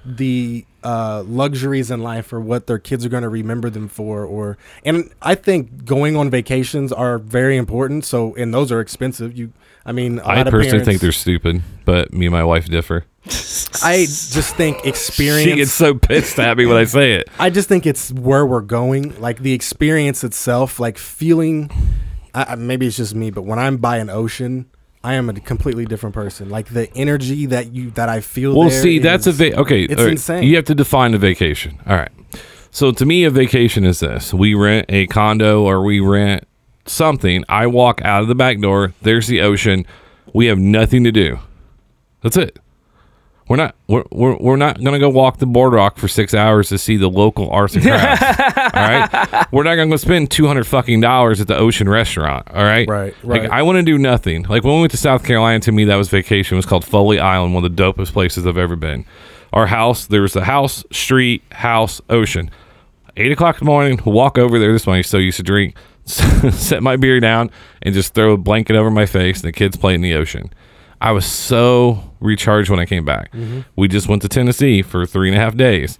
the 0.06 0.66
uh, 0.84 1.24
luxuries 1.28 1.92
in 1.92 2.02
life 2.02 2.34
are 2.34 2.40
what 2.40 2.66
their 2.66 2.80
kids 2.80 3.06
are 3.06 3.10
going 3.10 3.22
to 3.22 3.30
remember 3.30 3.70
them 3.70 3.88
for. 3.88 4.24
Or 4.26 4.58
and 4.84 5.12
I 5.22 5.36
think 5.36 5.86
going 5.86 6.16
on 6.16 6.32
vacations 6.32 6.92
are 6.92 7.20
very 7.20 7.56
important. 7.56 8.04
So 8.04 8.34
and 8.36 8.52
those 8.52 8.72
are 8.72 8.80
expensive. 8.80 9.38
You, 9.38 9.54
I 9.86 9.92
mean, 9.92 10.20
I 10.22 10.44
personally 10.46 10.84
think 10.84 11.02
they're 11.02 11.12
stupid, 11.12 11.62
but 11.86 12.12
me 12.14 12.26
and 12.26 12.34
my 12.34 12.44
wife 12.44 12.66
differ. 12.66 13.06
I 13.84 14.06
just 14.08 14.56
think 14.56 14.84
experience. 14.88 15.44
She 15.52 15.56
gets 15.58 15.72
so 15.72 15.94
pissed 15.94 16.40
at 16.40 16.58
me 16.58 16.66
when 16.66 16.78
I 16.78 16.86
say 16.86 17.14
it. 17.14 17.30
I 17.38 17.52
just 17.52 17.70
think 17.70 17.86
it's 17.86 18.12
where 18.12 18.44
we're 18.44 18.62
going, 18.62 19.20
like 19.22 19.40
the 19.44 19.54
experience 19.54 20.24
itself, 20.24 20.80
like 20.80 20.98
feeling. 20.98 21.70
I, 22.34 22.56
maybe 22.56 22.88
it's 22.88 22.98
just 22.98 23.16
me, 23.16 23.32
but 23.32 23.44
when 23.44 23.60
I'm 23.60 23.78
by 23.78 23.98
an 23.98 24.10
ocean, 24.10 24.70
I 25.04 25.16
am 25.16 25.30
a 25.30 25.34
completely 25.34 25.86
different 25.86 26.14
person. 26.14 26.50
Like 26.50 26.70
the 26.70 26.92
energy 26.96 27.46
that 27.48 27.74
you 27.74 27.92
that 27.92 28.10
I 28.10 28.22
feel. 28.22 28.56
Well, 28.56 28.70
see, 28.70 29.00
that's 29.00 29.28
a 29.28 29.32
is- 29.32 29.38
va- 29.38 29.60
okay. 29.60 29.84
it's 29.84 30.02
right, 30.02 30.12
insane. 30.12 30.44
You 30.44 30.56
have 30.56 30.66
to 30.66 30.76
define 30.76 31.14
a 31.14 31.18
vacation. 31.18 31.80
All 31.88 31.96
right. 31.96 32.12
So 32.72 32.92
to 32.92 33.06
me, 33.06 33.24
a 33.26 33.30
vacation 33.30 33.84
is 33.84 34.00
this: 34.00 34.34
we 34.34 34.54
rent 34.54 34.86
a 34.90 35.08
condo 35.08 35.64
or 35.64 35.84
we 35.84 36.00
rent 36.00 36.46
something. 36.86 37.44
I 37.50 37.68
walk 37.68 38.02
out 38.04 38.22
of 38.22 38.28
the 38.28 38.36
back 38.36 38.60
door. 38.60 38.94
There's 39.02 39.28
the 39.28 39.42
ocean. 39.42 39.86
We 40.34 40.46
have 40.46 40.60
nothing 40.60 41.04
to 41.04 41.12
do. 41.12 41.40
That's 42.22 42.38
it. 42.38 42.60
We're 43.52 43.58
not. 43.58 43.76
We're, 43.90 44.06
we're, 44.12 44.38
we're 44.38 44.56
not 44.56 44.82
gonna 44.82 44.98
go 44.98 45.10
walk 45.10 45.40
the 45.40 45.46
boardwalk 45.46 45.98
for 45.98 46.08
six 46.08 46.34
hours 46.34 46.70
to 46.70 46.78
see 46.78 46.96
the 46.96 47.10
local 47.10 47.50
arts 47.50 47.76
and 47.76 47.84
crafts. 47.84 48.58
all 48.58 48.82
right. 48.82 49.46
We're 49.52 49.64
not 49.64 49.76
gonna 49.76 49.90
go 49.90 49.98
spend 49.98 50.32
two 50.32 50.48
hundred 50.48 50.68
fucking 50.68 51.02
dollars 51.02 51.42
at 51.42 51.48
the 51.48 51.58
ocean 51.58 51.90
restaurant. 51.90 52.48
All 52.50 52.64
right. 52.64 52.88
Right, 52.88 53.14
Like. 53.26 53.50
I 53.50 53.64
want 53.64 53.76
to 53.76 53.84
do 53.84 53.98
nothing. 53.98 54.44
Like 54.44 54.64
when 54.64 54.76
we 54.76 54.80
went 54.80 54.92
to 54.92 54.98
South 54.98 55.26
Carolina, 55.26 55.60
to 55.60 55.74
me 55.74 55.84
that 55.84 55.98
was 55.98 56.08
vacation. 56.08 56.56
It 56.56 56.60
was 56.60 56.66
called 56.66 56.86
Folly 56.86 57.20
Island, 57.20 57.54
one 57.54 57.66
of 57.66 57.76
the 57.76 57.84
dopest 57.84 58.14
places 58.14 58.48
I've 58.48 58.58
ever 58.58 58.78
been. 58.78 59.04
Our 59.52 59.68
house, 59.68 60.06
there 60.06 60.22
was 60.22 60.38
a 60.38 60.46
house, 60.46 60.86
street, 60.94 61.44
house, 61.52 62.00
ocean. 62.10 62.52
Eight 63.18 63.34
o'clock 63.34 63.56
in 63.56 63.66
the 63.66 63.70
morning, 63.70 64.00
walk 64.06 64.38
over 64.38 64.60
there. 64.60 64.72
This 64.72 64.88
one 64.88 64.96
I 64.96 65.02
so 65.02 65.18
used 65.18 65.36
to 65.36 65.44
drink. 65.44 65.76
Set 66.06 66.82
my 66.82 66.96
beer 66.96 67.20
down 67.20 67.52
and 67.82 67.94
just 67.94 68.14
throw 68.14 68.32
a 68.32 68.38
blanket 68.38 68.78
over 68.78 68.90
my 68.90 69.06
face. 69.06 69.42
And 69.42 69.50
the 69.50 69.52
kids 69.52 69.76
play 69.76 69.94
in 69.94 70.00
the 70.00 70.14
ocean. 70.14 70.54
I 71.02 71.12
was 71.12 71.26
so 71.26 72.11
recharged 72.22 72.70
when 72.70 72.80
I 72.80 72.86
came 72.86 73.04
back. 73.04 73.32
Mm-hmm. 73.32 73.62
We 73.76 73.88
just 73.88 74.08
went 74.08 74.22
to 74.22 74.30
Tennessee 74.30 74.82
for 74.82 75.06
three 75.06 75.28
and 75.28 75.38
a 75.38 75.40
half 75.42 75.58
days. 75.58 76.00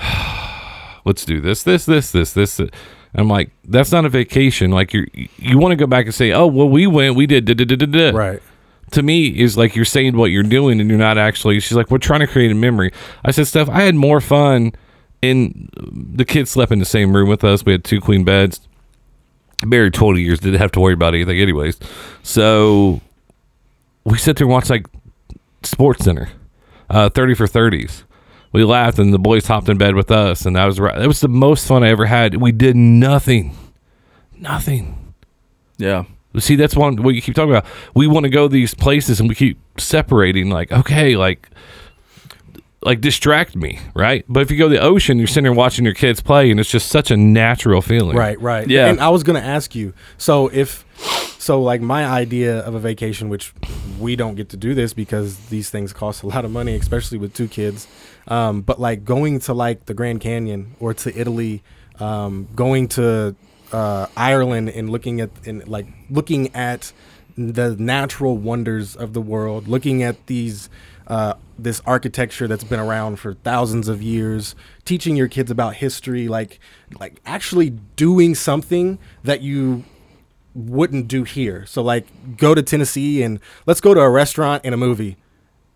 Let's 1.04 1.24
do 1.24 1.40
this, 1.40 1.62
this, 1.62 1.86
this, 1.86 2.10
this, 2.10 2.34
this. 2.34 2.60
I'm 3.14 3.28
like, 3.28 3.50
that's 3.64 3.92
not 3.92 4.04
a 4.04 4.08
vacation. 4.08 4.70
Like 4.70 4.92
you 4.92 5.06
you 5.38 5.58
want 5.58 5.72
to 5.72 5.76
go 5.76 5.86
back 5.86 6.06
and 6.06 6.14
say, 6.14 6.32
oh 6.32 6.46
well, 6.46 6.68
we 6.68 6.86
went, 6.86 7.14
we 7.14 7.26
did, 7.26 7.44
da, 7.44 7.54
da, 7.54 7.64
da, 7.64 7.76
da, 7.76 7.86
da. 7.86 8.10
Right. 8.10 8.42
To 8.92 9.02
me, 9.02 9.26
is 9.26 9.56
like 9.56 9.74
you're 9.74 9.84
saying 9.84 10.16
what 10.16 10.26
you're 10.26 10.44
doing, 10.44 10.80
and 10.80 10.88
you're 10.88 10.98
not 10.98 11.18
actually. 11.18 11.58
She's 11.60 11.76
like, 11.76 11.90
we're 11.90 11.98
trying 11.98 12.20
to 12.20 12.26
create 12.26 12.52
a 12.52 12.54
memory. 12.54 12.92
I 13.24 13.32
said, 13.32 13.46
Steph, 13.46 13.68
I 13.68 13.82
had 13.82 13.94
more 13.94 14.20
fun. 14.20 14.72
In 15.22 15.70
the 15.74 16.24
kids 16.24 16.50
slept 16.50 16.70
in 16.70 16.78
the 16.78 16.84
same 16.84 17.16
room 17.16 17.28
with 17.28 17.42
us. 17.42 17.64
We 17.64 17.72
had 17.72 17.84
two 17.84 18.00
queen 18.00 18.22
beds. 18.22 18.60
Married 19.64 19.94
20 19.94 20.20
years, 20.20 20.38
didn't 20.38 20.60
have 20.60 20.70
to 20.72 20.80
worry 20.80 20.92
about 20.92 21.14
anything, 21.14 21.40
anyways. 21.40 21.80
So 22.22 23.00
we 24.04 24.18
sit 24.18 24.36
there 24.36 24.44
and 24.44 24.52
watch 24.52 24.68
like 24.70 24.86
Sports 25.66 26.04
Center, 26.04 26.30
uh, 26.90 27.08
30 27.08 27.34
for 27.34 27.46
30s. 27.46 28.04
We 28.52 28.64
laughed 28.64 28.98
and 28.98 29.12
the 29.12 29.18
boys 29.18 29.46
hopped 29.46 29.68
in 29.68 29.76
bed 29.76 29.94
with 29.94 30.10
us, 30.10 30.46
and 30.46 30.56
that 30.56 30.64
was 30.64 30.80
right. 30.80 31.00
It 31.00 31.06
was 31.06 31.20
the 31.20 31.28
most 31.28 31.66
fun 31.66 31.84
I 31.84 31.88
ever 31.88 32.06
had. 32.06 32.36
We 32.36 32.52
did 32.52 32.76
nothing, 32.76 33.56
nothing. 34.38 35.14
Yeah. 35.78 36.04
See, 36.38 36.56
that's 36.56 36.76
one 36.76 37.02
what 37.02 37.14
you 37.14 37.22
keep 37.22 37.34
talking 37.34 37.50
about. 37.50 37.66
We 37.94 38.06
want 38.06 38.24
to 38.24 38.30
go 38.30 38.48
these 38.48 38.74
places, 38.74 39.20
and 39.20 39.28
we 39.28 39.34
keep 39.34 39.58
separating. 39.78 40.50
Like, 40.50 40.70
okay, 40.70 41.16
like, 41.16 41.48
like 42.82 43.00
distract 43.00 43.56
me, 43.56 43.80
right? 43.94 44.24
But 44.28 44.40
if 44.40 44.50
you 44.50 44.58
go 44.58 44.68
to 44.68 44.74
the 44.74 44.80
ocean, 44.80 45.18
you're 45.18 45.26
sitting 45.26 45.44
there 45.44 45.52
watching 45.52 45.84
your 45.84 45.94
kids 45.94 46.20
play, 46.20 46.50
and 46.50 46.60
it's 46.60 46.70
just 46.70 46.88
such 46.88 47.10
a 47.10 47.16
natural 47.16 47.82
feeling. 47.82 48.16
Right, 48.16 48.40
right. 48.40 48.68
Yeah. 48.68 48.86
And 48.86 49.00
I 49.00 49.08
was 49.08 49.22
gonna 49.22 49.40
ask 49.40 49.74
you. 49.74 49.92
So 50.18 50.48
if 50.48 50.84
so 51.46 51.62
like 51.62 51.80
my 51.80 52.04
idea 52.04 52.58
of 52.58 52.74
a 52.74 52.80
vacation, 52.80 53.28
which 53.28 53.54
we 54.00 54.16
don't 54.16 54.34
get 54.34 54.48
to 54.48 54.56
do 54.56 54.74
this 54.74 54.92
because 54.92 55.38
these 55.46 55.70
things 55.70 55.92
cost 55.92 56.24
a 56.24 56.26
lot 56.26 56.44
of 56.44 56.50
money, 56.50 56.74
especially 56.74 57.18
with 57.18 57.34
two 57.34 57.46
kids. 57.46 57.86
Um, 58.26 58.62
but 58.62 58.80
like 58.80 59.04
going 59.04 59.38
to 59.40 59.54
like 59.54 59.86
the 59.86 59.94
Grand 59.94 60.20
Canyon 60.20 60.74
or 60.80 60.92
to 60.94 61.16
Italy, 61.16 61.62
um, 62.00 62.48
going 62.56 62.88
to 62.88 63.36
uh, 63.70 64.06
Ireland 64.16 64.70
and 64.70 64.90
looking 64.90 65.20
at 65.20 65.30
and 65.46 65.68
like 65.68 65.86
looking 66.10 66.52
at 66.52 66.92
the 67.38 67.76
natural 67.78 68.36
wonders 68.36 68.96
of 68.96 69.12
the 69.12 69.20
world, 69.20 69.68
looking 69.68 70.02
at 70.02 70.26
these 70.26 70.68
uh, 71.06 71.34
this 71.56 71.80
architecture 71.86 72.48
that's 72.48 72.64
been 72.64 72.80
around 72.80 73.20
for 73.20 73.34
thousands 73.34 73.86
of 73.86 74.02
years, 74.02 74.56
teaching 74.84 75.14
your 75.14 75.28
kids 75.28 75.52
about 75.52 75.76
history, 75.76 76.26
like 76.26 76.58
like 76.98 77.20
actually 77.24 77.70
doing 77.94 78.34
something 78.34 78.98
that 79.22 79.42
you 79.42 79.84
wouldn't 80.56 81.06
do 81.08 81.24
here. 81.24 81.66
So 81.66 81.82
like 81.82 82.06
go 82.36 82.54
to 82.54 82.62
Tennessee 82.62 83.22
and 83.22 83.38
let's 83.66 83.80
go 83.80 83.94
to 83.94 84.00
a 84.00 84.10
restaurant 84.10 84.62
and 84.64 84.74
a 84.74 84.78
movie. 84.78 85.16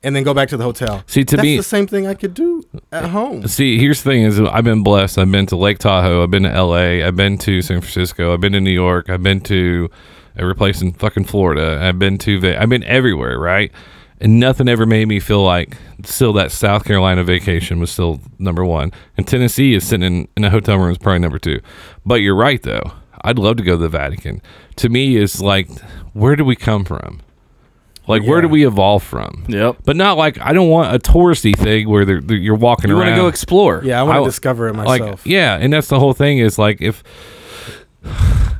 And 0.02 0.16
then 0.16 0.22
go 0.22 0.32
back 0.32 0.48
to 0.48 0.56
the 0.56 0.64
hotel. 0.64 1.04
See, 1.06 1.24
to 1.24 1.36
That's 1.36 1.44
me- 1.44 1.56
the 1.58 1.62
same 1.62 1.86
thing 1.86 2.06
I 2.06 2.14
could 2.14 2.32
do 2.32 2.64
at 2.90 3.04
home. 3.10 3.46
See, 3.46 3.78
here's 3.78 4.02
the 4.02 4.10
thing: 4.10 4.22
is 4.22 4.40
I've 4.40 4.64
been 4.64 4.82
blessed. 4.82 5.18
I've 5.18 5.30
been 5.30 5.44
to 5.46 5.56
Lake 5.56 5.78
Tahoe. 5.78 6.22
I've 6.22 6.30
been 6.30 6.44
to 6.44 6.50
L.A. 6.50 7.02
I've 7.04 7.16
been 7.16 7.36
to 7.36 7.60
San 7.60 7.82
Francisco. 7.82 8.32
I've 8.32 8.40
been 8.40 8.54
to 8.54 8.60
New 8.62 8.70
York. 8.70 9.10
I've 9.10 9.22
been 9.22 9.42
to 9.42 9.90
every 10.38 10.54
place 10.54 10.80
in 10.80 10.92
fucking 10.94 11.24
Florida. 11.24 11.80
I've 11.82 11.98
been 11.98 12.16
to. 12.16 12.56
I've 12.56 12.70
been 12.70 12.84
everywhere, 12.84 13.38
right? 13.38 13.70
And 14.22 14.40
nothing 14.40 14.68
ever 14.68 14.86
made 14.86 15.06
me 15.06 15.20
feel 15.20 15.42
like 15.44 15.76
still 16.04 16.32
that 16.32 16.50
South 16.50 16.84
Carolina 16.86 17.22
vacation 17.22 17.78
was 17.78 17.90
still 17.90 18.20
number 18.38 18.64
one. 18.64 18.92
And 19.18 19.26
Tennessee 19.28 19.74
is 19.74 19.86
sitting 19.86 20.06
in, 20.06 20.28
in 20.34 20.44
a 20.44 20.50
hotel 20.50 20.78
room 20.78 20.90
is 20.90 20.96
probably 20.98 21.18
number 21.18 21.38
two. 21.38 21.60
But 22.06 22.16
you're 22.22 22.34
right 22.36 22.62
though. 22.62 22.92
I'd 23.22 23.38
love 23.38 23.56
to 23.58 23.62
go 23.62 23.72
to 23.72 23.76
the 23.78 23.88
Vatican. 23.88 24.40
To 24.76 24.88
me, 24.88 25.16
is 25.16 25.40
like, 25.40 25.68
where 26.12 26.36
do 26.36 26.44
we 26.44 26.56
come 26.56 26.84
from? 26.84 27.20
Like, 28.08 28.24
where 28.24 28.40
do 28.40 28.48
we 28.48 28.66
evolve 28.66 29.02
from? 29.04 29.44
Yep. 29.48 29.76
But 29.84 29.94
not 29.94 30.16
like 30.18 30.38
I 30.40 30.52
don't 30.52 30.68
want 30.68 30.92
a 30.94 30.98
touristy 30.98 31.56
thing 31.56 31.88
where 31.88 32.04
they're, 32.04 32.20
they're- 32.20 32.36
you're 32.38 32.56
walking 32.56 32.90
around. 32.90 32.96
You 32.96 32.96
want 32.96 33.08
around. 33.10 33.16
to 33.18 33.22
go 33.22 33.28
explore. 33.28 33.82
Yeah, 33.84 34.00
I 34.00 34.02
want 34.02 34.24
to 34.24 34.28
discover 34.28 34.68
it 34.68 34.74
like 34.74 35.00
myself. 35.00 35.24
yeah 35.26 35.56
and 35.60 35.72
that's 35.72 35.86
the 35.88 36.00
whole 36.00 36.12
thing 36.14 36.38
is 36.38 36.58
like 36.58 36.80
if 36.80 37.04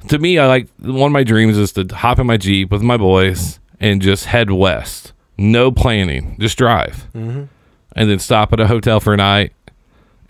to 0.08 0.18
me 0.18 0.38
i 0.38 0.46
like 0.46 0.68
one 0.78 1.06
of 1.10 1.12
my 1.12 1.24
dreams 1.24 1.56
is 1.56 1.72
to 1.72 1.84
hop 1.94 2.18
in 2.18 2.26
my 2.26 2.36
jeep 2.36 2.70
with 2.70 2.82
my 2.82 2.96
boys 2.96 3.58
and 3.80 4.02
just 4.02 4.26
head 4.26 4.50
west 4.50 5.12
no 5.38 5.70
planning 5.72 6.36
just 6.38 6.58
drive 6.58 7.06
Mm-hmm. 7.14 7.44
and 7.96 8.10
then 8.10 8.18
stop 8.18 8.52
at 8.52 8.60
a 8.60 8.66
hotel 8.66 9.00
for 9.00 9.14
a 9.14 9.16
night 9.16 9.52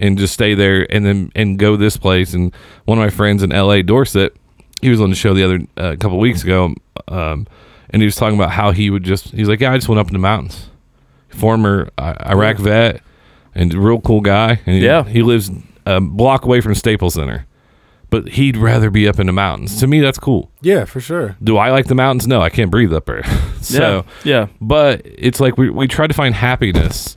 and 0.00 0.18
just 0.18 0.34
stay 0.34 0.54
there 0.54 0.84
and 0.92 1.06
then 1.06 1.30
and 1.36 1.58
go 1.58 1.76
this 1.76 1.96
place 1.96 2.34
and 2.34 2.52
one 2.86 2.98
of 2.98 3.04
my 3.04 3.10
friends 3.10 3.42
in 3.44 3.50
la 3.50 3.80
dorset 3.82 4.32
he 4.82 4.88
was 4.88 5.00
on 5.00 5.10
the 5.10 5.16
show 5.16 5.32
the 5.34 5.44
other 5.44 5.60
uh, 5.76 5.94
couple 6.00 6.18
weeks 6.18 6.42
ago 6.42 6.74
um, 7.08 7.46
and 7.90 8.02
he 8.02 8.06
was 8.06 8.16
talking 8.16 8.36
about 8.36 8.50
how 8.50 8.72
he 8.72 8.90
would 8.90 9.04
just 9.04 9.26
he's 9.28 9.48
like 9.48 9.60
yeah 9.60 9.72
i 9.72 9.76
just 9.76 9.88
went 9.88 9.98
up 10.00 10.06
in 10.08 10.12
the 10.14 10.18
mountains 10.18 10.70
former 11.28 11.88
uh, 11.98 12.14
iraq 12.26 12.56
vet 12.56 13.02
and 13.54 13.72
real 13.74 14.00
cool 14.00 14.20
guy 14.20 14.60
and 14.66 14.76
he- 14.76 14.84
Yeah. 14.84 15.04
he 15.04 15.22
lives 15.22 15.50
a 15.86 16.00
block 16.00 16.44
away 16.44 16.60
from 16.60 16.74
staples 16.74 17.14
center 17.14 17.46
but 18.10 18.28
he'd 18.30 18.56
rather 18.56 18.90
be 18.90 19.06
up 19.06 19.20
in 19.20 19.26
the 19.28 19.32
mountains 19.32 19.78
to 19.80 19.86
me 19.86 20.00
that's 20.00 20.18
cool 20.18 20.50
yeah, 20.62 20.84
for 20.84 21.00
sure. 21.00 21.36
do 21.42 21.56
i 21.56 21.70
like 21.70 21.86
the 21.86 21.94
mountains 21.94 22.26
no 22.26 22.40
i 22.40 22.50
can't 22.50 22.70
breathe 22.70 22.92
up 22.92 23.06
there 23.06 23.22
so 23.60 24.04
yeah. 24.24 24.40
Yeah. 24.40 24.46
but 24.60 25.02
it's 25.04 25.40
like 25.40 25.56
we, 25.58 25.70
we 25.70 25.86
try 25.86 26.06
to 26.06 26.14
find 26.14 26.34
happiness 26.34 27.16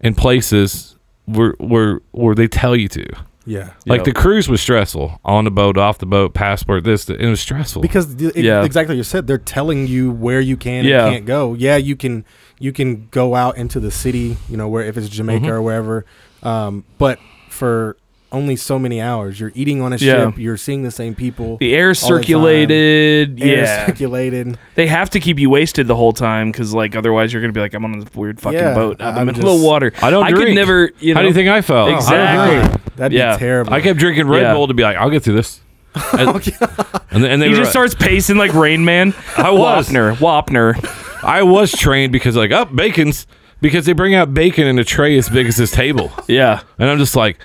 in 0.00 0.14
places 0.14 0.96
where 1.28 1.54
where 1.58 2.00
where 2.12 2.34
they 2.34 2.48
tell 2.48 2.74
you 2.76 2.88
to 2.88 3.04
Yeah. 3.44 3.70
like 3.86 3.98
Yep. 4.00 4.04
the 4.04 4.12
cruise 4.12 4.48
was 4.48 4.60
stressful 4.60 5.20
on 5.24 5.44
the 5.44 5.50
boat 5.50 5.76
off 5.78 5.98
the 5.98 6.06
boat 6.06 6.34
passport 6.34 6.84
this 6.84 7.04
th- 7.06 7.18
it 7.20 7.26
was 7.28 7.40
stressful 7.40 7.82
Because 7.82 8.16
the, 8.16 8.28
it, 8.38 8.44
Yeah. 8.44 8.64
exactly 8.64 8.94
like 8.94 8.98
you 8.98 9.04
said, 9.04 9.26
they're 9.26 9.38
telling 9.38 9.86
you 9.86 10.10
where 10.10 10.40
you 10.40 10.56
can 10.56 10.84
Yeah. 10.84 11.06
and 11.06 11.14
can't 11.14 11.26
go. 11.26 11.54
Yeah, 11.54 11.76
you 11.76 11.96
can 11.96 12.24
you 12.58 12.72
can 12.72 13.06
go 13.10 13.34
out 13.34 13.56
into 13.56 13.78
the 13.80 13.90
city, 13.90 14.36
you 14.50 14.56
know, 14.56 14.68
where 14.68 14.82
if 14.84 14.96
it's 14.96 15.08
Jamaica 15.08 15.44
Mm-hmm. 15.46 15.52
or 15.54 15.62
wherever. 15.62 16.04
Um, 16.42 16.84
but 16.98 17.18
for 17.48 17.96
only 18.30 18.56
so 18.56 18.78
many 18.78 19.00
hours, 19.00 19.40
you're 19.40 19.52
eating 19.54 19.80
on 19.80 19.92
a 19.92 19.96
Yeah. 19.96 20.26
ship, 20.30 20.38
you're 20.38 20.56
seeing 20.56 20.82
the 20.82 20.90
same 20.90 21.14
people. 21.14 21.56
The 21.58 21.74
air 21.74 21.88
all 21.88 21.90
the 21.90 21.94
circulated. 21.94 23.40
air 23.42 23.56
yeah. 23.64 23.86
circulated. 23.86 24.58
They 24.74 24.86
have 24.86 25.10
to 25.10 25.20
keep 25.20 25.38
you 25.38 25.48
wasted 25.50 25.86
the 25.86 25.96
whole 25.96 26.12
time 26.12 26.50
because, 26.52 26.74
like, 26.74 26.94
otherwise 26.96 27.32
you're 27.32 27.40
gonna 27.42 27.52
be 27.52 27.60
like, 27.60 27.74
I'm 27.74 27.84
on 27.84 27.98
this 28.00 28.14
weird 28.14 28.40
fucking 28.40 28.58
Yeah, 28.58 28.74
boat 28.74 29.00
out 29.00 29.08
in 29.10 29.14
the 29.14 29.20
I'm 29.20 29.26
middle 29.28 29.50
of 29.50 29.56
just- 29.56 29.64
water. 29.64 29.92
i 30.02 30.10
don't 30.10 30.24
I 30.24 30.32
could 30.32 30.54
never. 30.54 30.90
You 31.00 31.14
know. 31.14 31.18
how 31.18 31.22
do 31.22 31.28
you 31.28 31.34
think 31.34 31.48
i 31.48 31.60
felt 31.62 31.90
Exactly. 31.90 32.80
That'd 32.96 33.16
Yeah. 33.16 33.34
be 33.34 33.38
terrible. 33.38 33.72
i 33.72 33.80
kept 33.80 33.98
drinking 33.98 34.28
red 34.28 34.42
Yeah. 34.42 34.54
bull 34.54 34.66
to 34.68 34.74
be 34.74 34.82
like 34.82 34.96
i'll 34.96 35.10
get 35.10 35.22
through 35.22 35.36
this 35.36 35.60
and, 36.12 36.28
and, 36.28 36.44
then- 37.10 37.24
and 37.24 37.42
they 37.42 37.46
He 37.48 37.52
were, 37.54 37.60
just 37.60 37.70
starts 37.70 37.94
pacing 37.94 38.36
like 38.36 38.52
Rain 38.52 38.84
Man. 38.84 39.14
I 39.36 39.50
was. 39.50 39.88
Wapner. 39.88 40.14
Wapner. 40.16 41.22
i 41.24 41.42
was 41.42 41.72
trained 41.72 42.12
because 42.12 42.36
like 42.36 42.50
oh 42.52 42.66
bacon's 42.66 43.26
because 43.60 43.86
they 43.86 43.92
bring 43.92 44.14
out 44.14 44.32
bacon 44.34 44.66
in 44.66 44.78
a 44.78 44.84
tray 44.84 45.16
as 45.18 45.28
big 45.28 45.46
as 45.48 45.56
this 45.56 45.70
table 45.70 46.12
Yeah. 46.28 46.60
and 46.78 46.90
i'm 46.90 46.98
just 46.98 47.16
like 47.16 47.38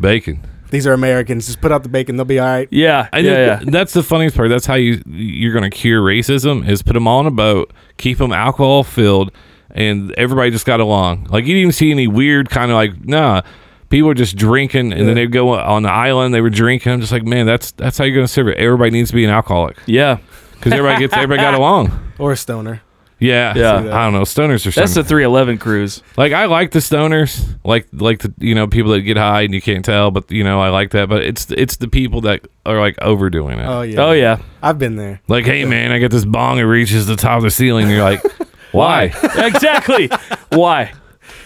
bacon 0.00 0.44
These 0.70 0.86
are 0.86 0.92
Americans. 0.92 1.46
Just 1.46 1.60
put 1.60 1.72
out 1.72 1.82
the 1.82 1.88
bacon; 1.88 2.16
they'll 2.16 2.24
be 2.26 2.38
all 2.38 2.46
right. 2.46 2.68
Yeah. 2.70 3.08
And 3.12 3.24
yeah. 3.26 3.32
yeah. 3.32 3.60
that's 3.64 3.94
the 3.94 4.02
funniest 4.02 4.36
part. 4.36 4.50
That's 4.50 4.66
how 4.66 4.74
you 4.74 5.02
you're 5.06 5.52
going 5.52 5.68
to 5.68 5.74
cure 5.74 6.02
racism 6.02 6.68
is 6.68 6.82
put 6.82 6.92
them 6.92 7.08
all 7.08 7.20
on 7.20 7.26
a 7.26 7.30
boat, 7.30 7.72
keep 7.96 8.18
them 8.18 8.32
alcohol 8.32 8.84
filled, 8.84 9.32
and 9.70 10.12
everybody 10.12 10.50
just 10.50 10.66
got 10.66 10.80
along. 10.80 11.24
Like 11.30 11.44
you 11.44 11.54
didn't 11.54 11.60
even 11.62 11.72
see 11.72 11.90
any 11.90 12.06
weird 12.06 12.50
kind 12.50 12.70
of 12.70 12.74
like 12.74 13.04
nah. 13.04 13.42
People 13.88 14.08
were 14.08 14.14
just 14.14 14.36
drinking, 14.36 14.92
and 14.92 15.08
then 15.08 15.14
they'd 15.14 15.32
go 15.32 15.54
on 15.54 15.82
the 15.82 15.90
island. 15.90 16.34
They 16.34 16.42
were 16.42 16.50
drinking. 16.50 16.92
I'm 16.92 17.00
just 17.00 17.10
like, 17.10 17.24
man, 17.24 17.46
that's 17.46 17.72
that's 17.72 17.96
how 17.96 18.04
you're 18.04 18.14
going 18.14 18.26
to 18.26 18.32
serve 18.32 18.48
it. 18.48 18.58
Everybody 18.58 18.90
needs 18.90 19.08
to 19.08 19.16
be 19.16 19.24
an 19.24 19.30
alcoholic 19.30 19.78
Yeah. 19.86 20.18
because 20.52 20.72
everybody 20.72 21.00
gets 21.00 21.14
everybody 21.14 21.40
got 21.40 21.54
along. 21.62 22.12
Or 22.18 22.32
a 22.32 22.36
stoner. 22.36 22.82
Yeah, 23.20 23.52
Yeah. 23.56 23.76
I 23.78 24.04
don't 24.04 24.12
know. 24.12 24.22
Stoners 24.22 24.64
are 24.66 24.70
That's 24.70 24.94
the 24.94 25.02
311 25.02 25.58
cruise. 25.58 26.02
like 26.16 26.32
I 26.32 26.44
like 26.46 26.70
the 26.70 26.78
stoners, 26.78 27.56
like 27.64 27.88
like 27.92 28.20
the 28.20 28.32
you 28.38 28.54
know 28.54 28.66
people 28.68 28.92
that 28.92 29.00
get 29.02 29.16
high 29.16 29.42
and 29.42 29.52
you 29.52 29.60
can't 29.60 29.84
tell, 29.84 30.10
but 30.10 30.30
you 30.30 30.44
know 30.44 30.60
I 30.60 30.68
like 30.68 30.90
that. 30.92 31.08
But 31.08 31.24
it's 31.24 31.50
it's 31.50 31.76
the 31.76 31.88
people 31.88 32.20
that 32.22 32.46
are 32.64 32.78
like 32.78 32.96
overdoing 33.02 33.58
it. 33.58 33.64
Oh 33.66 33.82
yeah. 33.82 34.00
Oh 34.00 34.12
yeah. 34.12 34.38
I've 34.62 34.78
been 34.78 34.96
there. 34.96 35.20
Like, 35.28 35.44
hey 35.46 35.64
man, 35.64 35.90
I 35.90 35.98
got 35.98 36.10
this 36.12 36.24
bong. 36.24 36.58
It 36.58 36.62
reaches 36.62 37.06
the 37.06 37.16
top 37.16 37.38
of 37.38 37.42
the 37.42 37.50
ceiling. 37.50 37.90
You're 37.90 38.02
like, 38.04 38.22
why? 38.72 39.12
exactly. 39.36 40.08
Why? 40.50 40.92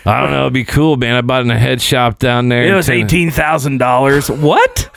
I 0.05 0.21
don't 0.21 0.31
know. 0.31 0.43
It'd 0.43 0.53
be 0.53 0.65
cool, 0.65 0.97
man. 0.97 1.15
I 1.15 1.21
bought 1.23 1.41
it 1.43 1.45
in 1.47 1.51
a 1.53 1.59
head 1.59 1.81
shop 1.81 2.19
down 2.19 2.49
there. 2.49 2.65
It 2.65 2.69
in 2.71 2.75
was 2.75 2.87
Tenn- 2.87 2.97
eighteen 3.05 3.31
thousand 3.31 3.79
dollars. 3.79 4.29
What? 4.31 4.91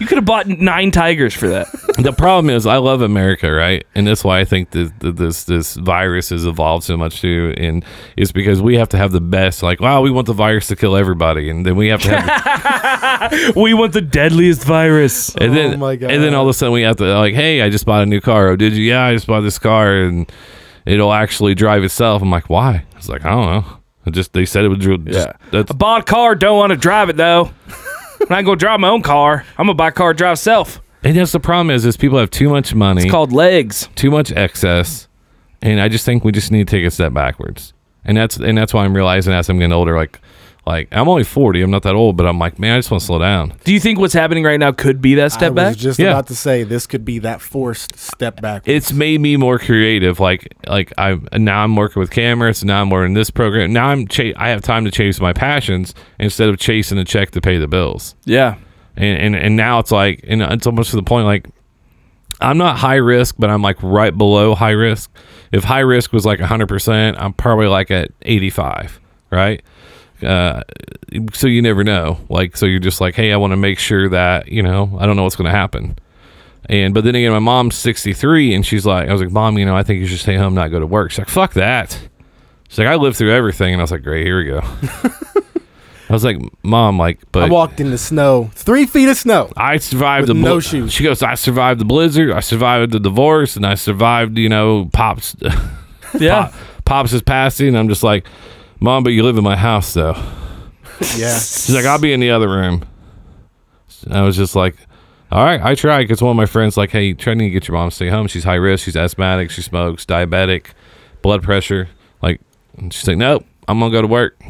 You 0.00 0.06
could 0.06 0.16
have 0.18 0.24
bought 0.24 0.46
nine 0.46 0.90
tigers 0.90 1.34
for 1.34 1.48
that. 1.48 1.66
The 1.98 2.12
problem 2.12 2.48
is, 2.54 2.64
I 2.64 2.76
love 2.76 3.02
America, 3.02 3.50
right? 3.50 3.84
And 3.96 4.06
that's 4.06 4.22
why 4.22 4.38
I 4.38 4.44
think 4.44 4.70
that 4.70 4.92
that 5.00 5.16
this 5.16 5.42
this 5.42 5.74
virus 5.74 6.28
has 6.28 6.46
evolved 6.46 6.84
so 6.84 6.96
much 6.96 7.20
too. 7.20 7.52
And 7.56 7.84
it's 8.16 8.30
because 8.30 8.62
we 8.62 8.76
have 8.76 8.88
to 8.90 8.96
have 8.96 9.10
the 9.10 9.20
best. 9.20 9.64
Like, 9.64 9.80
wow, 9.80 10.00
we 10.00 10.12
want 10.12 10.28
the 10.28 10.32
virus 10.32 10.68
to 10.68 10.76
kill 10.76 10.94
everybody, 10.96 11.50
and 11.50 11.66
then 11.66 11.74
we 11.74 11.88
have 11.88 12.00
to 12.02 12.20
have. 12.20 13.32
We 13.56 13.74
want 13.74 13.94
the 13.94 14.00
deadliest 14.00 14.62
virus. 14.62 15.34
and 15.36 15.56
then, 15.56 15.74
Oh 15.74 15.76
my 15.78 15.96
God. 15.96 16.12
and 16.12 16.22
then 16.22 16.34
all 16.34 16.44
of 16.44 16.48
a 16.50 16.54
sudden 16.54 16.72
we 16.72 16.82
have 16.82 16.96
to 16.98 17.18
like, 17.18 17.34
hey, 17.34 17.62
I 17.62 17.68
just 17.68 17.84
bought 17.84 18.02
a 18.04 18.06
new 18.06 18.20
car. 18.20 18.48
Oh, 18.50 18.56
did 18.56 18.74
you? 18.74 18.84
Yeah, 18.84 19.04
I 19.04 19.14
just 19.14 19.26
bought 19.26 19.40
this 19.40 19.58
car, 19.58 19.92
and 20.02 20.30
it'll 20.86 21.12
actually 21.12 21.56
drive 21.56 21.82
itself. 21.82 22.22
I'm 22.22 22.30
like, 22.30 22.48
why? 22.48 22.84
It's 22.96 23.08
like 23.08 23.24
I 23.24 23.30
don't 23.30 23.46
know. 23.64 23.78
It 24.06 24.12
just 24.12 24.32
they 24.34 24.46
said 24.46 24.64
it 24.64 24.68
would. 24.68 24.80
Just, 24.80 25.02
Yeah. 25.08 25.32
that's 25.50 25.72
I 25.72 25.74
bought 25.74 26.02
a 26.02 26.04
car, 26.04 26.36
don't 26.36 26.56
want 26.58 26.70
to 26.70 26.76
drive 26.78 27.08
it 27.08 27.16
though. 27.16 27.50
I'm 28.20 28.26
not 28.30 28.44
gonna 28.44 28.56
drive 28.56 28.80
my 28.80 28.88
own 28.88 29.02
car. 29.02 29.44
I'm 29.56 29.66
gonna 29.66 29.74
buy 29.74 29.88
a 29.88 29.92
car 29.92 30.14
drive 30.14 30.38
self. 30.38 30.80
And 31.04 31.16
that's 31.16 31.32
the 31.32 31.40
problem 31.40 31.70
is, 31.70 31.84
is 31.84 31.96
people 31.96 32.18
have 32.18 32.30
too 32.30 32.48
much 32.48 32.74
money, 32.74 33.02
It's 33.02 33.10
called 33.10 33.32
legs. 33.32 33.88
too 33.94 34.10
much 34.10 34.32
excess, 34.32 35.06
and 35.62 35.80
I 35.80 35.88
just 35.88 36.04
think 36.04 36.24
we 36.24 36.32
just 36.32 36.50
need 36.50 36.66
to 36.66 36.76
take 36.76 36.84
a 36.86 36.90
step 36.90 37.12
backwards. 37.12 37.72
And 38.04 38.16
that's 38.16 38.36
and 38.36 38.56
that's 38.58 38.74
why 38.74 38.84
I'm 38.84 38.94
realizing 38.94 39.32
as 39.32 39.48
I'm 39.48 39.58
getting 39.58 39.72
older, 39.72 39.96
like 39.96 40.20
Like 40.68 40.88
I'm 40.92 41.08
only 41.08 41.24
40. 41.24 41.62
I'm 41.62 41.70
not 41.70 41.82
that 41.84 41.94
old, 41.94 42.16
but 42.16 42.26
I'm 42.26 42.38
like, 42.38 42.58
man, 42.58 42.74
I 42.74 42.78
just 42.78 42.90
want 42.90 43.00
to 43.00 43.06
slow 43.06 43.18
down. 43.18 43.54
Do 43.64 43.72
you 43.72 43.80
think 43.80 43.98
what's 43.98 44.12
happening 44.14 44.44
right 44.44 44.60
now 44.60 44.70
could 44.70 45.00
be 45.00 45.14
that 45.14 45.32
step 45.32 45.38
I 45.38 45.38
step 45.46 45.52
was 45.54 45.76
back? 45.76 45.76
just 45.76 45.98
Yeah. 45.98 46.08
about 46.10 46.26
to 46.28 46.34
say 46.36 46.62
this 46.62 46.86
could 46.86 47.04
be 47.04 47.18
that 47.20 47.40
forced 47.40 47.98
step 47.98 48.40
back. 48.42 48.68
It's 48.68 48.92
made 48.92 49.20
me 49.20 49.36
more 49.36 49.58
creative. 49.58 50.20
Like 50.20 50.54
like 50.66 50.92
I 50.98 51.18
now 51.38 51.64
I'm 51.64 51.74
working 51.74 52.00
with 52.00 52.10
cameras. 52.10 52.62
Now 52.64 52.80
I'm 52.82 52.90
working 52.90 53.14
this 53.14 53.30
program. 53.30 53.72
Now 53.72 53.88
I'm 53.88 54.06
cha- 54.06 54.34
I 54.36 54.50
have 54.50 54.60
time 54.62 54.84
to 54.84 54.90
chase 54.90 55.20
my 55.20 55.32
passions 55.32 55.94
instead 56.20 56.48
of 56.50 56.58
chasing 56.58 56.98
a 56.98 57.04
check 57.04 57.30
to 57.32 57.40
pay 57.40 57.56
the 57.58 57.66
bills. 57.68 58.14
yeah. 58.26 58.56
and 58.96 59.18
and, 59.34 59.36
and 59.36 59.56
now 59.56 59.78
it's 59.78 59.90
like 59.90 60.20
and 60.28 60.42
it's 60.42 60.66
almost 60.66 60.90
to 60.90 60.96
the 60.96 61.02
point 61.02 61.24
like 61.26 61.46
I'm 62.40 62.58
not 62.58 62.76
high 62.78 62.96
risk, 62.96 63.34
but 63.38 63.50
I'm 63.50 63.62
like 63.62 63.78
right 63.82 64.16
below 64.16 64.54
high 64.54 64.70
risk. 64.72 65.10
If 65.50 65.64
high 65.64 65.80
risk 65.80 66.12
was 66.12 66.24
like 66.24 66.38
100%, 66.38 67.16
I'm 67.18 67.32
probably 67.32 67.66
like 67.66 67.90
at 67.90 68.12
85, 68.22 69.00
right? 69.30 69.60
Uh, 70.22 70.62
so 71.32 71.46
you 71.46 71.62
never 71.62 71.84
know. 71.84 72.18
Like, 72.28 72.56
so 72.56 72.66
you're 72.66 72.80
just 72.80 73.00
like, 73.00 73.14
hey, 73.14 73.32
I 73.32 73.36
want 73.36 73.52
to 73.52 73.56
make 73.56 73.78
sure 73.78 74.08
that 74.08 74.48
you 74.48 74.62
know 74.62 74.96
I 74.98 75.06
don't 75.06 75.16
know 75.16 75.22
what's 75.24 75.36
going 75.36 75.50
to 75.50 75.56
happen. 75.56 75.98
And 76.68 76.92
but 76.92 77.04
then 77.04 77.14
again, 77.14 77.32
my 77.32 77.38
mom's 77.38 77.76
63, 77.76 78.54
and 78.54 78.66
she's 78.66 78.84
like, 78.84 79.08
I 79.08 79.12
was 79.12 79.22
like, 79.22 79.30
mom, 79.30 79.56
you 79.58 79.64
know, 79.64 79.76
I 79.76 79.82
think 79.82 80.00
you 80.00 80.06
should 80.06 80.18
stay 80.20 80.36
home, 80.36 80.54
not 80.54 80.68
go 80.68 80.78
to 80.80 80.86
work. 80.86 81.10
She's 81.10 81.18
like, 81.18 81.28
fuck 81.28 81.54
that. 81.54 81.98
She's 82.68 82.78
like, 82.78 82.88
I 82.88 82.96
lived 82.96 83.16
through 83.16 83.32
everything, 83.32 83.72
and 83.72 83.80
I 83.80 83.84
was 83.84 83.90
like, 83.90 84.02
great, 84.02 84.26
here 84.26 84.38
we 84.38 84.44
go. 84.44 84.60
I 86.10 86.12
was 86.12 86.24
like, 86.24 86.38
mom, 86.62 86.98
like, 86.98 87.20
but 87.32 87.42
I 87.44 87.48
walked 87.48 87.80
in 87.80 87.90
the 87.90 87.98
snow, 87.98 88.50
three 88.54 88.86
feet 88.86 89.08
of 89.08 89.16
snow. 89.16 89.50
I 89.56 89.76
survived 89.76 90.28
With 90.28 90.36
the 90.36 90.42
no 90.42 90.58
shoes. 90.58 90.92
She 90.92 91.04
goes, 91.04 91.22
I 91.22 91.34
survived 91.34 91.80
the 91.80 91.84
blizzard, 91.84 92.30
I 92.32 92.40
survived 92.40 92.92
the 92.92 93.00
divorce, 93.00 93.56
and 93.56 93.66
I 93.66 93.74
survived, 93.74 94.36
you 94.38 94.48
know, 94.48 94.90
pops. 94.92 95.36
Yeah. 96.18 96.46
Pop- 96.46 96.54
pops 96.86 97.12
is 97.12 97.20
passing. 97.20 97.76
I'm 97.76 97.90
just 97.90 98.02
like, 98.02 98.26
mom, 98.80 99.02
but 99.04 99.10
you 99.10 99.22
live 99.22 99.36
in 99.38 99.44
my 99.44 99.56
house 99.56 99.94
though. 99.94 100.14
Yeah, 101.16 101.38
She's 101.38 101.72
like, 101.72 101.84
I'll 101.84 102.00
be 102.00 102.12
in 102.12 102.18
the 102.18 102.30
other 102.32 102.48
room. 102.48 102.84
I 104.10 104.22
was 104.22 104.36
just 104.36 104.56
like, 104.56 104.74
all 105.30 105.44
right, 105.44 105.60
I 105.62 105.76
tried 105.76 106.02
because 106.04 106.20
one 106.20 106.32
of 106.32 106.36
my 106.36 106.46
friends 106.46 106.76
like, 106.76 106.90
hey, 106.90 107.12
trying 107.12 107.38
to 107.38 107.48
get 107.50 107.68
your 107.68 107.76
mom 107.76 107.90
to 107.90 107.94
stay 107.94 108.08
home. 108.08 108.26
She's 108.26 108.42
high 108.42 108.56
risk. 108.56 108.84
She's 108.84 108.96
asthmatic. 108.96 109.52
She 109.52 109.62
smokes, 109.62 110.04
diabetic, 110.04 110.68
blood 111.22 111.44
pressure. 111.44 111.88
Like, 112.20 112.40
and 112.76 112.92
she's 112.92 113.06
like, 113.06 113.16
nope, 113.16 113.44
I'm 113.68 113.78
gonna 113.78 113.92
go 113.92 114.02
to 114.02 114.08
work. 114.08 114.42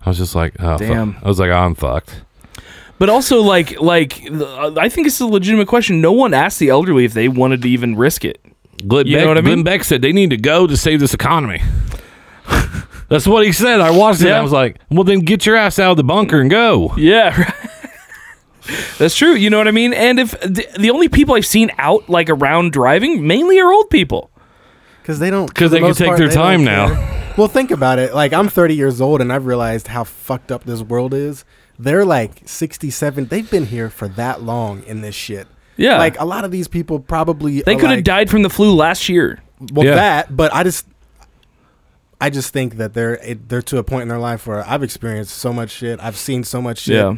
I 0.00 0.08
was 0.10 0.16
just 0.16 0.36
like, 0.36 0.54
oh, 0.60 0.78
fuck. 0.78 0.86
Damn. 0.86 1.16
I 1.24 1.26
was 1.28 1.40
like, 1.40 1.50
oh, 1.50 1.56
I'm 1.56 1.74
fucked. 1.74 2.22
But 3.00 3.08
also, 3.08 3.40
like, 3.42 3.80
like 3.80 4.22
I 4.30 4.88
think 4.88 5.08
it's 5.08 5.18
a 5.20 5.26
legitimate 5.26 5.66
question. 5.66 6.00
No 6.00 6.12
one 6.12 6.34
asked 6.34 6.60
the 6.60 6.68
elderly 6.68 7.04
if 7.04 7.14
they 7.14 7.26
wanted 7.26 7.62
to 7.62 7.68
even 7.68 7.96
risk 7.96 8.24
it. 8.24 8.40
Glenn, 8.86 9.08
You 9.08 9.16
Beck, 9.16 9.24
know 9.24 9.28
what 9.30 9.38
I 9.38 9.40
mean? 9.40 9.62
Glenn 9.62 9.64
Beck 9.64 9.82
said 9.82 10.02
they 10.02 10.12
need 10.12 10.30
to 10.30 10.36
go 10.36 10.68
to 10.68 10.76
save 10.76 11.00
this 11.00 11.14
economy. 11.14 11.60
That's 13.08 13.26
what 13.26 13.44
he 13.44 13.52
said. 13.52 13.80
I 13.80 13.90
watched 13.90 14.22
it. 14.22 14.28
Yeah. 14.28 14.38
I 14.38 14.42
was 14.42 14.52
like, 14.52 14.78
well, 14.90 15.04
then 15.04 15.20
get 15.20 15.44
your 15.46 15.56
ass 15.56 15.78
out 15.78 15.92
of 15.92 15.96
the 15.96 16.04
bunker 16.04 16.40
and 16.40 16.50
go. 16.50 16.94
Yeah. 16.96 17.52
That's 18.98 19.14
true. 19.14 19.34
You 19.34 19.50
know 19.50 19.58
what 19.58 19.68
I 19.68 19.72
mean? 19.72 19.92
And 19.92 20.18
if 20.18 20.30
the, 20.40 20.66
the 20.78 20.90
only 20.90 21.08
people 21.08 21.34
I've 21.34 21.44
seen 21.44 21.70
out 21.78 22.08
like 22.08 22.30
around 22.30 22.72
driving 22.72 23.26
mainly 23.26 23.58
are 23.60 23.70
old 23.72 23.90
people. 23.90 24.30
because 25.02 25.18
they 25.18 25.28
don't. 25.30 25.52
'Cause 25.54 25.66
for 25.66 25.68
the 25.68 25.80
they 25.80 25.86
can 25.86 25.94
take 25.94 26.06
part, 26.08 26.18
their 26.18 26.30
time 26.30 26.64
now. 26.64 27.10
Well, 27.36 27.48
think 27.48 27.72
about 27.72 27.98
it. 27.98 28.14
Like 28.14 28.32
I'm 28.32 28.46
30 28.48 28.76
years 28.76 29.00
old, 29.00 29.20
and 29.20 29.32
I've 29.32 29.44
realized 29.46 29.88
how 29.88 30.04
fucked 30.04 30.52
up 30.52 30.62
this 30.62 30.82
world 30.82 31.12
is. 31.12 31.44
They're 31.80 32.04
like 32.04 32.42
67. 32.48 33.24
They've 33.26 33.50
been 33.50 33.66
here 33.66 33.90
for 33.90 34.06
that 34.06 34.42
long 34.42 34.84
in 34.84 35.00
this 35.00 35.16
shit. 35.16 35.48
Yeah. 35.76 35.98
Like 35.98 36.20
a 36.20 36.24
lot 36.24 36.44
of 36.44 36.52
these 36.52 36.68
people 36.68 37.00
probably 37.00 37.60
They 37.62 37.74
could 37.74 37.90
have 37.90 37.96
like, 37.98 38.04
died 38.04 38.30
from 38.30 38.42
the 38.44 38.50
flu 38.50 38.72
last 38.72 39.08
year. 39.08 39.42
Well, 39.72 39.84
Yeah. 39.84 39.96
that, 39.96 40.36
but 40.36 40.54
I 40.54 40.62
just, 40.62 40.86
I 42.24 42.30
just 42.30 42.52
think 42.52 42.76
that 42.76 42.94
they're 42.94 43.16
it, 43.16 43.48
they're 43.48 43.62
to 43.62 43.78
a 43.78 43.84
point 43.84 44.02
in 44.02 44.08
their 44.08 44.18
life 44.18 44.46
where 44.46 44.66
I've 44.66 44.82
experienced 44.82 45.34
so 45.36 45.52
much 45.52 45.70
shit. 45.70 46.00
I've 46.02 46.16
seen 46.16 46.44
so 46.44 46.60
much 46.62 46.78
shit. 46.78 46.94
Yeah. 46.96 47.16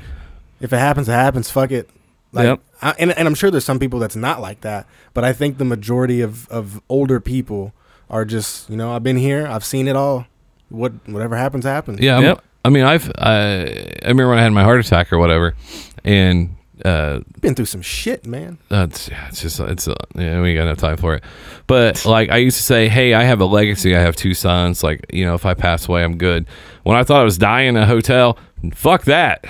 If 0.61 0.73
it 0.73 0.79
happens, 0.79 1.09
it 1.09 1.13
happens. 1.13 1.51
Fuck 1.51 1.71
it. 1.71 1.89
Like, 2.33 2.45
Yep. 2.47 2.61
I, 2.83 2.95
and 2.99 3.13
and 3.19 3.29
I'm 3.29 3.35
sure 3.35 3.51
there's 3.51 3.65
some 3.65 3.79
people 3.79 3.99
that's 4.01 4.17
not 4.17 4.41
like 4.41 4.61
that, 4.63 4.87
but 5.15 5.23
I 5.25 5.33
think 5.33 5.59
the 5.59 5.65
majority 5.65 6.21
of 6.23 6.49
of 6.49 6.81
older 6.89 7.21
people 7.21 7.73
are 8.11 8.25
just 8.25 8.69
you 8.71 8.77
know 8.77 8.93
I've 8.95 9.03
been 9.03 9.17
here, 9.17 9.47
I've 9.47 9.65
seen 9.65 9.87
it 9.89 9.97
all. 9.97 10.27
What 10.69 10.93
whatever 11.07 11.37
happens, 11.37 11.65
happens. 11.65 12.01
Yeah. 12.01 12.15
I'm- 12.15 12.23
Yep. 12.25 12.43
I 12.65 12.69
mean, 12.69 12.83
I've, 12.83 13.09
I, 13.17 13.93
I 14.03 14.09
remember 14.09 14.31
when 14.31 14.39
I 14.41 14.43
had 14.43 14.53
my 14.53 14.65
heart 14.65 14.81
attack 14.85 15.13
or 15.13 15.19
whatever, 15.19 15.55
and, 16.05 16.57
uh, 16.85 17.21
been 17.41 17.55
through 17.55 17.65
some 17.67 17.83
shit, 17.83 18.27
man. 18.27 18.59
That's 18.69 19.09
yeah, 19.09 19.29
it's 19.29 19.41
just 19.41 19.59
it's 19.61 19.89
uh, 19.89 19.95
yeah, 20.15 20.41
we 20.41 20.55
got 20.55 20.63
enough 20.63 20.79
time 20.79 20.97
for 20.97 21.15
it. 21.15 21.25
But 21.67 22.05
like 22.05 22.31
I 22.31 22.37
used 22.37 22.57
to 22.59 22.63
say, 22.63 22.89
hey, 22.89 23.15
I 23.15 23.23
have 23.25 23.41
a 23.41 23.47
legacy. 23.47 23.97
I 23.97 24.01
have 24.01 24.17
two 24.17 24.35
sons. 24.35 24.83
Like 24.85 25.05
you 25.13 25.25
know, 25.25 25.35
if 25.35 25.47
I 25.47 25.55
pass 25.55 25.89
away, 25.89 26.05
I'm 26.05 26.19
good. 26.19 26.47
When 26.83 26.97
I 26.97 27.03
thought 27.05 27.21
I 27.21 27.25
was 27.25 27.39
dying 27.39 27.71
in 27.71 27.77
a 27.77 27.87
hotel, 27.87 28.39
fuck 28.75 29.05
that. 29.05 29.45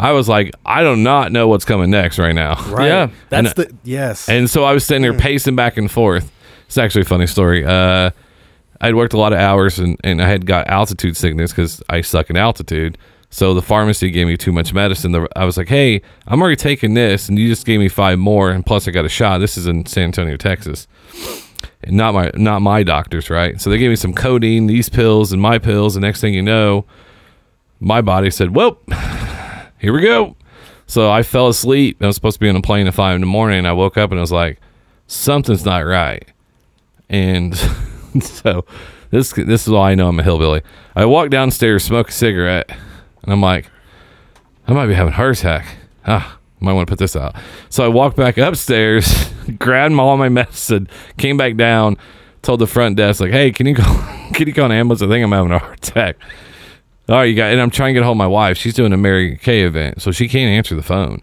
I 0.00 0.12
was 0.12 0.28
like, 0.28 0.50
I 0.66 0.82
do 0.82 0.96
not 0.96 1.30
know 1.30 1.46
what's 1.46 1.64
coming 1.64 1.90
next 1.90 2.18
right 2.18 2.34
now. 2.34 2.54
Right. 2.68 2.86
Yeah. 2.88 3.10
That's 3.28 3.52
And- 3.52 3.68
the 3.68 3.74
yes. 3.84 4.28
And 4.28 4.50
so 4.50 4.64
I 4.64 4.72
was 4.72 4.84
sitting 4.84 5.02
there 5.02 5.16
pacing 5.16 5.54
back 5.54 5.76
and 5.76 5.88
forth. 5.90 6.32
It's 6.66 6.76
actually 6.76 7.02
a 7.02 7.04
funny 7.04 7.26
story. 7.28 7.64
Uh, 7.64 8.10
I'd 8.80 8.96
worked 8.96 9.12
a 9.12 9.18
lot 9.18 9.32
of 9.32 9.38
hours 9.38 9.78
and, 9.78 9.96
and 10.02 10.20
I 10.20 10.26
had 10.28 10.44
got 10.44 10.66
altitude 10.66 11.16
sickness 11.16 11.52
because 11.52 11.80
I 11.88 12.00
suck 12.00 12.30
in 12.30 12.36
altitude. 12.36 12.98
So 13.32 13.54
the 13.54 13.62
pharmacy 13.62 14.10
gave 14.10 14.26
me 14.26 14.36
too 14.36 14.52
much 14.52 14.74
medicine. 14.74 15.12
The, 15.12 15.26
I 15.34 15.46
was 15.46 15.56
like, 15.56 15.68
hey, 15.68 16.02
I'm 16.26 16.42
already 16.42 16.54
taking 16.54 16.92
this, 16.92 17.30
and 17.30 17.38
you 17.38 17.48
just 17.48 17.64
gave 17.64 17.80
me 17.80 17.88
five 17.88 18.18
more, 18.18 18.50
and 18.50 18.64
plus 18.64 18.86
I 18.86 18.90
got 18.90 19.06
a 19.06 19.08
shot. 19.08 19.38
This 19.38 19.56
is 19.56 19.66
in 19.66 19.86
San 19.86 20.04
Antonio, 20.04 20.36
Texas. 20.36 20.86
And 21.82 21.96
not 21.96 22.12
my 22.12 22.30
not 22.34 22.60
my 22.60 22.82
doctors, 22.82 23.30
right? 23.30 23.58
So 23.58 23.70
they 23.70 23.78
gave 23.78 23.88
me 23.88 23.96
some 23.96 24.12
codeine, 24.12 24.66
these 24.66 24.90
pills, 24.90 25.32
and 25.32 25.40
my 25.40 25.58
pills. 25.58 25.96
And 25.96 26.02
next 26.02 26.20
thing 26.20 26.34
you 26.34 26.42
know, 26.42 26.84
my 27.80 28.02
body 28.02 28.30
said, 28.30 28.54
"Well, 28.54 28.78
here 29.78 29.94
we 29.94 30.02
go." 30.02 30.36
So 30.86 31.10
I 31.10 31.22
fell 31.22 31.48
asleep. 31.48 32.02
I 32.02 32.08
was 32.08 32.16
supposed 32.16 32.36
to 32.36 32.40
be 32.40 32.50
on 32.50 32.56
a 32.56 32.60
plane 32.60 32.86
at 32.86 32.92
five 32.92 33.14
in 33.14 33.22
the 33.22 33.26
morning. 33.26 33.64
I 33.64 33.72
woke 33.72 33.96
up 33.96 34.10
and 34.10 34.20
I 34.20 34.20
was 34.20 34.30
like, 34.30 34.60
something's 35.06 35.64
not 35.64 35.86
right. 35.86 36.28
And 37.08 37.56
so 38.20 38.66
this 39.08 39.32
this 39.32 39.66
is 39.66 39.72
all 39.72 39.82
I 39.82 39.94
know. 39.94 40.08
I'm 40.08 40.20
a 40.20 40.22
hillbilly. 40.22 40.60
I 40.94 41.06
walk 41.06 41.30
downstairs, 41.30 41.82
smoke 41.82 42.10
a 42.10 42.12
cigarette, 42.12 42.70
and 43.22 43.32
I'm 43.32 43.40
like, 43.40 43.70
I 44.66 44.72
might 44.72 44.86
be 44.86 44.94
having 44.94 45.12
a 45.12 45.16
heart 45.16 45.38
attack. 45.38 45.66
Ah, 46.06 46.38
might 46.60 46.72
want 46.72 46.86
to 46.86 46.92
put 46.92 46.98
this 46.98 47.16
out. 47.16 47.34
So 47.68 47.84
I 47.84 47.88
walked 47.88 48.16
back 48.16 48.38
upstairs, 48.38 49.32
grabbed 49.58 49.94
all 49.94 50.16
my 50.16 50.28
medicine, 50.28 50.88
came 51.18 51.36
back 51.36 51.56
down, 51.56 51.96
told 52.42 52.60
the 52.60 52.66
front 52.66 52.96
desk 52.96 53.20
like, 53.20 53.32
Hey, 53.32 53.50
can 53.52 53.66
you 53.66 53.74
go? 53.74 53.82
Can 54.32 54.48
you 54.48 54.54
call 54.54 54.64
an 54.64 54.72
ambulance? 54.72 55.02
I 55.02 55.08
think 55.08 55.22
I'm 55.22 55.30
having 55.30 55.52
a 55.52 55.58
heart 55.58 55.76
attack. 55.76 56.16
All 57.06 57.16
right, 57.16 57.24
you 57.24 57.36
got, 57.36 57.52
and 57.52 57.60
I'm 57.60 57.68
trying 57.68 57.92
to 57.92 58.00
get 58.00 58.04
hold 58.04 58.14
of 58.14 58.18
my 58.18 58.26
wife. 58.26 58.56
She's 58.56 58.72
doing 58.72 58.94
a 58.94 58.96
Mary 58.96 59.36
Kay 59.36 59.64
event, 59.64 60.00
so 60.00 60.10
she 60.10 60.26
can't 60.26 60.48
answer 60.48 60.74
the 60.74 60.82
phone. 60.82 61.20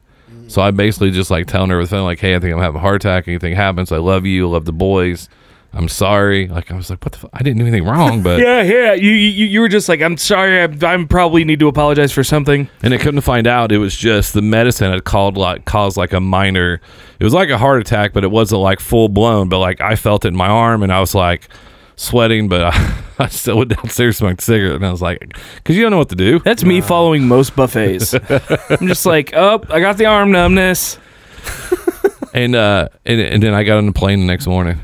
So 0.47 0.62
I 0.62 0.70
basically 0.70 1.10
just 1.10 1.32
like 1.32 1.47
telling 1.47 1.72
her 1.72 1.82
the 1.82 1.88
phone, 1.88 2.04
like, 2.04 2.20
"Hey, 2.20 2.36
I 2.36 2.39
think 2.39 2.54
I'm 2.54 2.62
having 2.62 2.78
a 2.78 2.82
heart 2.82 2.97
attack. 2.97 3.28
Anything 3.28 3.56
happens, 3.56 3.91
I 3.91 3.97
love 3.97 4.28
you. 4.28 4.47
Love 4.47 4.66
the 4.66 4.74
boys. 4.74 5.28
I'm 5.74 5.88
sorry." 5.88 6.48
Like 6.48 6.72
I 6.72 6.76
was 6.76 6.90
like, 6.90 7.04
"What 7.04 7.14
the? 7.14 7.20
F-? 7.20 7.30
I 7.34 7.44
didn't 7.44 7.60
do 7.60 7.68
anything 7.68 7.86
wrong," 7.86 8.22
but 8.24 8.40
Yeah, 8.40 8.62
yeah. 8.62 8.94
You 8.94 9.12
you, 9.12 9.46
you 9.46 9.62
were 9.62 9.68
just 9.70 9.90
like, 9.90 10.02
I'm 10.02 10.18
sorry. 10.18 10.62
I, 10.62 10.66
I 10.66 11.06
probably 11.06 11.44
need 11.44 11.60
to 11.60 11.68
apologize 11.68 12.12
for 12.12 12.24
something. 12.24 12.70
and 12.84 12.94
I 12.94 12.98
couldn't 12.98 13.22
find 13.22 13.48
out 13.48 13.72
it 13.72 13.78
was 13.78 13.96
just 13.96 14.34
the 14.34 14.42
medicine 14.42 14.92
had 14.92 15.04
called 15.04 15.38
like 15.38 15.66
caused 15.66 15.98
like 15.98 16.14
a 16.14 16.20
minor. 16.20 16.82
It 17.20 17.24
was 17.24 17.34
like 17.34 17.50
a 17.50 17.58
heart 17.58 17.82
attack, 17.82 18.14
but 18.14 18.24
it 18.24 18.32
wasn't 18.32 18.62
like 18.62 18.80
full 18.80 19.10
blown. 19.10 19.50
But 19.50 19.60
like 19.60 19.82
I 19.82 19.96
felt 19.96 20.26
it 20.26 20.30
in 20.30 20.36
my 20.36 20.48
arm, 20.48 20.84
and 20.84 20.92
I 20.92 21.00
was 21.00 21.14
like 21.14 21.50
sweating, 21.96 22.48
but 22.48 22.64
I, 22.64 23.04
I 23.20 23.28
still 23.28 23.58
went 23.58 23.76
downstairs, 23.76 24.18
smoked 24.18 24.42
a 24.42 24.46
cigarette, 24.46 24.76
and 24.76 24.86
I 24.86 24.92
was 24.92 25.02
like, 25.02 25.38
"Cause 25.66 25.76
you 25.76 25.84
don't 25.84 25.92
know 25.92 25.98
what 25.98 26.10
to 26.10 26.16
do." 26.16 26.40
That's 26.40 26.64
me 26.64 26.82
following 26.82 27.28
most 27.28 27.56
buffets. 27.56 28.14
I'm 28.70 28.88
just 28.88 29.06
like, 29.06 29.34
oh, 29.36 29.62
I 29.70 29.80
got 29.80 29.98
the 29.98 30.06
arm 30.06 30.32
numbness. 30.32 30.98
And 32.34 32.56
uh, 32.56 32.90
and, 33.06 33.20
and 33.20 33.44
then 33.44 33.54
I 33.54 33.64
got 33.64 33.78
on 33.80 33.88
the 33.88 33.92
plane 33.92 34.20
the 34.20 34.26
next 34.26 34.46
morning 34.48 34.80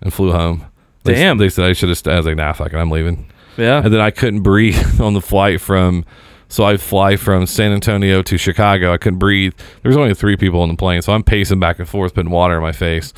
and 0.00 0.12
flew 0.12 0.32
home. 0.32 0.66
They, 1.04 1.14
Damn. 1.14 1.38
They 1.38 1.48
said 1.48 1.64
I 1.66 1.72
should 1.72 1.88
have. 1.88 1.98
St- 1.98 2.12
I 2.12 2.16
was 2.18 2.26
like, 2.26 2.36
nah, 2.36 2.52
fuck 2.52 2.72
it, 2.72 2.76
I'm 2.76 2.90
leaving. 2.90 3.30
Yeah. 3.56 3.82
And 3.82 3.92
then 3.92 4.00
I 4.00 4.10
couldn't 4.10 4.42
breathe 4.42 5.00
on 5.00 5.14
the 5.14 5.20
flight 5.20 5.60
from. 5.60 6.04
So 6.50 6.64
I 6.64 6.78
fly 6.78 7.16
from 7.16 7.44
San 7.44 7.72
Antonio 7.72 8.22
to 8.22 8.38
Chicago. 8.38 8.90
I 8.90 8.96
couldn't 8.96 9.18
breathe. 9.18 9.52
There 9.82 9.90
was 9.90 9.98
only 9.98 10.14
three 10.14 10.36
people 10.36 10.62
on 10.62 10.70
the 10.70 10.76
plane, 10.76 11.02
so 11.02 11.12
I'm 11.12 11.22
pacing 11.22 11.60
back 11.60 11.78
and 11.78 11.86
forth, 11.86 12.14
putting 12.14 12.30
water 12.30 12.56
in 12.56 12.62
my 12.62 12.72
face. 12.72 13.12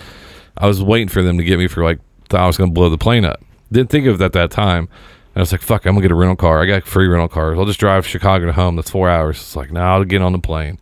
I 0.59 0.67
was 0.67 0.83
waiting 0.83 1.07
for 1.07 1.23
them 1.23 1.39
to 1.39 1.45
get 1.45 1.57
me 1.57 1.69
for 1.69 1.85
like 1.85 2.01
thought 2.29 2.41
I 2.41 2.47
was 2.49 2.57
going 2.57 2.71
to 2.71 2.75
blow 2.75 2.89
the 2.91 2.99
plane 2.99 3.25
up. 3.25 3.41
Didn't 3.71 3.91
think 3.91 4.07
of 4.07 4.21
it 4.21 4.25
at 4.25 4.33
that 4.33 4.51
time. 4.51 4.89
And 5.35 5.37
I 5.37 5.41
was 5.41 5.53
like, 5.53 5.63
"Fuck, 5.63 5.87
I'm 5.87 5.95
gonna 5.95 6.03
get 6.03 6.11
a 6.11 6.17
rental 6.17 6.35
car. 6.35 6.61
I 6.61 6.67
got 6.67 6.85
free 6.85 7.07
rental 7.07 7.29
cars. 7.29 7.57
I'll 7.57 7.65
just 7.67 7.79
drive 7.79 8.05
Chicago 8.05 8.47
to 8.47 8.53
home. 8.53 8.75
That's 8.75 8.91
four 8.91 9.09
hours." 9.09 9.37
It's 9.37 9.55
like, 9.55 9.71
now 9.71 9.95
I'll 9.95 10.05
get 10.05 10.23
on 10.23 10.33
the 10.33 10.41
plane. 10.41 10.81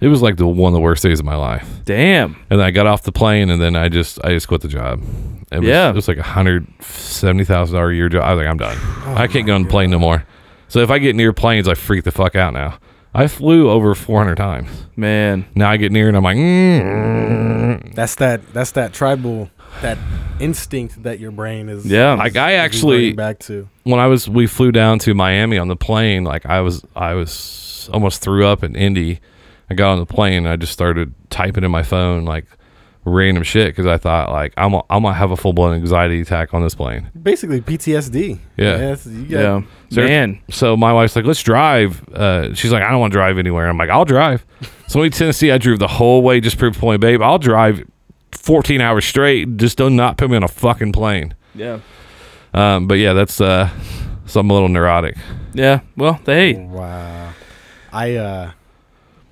It 0.00 0.08
was 0.08 0.22
like 0.22 0.36
the 0.36 0.46
one 0.46 0.72
of 0.72 0.74
the 0.74 0.80
worst 0.80 1.02
days 1.02 1.20
of 1.20 1.26
my 1.26 1.36
life. 1.36 1.68
Damn. 1.84 2.36
And 2.48 2.62
I 2.62 2.70
got 2.70 2.86
off 2.86 3.02
the 3.02 3.12
plane, 3.12 3.50
and 3.50 3.60
then 3.60 3.76
I 3.76 3.88
just 3.88 4.18
I 4.24 4.30
just 4.30 4.48
quit 4.48 4.62
the 4.62 4.68
job. 4.68 5.02
It 5.52 5.58
was, 5.60 5.68
Yeah. 5.68 5.90
it 5.90 5.94
was 5.94 6.08
like 6.08 6.16
a 6.18 6.22
hundred 6.22 6.66
seventy 6.82 7.44
thousand 7.44 7.74
dollar 7.74 7.90
a 7.90 7.94
year 7.96 8.08
job. 8.08 8.22
I 8.22 8.32
was 8.34 8.38
like, 8.42 8.48
I'm 8.48 8.56
done. 8.56 8.78
I 9.16 9.26
can't 9.26 9.44
get 9.46 9.52
on 9.52 9.64
the 9.64 9.68
plane 9.68 9.90
no 9.90 9.98
more. 9.98 10.24
So 10.68 10.80
if 10.80 10.90
I 10.90 10.98
get 10.98 11.16
near 11.16 11.32
planes, 11.32 11.68
I 11.68 11.74
freak 11.74 12.04
the 12.04 12.12
fuck 12.12 12.34
out 12.36 12.52
now. 12.54 12.78
I 13.12 13.26
flew 13.26 13.68
over 13.68 13.94
four 13.94 14.18
hundred 14.20 14.36
times. 14.36 14.70
Man. 14.96 15.44
Now 15.54 15.68
I 15.70 15.76
get 15.76 15.90
near, 15.92 16.08
and 16.08 16.16
I'm 16.16 16.22
like, 16.22 16.36
mm. 16.36 17.94
That's 17.94 18.14
that. 18.16 18.52
That's 18.52 18.72
that 18.72 18.92
tribal 18.92 19.50
that 19.82 19.98
instinct 20.40 21.02
that 21.04 21.20
your 21.20 21.30
brain 21.30 21.68
is 21.68 21.86
Yeah. 21.86 22.14
Like 22.14 22.36
I 22.36 22.54
actually 22.54 22.96
reverting 22.96 23.16
back 23.16 23.38
to. 23.40 23.68
when 23.84 24.00
I 24.00 24.06
was 24.06 24.28
we 24.28 24.46
flew 24.46 24.72
down 24.72 24.98
to 25.00 25.14
Miami 25.14 25.58
on 25.58 25.68
the 25.68 25.76
plane, 25.76 26.24
like 26.24 26.46
I 26.46 26.60
was 26.60 26.84
I 26.96 27.14
was 27.14 27.88
almost 27.92 28.20
threw 28.22 28.46
up 28.46 28.62
in 28.64 28.74
Indy. 28.74 29.20
I 29.70 29.74
got 29.74 29.92
on 29.92 29.98
the 29.98 30.06
plane 30.06 30.38
and 30.38 30.48
I 30.48 30.56
just 30.56 30.72
started 30.72 31.14
typing 31.30 31.62
in 31.64 31.70
my 31.70 31.82
phone 31.84 32.24
like 32.24 32.46
random 33.04 33.42
shit 33.42 33.68
because 33.68 33.86
I 33.86 33.96
thought 33.96 34.30
like 34.30 34.52
I'm 34.56 34.74
i 34.74 34.82
I'm 34.90 35.02
gonna 35.02 35.14
have 35.14 35.30
a 35.30 35.36
full 35.36 35.52
blown 35.52 35.74
anxiety 35.74 36.20
attack 36.20 36.52
on 36.52 36.62
this 36.62 36.74
plane. 36.74 37.08
Basically 37.20 37.60
PTSD. 37.60 38.38
Yeah. 38.56 38.76
Yes, 38.78 39.06
you 39.06 39.22
got, 39.26 39.40
Yeah. 39.40 39.62
So- 39.90 40.04
Man. 40.04 40.40
So 40.50 40.76
my 40.76 40.92
wife's 40.92 41.16
like, 41.16 41.24
let's 41.24 41.42
drive. 41.42 42.06
Uh, 42.12 42.52
she's 42.54 42.72
like, 42.72 42.82
I 42.82 42.90
don't 42.90 43.00
want 43.00 43.12
to 43.12 43.16
drive 43.16 43.38
anywhere. 43.38 43.68
I'm 43.68 43.78
like, 43.78 43.90
I'll 43.90 44.04
drive. 44.04 44.44
so 44.88 45.02
in 45.02 45.12
Tennessee, 45.12 45.50
I 45.50 45.58
drove 45.58 45.78
the 45.78 45.88
whole 45.88 46.22
way. 46.22 46.40
Just 46.40 46.58
proved 46.58 46.76
the 46.76 46.80
point, 46.80 47.00
babe. 47.00 47.22
I'll 47.22 47.38
drive 47.38 47.84
14 48.32 48.80
hours 48.80 49.04
straight. 49.04 49.56
Just 49.56 49.78
do 49.78 49.84
not 49.84 49.92
not 50.10 50.16
put 50.16 50.30
me 50.30 50.36
on 50.36 50.42
a 50.42 50.48
fucking 50.48 50.92
plane. 50.92 51.34
Yeah. 51.54 51.80
Um, 52.52 52.86
but 52.88 52.94
yeah, 52.94 53.12
that's 53.12 53.40
uh, 53.40 53.70
something 54.26 54.50
a 54.50 54.54
little 54.54 54.68
neurotic. 54.68 55.16
Yeah. 55.54 55.80
Well, 55.96 56.20
hey. 56.26 56.54
Wow. 56.54 57.32
I 57.92 58.14
uh 58.16 58.52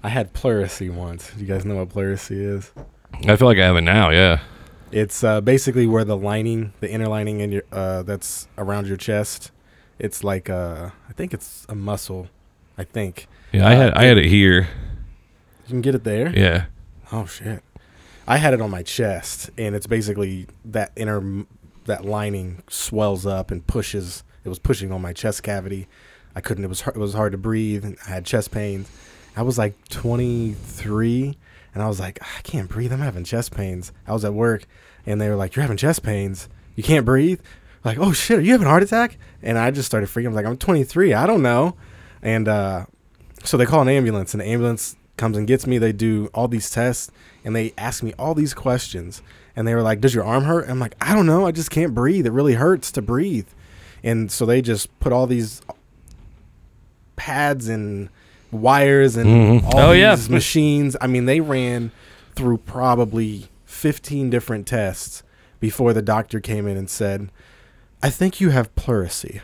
I 0.02 0.08
had 0.10 0.32
pleurisy 0.32 0.90
once. 0.90 1.32
Do 1.32 1.40
you 1.40 1.46
guys 1.46 1.64
know 1.64 1.76
what 1.76 1.88
pleurisy 1.90 2.40
is? 2.40 2.72
I 3.26 3.36
feel 3.36 3.48
like 3.48 3.58
I 3.58 3.64
have 3.64 3.76
it 3.76 3.82
now. 3.82 4.10
Yeah. 4.10 4.40
It's 4.90 5.22
uh, 5.22 5.40
basically 5.40 5.86
where 5.86 6.04
the 6.04 6.16
lining, 6.16 6.72
the 6.80 6.90
inner 6.90 7.08
lining 7.08 7.40
in 7.40 7.52
your 7.52 7.62
uh, 7.72 8.02
that's 8.04 8.48
around 8.56 8.86
your 8.86 8.96
chest. 8.96 9.50
It's 9.98 10.22
like 10.24 10.48
uh, 10.48 10.90
I 11.08 11.12
think 11.12 11.34
it's 11.34 11.66
a 11.68 11.74
muscle. 11.74 12.28
I 12.78 12.84
think 12.84 13.26
Yeah, 13.52 13.66
I 13.68 13.74
had 13.74 13.92
I 13.94 14.04
had 14.04 14.16
it 14.18 14.26
here. 14.26 14.62
you 15.66 15.68
can 15.68 15.80
get 15.82 15.94
it 15.94 16.04
there. 16.04 16.30
Yeah. 16.34 16.66
Oh 17.12 17.26
shit! 17.26 17.62
I 18.26 18.36
had 18.38 18.54
it 18.54 18.60
on 18.60 18.70
my 18.70 18.82
chest, 18.82 19.50
and 19.58 19.74
it's 19.74 19.86
basically 19.86 20.46
that 20.64 20.92
inner 20.96 21.44
that 21.86 22.04
lining 22.04 22.62
swells 22.70 23.26
up 23.26 23.50
and 23.50 23.66
pushes. 23.66 24.22
It 24.44 24.48
was 24.48 24.58
pushing 24.58 24.92
on 24.92 25.02
my 25.02 25.12
chest 25.12 25.42
cavity. 25.42 25.88
I 26.36 26.40
couldn't. 26.40 26.64
It 26.64 26.68
was 26.68 26.86
it 26.86 26.96
was 26.96 27.12
hard 27.14 27.32
to 27.32 27.38
breathe. 27.38 27.84
And 27.84 27.98
I 28.06 28.10
had 28.10 28.24
chest 28.24 28.52
pains. 28.52 28.88
I 29.38 29.42
was 29.42 29.56
like 29.56 29.76
23, 29.90 31.38
and 31.72 31.80
I 31.80 31.86
was 31.86 32.00
like, 32.00 32.18
I 32.20 32.40
can't 32.42 32.68
breathe. 32.68 32.92
I'm 32.92 32.98
having 32.98 33.22
chest 33.22 33.54
pains. 33.54 33.92
I 34.04 34.12
was 34.12 34.24
at 34.24 34.34
work, 34.34 34.64
and 35.06 35.20
they 35.20 35.28
were 35.28 35.36
like, 35.36 35.54
"You're 35.54 35.62
having 35.62 35.76
chest 35.76 36.02
pains. 36.02 36.48
You 36.74 36.82
can't 36.82 37.06
breathe." 37.06 37.40
Like, 37.84 37.98
oh 37.98 38.12
shit, 38.12 38.40
are 38.40 38.42
you 38.42 38.50
having 38.50 38.66
a 38.66 38.70
heart 38.70 38.82
attack? 38.82 39.16
And 39.40 39.56
I 39.56 39.70
just 39.70 39.86
started 39.86 40.08
freaking. 40.08 40.24
I 40.24 40.28
was 40.30 40.36
like, 40.36 40.44
I'm 40.44 40.56
23. 40.56 41.14
I 41.14 41.24
don't 41.28 41.42
know. 41.42 41.76
And 42.20 42.48
uh, 42.48 42.86
so 43.44 43.56
they 43.56 43.64
call 43.64 43.80
an 43.80 43.88
ambulance, 43.88 44.34
and 44.34 44.40
the 44.40 44.46
ambulance 44.46 44.96
comes 45.16 45.36
and 45.36 45.46
gets 45.46 45.68
me. 45.68 45.78
They 45.78 45.92
do 45.92 46.28
all 46.34 46.48
these 46.48 46.68
tests, 46.68 47.12
and 47.44 47.54
they 47.54 47.74
ask 47.78 48.02
me 48.02 48.14
all 48.18 48.34
these 48.34 48.54
questions. 48.54 49.22
And 49.54 49.68
they 49.68 49.74
were 49.76 49.82
like, 49.82 50.00
"Does 50.00 50.16
your 50.16 50.24
arm 50.24 50.44
hurt?" 50.44 50.68
I'm 50.68 50.80
like, 50.80 50.96
"I 51.00 51.14
don't 51.14 51.26
know. 51.26 51.46
I 51.46 51.52
just 51.52 51.70
can't 51.70 51.94
breathe. 51.94 52.26
It 52.26 52.32
really 52.32 52.54
hurts 52.54 52.90
to 52.90 53.02
breathe." 53.02 53.46
And 54.02 54.32
so 54.32 54.44
they 54.44 54.62
just 54.62 54.98
put 54.98 55.12
all 55.12 55.28
these 55.28 55.62
pads 57.14 57.68
and 57.68 58.08
wires 58.50 59.16
and 59.16 59.62
Mhm. 59.62 59.64
all 59.64 59.80
Oh, 59.80 59.92
these 59.92 60.00
yeah. 60.00 60.16
machines. 60.34 60.96
I 61.00 61.06
mean, 61.06 61.26
they 61.26 61.40
ran 61.40 61.90
through 62.34 62.58
probably 62.58 63.48
15 63.66 64.30
different 64.30 64.66
tests 64.66 65.22
before 65.60 65.92
the 65.92 66.02
doctor 66.02 66.40
came 66.40 66.66
in 66.66 66.76
and 66.76 66.88
said, 66.88 67.28
"I 68.02 68.10
think 68.10 68.40
you 68.40 68.50
have 68.50 68.74
pleurisy." 68.76 69.40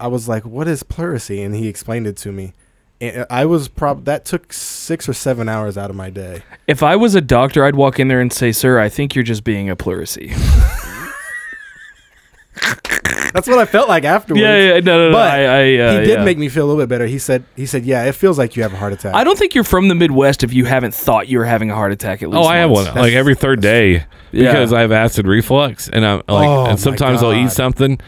I 0.00 0.06
was 0.08 0.28
like, 0.28 0.44
"What 0.44 0.68
is 0.68 0.82
pleurisy?" 0.82 1.44
And 1.44 1.54
he 1.54 1.68
explained 1.68 2.06
it 2.06 2.16
to 2.18 2.32
me. 2.32 2.52
And 3.00 3.26
I 3.28 3.44
was 3.44 3.68
prob 3.68 4.04
that 4.04 4.24
took 4.24 4.52
six 4.52 5.08
or 5.08 5.12
seven 5.12 5.48
hours 5.48 5.76
out 5.76 5.90
of 5.90 5.96
my 5.96 6.10
day. 6.10 6.42
If 6.68 6.82
I 6.82 6.96
was 6.96 7.14
a 7.14 7.20
doctor, 7.20 7.64
I'd 7.64 7.74
walk 7.74 7.98
in 8.00 8.08
there 8.08 8.20
and 8.20 8.32
say, 8.32 8.52
"Sir, 8.52 8.78
I 8.80 8.88
think 8.88 9.14
you're 9.14 9.24
just 9.24 9.44
being 9.44 9.68
a 9.68 9.76
pleurisy." 9.76 10.32
That's 13.34 13.48
what 13.48 13.58
I 13.58 13.64
felt 13.64 13.88
like 13.88 14.04
afterwards. 14.04 14.40
yeah, 14.40 14.56
yeah, 14.56 14.78
no, 14.78 14.96
no, 14.96 15.08
no. 15.08 15.12
But 15.12 15.32
I, 15.32 15.44
I, 15.44 15.58
uh, 15.58 15.98
he 15.98 16.06
did 16.06 16.08
yeah. 16.18 16.24
make 16.24 16.38
me 16.38 16.48
feel 16.48 16.64
a 16.64 16.68
little 16.68 16.80
bit 16.80 16.88
better. 16.88 17.04
He 17.06 17.18
said, 17.18 17.44
"He 17.56 17.66
said, 17.66 17.84
yeah, 17.84 18.04
it 18.04 18.14
feels 18.14 18.38
like 18.38 18.54
you 18.54 18.62
have 18.62 18.72
a 18.72 18.76
heart 18.76 18.92
attack." 18.92 19.12
I 19.12 19.24
don't 19.24 19.36
think 19.36 19.56
you're 19.56 19.64
from 19.64 19.88
the 19.88 19.96
Midwest 19.96 20.44
if 20.44 20.52
you 20.52 20.66
haven't 20.66 20.94
thought 20.94 21.26
you 21.26 21.38
were 21.38 21.44
having 21.44 21.68
a 21.68 21.74
heart 21.74 21.90
attack 21.90 22.22
at 22.22 22.30
least. 22.30 22.38
Oh, 22.38 22.46
I 22.46 22.58
have 22.58 22.70
once. 22.70 22.86
one 22.86 22.96
like 22.96 23.12
every 23.12 23.34
third 23.34 23.60
day 23.60 24.04
Yeah. 24.30 24.52
because 24.52 24.72
I 24.72 24.82
have 24.82 24.92
acid 24.92 25.26
reflux, 25.26 25.88
and 25.88 26.06
I'm 26.06 26.18
like, 26.18 26.26
Oh, 26.28 26.66
and 26.66 26.78
sometimes 26.78 27.24
I'll 27.24 27.34
eat 27.34 27.50
something, 27.50 27.98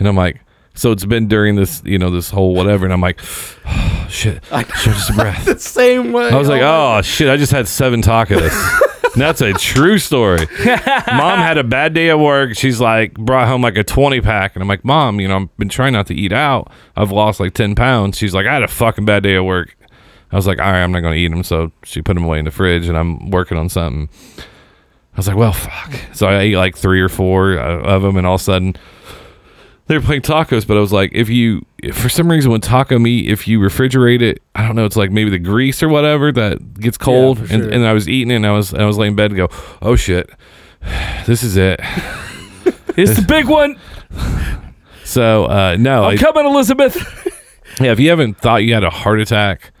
and 0.00 0.08
I'm 0.08 0.16
like, 0.16 0.40
so 0.74 0.90
it's 0.90 1.04
been 1.04 1.28
during 1.28 1.54
this, 1.54 1.80
you 1.84 1.98
know, 1.98 2.10
this 2.10 2.30
whole 2.30 2.54
whatever, 2.54 2.84
and 2.84 2.92
I'm 2.92 3.00
like, 3.00 3.20
oh, 3.66 4.06
shit, 4.10 4.42
shit, 4.44 4.68
just 4.94 5.10
a 5.10 5.12
breath. 5.12 5.44
the 5.44 5.60
same 5.60 6.12
way. 6.12 6.28
I 6.28 6.36
was 6.36 6.48
like, 6.48 6.62
my 6.62 6.98
oh 6.98 7.02
shit, 7.02 7.28
I 7.28 7.36
just 7.36 7.52
had 7.52 7.68
seven 7.68 8.02
tacos. 8.02 8.50
That's 9.16 9.40
a 9.42 9.52
true 9.52 9.98
story. 9.98 10.46
Mom 10.64 11.38
had 11.38 11.58
a 11.58 11.64
bad 11.64 11.92
day 11.92 12.08
at 12.10 12.18
work. 12.18 12.56
She's 12.56 12.80
like 12.80 13.14
brought 13.14 13.46
home 13.46 13.60
like 13.60 13.76
a 13.76 13.84
twenty 13.84 14.20
pack, 14.20 14.54
and 14.56 14.62
I'm 14.62 14.68
like, 14.68 14.84
Mom, 14.84 15.20
you 15.20 15.28
know, 15.28 15.36
I've 15.36 15.56
been 15.58 15.68
trying 15.68 15.92
not 15.92 16.06
to 16.06 16.14
eat 16.14 16.32
out. 16.32 16.70
I've 16.96 17.12
lost 17.12 17.38
like 17.38 17.52
ten 17.52 17.74
pounds. 17.74 18.16
She's 18.16 18.34
like, 18.34 18.46
I 18.46 18.54
had 18.54 18.62
a 18.62 18.68
fucking 18.68 19.04
bad 19.04 19.22
day 19.22 19.36
at 19.36 19.44
work. 19.44 19.76
I 20.30 20.36
was 20.36 20.46
like, 20.46 20.58
all 20.58 20.72
right, 20.72 20.82
I'm 20.82 20.92
not 20.92 21.00
gonna 21.00 21.16
eat 21.16 21.28
them. 21.28 21.42
So 21.42 21.72
she 21.84 22.00
put 22.00 22.14
them 22.14 22.24
away 22.24 22.38
in 22.38 22.46
the 22.46 22.50
fridge, 22.50 22.88
and 22.88 22.96
I'm 22.96 23.30
working 23.30 23.58
on 23.58 23.68
something. 23.68 24.08
I 24.38 25.16
was 25.18 25.28
like, 25.28 25.36
well, 25.36 25.52
fuck. 25.52 25.92
So 26.14 26.26
I 26.26 26.38
ate 26.38 26.56
like 26.56 26.74
three 26.74 27.02
or 27.02 27.10
four 27.10 27.58
uh, 27.58 27.82
of 27.82 28.00
them, 28.00 28.16
and 28.16 28.26
all 28.26 28.36
of 28.36 28.40
a 28.40 28.44
sudden 28.44 28.76
they 29.92 29.98
were 29.98 30.04
playing 30.04 30.22
tacos. 30.22 30.66
But 30.66 30.76
I 30.76 30.80
was 30.80 30.92
like, 30.92 31.10
if 31.12 31.28
you, 31.28 31.64
if 31.78 31.96
for 31.96 32.08
some 32.08 32.30
reason, 32.30 32.50
when 32.50 32.60
taco 32.60 32.98
meat, 32.98 33.30
if 33.30 33.46
you 33.46 33.60
refrigerate 33.60 34.22
it, 34.22 34.42
I 34.54 34.66
don't 34.66 34.74
know, 34.74 34.86
it's 34.86 34.96
like 34.96 35.10
maybe 35.10 35.30
the 35.30 35.38
grease 35.38 35.82
or 35.82 35.88
whatever 35.88 36.32
that 36.32 36.80
gets 36.80 36.96
cold. 36.96 37.38
for 37.38 37.52
and, 37.52 37.62
sure. 37.64 37.70
and 37.70 37.86
I 37.86 37.92
was 37.92 38.08
eating 38.08 38.30
it, 38.30 38.36
and 38.36 38.46
I 38.46 38.52
was, 38.52 38.72
I 38.72 38.84
was 38.84 38.96
laying 38.96 39.12
in 39.12 39.16
bed 39.16 39.30
and 39.32 39.36
go, 39.36 39.48
oh 39.82 39.94
shit, 39.94 40.30
this 41.26 41.42
is 41.42 41.56
it. 41.56 41.80
It's 42.94 43.16
the 43.18 43.24
big 43.26 43.48
one. 43.48 43.78
So 45.04 45.44
uh, 45.44 45.76
no, 45.78 46.04
I, 46.04 46.12
I'm 46.12 46.18
coming, 46.18 46.46
Elizabeth. 46.46 46.96
yeah, 47.80 47.92
if 47.92 48.00
you 48.00 48.08
haven't 48.08 48.38
thought 48.38 48.64
you 48.64 48.72
had 48.72 48.84
a 48.84 48.88
heart 48.88 49.20
attack 49.20 49.72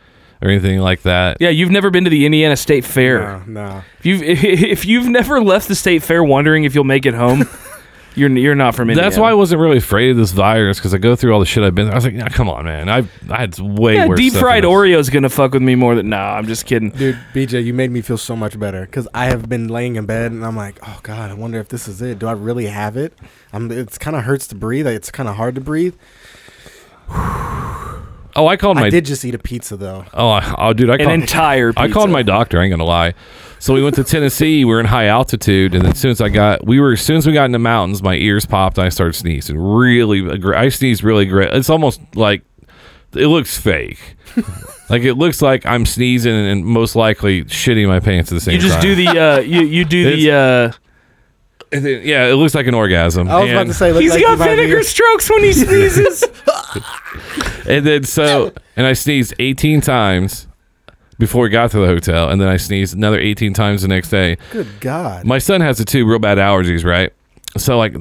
or 0.42 0.50
anything 0.50 0.80
like 0.80 1.02
that, 1.02 1.38
Yeah, 1.40 1.48
you've 1.48 1.70
never 1.70 1.90
been 1.90 2.04
to 2.04 2.10
the 2.10 2.26
Indiana 2.26 2.54
State 2.56 2.84
Fair. 2.84 3.42
no, 3.46 3.62
no. 3.70 3.82
If 4.00 4.04
you've 4.06 4.22
if 4.22 4.84
you've 4.84 5.08
never 5.08 5.40
left 5.40 5.68
the 5.68 5.74
state 5.74 6.02
fair 6.02 6.22
wondering 6.22 6.64
if 6.64 6.74
you'll 6.74 6.84
make 6.84 7.06
it 7.06 7.14
home, 7.14 7.48
you're 8.14 8.30
you're 8.30 8.54
not 8.54 8.74
from 8.74 8.90
Indiana. 8.90 9.08
That's 9.08 9.18
why 9.18 9.30
I 9.30 9.34
wasn't 9.34 9.60
really 9.60 9.78
afraid 9.78 10.10
of 10.10 10.16
this 10.16 10.32
virus 10.32 10.78
because 10.78 10.94
I 10.94 10.98
go 10.98 11.16
through 11.16 11.32
all 11.32 11.40
the 11.40 11.46
shit 11.46 11.62
I've 11.62 11.74
been. 11.74 11.90
I 11.90 11.94
was 11.94 12.04
like, 12.04 12.14
nah, 12.14 12.28
come 12.28 12.48
on, 12.48 12.64
man. 12.64 12.88
I 12.88 12.98
I 13.30 13.40
had 13.40 13.58
way 13.58 13.94
yeah, 13.94 14.06
worse. 14.06 14.18
deep 14.18 14.32
stuff 14.32 14.42
fried 14.42 14.64
than 14.64 14.70
this. 14.70 14.76
Oreo's 14.76 15.10
gonna 15.10 15.28
fuck 15.28 15.52
with 15.52 15.62
me 15.62 15.74
more 15.74 15.94
than. 15.94 16.08
Nah, 16.10 16.34
I'm 16.34 16.46
just 16.46 16.66
kidding. 16.66 16.90
Dude, 16.90 17.18
BJ, 17.34 17.64
you 17.64 17.74
made 17.74 17.90
me 17.90 18.00
feel 18.00 18.18
so 18.18 18.36
much 18.36 18.58
better 18.58 18.82
because 18.82 19.08
I 19.14 19.26
have 19.26 19.48
been 19.48 19.68
laying 19.68 19.96
in 19.96 20.06
bed 20.06 20.32
and 20.32 20.44
I'm 20.44 20.56
like, 20.56 20.78
oh 20.82 21.00
god, 21.02 21.30
I 21.30 21.34
wonder 21.34 21.58
if 21.58 21.68
this 21.68 21.88
is 21.88 22.02
it. 22.02 22.18
Do 22.18 22.26
I 22.26 22.32
really 22.32 22.66
have 22.66 22.96
it? 22.96 23.18
I'm. 23.52 23.70
It's 23.70 23.98
kind 23.98 24.16
of 24.16 24.24
hurts 24.24 24.46
to 24.48 24.54
breathe. 24.54 24.86
It's 24.86 25.10
kind 25.10 25.28
of 25.28 25.36
hard 25.36 25.54
to 25.54 25.60
breathe. 25.60 25.94
Oh, 28.34 28.46
I 28.46 28.56
called 28.56 28.76
my. 28.76 28.86
I 28.86 28.90
did 28.90 29.04
just 29.04 29.24
eat 29.24 29.34
a 29.34 29.38
pizza 29.38 29.76
though. 29.76 30.04
Oh, 30.14 30.30
I, 30.30 30.54
oh, 30.58 30.72
dude, 30.72 30.88
I 30.90 30.96
called, 30.96 31.00
An 31.00 31.06
called. 31.08 31.20
entire. 31.22 31.72
I 31.76 31.88
called 31.90 32.10
my 32.10 32.22
doctor. 32.22 32.58
I 32.60 32.64
ain't 32.64 32.70
gonna 32.72 32.84
lie. 32.84 33.14
So 33.58 33.74
we 33.74 33.82
went 33.82 33.94
to 33.96 34.04
Tennessee. 34.04 34.64
We 34.64 34.72
were 34.72 34.80
in 34.80 34.86
high 34.86 35.06
altitude, 35.06 35.74
and 35.74 35.86
as 35.86 35.98
soon 36.00 36.10
as 36.10 36.20
I 36.20 36.28
got, 36.30 36.66
we 36.66 36.80
were 36.80 36.92
as 36.92 37.00
soon 37.02 37.16
as 37.16 37.26
we 37.26 37.32
got 37.32 37.44
in 37.44 37.52
the 37.52 37.58
mountains, 37.58 38.02
my 38.02 38.14
ears 38.14 38.44
popped. 38.46 38.78
and 38.78 38.86
I 38.86 38.88
started 38.88 39.12
sneezing. 39.14 39.56
Really, 39.58 40.28
I 40.54 40.68
sneezed 40.68 41.04
really 41.04 41.26
great. 41.26 41.52
It's 41.54 41.70
almost 41.70 42.00
like 42.14 42.42
it 43.14 43.26
looks 43.28 43.56
fake. 43.58 43.98
like 44.90 45.02
it 45.02 45.14
looks 45.14 45.42
like 45.42 45.64
I'm 45.66 45.86
sneezing 45.86 46.34
and 46.34 46.64
most 46.64 46.96
likely 46.96 47.44
shitting 47.44 47.86
my 47.86 48.00
pants 48.00 48.32
at 48.32 48.34
the 48.36 48.40
same 48.40 48.58
time. 48.58 48.62
You 48.62 48.68
just 48.68 48.80
time. 48.82 48.82
do 48.82 48.94
the. 48.96 49.20
Uh, 49.20 49.38
you 49.40 49.60
you 49.62 49.84
do 49.84 50.16
the. 50.16 50.32
Uh, 50.32 50.72
And 51.70 51.84
yeah, 52.04 52.26
it 52.26 52.34
looks 52.34 52.54
like 52.54 52.66
an 52.66 52.74
orgasm. 52.74 53.28
I 53.28 53.40
was 53.40 53.50
about 53.50 53.66
to 53.68 53.74
say, 53.74 53.92
look 53.92 54.02
he's 54.02 54.10
like 54.12 54.22
got 54.22 54.38
you 54.38 54.44
vinegar 54.44 54.82
strokes 54.82 55.30
when 55.30 55.42
he 55.44 55.52
sneezes. 55.52 56.24
And 57.66 57.86
then 57.86 58.04
so, 58.04 58.52
and 58.76 58.86
I 58.86 58.92
sneezed 58.92 59.34
18 59.38 59.80
times 59.80 60.46
before 61.18 61.44
we 61.44 61.48
got 61.50 61.70
to 61.70 61.78
the 61.78 61.86
hotel, 61.86 62.30
and 62.30 62.40
then 62.40 62.48
I 62.48 62.56
sneezed 62.56 62.94
another 62.96 63.20
18 63.20 63.54
times 63.54 63.82
the 63.82 63.88
next 63.88 64.10
day. 64.10 64.36
Good 64.50 64.68
God. 64.80 65.24
My 65.24 65.38
son 65.38 65.60
has 65.60 65.78
the 65.78 65.84
two 65.84 66.06
real 66.06 66.18
bad 66.18 66.38
allergies, 66.38 66.84
right? 66.84 67.12
So 67.56 67.78
like, 67.78 67.94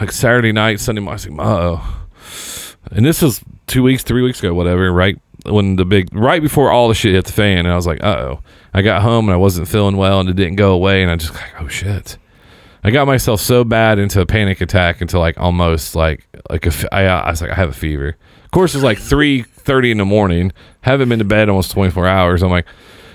like 0.00 0.12
Saturday 0.12 0.52
night, 0.52 0.78
Sunday 0.80 1.00
morning, 1.00 1.12
I 1.12 1.14
was 1.14 1.28
like, 1.28 1.46
oh. 1.46 1.98
And 2.90 3.04
this 3.04 3.22
was 3.22 3.42
two 3.66 3.82
weeks, 3.82 4.02
three 4.02 4.22
weeks 4.22 4.38
ago, 4.40 4.54
whatever, 4.54 4.92
right? 4.92 5.18
When 5.46 5.76
the 5.76 5.84
big, 5.84 6.14
right 6.14 6.40
before 6.42 6.70
all 6.70 6.88
the 6.88 6.94
shit 6.94 7.14
hit 7.14 7.24
the 7.24 7.32
fan, 7.32 7.58
and 7.58 7.68
I 7.68 7.74
was 7.76 7.86
like, 7.86 8.02
uh 8.04 8.16
oh. 8.18 8.40
I 8.74 8.82
got 8.82 9.02
home 9.02 9.26
and 9.28 9.34
I 9.34 9.38
wasn't 9.38 9.68
feeling 9.68 9.96
well, 9.96 10.20
and 10.20 10.28
it 10.28 10.36
didn't 10.36 10.56
go 10.56 10.72
away, 10.72 11.02
and 11.02 11.10
I 11.10 11.16
just 11.16 11.34
like, 11.34 11.60
oh 11.60 11.68
shit. 11.68 12.16
I 12.84 12.90
got 12.90 13.06
myself 13.06 13.40
so 13.40 13.64
bad 13.64 13.98
into 13.98 14.20
a 14.20 14.26
panic 14.26 14.60
attack 14.60 15.00
until 15.00 15.20
like 15.20 15.38
almost 15.38 15.94
like 15.94 16.26
like 16.50 16.66
a 16.66 16.70
f- 16.70 16.84
I, 16.90 17.04
I 17.06 17.30
was 17.30 17.40
like 17.40 17.50
I 17.50 17.54
have 17.54 17.70
a 17.70 17.74
fever. 17.74 18.16
Course, 18.52 18.74
it's 18.74 18.84
like 18.84 18.98
three 18.98 19.42
thirty 19.42 19.90
in 19.90 19.96
the 19.96 20.04
morning. 20.04 20.52
Haven't 20.82 21.08
been 21.08 21.18
to 21.18 21.24
bed 21.24 21.48
almost 21.48 21.70
twenty 21.72 21.90
four 21.90 22.06
hours. 22.06 22.42
I'm 22.42 22.50
like, 22.50 22.66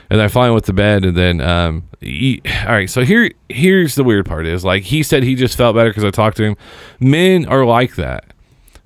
and 0.09 0.19
I 0.19 0.29
finally 0.29 0.53
went 0.53 0.65
to 0.65 0.73
bed, 0.73 1.05
and 1.05 1.15
then 1.15 1.41
um, 1.41 1.87
he, 2.01 2.41
all 2.65 2.73
right. 2.73 2.89
So 2.89 3.03
here 3.03 3.31
here's 3.47 3.93
the 3.93 4.03
weird 4.03 4.25
part 4.25 4.47
is 4.47 4.65
like 4.65 4.83
he 4.83 5.03
said 5.03 5.21
he 5.21 5.35
just 5.35 5.55
felt 5.55 5.75
better 5.75 5.91
because 5.91 6.03
I 6.03 6.09
talked 6.09 6.37
to 6.37 6.43
him. 6.43 6.57
Men 6.99 7.45
are 7.45 7.65
like 7.65 7.95
that, 7.97 8.25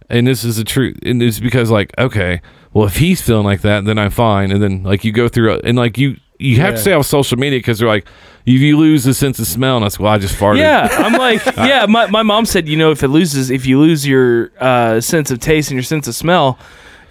and 0.10 0.28
this 0.28 0.44
is 0.44 0.58
the 0.58 0.66
truth. 0.66 1.00
And 1.04 1.24
it's 1.24 1.40
because 1.40 1.72
like 1.72 1.94
okay, 1.98 2.42
well 2.74 2.86
if 2.86 2.98
he's 2.98 3.22
feeling 3.22 3.46
like 3.46 3.62
that, 3.62 3.86
then 3.86 3.98
I'm 3.98 4.12
fine. 4.12 4.52
And 4.52 4.62
then 4.62 4.84
like 4.84 5.06
you 5.06 5.14
go 5.14 5.30
through 5.30 5.62
and 5.64 5.78
like 5.78 5.98
you 5.98 6.18
you 6.42 6.58
have 6.58 6.72
to 6.72 6.76
Yeah. 6.78 6.82
stay 6.82 6.94
off 6.94 7.06
social 7.06 7.38
media 7.38 7.60
because 7.60 7.80
they're 7.80 7.88
like, 7.88 8.06
if 8.46 8.60
you 8.60 8.78
lose 8.78 9.04
the 9.04 9.14
sense 9.14 9.38
of 9.40 9.46
smell, 9.48 9.76
and 9.78 9.86
I 9.86 9.90
said, 9.90 10.00
well, 10.00 10.12
I 10.14 10.18
just 10.18 10.36
farted. 10.36 10.58
Yeah, 10.58 10.88
I'm 10.92 11.14
like, 11.14 11.46
yeah. 11.58 11.86
My, 11.88 12.08
my 12.08 12.24
mom 12.24 12.46
said, 12.46 12.68
you 12.68 12.76
know, 12.78 12.92
if 12.92 13.04
it 13.04 13.10
loses, 13.10 13.50
if 13.52 13.66
you 13.66 13.80
lose 13.80 14.08
your 14.08 14.52
uh, 14.60 15.00
sense 15.00 15.30
of 15.32 15.40
taste 15.40 15.70
and 15.70 15.76
your 15.76 15.84
sense 15.84 16.08
of 16.08 16.16
smell, 16.16 16.58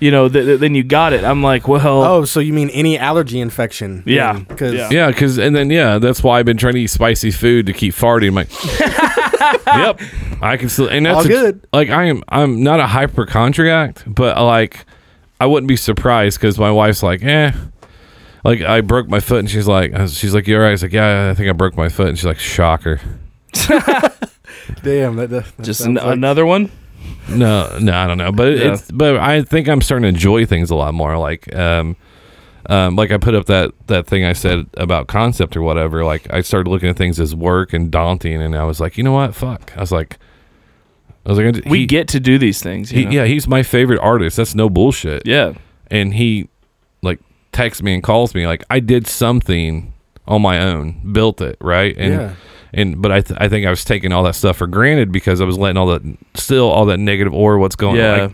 you 0.00 0.10
know, 0.10 0.28
th- 0.28 0.44
th- 0.44 0.60
then 0.60 0.74
you 0.74 0.82
got 0.82 1.12
it. 1.12 1.22
I'm 1.24 1.42
like, 1.42 1.68
well, 1.68 2.02
Oh, 2.02 2.24
so 2.24 2.40
you 2.40 2.52
mean 2.54 2.70
any 2.70 2.98
allergy 2.98 3.38
infection? 3.38 4.02
Yeah. 4.06 4.38
Because 4.40 4.72
Yeah. 4.74 4.88
Yeah, 4.90 5.06
because 5.08 5.36
and 5.38 5.54
then 5.54 5.68
yeah, 5.70 5.98
that's 5.98 6.22
why 6.22 6.38
I've 6.40 6.46
been 6.46 6.56
trying 6.56 6.72
to 6.74 6.80
eat 6.80 6.86
spicy 6.88 7.30
food 7.30 7.66
to 7.66 7.72
keep 7.74 7.94
farting. 7.94 8.28
I'm 8.28 8.34
like, 8.34 8.48
yep, 9.66 10.00
I 10.42 10.56
can 10.56 10.68
still 10.68 10.88
and 10.88 11.04
that's 11.06 11.16
All 11.18 11.24
a- 11.26 11.28
good. 11.28 11.66
like 11.72 11.90
I 11.90 12.04
am 12.06 12.22
I'm 12.28 12.62
not 12.62 12.80
a 12.80 12.86
hypochondriac, 12.86 14.02
but 14.06 14.36
like 14.42 14.84
I 15.38 15.46
wouldn't 15.46 15.68
be 15.68 15.76
surprised 15.76 16.38
because 16.40 16.58
my 16.58 16.70
wife's 16.70 17.02
like, 17.02 17.22
eh. 17.22 17.52
Like 18.44 18.62
I 18.62 18.80
broke 18.80 19.08
my 19.08 19.20
foot, 19.20 19.40
and 19.40 19.50
she's 19.50 19.68
like, 19.68 19.92
uh, 19.94 20.06
she's 20.08 20.34
like, 20.34 20.46
you're 20.46 20.60
right. 20.62 20.68
I 20.68 20.72
was 20.72 20.82
like, 20.82 20.92
yeah, 20.92 21.30
I 21.30 21.34
think 21.34 21.48
I 21.48 21.52
broke 21.52 21.76
my 21.76 21.88
foot, 21.88 22.08
and 22.08 22.18
she's 22.18 22.24
like, 22.26 22.38
shocker. 22.38 23.00
damn, 24.82 25.16
that, 25.16 25.30
that, 25.30 25.44
that 25.56 25.62
just 25.62 25.80
an- 25.82 25.94
like- 25.94 26.06
another 26.14 26.46
one. 26.46 26.70
No, 27.28 27.78
no, 27.80 27.92
I 27.92 28.06
don't 28.06 28.18
know, 28.18 28.32
but 28.32 28.56
Yeah. 28.56 28.72
it's 28.74 28.90
but 28.90 29.16
I 29.16 29.42
think 29.42 29.68
I'm 29.68 29.80
starting 29.80 30.02
to 30.02 30.08
enjoy 30.08 30.46
things 30.46 30.70
a 30.70 30.74
lot 30.74 30.94
more. 30.94 31.16
Like, 31.16 31.54
um, 31.54 31.96
um, 32.66 32.96
like 32.96 33.10
I 33.10 33.16
put 33.18 33.34
up 33.34 33.46
that 33.46 33.72
that 33.86 34.06
thing 34.06 34.24
I 34.24 34.32
said 34.32 34.66
about 34.74 35.06
concept 35.06 35.56
or 35.56 35.62
whatever. 35.62 36.04
Like, 36.04 36.32
I 36.32 36.40
started 36.40 36.68
looking 36.70 36.88
at 36.88 36.96
things 36.96 37.18
as 37.20 37.34
work 37.34 37.72
and 37.72 37.90
daunting, 37.90 38.42
and 38.42 38.56
I 38.56 38.64
was 38.64 38.80
like, 38.80 38.96
you 38.98 39.04
know 39.04 39.12
what, 39.12 39.34
fuck. 39.34 39.72
I 39.76 39.80
was 39.80 39.92
like, 39.92 40.18
I 41.26 41.30
was 41.30 41.38
like, 41.38 41.64
We 41.66 41.80
he- 41.80 41.86
get 41.86 42.08
to 42.08 42.20
do 42.20 42.36
these 42.38 42.62
things. 42.62 42.90
he, 42.90 43.04
know? 43.04 43.10
yeah, 43.10 43.24
he's 43.26 43.46
my 43.46 43.62
favorite 43.62 44.00
artist. 44.00 44.36
That's 44.36 44.54
no 44.54 44.68
bullshit. 44.68 45.24
yeah, 45.26 45.52
And 45.90 46.14
he 46.14 46.42
like 46.42 46.49
texts 47.52 47.82
me 47.82 47.94
and 47.94 48.02
calls 48.02 48.34
me 48.34 48.46
like 48.46 48.62
I 48.70 48.80
did 48.80 49.06
something 49.06 49.92
on 50.26 50.42
my 50.42 50.58
own, 50.60 51.12
built 51.12 51.40
it 51.40 51.56
right, 51.60 51.94
and 51.98 52.14
Yeah. 52.14 52.32
and 52.72 53.02
but 53.02 53.10
I 53.10 53.20
th- 53.20 53.38
I 53.40 53.48
think 53.48 53.66
I 53.66 53.70
was 53.70 53.84
taking 53.84 54.12
all 54.12 54.22
that 54.24 54.34
stuff 54.36 54.58
for 54.58 54.66
granted 54.66 55.10
because 55.12 55.40
I 55.40 55.44
was 55.44 55.58
letting 55.58 55.76
all 55.76 55.86
that 55.88 56.02
still 56.34 56.68
all 56.68 56.86
that 56.86 56.98
negative 56.98 57.34
or 57.34 57.58
what's 57.58 57.76
going 57.76 57.96
Yeah. 57.96 58.12
on. 58.12 58.20
Like, 58.20 58.32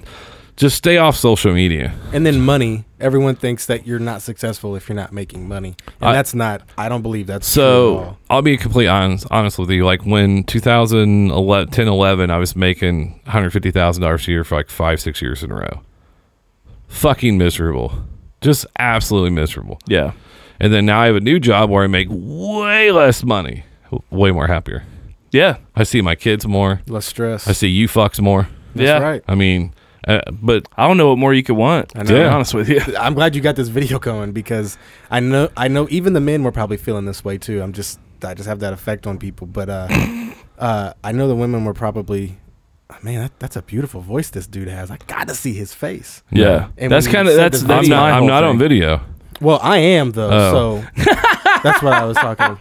just 0.56 0.74
stay 0.76 0.96
off 0.96 1.16
social 1.16 1.52
media. 1.52 1.92
And 2.14 2.24
then 2.24 2.40
money. 2.40 2.84
Everyone 2.98 3.34
thinks 3.34 3.66
that 3.66 3.86
you're 3.86 3.98
not 3.98 4.22
successful 4.22 4.74
if 4.74 4.88
you're 4.88 4.96
not 4.96 5.12
making 5.12 5.46
money, 5.46 5.74
and 6.00 6.10
I- 6.10 6.12
that's 6.14 6.34
not. 6.34 6.62
I 6.78 6.88
don't 6.88 7.02
believe 7.02 7.26
that's 7.26 7.46
So 7.46 7.98
all. 7.98 8.18
I'll 8.30 8.42
be 8.42 8.56
completely 8.56 8.88
honest, 8.88 9.26
honest 9.30 9.58
with 9.58 9.68
you. 9.70 9.84
Like 9.84 10.06
when 10.06 10.44
2011, 10.44 11.68
10, 11.72 11.88
11, 11.88 12.30
I 12.30 12.38
was 12.38 12.56
making 12.56 13.20
$150,000 13.26 14.26
a 14.28 14.30
year 14.30 14.44
for 14.44 14.54
like 14.56 14.70
five, 14.70 14.98
six 14.98 15.20
years 15.20 15.42
in 15.42 15.50
a 15.50 15.54
row. 15.56 15.80
Fucking 16.88 17.36
miserable. 17.36 17.92
Just 18.46 18.66
absolutely 18.78 19.30
miserable. 19.30 19.78
yeah, 19.88 20.12
And 20.60 20.72
then 20.72 20.86
now 20.86 21.00
I 21.00 21.06
have 21.06 21.16
a 21.16 21.20
new 21.20 21.38
job 21.40 21.68
where 21.70 21.82
I 21.84 21.88
make 21.88 22.06
way 22.10 22.92
less 22.92 23.24
money, 23.24 23.64
way 24.10 24.30
more 24.30 24.46
happier. 24.46 24.84
yeah, 25.32 25.56
I 25.74 25.82
see 25.84 26.00
my 26.00 26.14
kids 26.14 26.46
more. 26.46 26.80
Less 26.86 27.06
stress. 27.06 27.48
I 27.48 27.52
see 27.52 27.68
you 27.68 27.88
fucks 27.88 28.20
more. 28.20 28.48
That's 28.74 28.86
yeah. 28.86 28.98
right. 28.98 29.22
I 29.26 29.34
mean, 29.34 29.74
uh, 30.06 30.20
but 30.30 30.66
I 30.76 30.86
don't 30.86 30.96
know 30.96 31.08
what 31.08 31.18
more 31.18 31.34
you 31.34 31.42
could 31.42 31.56
want. 31.56 31.92
I 31.96 32.04
To 32.04 32.08
know. 32.08 32.14
be 32.14 32.20
Yeah. 32.20 32.34
honest 32.34 32.54
with 32.54 32.68
you. 32.68 32.80
I'm 32.98 33.14
glad 33.14 33.34
you 33.34 33.40
got 33.42 33.56
this 33.56 33.68
video 33.68 33.98
going 33.98 34.30
because 34.32 34.78
I 35.10 35.18
know 35.20 35.48
I 35.56 35.66
know 35.68 35.88
even 35.90 36.12
the 36.12 36.20
men 36.20 36.42
were 36.44 36.52
probably 36.52 36.76
feeling 36.76 37.04
this 37.06 37.24
way 37.24 37.38
too. 37.38 37.60
I'm 37.62 37.72
just 37.72 37.98
I 38.22 38.34
just 38.34 38.48
have 38.48 38.60
that 38.60 38.72
effect 38.72 39.06
on 39.06 39.18
people, 39.18 39.46
but 39.48 39.68
uh, 39.68 39.88
uh, 40.58 40.92
I 41.02 41.10
know 41.12 41.26
the 41.28 41.34
women 41.36 41.64
were 41.64 41.74
probably. 41.74 42.38
Man, 43.02 43.20
that, 43.22 43.38
that's 43.40 43.56
a 43.56 43.62
beautiful 43.62 44.00
voice 44.00 44.30
this 44.30 44.46
dude 44.46 44.68
has. 44.68 44.90
I 44.90 44.96
got 45.08 45.28
to 45.28 45.34
see 45.34 45.52
his 45.52 45.74
face. 45.74 46.22
Yeah, 46.30 46.68
And 46.78 46.90
that's 46.92 47.06
kind 47.08 47.28
of 47.28 47.34
that's 47.34 47.62
the 47.62 47.74
I'm 47.74 47.88
not, 47.88 48.12
I'm 48.12 48.18
whole 48.20 48.28
not 48.28 48.44
on 48.44 48.58
video. 48.58 49.00
Well, 49.40 49.58
I 49.62 49.78
am 49.78 50.12
though, 50.12 50.30
Oh. 50.32 50.82
so 50.96 51.04
that's 51.62 51.82
what 51.82 51.92
I 51.92 52.04
was 52.04 52.16
talking. 52.16 52.58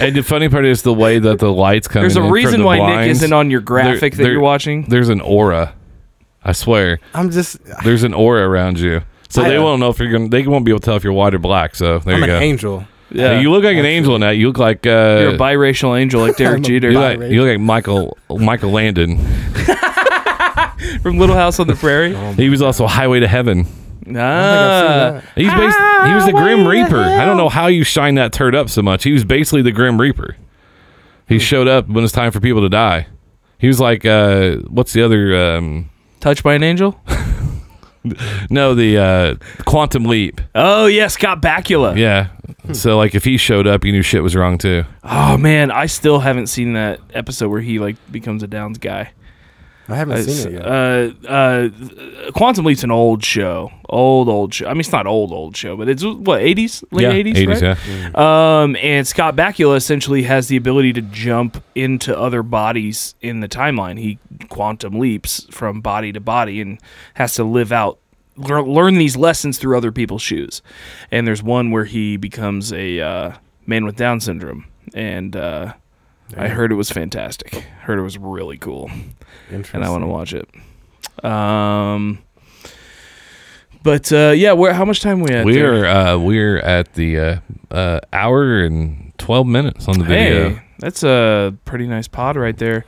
And 0.00 0.16
the 0.16 0.22
funny 0.22 0.48
part 0.48 0.64
is 0.64 0.82
the 0.82 0.94
way 0.94 1.18
that 1.18 1.38
the 1.38 1.52
lights 1.52 1.86
come. 1.86 2.02
There's 2.02 2.16
a 2.16 2.20
from 2.20 2.30
reason 2.32 2.60
the 2.60 2.66
why 2.66 2.78
Nick 3.02 3.10
isn't 3.10 3.32
on 3.32 3.50
your 3.50 3.60
graphic 3.60 4.14
that 4.14 4.22
there- 4.22 4.32
you're 4.32 4.40
watching. 4.40 4.84
There's 4.84 5.08
an 5.10 5.20
aura. 5.20 5.74
I 6.44 6.52
swear. 6.52 6.98
I'm 7.14 7.30
just 7.30 7.58
There's 7.84 8.02
an 8.04 8.14
aura 8.14 8.48
around 8.48 8.80
you. 8.80 9.02
So 9.28 9.42
I, 9.42 9.48
they 9.50 9.56
uh, 9.56 9.62
won't 9.62 9.80
know 9.80 9.90
if 9.90 9.98
you're 9.98 10.10
gonna. 10.10 10.28
They 10.28 10.46
won't 10.46 10.64
be 10.64 10.70
able 10.72 10.80
to 10.80 10.84
tell 10.84 10.96
if 10.96 11.04
you're 11.04 11.12
white 11.12 11.34
or 11.34 11.38
black. 11.38 11.74
So 11.74 11.98
there 12.00 12.14
I'm 12.14 12.20
you 12.20 12.24
an 12.24 12.30
go. 12.30 12.38
angel. 12.40 12.84
Yeah, 13.14 13.40
you 13.40 13.50
look 13.50 13.64
like 13.64 13.76
an 13.76 13.84
angel 13.84 14.14
in 14.14 14.20
that. 14.22 14.32
You 14.32 14.48
look 14.48 14.58
like 14.58 14.86
uh, 14.86 15.18
you're 15.20 15.34
a 15.34 15.38
biracial 15.38 15.98
angel 15.98 16.20
like 16.20 16.36
Derek 16.36 16.62
Jeter 16.64 16.90
you 16.90 16.98
look 16.98 17.18
like, 17.18 17.30
you 17.30 17.42
look 17.42 17.50
like 17.50 17.60
Michael 17.60 18.16
Michael 18.30 18.70
Landon. 18.70 19.18
from 21.02 21.18
Little 21.18 21.36
House 21.36 21.58
on 21.60 21.66
the 21.66 21.74
Prairie. 21.74 22.14
He 22.34 22.48
was 22.48 22.62
also 22.62 22.86
Highway 22.86 23.20
to 23.20 23.28
Heaven. 23.28 23.66
Ah, 24.16 25.22
He's 25.36 25.52
based, 25.52 25.78
he 26.06 26.14
was 26.14 26.26
the 26.26 26.32
Grim 26.32 26.66
Reaper. 26.66 27.00
I 27.00 27.24
don't 27.24 27.36
know 27.36 27.48
how 27.48 27.68
you 27.68 27.84
shine 27.84 28.16
that 28.16 28.32
turd 28.32 28.54
up 28.54 28.68
so 28.68 28.82
much. 28.82 29.04
He 29.04 29.12
was 29.12 29.24
basically 29.24 29.62
the 29.62 29.72
Grim 29.72 30.00
Reaper. 30.00 30.36
He 31.28 31.38
showed 31.38 31.68
up 31.68 31.88
when 31.88 32.04
it's 32.04 32.12
time 32.12 32.32
for 32.32 32.40
people 32.40 32.62
to 32.62 32.68
die. 32.68 33.06
He 33.58 33.68
was 33.68 33.78
like, 33.80 34.04
uh, 34.04 34.56
what's 34.68 34.92
the 34.92 35.02
other? 35.02 35.56
Um, 35.56 35.88
touched 36.20 36.42
by 36.42 36.54
an 36.54 36.64
angel. 36.64 37.00
no, 38.50 38.74
the 38.74 38.98
uh, 38.98 39.62
Quantum 39.64 40.04
Leap. 40.04 40.40
Oh 40.54 40.86
yes, 40.86 41.14
Scott 41.14 41.40
Bakula. 41.40 41.96
Yeah. 41.96 42.28
So 42.72 42.96
like, 42.96 43.14
if 43.14 43.24
he 43.24 43.36
showed 43.36 43.66
up, 43.66 43.84
you 43.84 43.92
knew 43.92 44.02
shit 44.02 44.22
was 44.22 44.34
wrong 44.36 44.58
too. 44.58 44.84
Oh 45.04 45.36
man, 45.36 45.70
I 45.70 45.86
still 45.86 46.20
haven't 46.20 46.46
seen 46.48 46.72
that 46.74 47.00
episode 47.14 47.48
where 47.48 47.60
he 47.60 47.78
like 47.78 47.96
becomes 48.10 48.42
a 48.42 48.46
Downs 48.46 48.78
guy. 48.78 49.12
I 49.88 49.96
haven't 49.96 50.18
Uh, 50.18 50.22
seen 50.22 50.46
it 50.48 50.52
yet. 50.54 50.64
uh, 50.64 51.28
uh, 51.28 52.30
Quantum 52.32 52.64
Leap's 52.64 52.84
an 52.84 52.92
old 52.92 53.24
show, 53.24 53.70
old 53.88 54.28
old 54.28 54.54
show. 54.54 54.66
I 54.66 54.72
mean, 54.74 54.80
it's 54.80 54.92
not 54.92 55.08
old 55.08 55.32
old 55.32 55.56
show, 55.56 55.76
but 55.76 55.88
it's 55.88 56.04
what 56.04 56.40
eighties, 56.40 56.84
late 56.92 57.02
yeah, 57.02 57.10
eighties, 57.10 57.46
right? 57.46 57.60
yeah. 57.88 58.10
Um, 58.62 58.76
and 58.76 59.06
Scott 59.06 59.34
Bakula 59.34 59.76
essentially 59.76 60.22
has 60.22 60.46
the 60.46 60.56
ability 60.56 60.92
to 60.94 61.02
jump 61.02 61.62
into 61.74 62.16
other 62.16 62.44
bodies 62.44 63.16
in 63.20 63.40
the 63.40 63.48
timeline. 63.48 63.98
He 63.98 64.18
quantum 64.48 64.98
leaps 65.00 65.46
from 65.50 65.80
body 65.80 66.12
to 66.12 66.20
body 66.20 66.60
and 66.60 66.78
has 67.14 67.34
to 67.34 67.44
live 67.44 67.72
out, 67.72 67.98
lear- 67.98 68.01
learn 68.48 68.94
these 68.94 69.16
lessons 69.16 69.58
through 69.58 69.76
other 69.76 69.92
people's 69.92 70.22
shoes. 70.22 70.62
And 71.10 71.26
there's 71.26 71.42
one 71.42 71.70
where 71.70 71.84
he 71.84 72.16
becomes 72.16 72.72
a 72.72 73.00
uh, 73.00 73.32
man 73.66 73.84
with 73.84 73.96
Down 73.96 74.20
syndrome, 74.20 74.66
and 74.94 75.34
uh, 75.36 75.74
I 76.36 76.48
heard 76.48 76.72
it 76.72 76.76
was 76.76 76.90
fantastic. 76.90 77.54
I 77.54 77.60
heard 77.84 77.98
it 77.98 78.02
was 78.02 78.18
really 78.18 78.58
cool, 78.58 78.90
and 79.50 79.84
I 79.84 79.90
want 79.90 80.02
to 80.02 80.08
watch 80.08 80.34
it. 80.34 80.48
Um. 81.24 82.18
But 83.84 84.12
uh, 84.12 84.32
yeah, 84.36 84.52
where? 84.52 84.72
How 84.72 84.84
much 84.84 85.00
time 85.00 85.20
we 85.20 85.32
at? 85.32 85.44
We're 85.44 85.84
uh, 85.84 86.16
we're 86.16 86.58
at 86.58 86.94
the 86.94 87.18
uh, 87.18 87.36
uh, 87.70 88.00
hour 88.12 88.60
and 88.62 89.12
twelve 89.18 89.46
minutes 89.46 89.88
on 89.88 89.98
the 89.98 90.04
video. 90.04 90.50
Hey, 90.50 90.61
that's 90.78 91.02
a 91.04 91.54
pretty 91.64 91.86
nice 91.86 92.08
pod 92.08 92.36
right 92.36 92.56
there. 92.56 92.84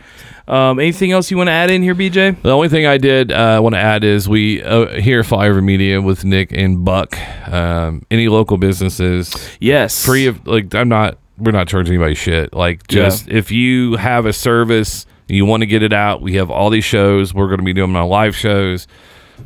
Um, 0.49 0.79
anything 0.79 1.13
else 1.13 1.31
you 1.31 1.37
want 1.37 1.49
to 1.49 1.53
add 1.53 1.71
in 1.71 1.83
here, 1.83 1.95
BJ? 1.95 2.41
The 2.43 2.51
only 2.51 2.69
thing 2.69 2.87
I 2.87 2.99
did 2.99 3.33
uh, 3.33 3.61
want 3.63 3.75
to 3.75 3.81
add 3.81 4.05
is 4.05 4.29
we 4.29 4.63
uh, 4.63 5.01
here 5.01 5.21
at 5.21 5.27
Flyover 5.27 5.63
Media 5.63 6.01
with 6.03 6.25
Nick 6.25 6.53
and 6.53 6.85
Buck. 6.85 7.17
Um, 7.49 8.05
any 8.11 8.29
local 8.29 8.59
businesses 8.59 9.35
Yes. 9.61 10.05
free 10.05 10.27
of 10.27 10.47
like 10.47 10.75
I'm 10.75 10.89
not 10.89 11.19
we're 11.39 11.53
not 11.53 11.67
charging 11.69 11.95
anybody 11.95 12.15
shit. 12.15 12.53
Like 12.53 12.87
just 12.89 13.29
if 13.29 13.51
you 13.51 13.97
have 13.97 14.27
a 14.27 14.33
service 14.33 15.07
you 15.27 15.47
want 15.47 15.63
to 15.63 15.67
get 15.67 15.83
it 15.83 15.93
out, 15.95 16.21
we 16.21 16.35
have 16.35 16.51
all 16.51 16.69
these 16.69 16.85
shows. 16.85 17.33
We're 17.33 17.47
going 17.47 17.59
to 17.61 17.65
be 17.65 17.73
doing 17.73 17.97
on 17.97 18.09
live 18.09 18.37
shows. 18.37 18.87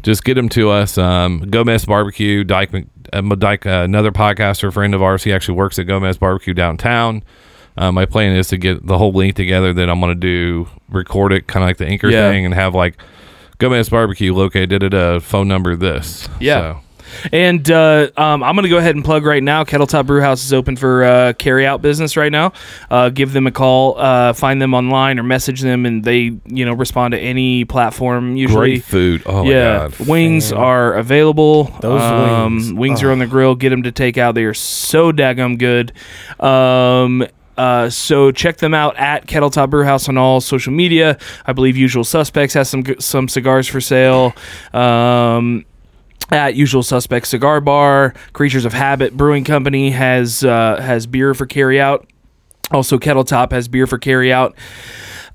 Just 0.03 0.25
get 0.25 0.35
them 0.35 0.49
to 0.51 0.71
us. 0.71 0.99
Um, 0.99 1.41
Gomez 1.49 1.85
Barbecue, 1.85 2.43
Dyke, 2.45 2.75
uh, 3.13 3.21
Dyke 3.23 3.65
uh, 3.65 3.83
another 3.85 4.11
podcaster 4.11 4.73
friend 4.73 4.95
of 4.95 5.03
ours. 5.03 5.23
He 5.25 5.33
actually 5.33 5.55
works 5.57 5.79
at 5.79 5.87
Gomez 5.87 6.19
Barbecue 6.19 6.53
downtown. 6.53 7.23
Uh, 7.79 7.93
my 7.93 8.05
plan 8.05 8.35
is 8.37 8.49
to 8.49 8.57
get 8.59 8.85
the 8.87 8.99
whole 8.99 9.13
link 9.13 9.37
together. 9.37 9.73
that 9.73 9.89
I'm 9.89 10.01
going 10.01 10.11
to 10.11 10.21
do 10.21 10.69
record 10.89 11.33
it, 11.33 11.47
kind 11.47 11.63
of 11.63 11.69
like 11.69 11.77
the 11.79 11.87
anchor 11.87 12.11
Yeah. 12.11 12.29
thing, 12.31 12.45
and 12.45 12.53
have 12.55 12.75
like 12.75 12.97
Gomez 13.59 13.89
Barbecue 13.89 14.35
located. 14.35 14.71
Did 14.71 14.83
it 14.83 14.95
a 14.95 15.21
phone 15.21 15.47
number 15.49 15.77
this. 15.77 16.29
Yeah. 16.41 16.75
So, 16.75 16.81
And 17.33 17.71
uh, 17.71 18.11
um, 18.19 18.43
I'm 18.43 18.55
going 18.55 18.65
to 18.65 18.69
go 18.69 18.77
ahead 18.77 18.95
and 18.95 19.03
plug 19.03 19.25
right 19.25 19.43
now. 19.43 19.65
Kettletop 19.65 20.07
Brew 20.07 20.21
House 20.21 20.45
is 20.45 20.53
open 20.53 20.77
for 20.77 21.05
uh, 21.05 21.33
carry 21.33 21.65
out 21.67 21.81
business 21.81 22.19
right 22.19 22.31
now. 22.31 22.53
Uh, 22.91 23.09
give 23.09 23.33
them 23.33 23.47
a 23.47 23.51
call, 23.51 23.99
uh, 23.99 24.35
find 24.35 24.61
them 24.61 24.75
online, 24.75 25.19
or 25.19 25.23
message 25.23 25.61
them, 25.63 25.87
and 25.87 26.05
they 26.05 26.39
you 26.47 26.67
know 26.67 26.75
respond 26.75 27.13
to 27.13 27.19
any 27.19 27.65
platform. 27.65 28.37
Usually, 28.37 28.73
great 28.73 28.85
food. 28.85 29.23
Oh 29.25 29.43
yeah, 29.45 29.89
my 29.89 29.97
god. 29.97 30.07
wings 30.07 30.53
Man. 30.53 30.61
are 30.63 30.93
available. 30.95 31.65
Those 31.81 32.03
um, 32.03 32.55
wings. 32.57 32.73
wings 32.75 33.03
Oh. 33.03 33.07
are 33.09 33.13
on 33.13 33.21
the 33.21 33.27
grill. 33.27 33.55
Get 33.55 33.71
them 33.71 33.85
to 33.85 33.93
take 33.93 34.19
out. 34.19 34.35
They 34.35 34.45
are 34.45 34.53
so 34.55 35.11
daggum 35.11 35.59
good. 35.59 35.93
Um, 36.41 37.27
uh, 37.59 37.91
so 37.91 38.31
check 38.31 38.59
them 38.59 38.73
out 38.73 38.97
at 38.97 39.27
Kettletop 39.27 39.69
Brew 39.71 39.85
House 39.85 40.09
on 40.09 40.17
all 40.17 40.41
social 40.41 40.73
media. 40.73 41.19
I 41.45 41.53
believe 41.53 41.77
Usual 41.77 42.05
Suspects 42.05 42.55
has 42.55 42.69
some 42.71 42.85
some 43.01 43.29
cigars 43.29 43.67
for 43.67 43.81
sale. 43.81 44.33
Um, 44.73 45.65
at 46.31 46.55
Usual 46.55 46.83
Suspects 46.83 47.31
Cigar 47.31 47.61
Bar, 47.61 48.15
Creatures 48.33 48.65
of 48.65 48.73
Habit 48.73 49.17
Brewing 49.17 49.45
Company 49.45 49.91
has 49.91 50.45
uh, 50.45 50.81
has 50.81 51.07
beer 51.07 51.35
for 51.35 51.47
carry 51.47 51.81
out. 51.81 52.07
Also, 52.71 52.99
Kettletop 52.99 53.51
has 53.53 53.67
beer 53.67 53.87
for 53.87 53.99
carry 53.99 54.33
out. 54.33 54.55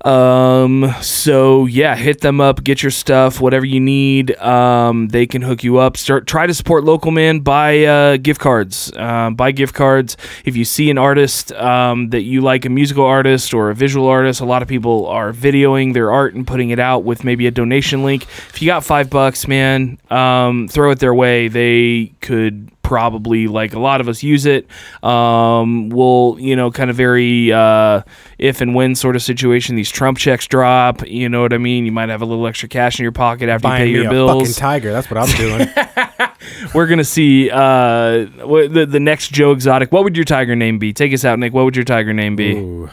Um, 0.04 0.94
so 1.00 1.64
yeah, 1.64 1.96
hit 1.96 2.20
them 2.20 2.38
up, 2.40 2.62
get 2.62 2.82
your 2.82 2.90
stuff, 2.90 3.40
whatever 3.40 3.64
you 3.64 3.80
need. 3.80 4.36
Um, 4.38 5.08
they 5.08 5.26
can 5.26 5.40
hook 5.40 5.64
you 5.64 5.78
up. 5.78 5.96
Start 5.96 6.26
try 6.26 6.46
to 6.46 6.52
support 6.52 6.84
local 6.84 7.10
man. 7.10 7.40
Buy 7.40 7.84
uh, 7.84 8.16
gift 8.18 8.40
cards. 8.40 8.94
Um, 8.96 9.34
buy 9.34 9.50
gift 9.52 9.74
cards. 9.74 10.18
If 10.44 10.56
you 10.56 10.64
see 10.66 10.90
an 10.90 10.98
artist 10.98 11.52
um, 11.52 12.10
that 12.10 12.22
you 12.22 12.42
like, 12.42 12.66
a 12.66 12.68
musical 12.68 13.04
artist 13.04 13.54
or 13.54 13.70
a 13.70 13.74
visual 13.74 14.06
artist, 14.06 14.40
a 14.40 14.44
lot 14.44 14.60
of 14.60 14.68
people 14.68 15.06
are 15.06 15.32
videoing 15.32 15.94
their 15.94 16.12
art 16.12 16.34
and 16.34 16.46
putting 16.46 16.70
it 16.70 16.78
out 16.78 17.04
with 17.04 17.24
maybe 17.24 17.46
a 17.46 17.50
donation 17.50 18.04
link. 18.04 18.24
If 18.24 18.60
you 18.60 18.66
got 18.66 18.84
five 18.84 19.08
bucks, 19.08 19.48
man, 19.48 19.98
um, 20.10 20.68
throw 20.68 20.90
it 20.90 20.98
their 20.98 21.14
way. 21.14 21.48
They 21.48 22.12
could 22.20 22.70
probably 22.84 23.48
like 23.48 23.74
a 23.74 23.78
lot 23.78 24.00
of 24.00 24.08
us 24.08 24.22
use 24.22 24.46
it 24.46 24.68
um 25.02 25.88
will 25.88 26.36
you 26.38 26.54
know 26.54 26.70
kind 26.70 26.90
of 26.90 26.96
very 26.96 27.52
uh 27.52 28.02
if 28.38 28.60
and 28.60 28.74
when 28.74 28.94
sort 28.94 29.16
of 29.16 29.22
situation 29.22 29.74
these 29.74 29.90
trump 29.90 30.18
checks 30.18 30.46
drop 30.46 31.04
you 31.08 31.28
know 31.28 31.42
what 31.42 31.52
i 31.52 31.58
mean 31.58 31.84
you 31.84 31.92
might 31.92 32.08
have 32.08 32.22
a 32.22 32.26
little 32.26 32.46
extra 32.46 32.68
cash 32.68 32.98
in 32.98 33.02
your 33.02 33.12
pocket 33.12 33.48
after 33.48 33.66
you 33.68 33.74
pay 33.74 33.88
your 33.88 34.00
a 34.02 34.04
fucking 34.04 34.10
bills 34.10 34.56
tiger. 34.56 34.92
That's 34.92 35.10
what 35.10 35.18
I'm 35.18 35.36
doing. 35.36 35.68
we're 36.74 36.86
gonna 36.86 37.02
see 37.02 37.50
uh 37.50 38.26
the, 38.68 38.86
the 38.88 39.00
next 39.00 39.32
joe 39.32 39.50
exotic 39.50 39.90
what 39.90 40.04
would 40.04 40.16
your 40.16 40.24
tiger 40.24 40.54
name 40.54 40.78
be 40.78 40.92
take 40.92 41.12
us 41.12 41.24
out 41.24 41.38
nick 41.38 41.52
what 41.52 41.64
would 41.64 41.74
your 41.74 41.84
tiger 41.84 42.12
name 42.12 42.36
be 42.36 42.52
Ooh. 42.52 42.90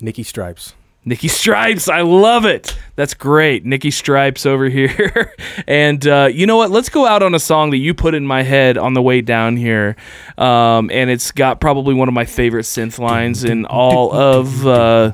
Nikki 0.00 0.22
Stripes. 0.22 0.74
Nikki 1.08 1.28
Stripes, 1.28 1.88
I 1.88 2.00
love 2.00 2.44
it. 2.44 2.76
That's 2.96 3.14
great. 3.14 3.64
Nikki 3.64 3.92
Stripes 3.92 4.44
over 4.44 4.68
here. 4.68 5.32
and 5.68 6.04
uh, 6.04 6.28
you 6.32 6.46
know 6.46 6.56
what? 6.56 6.72
Let's 6.72 6.88
go 6.88 7.06
out 7.06 7.22
on 7.22 7.32
a 7.32 7.38
song 7.38 7.70
that 7.70 7.76
you 7.76 7.94
put 7.94 8.12
in 8.14 8.26
my 8.26 8.42
head 8.42 8.76
on 8.76 8.94
the 8.94 9.00
way 9.00 9.20
down 9.20 9.56
here. 9.56 9.94
Um, 10.36 10.90
and 10.92 11.08
it's 11.08 11.30
got 11.30 11.60
probably 11.60 11.94
one 11.94 12.08
of 12.08 12.14
my 12.14 12.24
favorite 12.24 12.64
synth 12.64 12.98
lines 12.98 13.44
in 13.44 13.66
all 13.66 14.12
of 14.12 14.66
uh, 14.66 15.12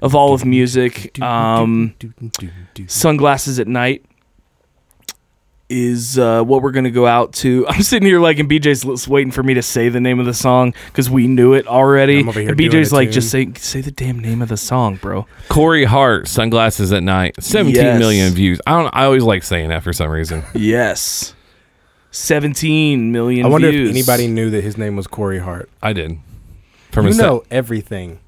of 0.00 0.14
all 0.14 0.32
of 0.32 0.44
music. 0.44 1.20
Um, 1.20 1.96
Sunglasses 2.86 3.58
at 3.58 3.66
Night 3.66 4.05
is 5.68 6.18
uh, 6.18 6.42
what 6.44 6.62
we're 6.62 6.70
gonna 6.70 6.90
go 6.90 7.06
out 7.06 7.32
to. 7.34 7.66
I'm 7.68 7.82
sitting 7.82 8.06
here 8.06 8.20
like, 8.20 8.38
and 8.38 8.48
BJ's 8.48 9.08
waiting 9.08 9.30
for 9.32 9.42
me 9.42 9.54
to 9.54 9.62
say 9.62 9.88
the 9.88 10.00
name 10.00 10.20
of 10.20 10.26
the 10.26 10.34
song 10.34 10.74
because 10.86 11.10
we 11.10 11.26
knew 11.26 11.54
it 11.54 11.66
already. 11.66 12.20
I'm 12.20 12.28
over 12.28 12.40
here 12.40 12.50
And 12.50 12.58
BJ's 12.58 12.92
like, 12.92 13.10
just 13.10 13.30
say 13.30 13.52
say 13.56 13.80
the 13.80 13.90
damn 13.90 14.18
name 14.20 14.42
of 14.42 14.48
the 14.48 14.56
song, 14.56 14.96
bro. 14.96 15.26
Corey 15.48 15.84
Hart, 15.84 16.28
sunglasses 16.28 16.92
at 16.92 17.02
night, 17.02 17.34
seventeen 17.42 17.98
million 17.98 18.26
Yes. 18.26 18.34
views. 18.34 18.60
I 18.66 18.80
don't. 18.82 18.94
I 18.94 19.04
always 19.04 19.24
like 19.24 19.42
saying 19.42 19.68
that 19.70 19.82
for 19.82 19.92
some 19.92 20.10
reason. 20.10 20.44
Yes. 20.54 21.32
17 22.12 23.12
million 23.12 23.44
I 23.44 23.48
wonder 23.50 23.70
views. 23.70 23.90
if 23.90 23.94
anybody 23.94 24.26
knew 24.26 24.48
that 24.50 24.64
his 24.64 24.78
name 24.78 24.96
was 24.96 25.06
Corey 25.06 25.38
Hart. 25.38 25.68
I 25.82 25.92
did. 25.92 26.18
From 26.90 27.04
You 27.06 27.10
a 27.10 27.14
Sa- 27.14 27.22
know 27.22 27.42
everything. 27.50 28.20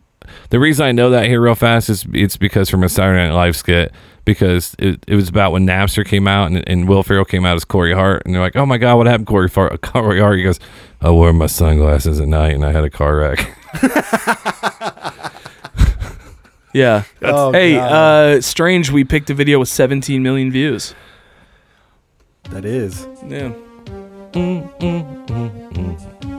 the 0.50 0.60
reason 0.60 0.84
I 0.84 0.92
know 0.92 1.08
that 1.10 1.24
here 1.26 1.40
real 1.40 1.54
fast 1.54 1.88
is 1.88 2.04
it's 2.12 2.36
because 2.36 2.68
from 2.68 2.82
a 2.84 2.88
Saturday 2.90 3.26
Night 3.26 3.34
Live 3.34 3.56
skit 3.56 3.92
because 4.28 4.76
it, 4.78 5.02
it 5.08 5.14
was 5.14 5.30
about 5.30 5.52
when 5.52 5.66
Napster 5.66 6.04
came 6.04 6.28
out 6.28 6.50
and, 6.50 6.62
and 6.68 6.86
Will 6.86 7.02
Ferrell 7.02 7.24
came 7.24 7.46
out 7.46 7.56
as 7.56 7.64
Corey 7.64 7.94
Hart 7.94 8.20
and 8.26 8.34
they're 8.34 8.42
like, 8.42 8.56
oh 8.56 8.66
my 8.66 8.76
god, 8.76 8.96
what 8.96 9.06
happened, 9.06 9.26
Corey 9.26 9.48
Far- 9.48 9.74
Corey 9.78 10.20
Hart? 10.20 10.36
He 10.36 10.42
goes, 10.44 10.60
I 11.00 11.10
wore 11.10 11.32
my 11.32 11.46
sunglasses 11.46 12.20
at 12.20 12.28
night 12.28 12.54
and 12.54 12.62
I 12.62 12.72
had 12.72 12.84
a 12.84 12.90
car 12.90 13.16
wreck. 13.16 13.54
Yeah. 16.74 17.04
Oh, 17.22 17.50
hey, 17.50 17.76
God. 17.76 18.36
uh 18.36 18.40
strange 18.42 18.90
we 18.90 19.02
picked 19.02 19.30
a 19.30 19.34
video 19.34 19.58
with 19.58 19.70
17 19.70 20.22
million 20.22 20.52
views. 20.52 20.94
That 22.50 22.66
is. 22.66 23.08
Yeah. 23.26 23.52
Mm, 24.32 24.70
mm, 24.78 25.26
mm, 25.26 26.37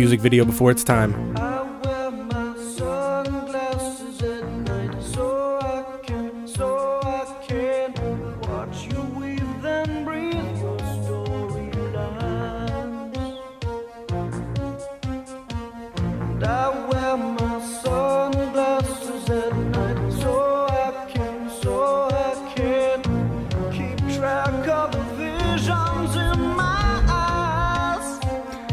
Music 0.00 0.18
video 0.18 0.46
before 0.46 0.70
its 0.70 0.82
time. 0.82 1.39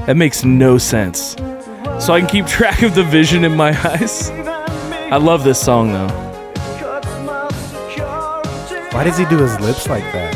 That 0.08 0.16
makes 0.16 0.46
no 0.46 0.78
sense. 0.78 1.36
So 2.00 2.14
I 2.14 2.22
can 2.22 2.30
keep 2.30 2.46
track 2.48 2.82
of 2.82 2.96
the 2.96 3.04
vision 3.04 3.44
in 3.44 3.54
my 3.58 3.78
eyes. 3.90 4.30
I 4.30 5.18
love 5.18 5.44
this 5.44 5.62
song 5.62 5.92
though. 5.92 6.08
Why 8.92 9.04
does 9.04 9.18
he 9.18 9.26
do 9.26 9.38
his 9.38 9.60
lips 9.60 9.90
like 9.90 10.04
that? 10.14 10.34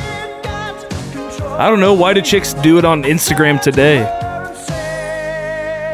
I 1.57 1.69
don't 1.69 1.80
know 1.80 1.93
why 1.93 2.14
do 2.14 2.22
chicks 2.22 2.53
do 2.53 2.80
it 2.80 2.85
on 2.85 3.03
Instagram 3.03 3.61
today. 3.61 4.03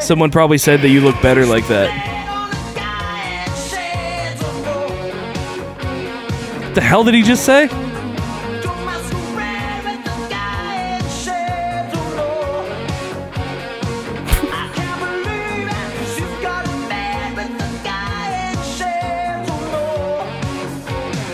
Someone 0.00 0.32
probably 0.32 0.58
said 0.58 0.82
that 0.82 0.88
you 0.88 1.00
look 1.00 1.20
better 1.22 1.46
like 1.46 1.68
that. 1.68 1.88
What 6.64 6.74
the 6.74 6.80
hell 6.80 7.04
did 7.04 7.14
he 7.14 7.22
just 7.22 7.46
say? 7.46 7.68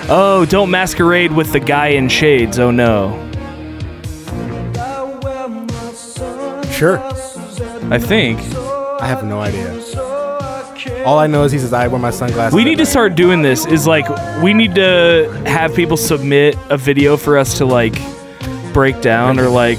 Oh, 0.07 0.45
don't 0.49 0.71
masquerade 0.71 1.33
with 1.33 1.53
the 1.53 1.61
guy 1.61 1.89
in 1.89 2.09
shades. 2.09 2.59
Oh 2.59 2.71
no. 2.71 3.13
Sure. 6.71 6.99
I 7.91 7.99
think 7.99 8.39
I 9.01 9.07
have 9.07 9.25
no 9.25 9.41
idea. 9.41 9.73
All 11.07 11.19
I 11.19 11.27
know 11.27 11.45
is 11.45 11.53
he 11.53 11.59
says, 11.59 11.73
I 11.73 11.87
wear 11.87 12.01
my 12.01 12.11
sunglasses. 12.11 12.55
we 12.55 12.65
need 12.65 12.79
to 12.79 12.87
start 12.87 13.15
doing 13.15 13.43
this. 13.43 13.65
Is 13.67 13.87
like 13.87 14.07
we 14.43 14.53
need 14.53 14.75
to 14.75 15.31
have 15.47 15.75
people 15.75 15.97
submit 15.97 16.57
a 16.69 16.77
video 16.77 17.17
for 17.17 17.39
us 17.39 17.59
to 17.59 17.65
like 17.65 17.95
break 18.73 19.01
down 19.01 19.39
or 19.41 19.49
like. 19.49 19.79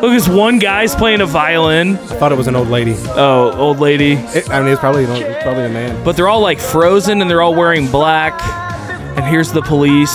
Look, 0.00 0.12
this 0.12 0.28
one 0.28 0.58
guy's 0.58 0.94
playing 0.94 1.20
a 1.20 1.26
violin. 1.26 1.96
I 1.96 2.16
thought 2.18 2.32
it 2.32 2.38
was 2.38 2.46
an 2.46 2.56
old 2.56 2.68
lady. 2.68 2.94
Oh, 3.08 3.52
old 3.58 3.80
lady. 3.80 4.12
It, 4.12 4.48
I 4.48 4.60
mean, 4.60 4.68
it's 4.68 4.80
probably 4.80 5.04
it's 5.04 5.42
probably 5.42 5.64
a 5.64 5.68
man. 5.68 6.04
But 6.04 6.16
they're 6.16 6.28
all 6.28 6.40
like 6.40 6.58
frozen 6.58 7.20
and 7.20 7.30
they're 7.30 7.42
all 7.42 7.54
wearing 7.54 7.90
black. 7.90 8.69
And 9.16 9.24
here's 9.24 9.52
the 9.52 9.62
police. 9.62 10.10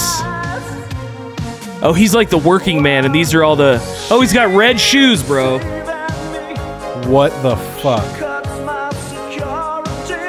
Oh, 1.81 1.93
he's 1.95 2.15
like 2.15 2.29
the 2.29 2.37
working 2.37 2.81
man, 2.81 3.05
and 3.05 3.13
these 3.13 3.33
are 3.33 3.43
all 3.43 3.55
the. 3.55 3.79
Oh, 4.09 4.21
he's 4.21 4.33
got 4.33 4.55
red 4.55 4.79
shoes, 4.79 5.21
bro. 5.21 5.59
What 7.07 7.29
the 7.43 7.55
fuck? 7.81 8.03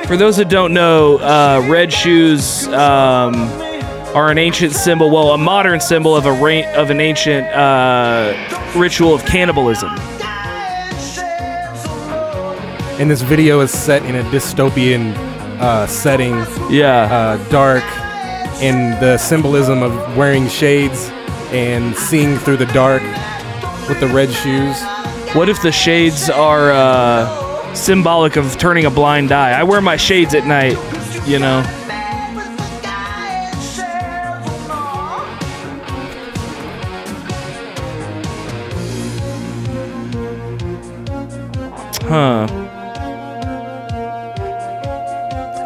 For 0.07 0.17
those 0.17 0.37
that 0.37 0.49
don't 0.49 0.73
know, 0.75 1.17
uh, 1.19 1.67
red 1.69 1.93
shoes 1.93 2.69
um, 2.69 3.35
are 4.15 4.31
an 4.31 4.39
ancient 4.39 4.73
symbol, 4.73 5.11
well, 5.11 5.31
a 5.31 5.39
modern 5.39 5.81
symbol 5.81 6.15
of 6.15 6.27
a 6.27 6.33
ra- 6.33 6.71
of 6.75 6.91
an 6.91 7.01
ancient 7.01 7.47
uh, 7.49 8.35
ritual 8.77 9.15
of 9.15 9.25
cannibalism. 9.25 9.91
And 13.01 13.11
this 13.11 13.21
video 13.23 13.61
is 13.61 13.71
set 13.71 14.05
in 14.05 14.15
a 14.17 14.23
dystopian 14.31 15.15
uh, 15.61 15.87
setting, 15.87 16.35
Yeah. 16.71 17.09
uh, 17.39 17.49
dark, 17.51 17.85
and 18.61 19.01
the 19.03 19.19
symbolism 19.19 19.83
of 19.83 20.17
wearing 20.17 20.49
shades 20.49 21.09
and 21.53 21.95
seeing 21.95 22.37
through 22.39 22.57
the 22.57 22.67
dark 22.67 23.03
with 23.89 24.01
the 24.01 24.09
red 24.09 24.31
shoes. 24.31 24.83
What 25.35 25.49
if 25.49 25.61
the 25.63 25.73
shades 25.73 26.31
are 26.31 26.73
uh, 26.73 27.75
symbolic 27.75 28.37
of 28.37 28.57
turning 28.59 28.87
a 28.87 28.91
blind 28.91 29.33
eye? 29.33 29.53
I 29.53 29.63
wear 29.63 29.81
my 29.81 29.97
shades 29.97 30.35
at 30.35 30.47
night, 30.47 30.77
you 31.27 31.39
know. 31.39 31.63
Huh. 42.09 42.66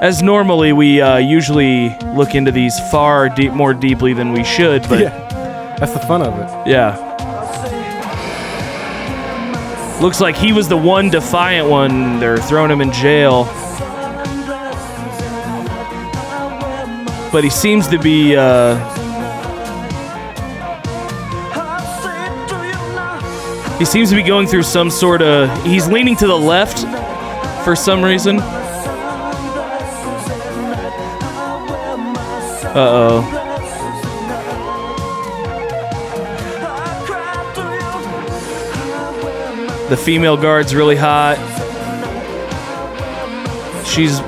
As 0.01 0.23
normally, 0.23 0.73
we 0.73 1.03
uh, 1.03 1.19
usually 1.19 1.91
look 2.15 2.35
into 2.35 2.51
these 2.51 2.81
far 2.91 3.29
deep, 3.29 3.53
more 3.53 3.75
deeply 3.75 4.15
than 4.15 4.33
we 4.33 4.45
should, 4.45 4.89
but 4.89 4.99
Yeah, 5.01 5.77
that's 5.79 5.93
the 5.93 5.99
fun 5.99 6.23
of 6.23 6.39
it. 6.39 6.71
yeah. 6.71 6.97
Looks 10.01 10.19
like 10.19 10.37
he 10.37 10.55
was 10.55 10.69
the 10.69 10.77
one 10.79 11.11
defiant 11.11 11.69
one. 11.69 12.19
They're 12.19 12.39
throwing 12.39 12.71
him 12.71 12.81
in 12.81 12.91
jail. 12.93 13.45
But 17.31 17.45
he 17.45 17.51
seems 17.51 17.87
to 17.89 17.99
be, 17.99 18.35
uh, 18.35 18.79
He 23.79 23.87
seems 23.87 24.11
to 24.11 24.17
be 24.17 24.23
going 24.23 24.47
through 24.47 24.65
some 24.65 24.91
sort 24.91 25.23
of. 25.23 25.49
He's 25.65 25.89
leaning 25.89 26.15
to 26.17 26.27
the 26.27 26.37
left 26.37 26.81
for 27.65 27.75
some 27.75 28.03
reason. 28.03 28.39
Uh 32.75 32.79
oh. 32.79 33.37
The 39.89 39.97
female 39.97 40.37
guard's 40.37 40.73
really 40.75 40.95
hot. 40.95 41.37
She's. 43.85 44.19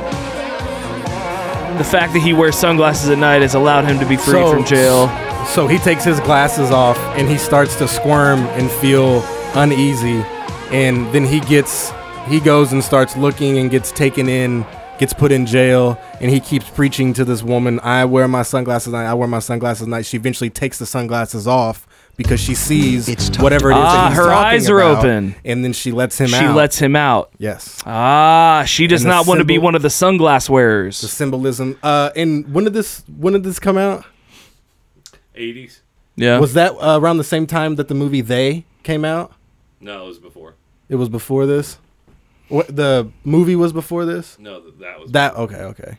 The 1.79 1.85
fact 1.89 2.13
that 2.15 2.21
he 2.23 2.33
wears 2.33 2.57
sunglasses 2.57 3.11
at 3.11 3.19
night 3.19 3.43
has 3.43 3.55
allowed 3.55 3.85
him 3.85 3.99
to 4.01 4.07
be 4.07 4.17
freed 4.17 4.33
So- 4.45 4.53
from 4.53 4.65
jail. 4.65 5.09
So 5.47 5.67
he 5.69 5.79
takes 5.79 6.05
his 6.05 6.19
glasses 6.21 6.71
off 6.71 6.97
and 7.17 7.29
he 7.29 7.37
starts 7.37 7.77
to 7.77 7.87
squirm 7.89 8.41
and 8.59 8.71
feel 8.71 9.23
uneasy. 9.55 10.23
And 10.71 11.13
then 11.13 11.25
he 11.25 11.41
gets, 11.41 11.93
he 12.29 12.39
goes 12.41 12.73
and 12.73 12.83
starts 12.83 13.17
looking 13.17 13.59
and 13.59 13.71
gets 13.71 13.91
taken 13.93 14.29
in, 14.29 14.65
gets 15.03 15.13
put 15.13 15.33
in 15.33 15.47
jail. 15.47 16.01
And 16.21 16.31
he 16.31 16.39
keeps 16.39 16.71
preaching 16.71 17.13
to 17.15 17.25
this 17.25 17.43
woman, 17.43 17.81
I 17.81 18.05
wear 18.05 18.29
my 18.29 18.43
sunglasses 18.45 18.93
night, 18.93 19.07
I 19.07 19.15
wear 19.15 19.27
my 19.27 19.41
sunglasses 19.41 19.83
at 19.83 19.89
night. 19.89 20.07
She 20.07 20.17
eventually 20.17 20.49
takes 20.49 20.79
the 20.79 20.87
sunglasses 20.87 21.49
off 21.49 21.89
because 22.17 22.39
she 22.39 22.55
sees 22.55 23.09
whatever 23.41 23.73
it 23.73 23.75
is 23.75 23.81
Ah, 23.83 23.93
that 24.05 24.09
he's 24.11 24.17
her 24.19 24.31
eyes 24.33 24.71
are 24.71 24.79
about, 24.79 24.99
open. 24.99 25.35
And 25.45 25.65
then 25.65 25.73
she 25.73 25.91
lets 25.91 26.19
him 26.21 26.29
She 26.29 26.37
out. 26.37 26.41
She 26.41 26.49
lets 26.49 26.79
him 26.79 26.95
out. 26.95 27.33
yes. 27.39 27.83
Ah, 27.85 28.63
she 28.65 28.87
does 28.87 29.05
not 29.05 29.27
want 29.27 29.39
to 29.39 29.45
be 29.45 29.59
one 29.59 29.75
of 29.75 29.83
the 29.83 29.89
sunglass 29.89 30.49
wearers. 30.49 31.01
The 31.01 31.09
symbolism. 31.09 31.77
Uh, 31.83 32.11
and 32.15 32.53
when 32.55 32.63
did 32.65 32.75
this, 32.75 33.03
when 33.19 33.33
did 33.33 33.43
this 33.43 33.59
come 33.59 33.77
out? 33.79 34.05
80s? 35.35 35.81
Yeah. 36.15 36.39
Was 36.39 36.55
that 36.55 36.73
uh, 36.81 37.01
around 37.01 37.17
the 37.17 37.25
same 37.25 37.47
time 37.47 37.75
that 37.77 37.89
the 37.89 37.95
movie 37.95 38.21
They 38.21 38.67
came 38.85 39.05
out? 39.05 39.33
No, 39.81 40.05
it 40.05 40.09
was 40.09 40.19
before. 40.19 40.55
It 40.89 40.97
was 40.97 41.09
before 41.09 41.47
this. 41.47 41.79
What 42.53 42.75
the 42.75 43.11
movie 43.25 43.57
was 43.57 43.73
before 43.73 44.05
this? 44.05 44.39
No, 44.39 44.61
that 44.81 45.01
was. 45.01 45.11
That 45.13 45.35
okay, 45.37 45.57
okay. 45.63 45.99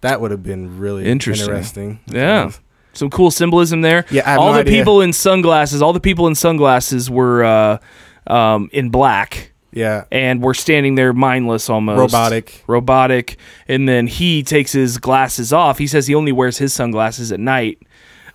That 0.00 0.20
would 0.20 0.30
have 0.30 0.42
been 0.42 0.78
really 0.78 1.04
Interesting. 1.06 1.48
interesting. 1.48 2.00
Yeah. 2.06 2.50
Some 2.92 3.10
cool 3.10 3.30
symbolism 3.30 3.80
there. 3.80 4.04
Yeah, 4.10 4.22
I 4.26 4.30
have 4.32 4.38
all 4.40 4.46
no 4.48 4.52
the 4.54 4.60
idea. 4.60 4.72
people 4.80 5.00
in 5.00 5.12
sunglasses, 5.12 5.82
all 5.82 5.92
the 5.92 6.00
people 6.00 6.26
in 6.28 6.34
sunglasses 6.34 7.10
were 7.10 7.42
uh, 7.44 7.78
um, 8.26 8.68
in 8.72 8.90
black 8.90 9.52
Yeah. 9.72 10.04
and 10.12 10.42
were 10.42 10.54
standing 10.54 10.94
there 10.94 11.12
mindless 11.12 11.68
almost. 11.68 11.98
Robotic. 11.98 12.62
Robotic. 12.66 13.36
And 13.66 13.88
then 13.88 14.06
he 14.06 14.42
takes 14.42 14.72
his 14.72 14.98
glasses 14.98 15.52
off. 15.52 15.78
He 15.78 15.86
says 15.86 16.06
he 16.06 16.14
only 16.14 16.32
wears 16.32 16.58
his 16.58 16.72
sunglasses 16.72 17.32
at 17.32 17.40
night. 17.40 17.78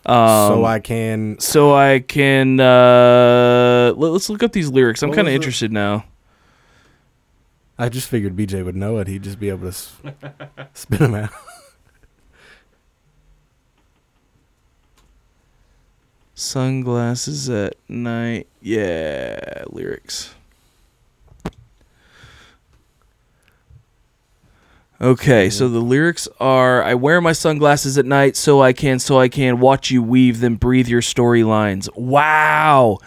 Um, 0.06 0.48
so 0.54 0.66
I 0.66 0.80
can. 0.80 1.40
so 1.40 1.74
I 1.76 2.00
can 2.00 2.60
uh, 2.60 3.94
let, 3.96 4.12
us 4.14 4.30
look 4.30 4.44
up 4.44 4.52
these 4.54 4.70
lyrics. 4.70 5.04
I'm 5.04 5.10
What 5.10 5.16
kind 5.16 5.28
of 5.28 5.32
was 5.32 5.36
it? 5.36 5.42
interested 5.42 5.72
now. 5.72 6.04
I 7.80 7.88
just 7.90 8.10
figured 8.10 8.36
BJ 8.36 8.64
would 8.64 8.76
know 8.76 8.98
it. 8.98 9.08
He'd 9.08 9.24
just 9.24 9.40
be 9.40 9.50
able 9.50 9.62
to 9.62 9.68
s- 9.70 9.96
spit 10.74 11.00
them 11.00 11.16
out. 11.16 11.32
Sunglasses 16.36 17.50
at 17.50 17.76
night. 17.90 18.48
Yeah, 18.62 19.64
lyrics. 19.70 20.34
Okay, 25.02 25.50
so 25.50 25.70
the 25.70 25.80
lyrics 25.80 26.28
are 26.42 26.84
I 26.84 26.94
wear 26.94 27.22
my 27.22 27.32
sunglasses 27.32 27.98
at 27.98 28.06
night 28.06 28.36
so 28.36 28.62
I 28.62 28.74
can 28.74 29.00
so 29.00 29.18
I 29.18 29.30
can 29.30 29.62
watch 29.62 29.90
you 29.92 30.04
weave 30.04 30.42
then 30.42 30.56
breathe 30.56 30.90
your 30.90 31.02
storylines. 31.02 31.88
Wow. 31.96 32.98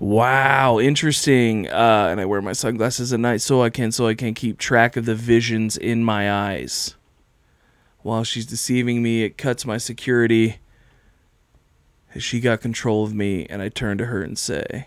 Wow, 0.00 0.78
interesting. 0.78 1.68
Uh, 1.68 2.08
and 2.10 2.20
I 2.20 2.24
wear 2.24 2.40
my 2.40 2.52
sunglasses 2.52 3.12
at 3.12 3.18
night 3.18 3.40
so 3.40 3.62
I 3.62 3.70
can 3.70 3.90
so 3.90 4.06
I 4.06 4.14
can 4.14 4.32
keep 4.32 4.58
track 4.58 4.96
of 4.96 5.06
the 5.06 5.14
visions 5.14 5.76
in 5.76 6.04
my 6.04 6.30
eyes. 6.32 6.94
While 8.02 8.22
she's 8.22 8.46
deceiving 8.46 9.02
me, 9.02 9.24
it 9.24 9.36
cuts 9.36 9.66
my 9.66 9.76
security. 9.76 10.58
She 12.16 12.40
got 12.40 12.60
control 12.60 13.04
of 13.04 13.12
me, 13.12 13.46
and 13.50 13.60
I 13.60 13.68
turn 13.68 13.98
to 13.98 14.06
her 14.06 14.22
and 14.22 14.38
say, 14.38 14.86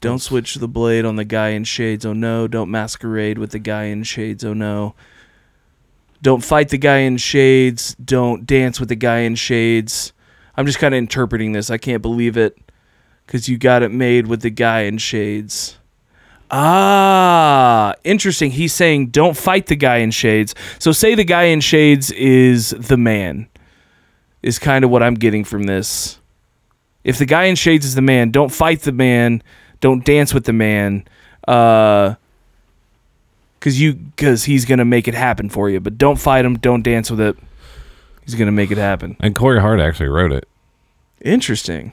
Don't 0.00 0.18
switch 0.18 0.56
the 0.56 0.68
blade 0.68 1.04
on 1.04 1.16
the 1.16 1.24
guy 1.24 1.50
in 1.50 1.64
shades, 1.64 2.04
oh 2.04 2.12
no. 2.12 2.46
Don't 2.48 2.70
masquerade 2.70 3.38
with 3.38 3.52
the 3.52 3.58
guy 3.58 3.84
in 3.84 4.02
shades, 4.02 4.44
oh 4.44 4.54
no. 4.54 4.94
Don't 6.20 6.44
fight 6.44 6.70
the 6.70 6.78
guy 6.78 6.98
in 6.98 7.16
shades. 7.16 7.94
Don't 7.96 8.44
dance 8.44 8.80
with 8.80 8.88
the 8.88 8.96
guy 8.96 9.18
in 9.20 9.34
shades. 9.34 10.12
I'm 10.56 10.66
just 10.66 10.78
kind 10.78 10.94
of 10.94 10.98
interpreting 10.98 11.52
this. 11.52 11.70
I 11.70 11.78
can't 11.78 12.02
believe 12.02 12.36
it 12.36 12.56
because 13.26 13.48
you 13.48 13.58
got 13.58 13.82
it 13.82 13.90
made 13.90 14.26
with 14.26 14.42
the 14.42 14.50
guy 14.50 14.80
in 14.82 14.98
shades. 14.98 15.78
Ah, 16.50 17.94
interesting. 18.04 18.50
He's 18.50 18.72
saying 18.72 19.08
don't 19.08 19.36
fight 19.36 19.66
the 19.66 19.76
guy 19.76 19.96
in 19.96 20.10
shades. 20.10 20.54
So 20.78 20.92
say 20.92 21.14
the 21.14 21.24
guy 21.24 21.44
in 21.44 21.60
shades 21.60 22.10
is 22.12 22.70
the 22.70 22.96
man 22.96 23.48
is 24.42 24.58
kind 24.58 24.84
of 24.84 24.90
what 24.90 25.02
I'm 25.02 25.14
getting 25.14 25.42
from 25.42 25.64
this. 25.64 26.18
If 27.02 27.18
the 27.18 27.26
guy 27.26 27.44
in 27.44 27.56
shades 27.56 27.84
is 27.84 27.94
the 27.94 28.02
man, 28.02 28.30
don't 28.30 28.52
fight 28.52 28.82
the 28.82 28.92
man, 28.92 29.42
don't 29.80 30.04
dance 30.04 30.32
with 30.32 30.44
the 30.44 30.52
man, 30.52 31.06
uh, 31.48 32.14
cause 33.60 33.78
you, 33.80 33.98
cause 34.16 34.44
he's 34.44 34.64
gonna 34.64 34.84
make 34.84 35.08
it 35.08 35.14
happen 35.14 35.48
for 35.48 35.68
you. 35.70 35.80
But 35.80 35.98
don't 35.98 36.18
fight 36.18 36.44
him, 36.44 36.56
don't 36.58 36.82
dance 36.82 37.10
with 37.10 37.20
it. 37.20 37.36
He's 38.24 38.34
gonna 38.34 38.52
make 38.52 38.70
it 38.70 38.78
happen. 38.78 39.16
and 39.20 39.34
Corey 39.34 39.60
Hart 39.60 39.80
actually 39.80 40.08
wrote 40.08 40.32
it. 40.32 40.48
Interesting. 41.20 41.92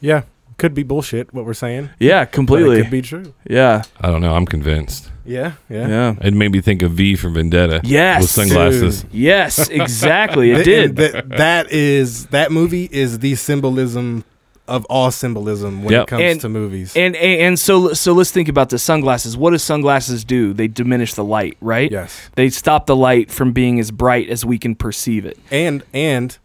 Yeah. 0.00 0.22
Could 0.56 0.72
be 0.74 0.82
bullshit 0.84 1.34
what 1.34 1.44
we're 1.44 1.52
saying. 1.54 1.90
Yeah, 1.98 2.20
but 2.20 2.28
It 2.28 2.32
completely. 2.32 2.82
could 2.82 2.90
be 2.90 3.02
true. 3.02 3.34
yeah, 3.48 3.82
I 4.00 4.08
don't 4.10 4.20
know. 4.20 4.34
I'm 4.34 4.46
convinced. 4.46 5.10
Yeah. 5.24 5.52
Yeah. 5.68 5.88
yeah. 5.88 6.14
It 6.20 6.32
made 6.32 6.52
me 6.52 6.60
think 6.60 6.82
of 6.82 6.92
V 6.92 7.16
from 7.16 7.34
Vendetta. 7.34 7.80
Yes, 7.82 8.22
With 8.22 8.30
sunglasses. 8.30 9.02
dude. 9.02 9.12
Yes, 9.14 9.68
exactly. 9.68 10.52
It 10.52 10.64
did. 10.72 10.96
That, 10.96 11.28
that 11.30 11.72
is 11.72 12.26
that 12.26 12.52
movie 12.52 12.88
is 12.92 13.18
the 13.18 13.34
symbolism 13.34 14.24
of 14.66 14.84
all 14.86 15.10
symbolism 15.10 15.82
when 15.84 15.92
Yep. 15.92 16.02
it 16.02 16.06
comes 16.08 16.22
And- 16.22 16.40
to 16.40 16.48
movies. 16.48 16.92
And, 16.96 17.14
and 17.16 17.40
and 17.40 17.58
so 17.58 17.92
so 17.92 18.12
let's 18.14 18.30
think 18.30 18.48
about 18.48 18.70
the 18.70 18.78
sunglasses. 18.78 19.36
What 19.36 19.50
do 19.50 19.58
sunglasses 19.58 20.24
do? 20.24 20.52
They 20.54 20.68
diminish 20.68 21.12
the 21.14 21.24
light, 21.24 21.56
right? 21.60 21.90
yes. 21.90 22.30
They 22.34 22.48
stop 22.50 22.86
the 22.86 22.96
light 22.96 23.30
from 23.30 23.52
being 23.52 23.78
as 23.78 23.90
bright 23.90 24.28
as 24.30 24.44
we 24.44 24.58
can 24.58 24.74
perceive 24.74 25.26
it. 25.26 25.38
and 25.50 25.82
and 25.92 26.38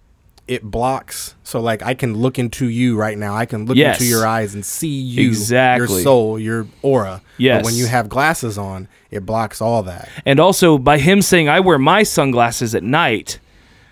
it 0.47 0.63
blocks 0.63 1.35
so 1.43 1.61
like 1.61 1.83
i 1.83 1.93
can 1.93 2.15
look 2.17 2.39
into 2.39 2.67
you 2.67 2.97
right 2.97 3.19
now 3.19 3.35
i 3.35 3.45
can 3.45 3.67
look 3.67 3.77
Yes. 3.77 3.99
into 4.01 4.09
your 4.09 4.25
eyes 4.25 4.55
and 4.55 4.65
see 4.65 4.87
you 4.87 5.27
Exactly. 5.27 5.93
your 5.93 6.01
soul 6.01 6.39
your 6.39 6.65
aura 6.81 7.21
Yes. 7.37 7.59
but 7.61 7.65
when 7.65 7.75
you 7.75 7.85
have 7.85 8.09
glasses 8.09 8.57
on 8.57 8.87
it 9.11 9.27
blocks 9.27 9.61
all 9.61 9.83
that 9.83 10.09
And 10.25 10.39
also 10.39 10.79
by 10.79 10.97
him 10.97 11.21
saying 11.21 11.47
I 11.49 11.59
wear 11.59 11.77
my 11.77 12.01
sunglasses 12.01 12.73
at 12.73 12.81
night 12.81 13.37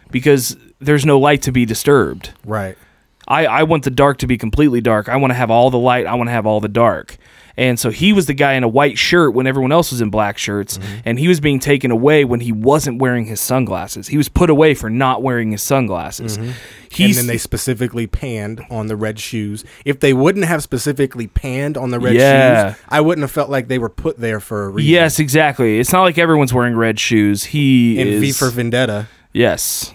because 0.10 0.58
there's 0.80 1.06
no 1.06 1.20
light 1.20 1.44
to 1.44 1.52
be 1.52 1.64
disturbed. 1.64 2.32
right 2.44 2.76
I, 3.28 3.46
I 3.46 3.64
want 3.64 3.84
the 3.84 3.90
dark 3.92 4.18
to 4.20 4.28
be 4.28 4.38
completely 4.38 4.82
dark. 4.82 5.10
I 5.10 5.18
want 5.18 5.32
to 5.32 5.36
have 5.36 5.52
all 5.52 5.70
the 5.70 5.78
light. 5.80 6.06
I 6.06 6.16
want 6.16 6.28
to 6.30 6.32
have 6.32 6.46
all 6.46 6.60
the 6.62 6.70
dark. 6.70 7.18
And 7.60 7.80
so 7.80 7.90
he 7.90 8.14
was 8.14 8.28
the 8.28 8.36
guy 8.36 8.54
in 8.54 8.64
a 8.64 8.68
white 8.68 9.00
shirt 9.00 9.34
when 9.34 9.48
everyone 9.48 9.72
else 9.72 9.90
was 9.92 10.00
in 10.00 10.12
black 10.12 10.38
shirts, 10.38 10.78
Mm-hmm. 10.78 10.96
and 11.06 11.18
he 11.20 11.28
was 11.28 11.40
being 11.40 11.60
taken 11.60 11.90
away 11.90 12.24
when 12.24 12.40
he 12.40 12.52
wasn't 12.52 13.02
wearing 13.02 13.26
his 13.26 13.42
sunglasses. 13.42 14.08
He 14.08 14.16
was 14.16 14.30
put 14.30 14.52
away 14.52 14.76
for 14.76 14.92
not 14.92 15.24
wearing 15.24 15.50
his 15.52 15.64
sunglasses. 15.64 16.38
and 16.38 16.54
then 16.92 17.26
they 17.26 17.40
specifically 17.40 18.06
panned 18.06 18.62
on 18.70 18.86
the 18.88 18.96
red 18.96 19.18
shoes 19.20 19.66
if 19.86 20.00
they 20.00 20.14
wouldn't 20.14 20.46
have 20.46 20.62
specifically 20.64 21.26
panned 21.28 21.78
on 21.78 21.90
the 21.90 22.00
red 22.00 22.14
Yeah. 22.16 22.74
shoes 22.74 22.82
i 22.90 23.02
wouldn't 23.02 23.24
have 23.24 23.32
felt 23.32 23.50
like 23.50 23.68
they 23.68 23.78
were 23.78 23.90
put 23.90 24.18
there 24.20 24.40
for 24.40 24.66
a 24.66 24.70
reason 24.70 24.92
yes, 24.92 25.20
exactly. 25.20 25.80
It's 25.80 25.92
not 25.92 26.04
like 26.04 26.18
everyone's 26.18 26.54
wearing 26.54 26.76
red 26.76 27.00
shoes. 27.00 27.44
He 27.46 28.00
and 28.00 28.08
is 28.10 28.22
v 28.22 28.32
for 28.32 28.50
vendetta 28.52 29.08
Yes. 29.34 29.94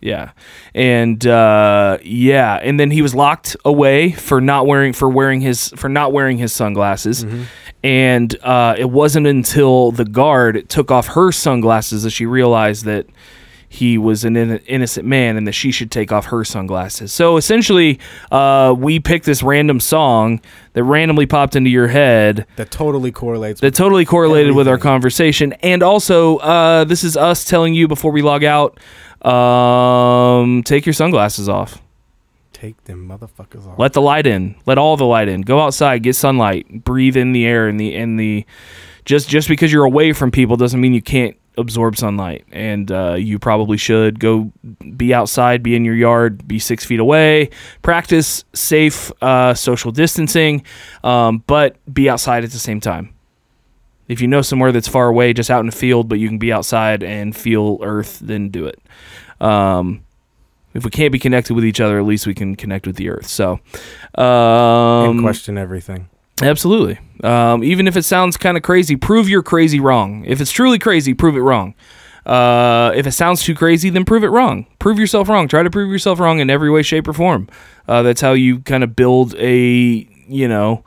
Yeah. 0.00 0.30
And 0.74 1.26
uh 1.26 1.98
yeah, 2.02 2.54
and 2.62 2.78
then 2.78 2.90
he 2.90 3.02
was 3.02 3.14
locked 3.14 3.56
away 3.64 4.12
for 4.12 4.40
not 4.40 4.66
wearing 4.66 4.92
for 4.92 5.08
wearing 5.08 5.40
his 5.40 5.70
for 5.70 5.88
not 5.88 6.12
wearing 6.12 6.38
his 6.38 6.52
sunglasses. 6.52 7.24
And 7.82 8.36
uh 8.42 8.74
it 8.78 8.90
wasn't 8.90 9.26
until 9.26 9.90
the 9.92 10.04
guard 10.04 10.68
took 10.68 10.90
off 10.90 11.08
her 11.08 11.32
sunglasses 11.32 12.04
that 12.04 12.10
she 12.10 12.26
realized 12.26 12.84
that 12.84 13.06
he 13.68 13.98
was 13.98 14.24
an 14.24 14.36
in- 14.36 14.58
innocent 14.66 15.06
man 15.06 15.36
and 15.36 15.46
that 15.46 15.52
she 15.52 15.70
should 15.70 15.90
take 15.90 16.10
off 16.10 16.26
her 16.26 16.44
sunglasses. 16.44 17.12
So 17.12 17.36
essentially, 17.36 17.98
uh, 18.32 18.74
we 18.76 18.98
picked 18.98 19.26
this 19.26 19.42
random 19.42 19.78
song 19.80 20.40
that 20.72 20.84
randomly 20.84 21.26
popped 21.26 21.54
into 21.54 21.68
your 21.68 21.88
head 21.88 22.46
that 22.56 22.70
totally 22.70 23.12
correlates 23.12 23.60
that 23.60 23.74
totally 23.74 24.04
correlated 24.04 24.54
with 24.54 24.68
our 24.68 24.78
conversation. 24.78 25.52
And 25.62 25.82
also, 25.82 26.38
uh, 26.38 26.84
this 26.84 27.04
is 27.04 27.16
us 27.16 27.44
telling 27.44 27.74
you 27.74 27.88
before 27.88 28.10
we 28.10 28.22
log 28.22 28.42
out, 28.42 28.78
um, 29.26 30.62
take 30.62 30.86
your 30.86 30.92
sunglasses 30.92 31.48
off. 31.48 31.82
take 32.52 32.82
them 32.84 33.08
motherfuckers 33.08 33.66
off 33.66 33.78
Let 33.78 33.92
the 33.92 34.00
light 34.00 34.26
in. 34.26 34.56
Let 34.66 34.78
all 34.78 34.96
the 34.96 35.04
light 35.04 35.28
in. 35.28 35.42
Go 35.42 35.60
outside, 35.60 36.02
get 36.02 36.16
sunlight, 36.16 36.84
breathe 36.84 37.16
in 37.16 37.32
the 37.32 37.44
air 37.46 37.68
and 37.68 37.78
the 37.78 37.94
in 37.94 38.16
the. 38.16 38.46
Just 39.04 39.28
just 39.28 39.48
because 39.48 39.72
you're 39.72 39.84
away 39.84 40.12
from 40.12 40.30
people 40.30 40.56
doesn't 40.56 40.80
mean 40.80 40.92
you 40.92 41.02
can't 41.02 41.36
absorb 41.58 41.96
sunlight, 41.96 42.44
and 42.52 42.90
uh, 42.90 43.14
you 43.14 43.38
probably 43.38 43.76
should 43.76 44.18
go 44.20 44.52
be 44.96 45.12
outside, 45.12 45.62
be 45.62 45.74
in 45.74 45.84
your 45.84 45.94
yard, 45.94 46.46
be 46.48 46.58
six 46.58 46.84
feet 46.84 47.00
away, 47.00 47.50
practice 47.82 48.44
safe 48.54 49.12
uh, 49.22 49.52
social 49.54 49.92
distancing, 49.92 50.62
um, 51.04 51.42
but 51.46 51.76
be 51.92 52.08
outside 52.08 52.44
at 52.44 52.50
the 52.50 52.58
same 52.58 52.80
time. 52.80 53.12
If 54.06 54.22
you 54.22 54.28
know 54.28 54.40
somewhere 54.40 54.72
that's 54.72 54.88
far 54.88 55.08
away, 55.08 55.34
just 55.34 55.50
out 55.50 55.60
in 55.60 55.66
the 55.66 55.72
field, 55.72 56.08
but 56.08 56.18
you 56.18 56.28
can 56.28 56.38
be 56.38 56.52
outside 56.52 57.02
and 57.02 57.36
feel 57.36 57.78
Earth, 57.82 58.20
then 58.20 58.48
do 58.48 58.66
it. 58.66 58.80
Um, 59.40 60.04
if 60.72 60.84
we 60.84 60.90
can't 60.90 61.12
be 61.12 61.18
connected 61.18 61.54
with 61.54 61.64
each 61.64 61.80
other, 61.80 61.98
at 61.98 62.04
least 62.04 62.26
we 62.26 62.34
can 62.34 62.56
connect 62.56 62.86
with 62.86 62.96
the 62.96 63.10
Earth. 63.10 63.26
So, 63.26 63.60
um, 64.14 65.10
and 65.10 65.20
question 65.20 65.58
everything. 65.58 66.08
Absolutely. 66.42 66.98
Um, 67.24 67.64
even 67.64 67.88
if 67.88 67.96
it 67.96 68.04
sounds 68.04 68.36
kind 68.36 68.56
of 68.56 68.62
crazy, 68.62 68.96
prove 68.96 69.28
you're 69.28 69.42
crazy 69.42 69.80
wrong. 69.80 70.24
If 70.24 70.40
it's 70.40 70.52
truly 70.52 70.78
crazy, 70.78 71.14
prove 71.14 71.36
it 71.36 71.40
wrong. 71.40 71.74
Uh, 72.24 72.92
if 72.94 73.06
it 73.06 73.12
sounds 73.12 73.42
too 73.42 73.54
crazy, 73.54 73.90
then 73.90 74.04
prove 74.04 74.22
it 74.22 74.28
wrong. 74.28 74.66
Prove 74.78 74.98
yourself 74.98 75.28
wrong. 75.28 75.48
Try 75.48 75.62
to 75.62 75.70
prove 75.70 75.90
yourself 75.90 76.20
wrong 76.20 76.40
in 76.40 76.50
every 76.50 76.70
way, 76.70 76.82
shape, 76.82 77.08
or 77.08 77.12
form. 77.12 77.48
Uh, 77.86 78.02
that's 78.02 78.20
how 78.20 78.32
you 78.32 78.60
kind 78.60 78.84
of 78.84 78.94
build 78.94 79.34
a, 79.36 80.06
you 80.28 80.46
know, 80.46 80.84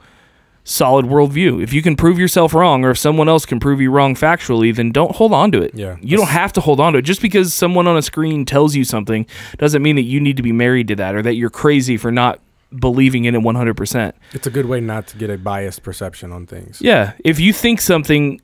solid 0.64 1.06
worldview. 1.06 1.62
If 1.62 1.74
you 1.74 1.82
can 1.82 1.96
prove 1.96 2.20
yourself 2.20 2.54
wrong, 2.54 2.86
or 2.86 2.92
if 2.92 2.98
someone 3.00 3.28
else 3.28 3.46
can 3.46 3.60
prove 3.60 3.82
you 3.82 3.90
wrong 3.90 4.14
factually, 4.14 4.74
then 4.74 4.92
don't 4.92 5.16
hold 5.16 5.34
on 5.34 5.52
to 5.54 5.62
it. 5.62 5.74
Yeah. 5.74 5.98
You 6.00 6.16
don't 6.16 6.30
have 6.30 6.54
to 6.54 6.62
hold 6.62 6.80
on 6.80 6.94
to 6.94 7.00
it. 7.00 7.04
Just 7.04 7.22
because 7.22 7.54
someone 7.54 7.88
on 7.88 7.98
a 7.98 8.04
screen 8.04 8.46
tells 8.46 8.76
you 8.76 8.84
something 8.84 9.26
doesn't 9.58 9.82
mean 9.82 9.96
that 9.96 10.04
you 10.04 10.20
need 10.20 10.38
to 10.38 10.44
be 10.44 10.52
married 10.52 10.88
to 10.90 10.96
that 10.98 11.16
or 11.16 11.24
that 11.24 11.34
you're 11.36 11.50
crazy 11.50 11.98
for 11.98 12.12
not 12.12 12.40
believing 12.78 13.26
in 13.26 13.36
it 13.36 13.42
100%. 13.42 14.14
It's 14.34 14.48
a 14.48 14.52
good 14.52 14.66
way 14.66 14.80
not 14.80 15.08
to 15.08 15.18
get 15.18 15.30
a 15.30 15.38
biased 15.38 15.84
perception 15.84 16.32
on 16.32 16.48
things. 16.48 16.82
Yeah, 16.82 17.14
if 17.24 17.40
you 17.40 17.54
think 17.54 17.82
something, 17.82 18.42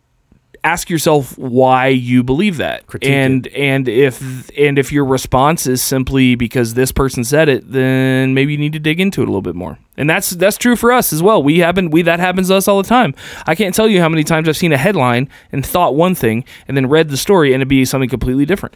ask 0.64 0.90
yourself 0.90 1.38
why 1.38 1.88
you 1.88 2.24
believe 2.24 2.58
that, 2.58 2.88
Critique 2.88 3.10
and 3.10 3.48
and 3.48 3.88
if 3.88 4.49
and 4.58 4.78
if 4.78 4.91
your 4.91 5.06
response 5.06 5.66
is 5.68 5.82
simply 5.82 6.36
because 6.36 6.74
this 6.74 6.91
person 6.91 7.24
said 7.24 7.49
it, 7.49 7.72
then 7.72 8.34
maybe 8.34 8.52
you 8.52 8.58
need 8.58 8.74
to 8.74 8.80
dig 8.80 8.99
into 8.99 9.22
it 9.22 9.26
a 9.26 9.28
little 9.28 9.41
bit 9.41 9.56
more. 9.56 9.80
And 9.95 10.10
that's 10.10 10.32
that's 10.32 10.58
true 10.58 10.76
for 10.76 10.91
us 10.91 11.14
as 11.14 11.24
well. 11.24 11.41
We 11.41 11.60
happen 11.60 11.90
we 11.90 12.02
that 12.04 12.20
happens 12.20 12.49
to 12.49 12.56
us 12.56 12.68
all 12.68 12.82
the 12.82 12.88
time. 12.88 13.16
I 13.45 13.56
can't 13.56 13.74
tell 13.74 13.88
you 13.88 14.02
how 14.02 14.10
many 14.10 14.24
times 14.24 14.49
I've 14.49 14.58
seen 14.58 14.74
a 14.74 14.78
headline 14.78 15.30
and 15.52 15.66
thought 15.66 15.95
one 15.95 16.16
thing, 16.16 16.44
and 16.68 16.76
then 16.76 16.88
read 16.88 17.10
the 17.10 17.18
story 17.18 17.54
and 17.54 17.62
it'd 17.62 17.68
be 17.68 17.86
something 17.86 18.10
completely 18.10 18.45
different, 18.45 18.76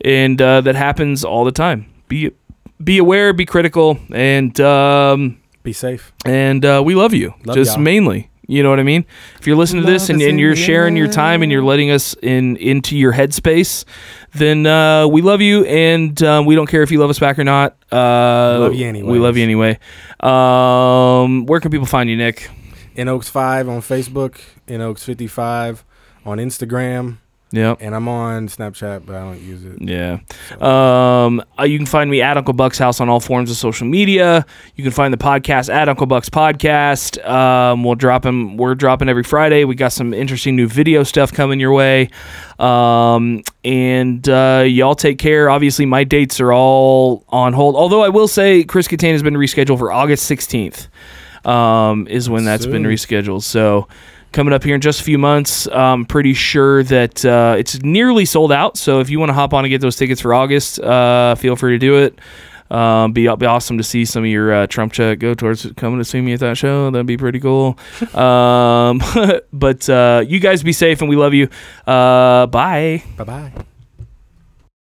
and 0.00 0.40
uh, 0.42 0.60
that 0.62 0.74
happens 0.74 1.24
all 1.24 1.44
the 1.44 1.52
time. 1.52 1.86
Be 2.08 2.32
be 2.82 2.98
aware, 2.98 3.32
be 3.32 3.44
critical, 3.46 3.98
and. 4.12 4.58
Um, 4.60 5.40
Be 5.62 5.72
safe. 5.72 6.12
and 6.24 6.64
uh, 6.64 6.82
we 6.84 6.94
love 6.94 7.12
you 7.12 7.34
Love 7.44 7.56
just 7.56 7.74
y'all. 7.76 7.82
mainly 7.82 8.30
you 8.50 8.62
know 8.62 8.70
what 8.70 8.80
i 8.80 8.82
mean 8.82 9.04
if 9.38 9.46
you're 9.46 9.56
listening 9.56 9.84
to 9.84 9.92
this 9.92 10.08
and, 10.08 10.22
and 10.22 10.40
you're 10.40 10.56
sharing 10.56 10.96
your 10.96 11.08
time 11.08 11.42
and 11.42 11.52
you're 11.52 11.62
letting 11.62 11.90
us 11.90 12.14
in 12.22 12.56
into 12.56 12.96
your 12.96 13.12
headspace 13.12 13.84
then 14.32 14.64
uh, 14.66 15.06
we 15.06 15.20
love 15.20 15.42
you 15.42 15.66
and 15.66 16.22
um, 16.22 16.46
we 16.46 16.54
don't 16.54 16.68
care 16.68 16.82
if 16.82 16.90
you 16.90 16.98
love 16.98 17.10
us 17.10 17.18
back 17.18 17.38
or 17.38 17.44
not 17.44 17.76
uh, 17.92 18.56
love 18.58 18.72
you 18.74 18.86
anyway. 18.86 19.12
we 19.12 19.18
love 19.18 19.36
you 19.36 19.42
anyway 19.44 19.78
um, 20.20 21.44
where 21.44 21.60
can 21.60 21.70
people 21.70 21.86
find 21.86 22.08
you 22.08 22.16
nick 22.16 22.48
In 22.96 23.08
Oaks 23.08 23.28
Five 23.28 23.68
on 23.68 23.80
Facebook. 23.82 24.40
In 24.66 24.80
Oaks 24.80 25.04
Fifty 25.04 25.26
Five 25.26 25.84
on 26.24 26.38
Instagram. 26.38 27.18
Yeah 27.50 27.74
And 27.80 27.94
I'm 27.94 28.08
on 28.08 28.48
Snapchat, 28.48 29.06
but 29.06 29.16
I 29.16 29.20
don't 29.20 29.40
use 29.40 29.64
it. 29.64 29.80
Yeah. 29.80 30.18
Um, 30.60 31.42
uh, 31.58 31.64
you 31.64 31.78
can 31.78 31.86
find 31.86 32.10
me 32.10 32.20
at 32.20 32.36
Uncle 32.36 32.52
Buck's 32.54 32.78
house 32.78 33.00
on 33.00 33.08
all 33.08 33.20
forms 33.20 33.50
of 33.50 33.56
social 33.56 33.86
media. 33.86 34.44
You 34.76 34.84
can 34.84 34.92
find 34.92 35.12
the 35.12 35.18
podcast 35.18 35.72
at 35.72 35.88
Uncle 35.88 36.06
Buck's 36.06 36.28
podcast. 36.28 37.24
Um, 37.26 37.84
we'll 37.84 37.94
drop 37.94 38.22
them. 38.22 38.56
We're 38.56 38.74
dropping 38.74 39.08
every 39.08 39.22
Friday. 39.22 39.64
We 39.64 39.74
got 39.74 39.92
some 39.92 40.12
interesting 40.12 40.56
new 40.56 40.68
video 40.68 41.02
stuff 41.04 41.32
coming 41.32 41.58
your 41.58 41.72
way. 41.72 42.10
Um, 42.58 43.42
and 43.64 44.28
uh, 44.28 44.64
y'all 44.66 44.94
take 44.94 45.18
care. 45.18 45.48
Obviously, 45.48 45.86
my 45.86 46.04
dates 46.04 46.40
are 46.40 46.52
all 46.52 47.24
on 47.28 47.52
hold. 47.52 47.76
Although 47.76 48.02
I 48.02 48.08
will 48.08 48.28
say, 48.28 48.64
Chris 48.64 48.88
Kattan 48.88 49.12
has 49.12 49.22
been 49.22 49.34
rescheduled 49.34 49.78
for 49.78 49.90
August 49.92 50.30
16th. 50.30 50.88
Um, 51.48 52.06
is 52.08 52.28
when 52.28 52.44
that's 52.44 52.66
been 52.66 52.82
rescheduled. 52.82 53.42
So 53.42 53.88
coming 54.32 54.52
up 54.52 54.62
here 54.62 54.74
in 54.74 54.80
just 54.80 55.00
a 55.00 55.04
few 55.04 55.18
months. 55.18 55.66
I'm 55.68 56.04
pretty 56.04 56.34
sure 56.34 56.82
that 56.84 57.24
uh, 57.24 57.56
it's 57.58 57.82
nearly 57.82 58.24
sold 58.24 58.52
out. 58.52 58.76
So 58.76 59.00
if 59.00 59.10
you 59.10 59.18
want 59.18 59.30
to 59.30 59.34
hop 59.34 59.54
on 59.54 59.64
and 59.64 59.70
get 59.70 59.80
those 59.80 59.96
tickets 59.96 60.20
for 60.20 60.34
August, 60.34 60.80
uh, 60.80 61.34
feel 61.34 61.56
free 61.56 61.72
to 61.72 61.78
do 61.78 61.98
it. 61.98 62.18
Um, 62.70 63.12
be, 63.12 63.22
be 63.36 63.46
awesome 63.46 63.78
to 63.78 63.84
see 63.84 64.04
some 64.04 64.24
of 64.24 64.28
your 64.28 64.52
uh, 64.52 64.66
Trump 64.66 64.92
check 64.92 65.18
go 65.18 65.34
towards 65.34 65.66
coming 65.76 65.98
to 65.98 66.04
see 66.04 66.20
me 66.20 66.34
at 66.34 66.40
that 66.40 66.58
show. 66.58 66.90
That'd 66.90 67.06
be 67.06 67.16
pretty 67.16 67.40
cool. 67.40 67.78
um, 68.14 69.00
but 69.52 69.88
uh, 69.88 70.24
you 70.26 70.38
guys 70.38 70.62
be 70.62 70.72
safe 70.72 71.00
and 71.00 71.08
we 71.08 71.16
love 71.16 71.34
you. 71.34 71.48
Uh, 71.86 72.46
bye. 72.46 73.02
Bye 73.16 73.24
bye. 73.24 73.52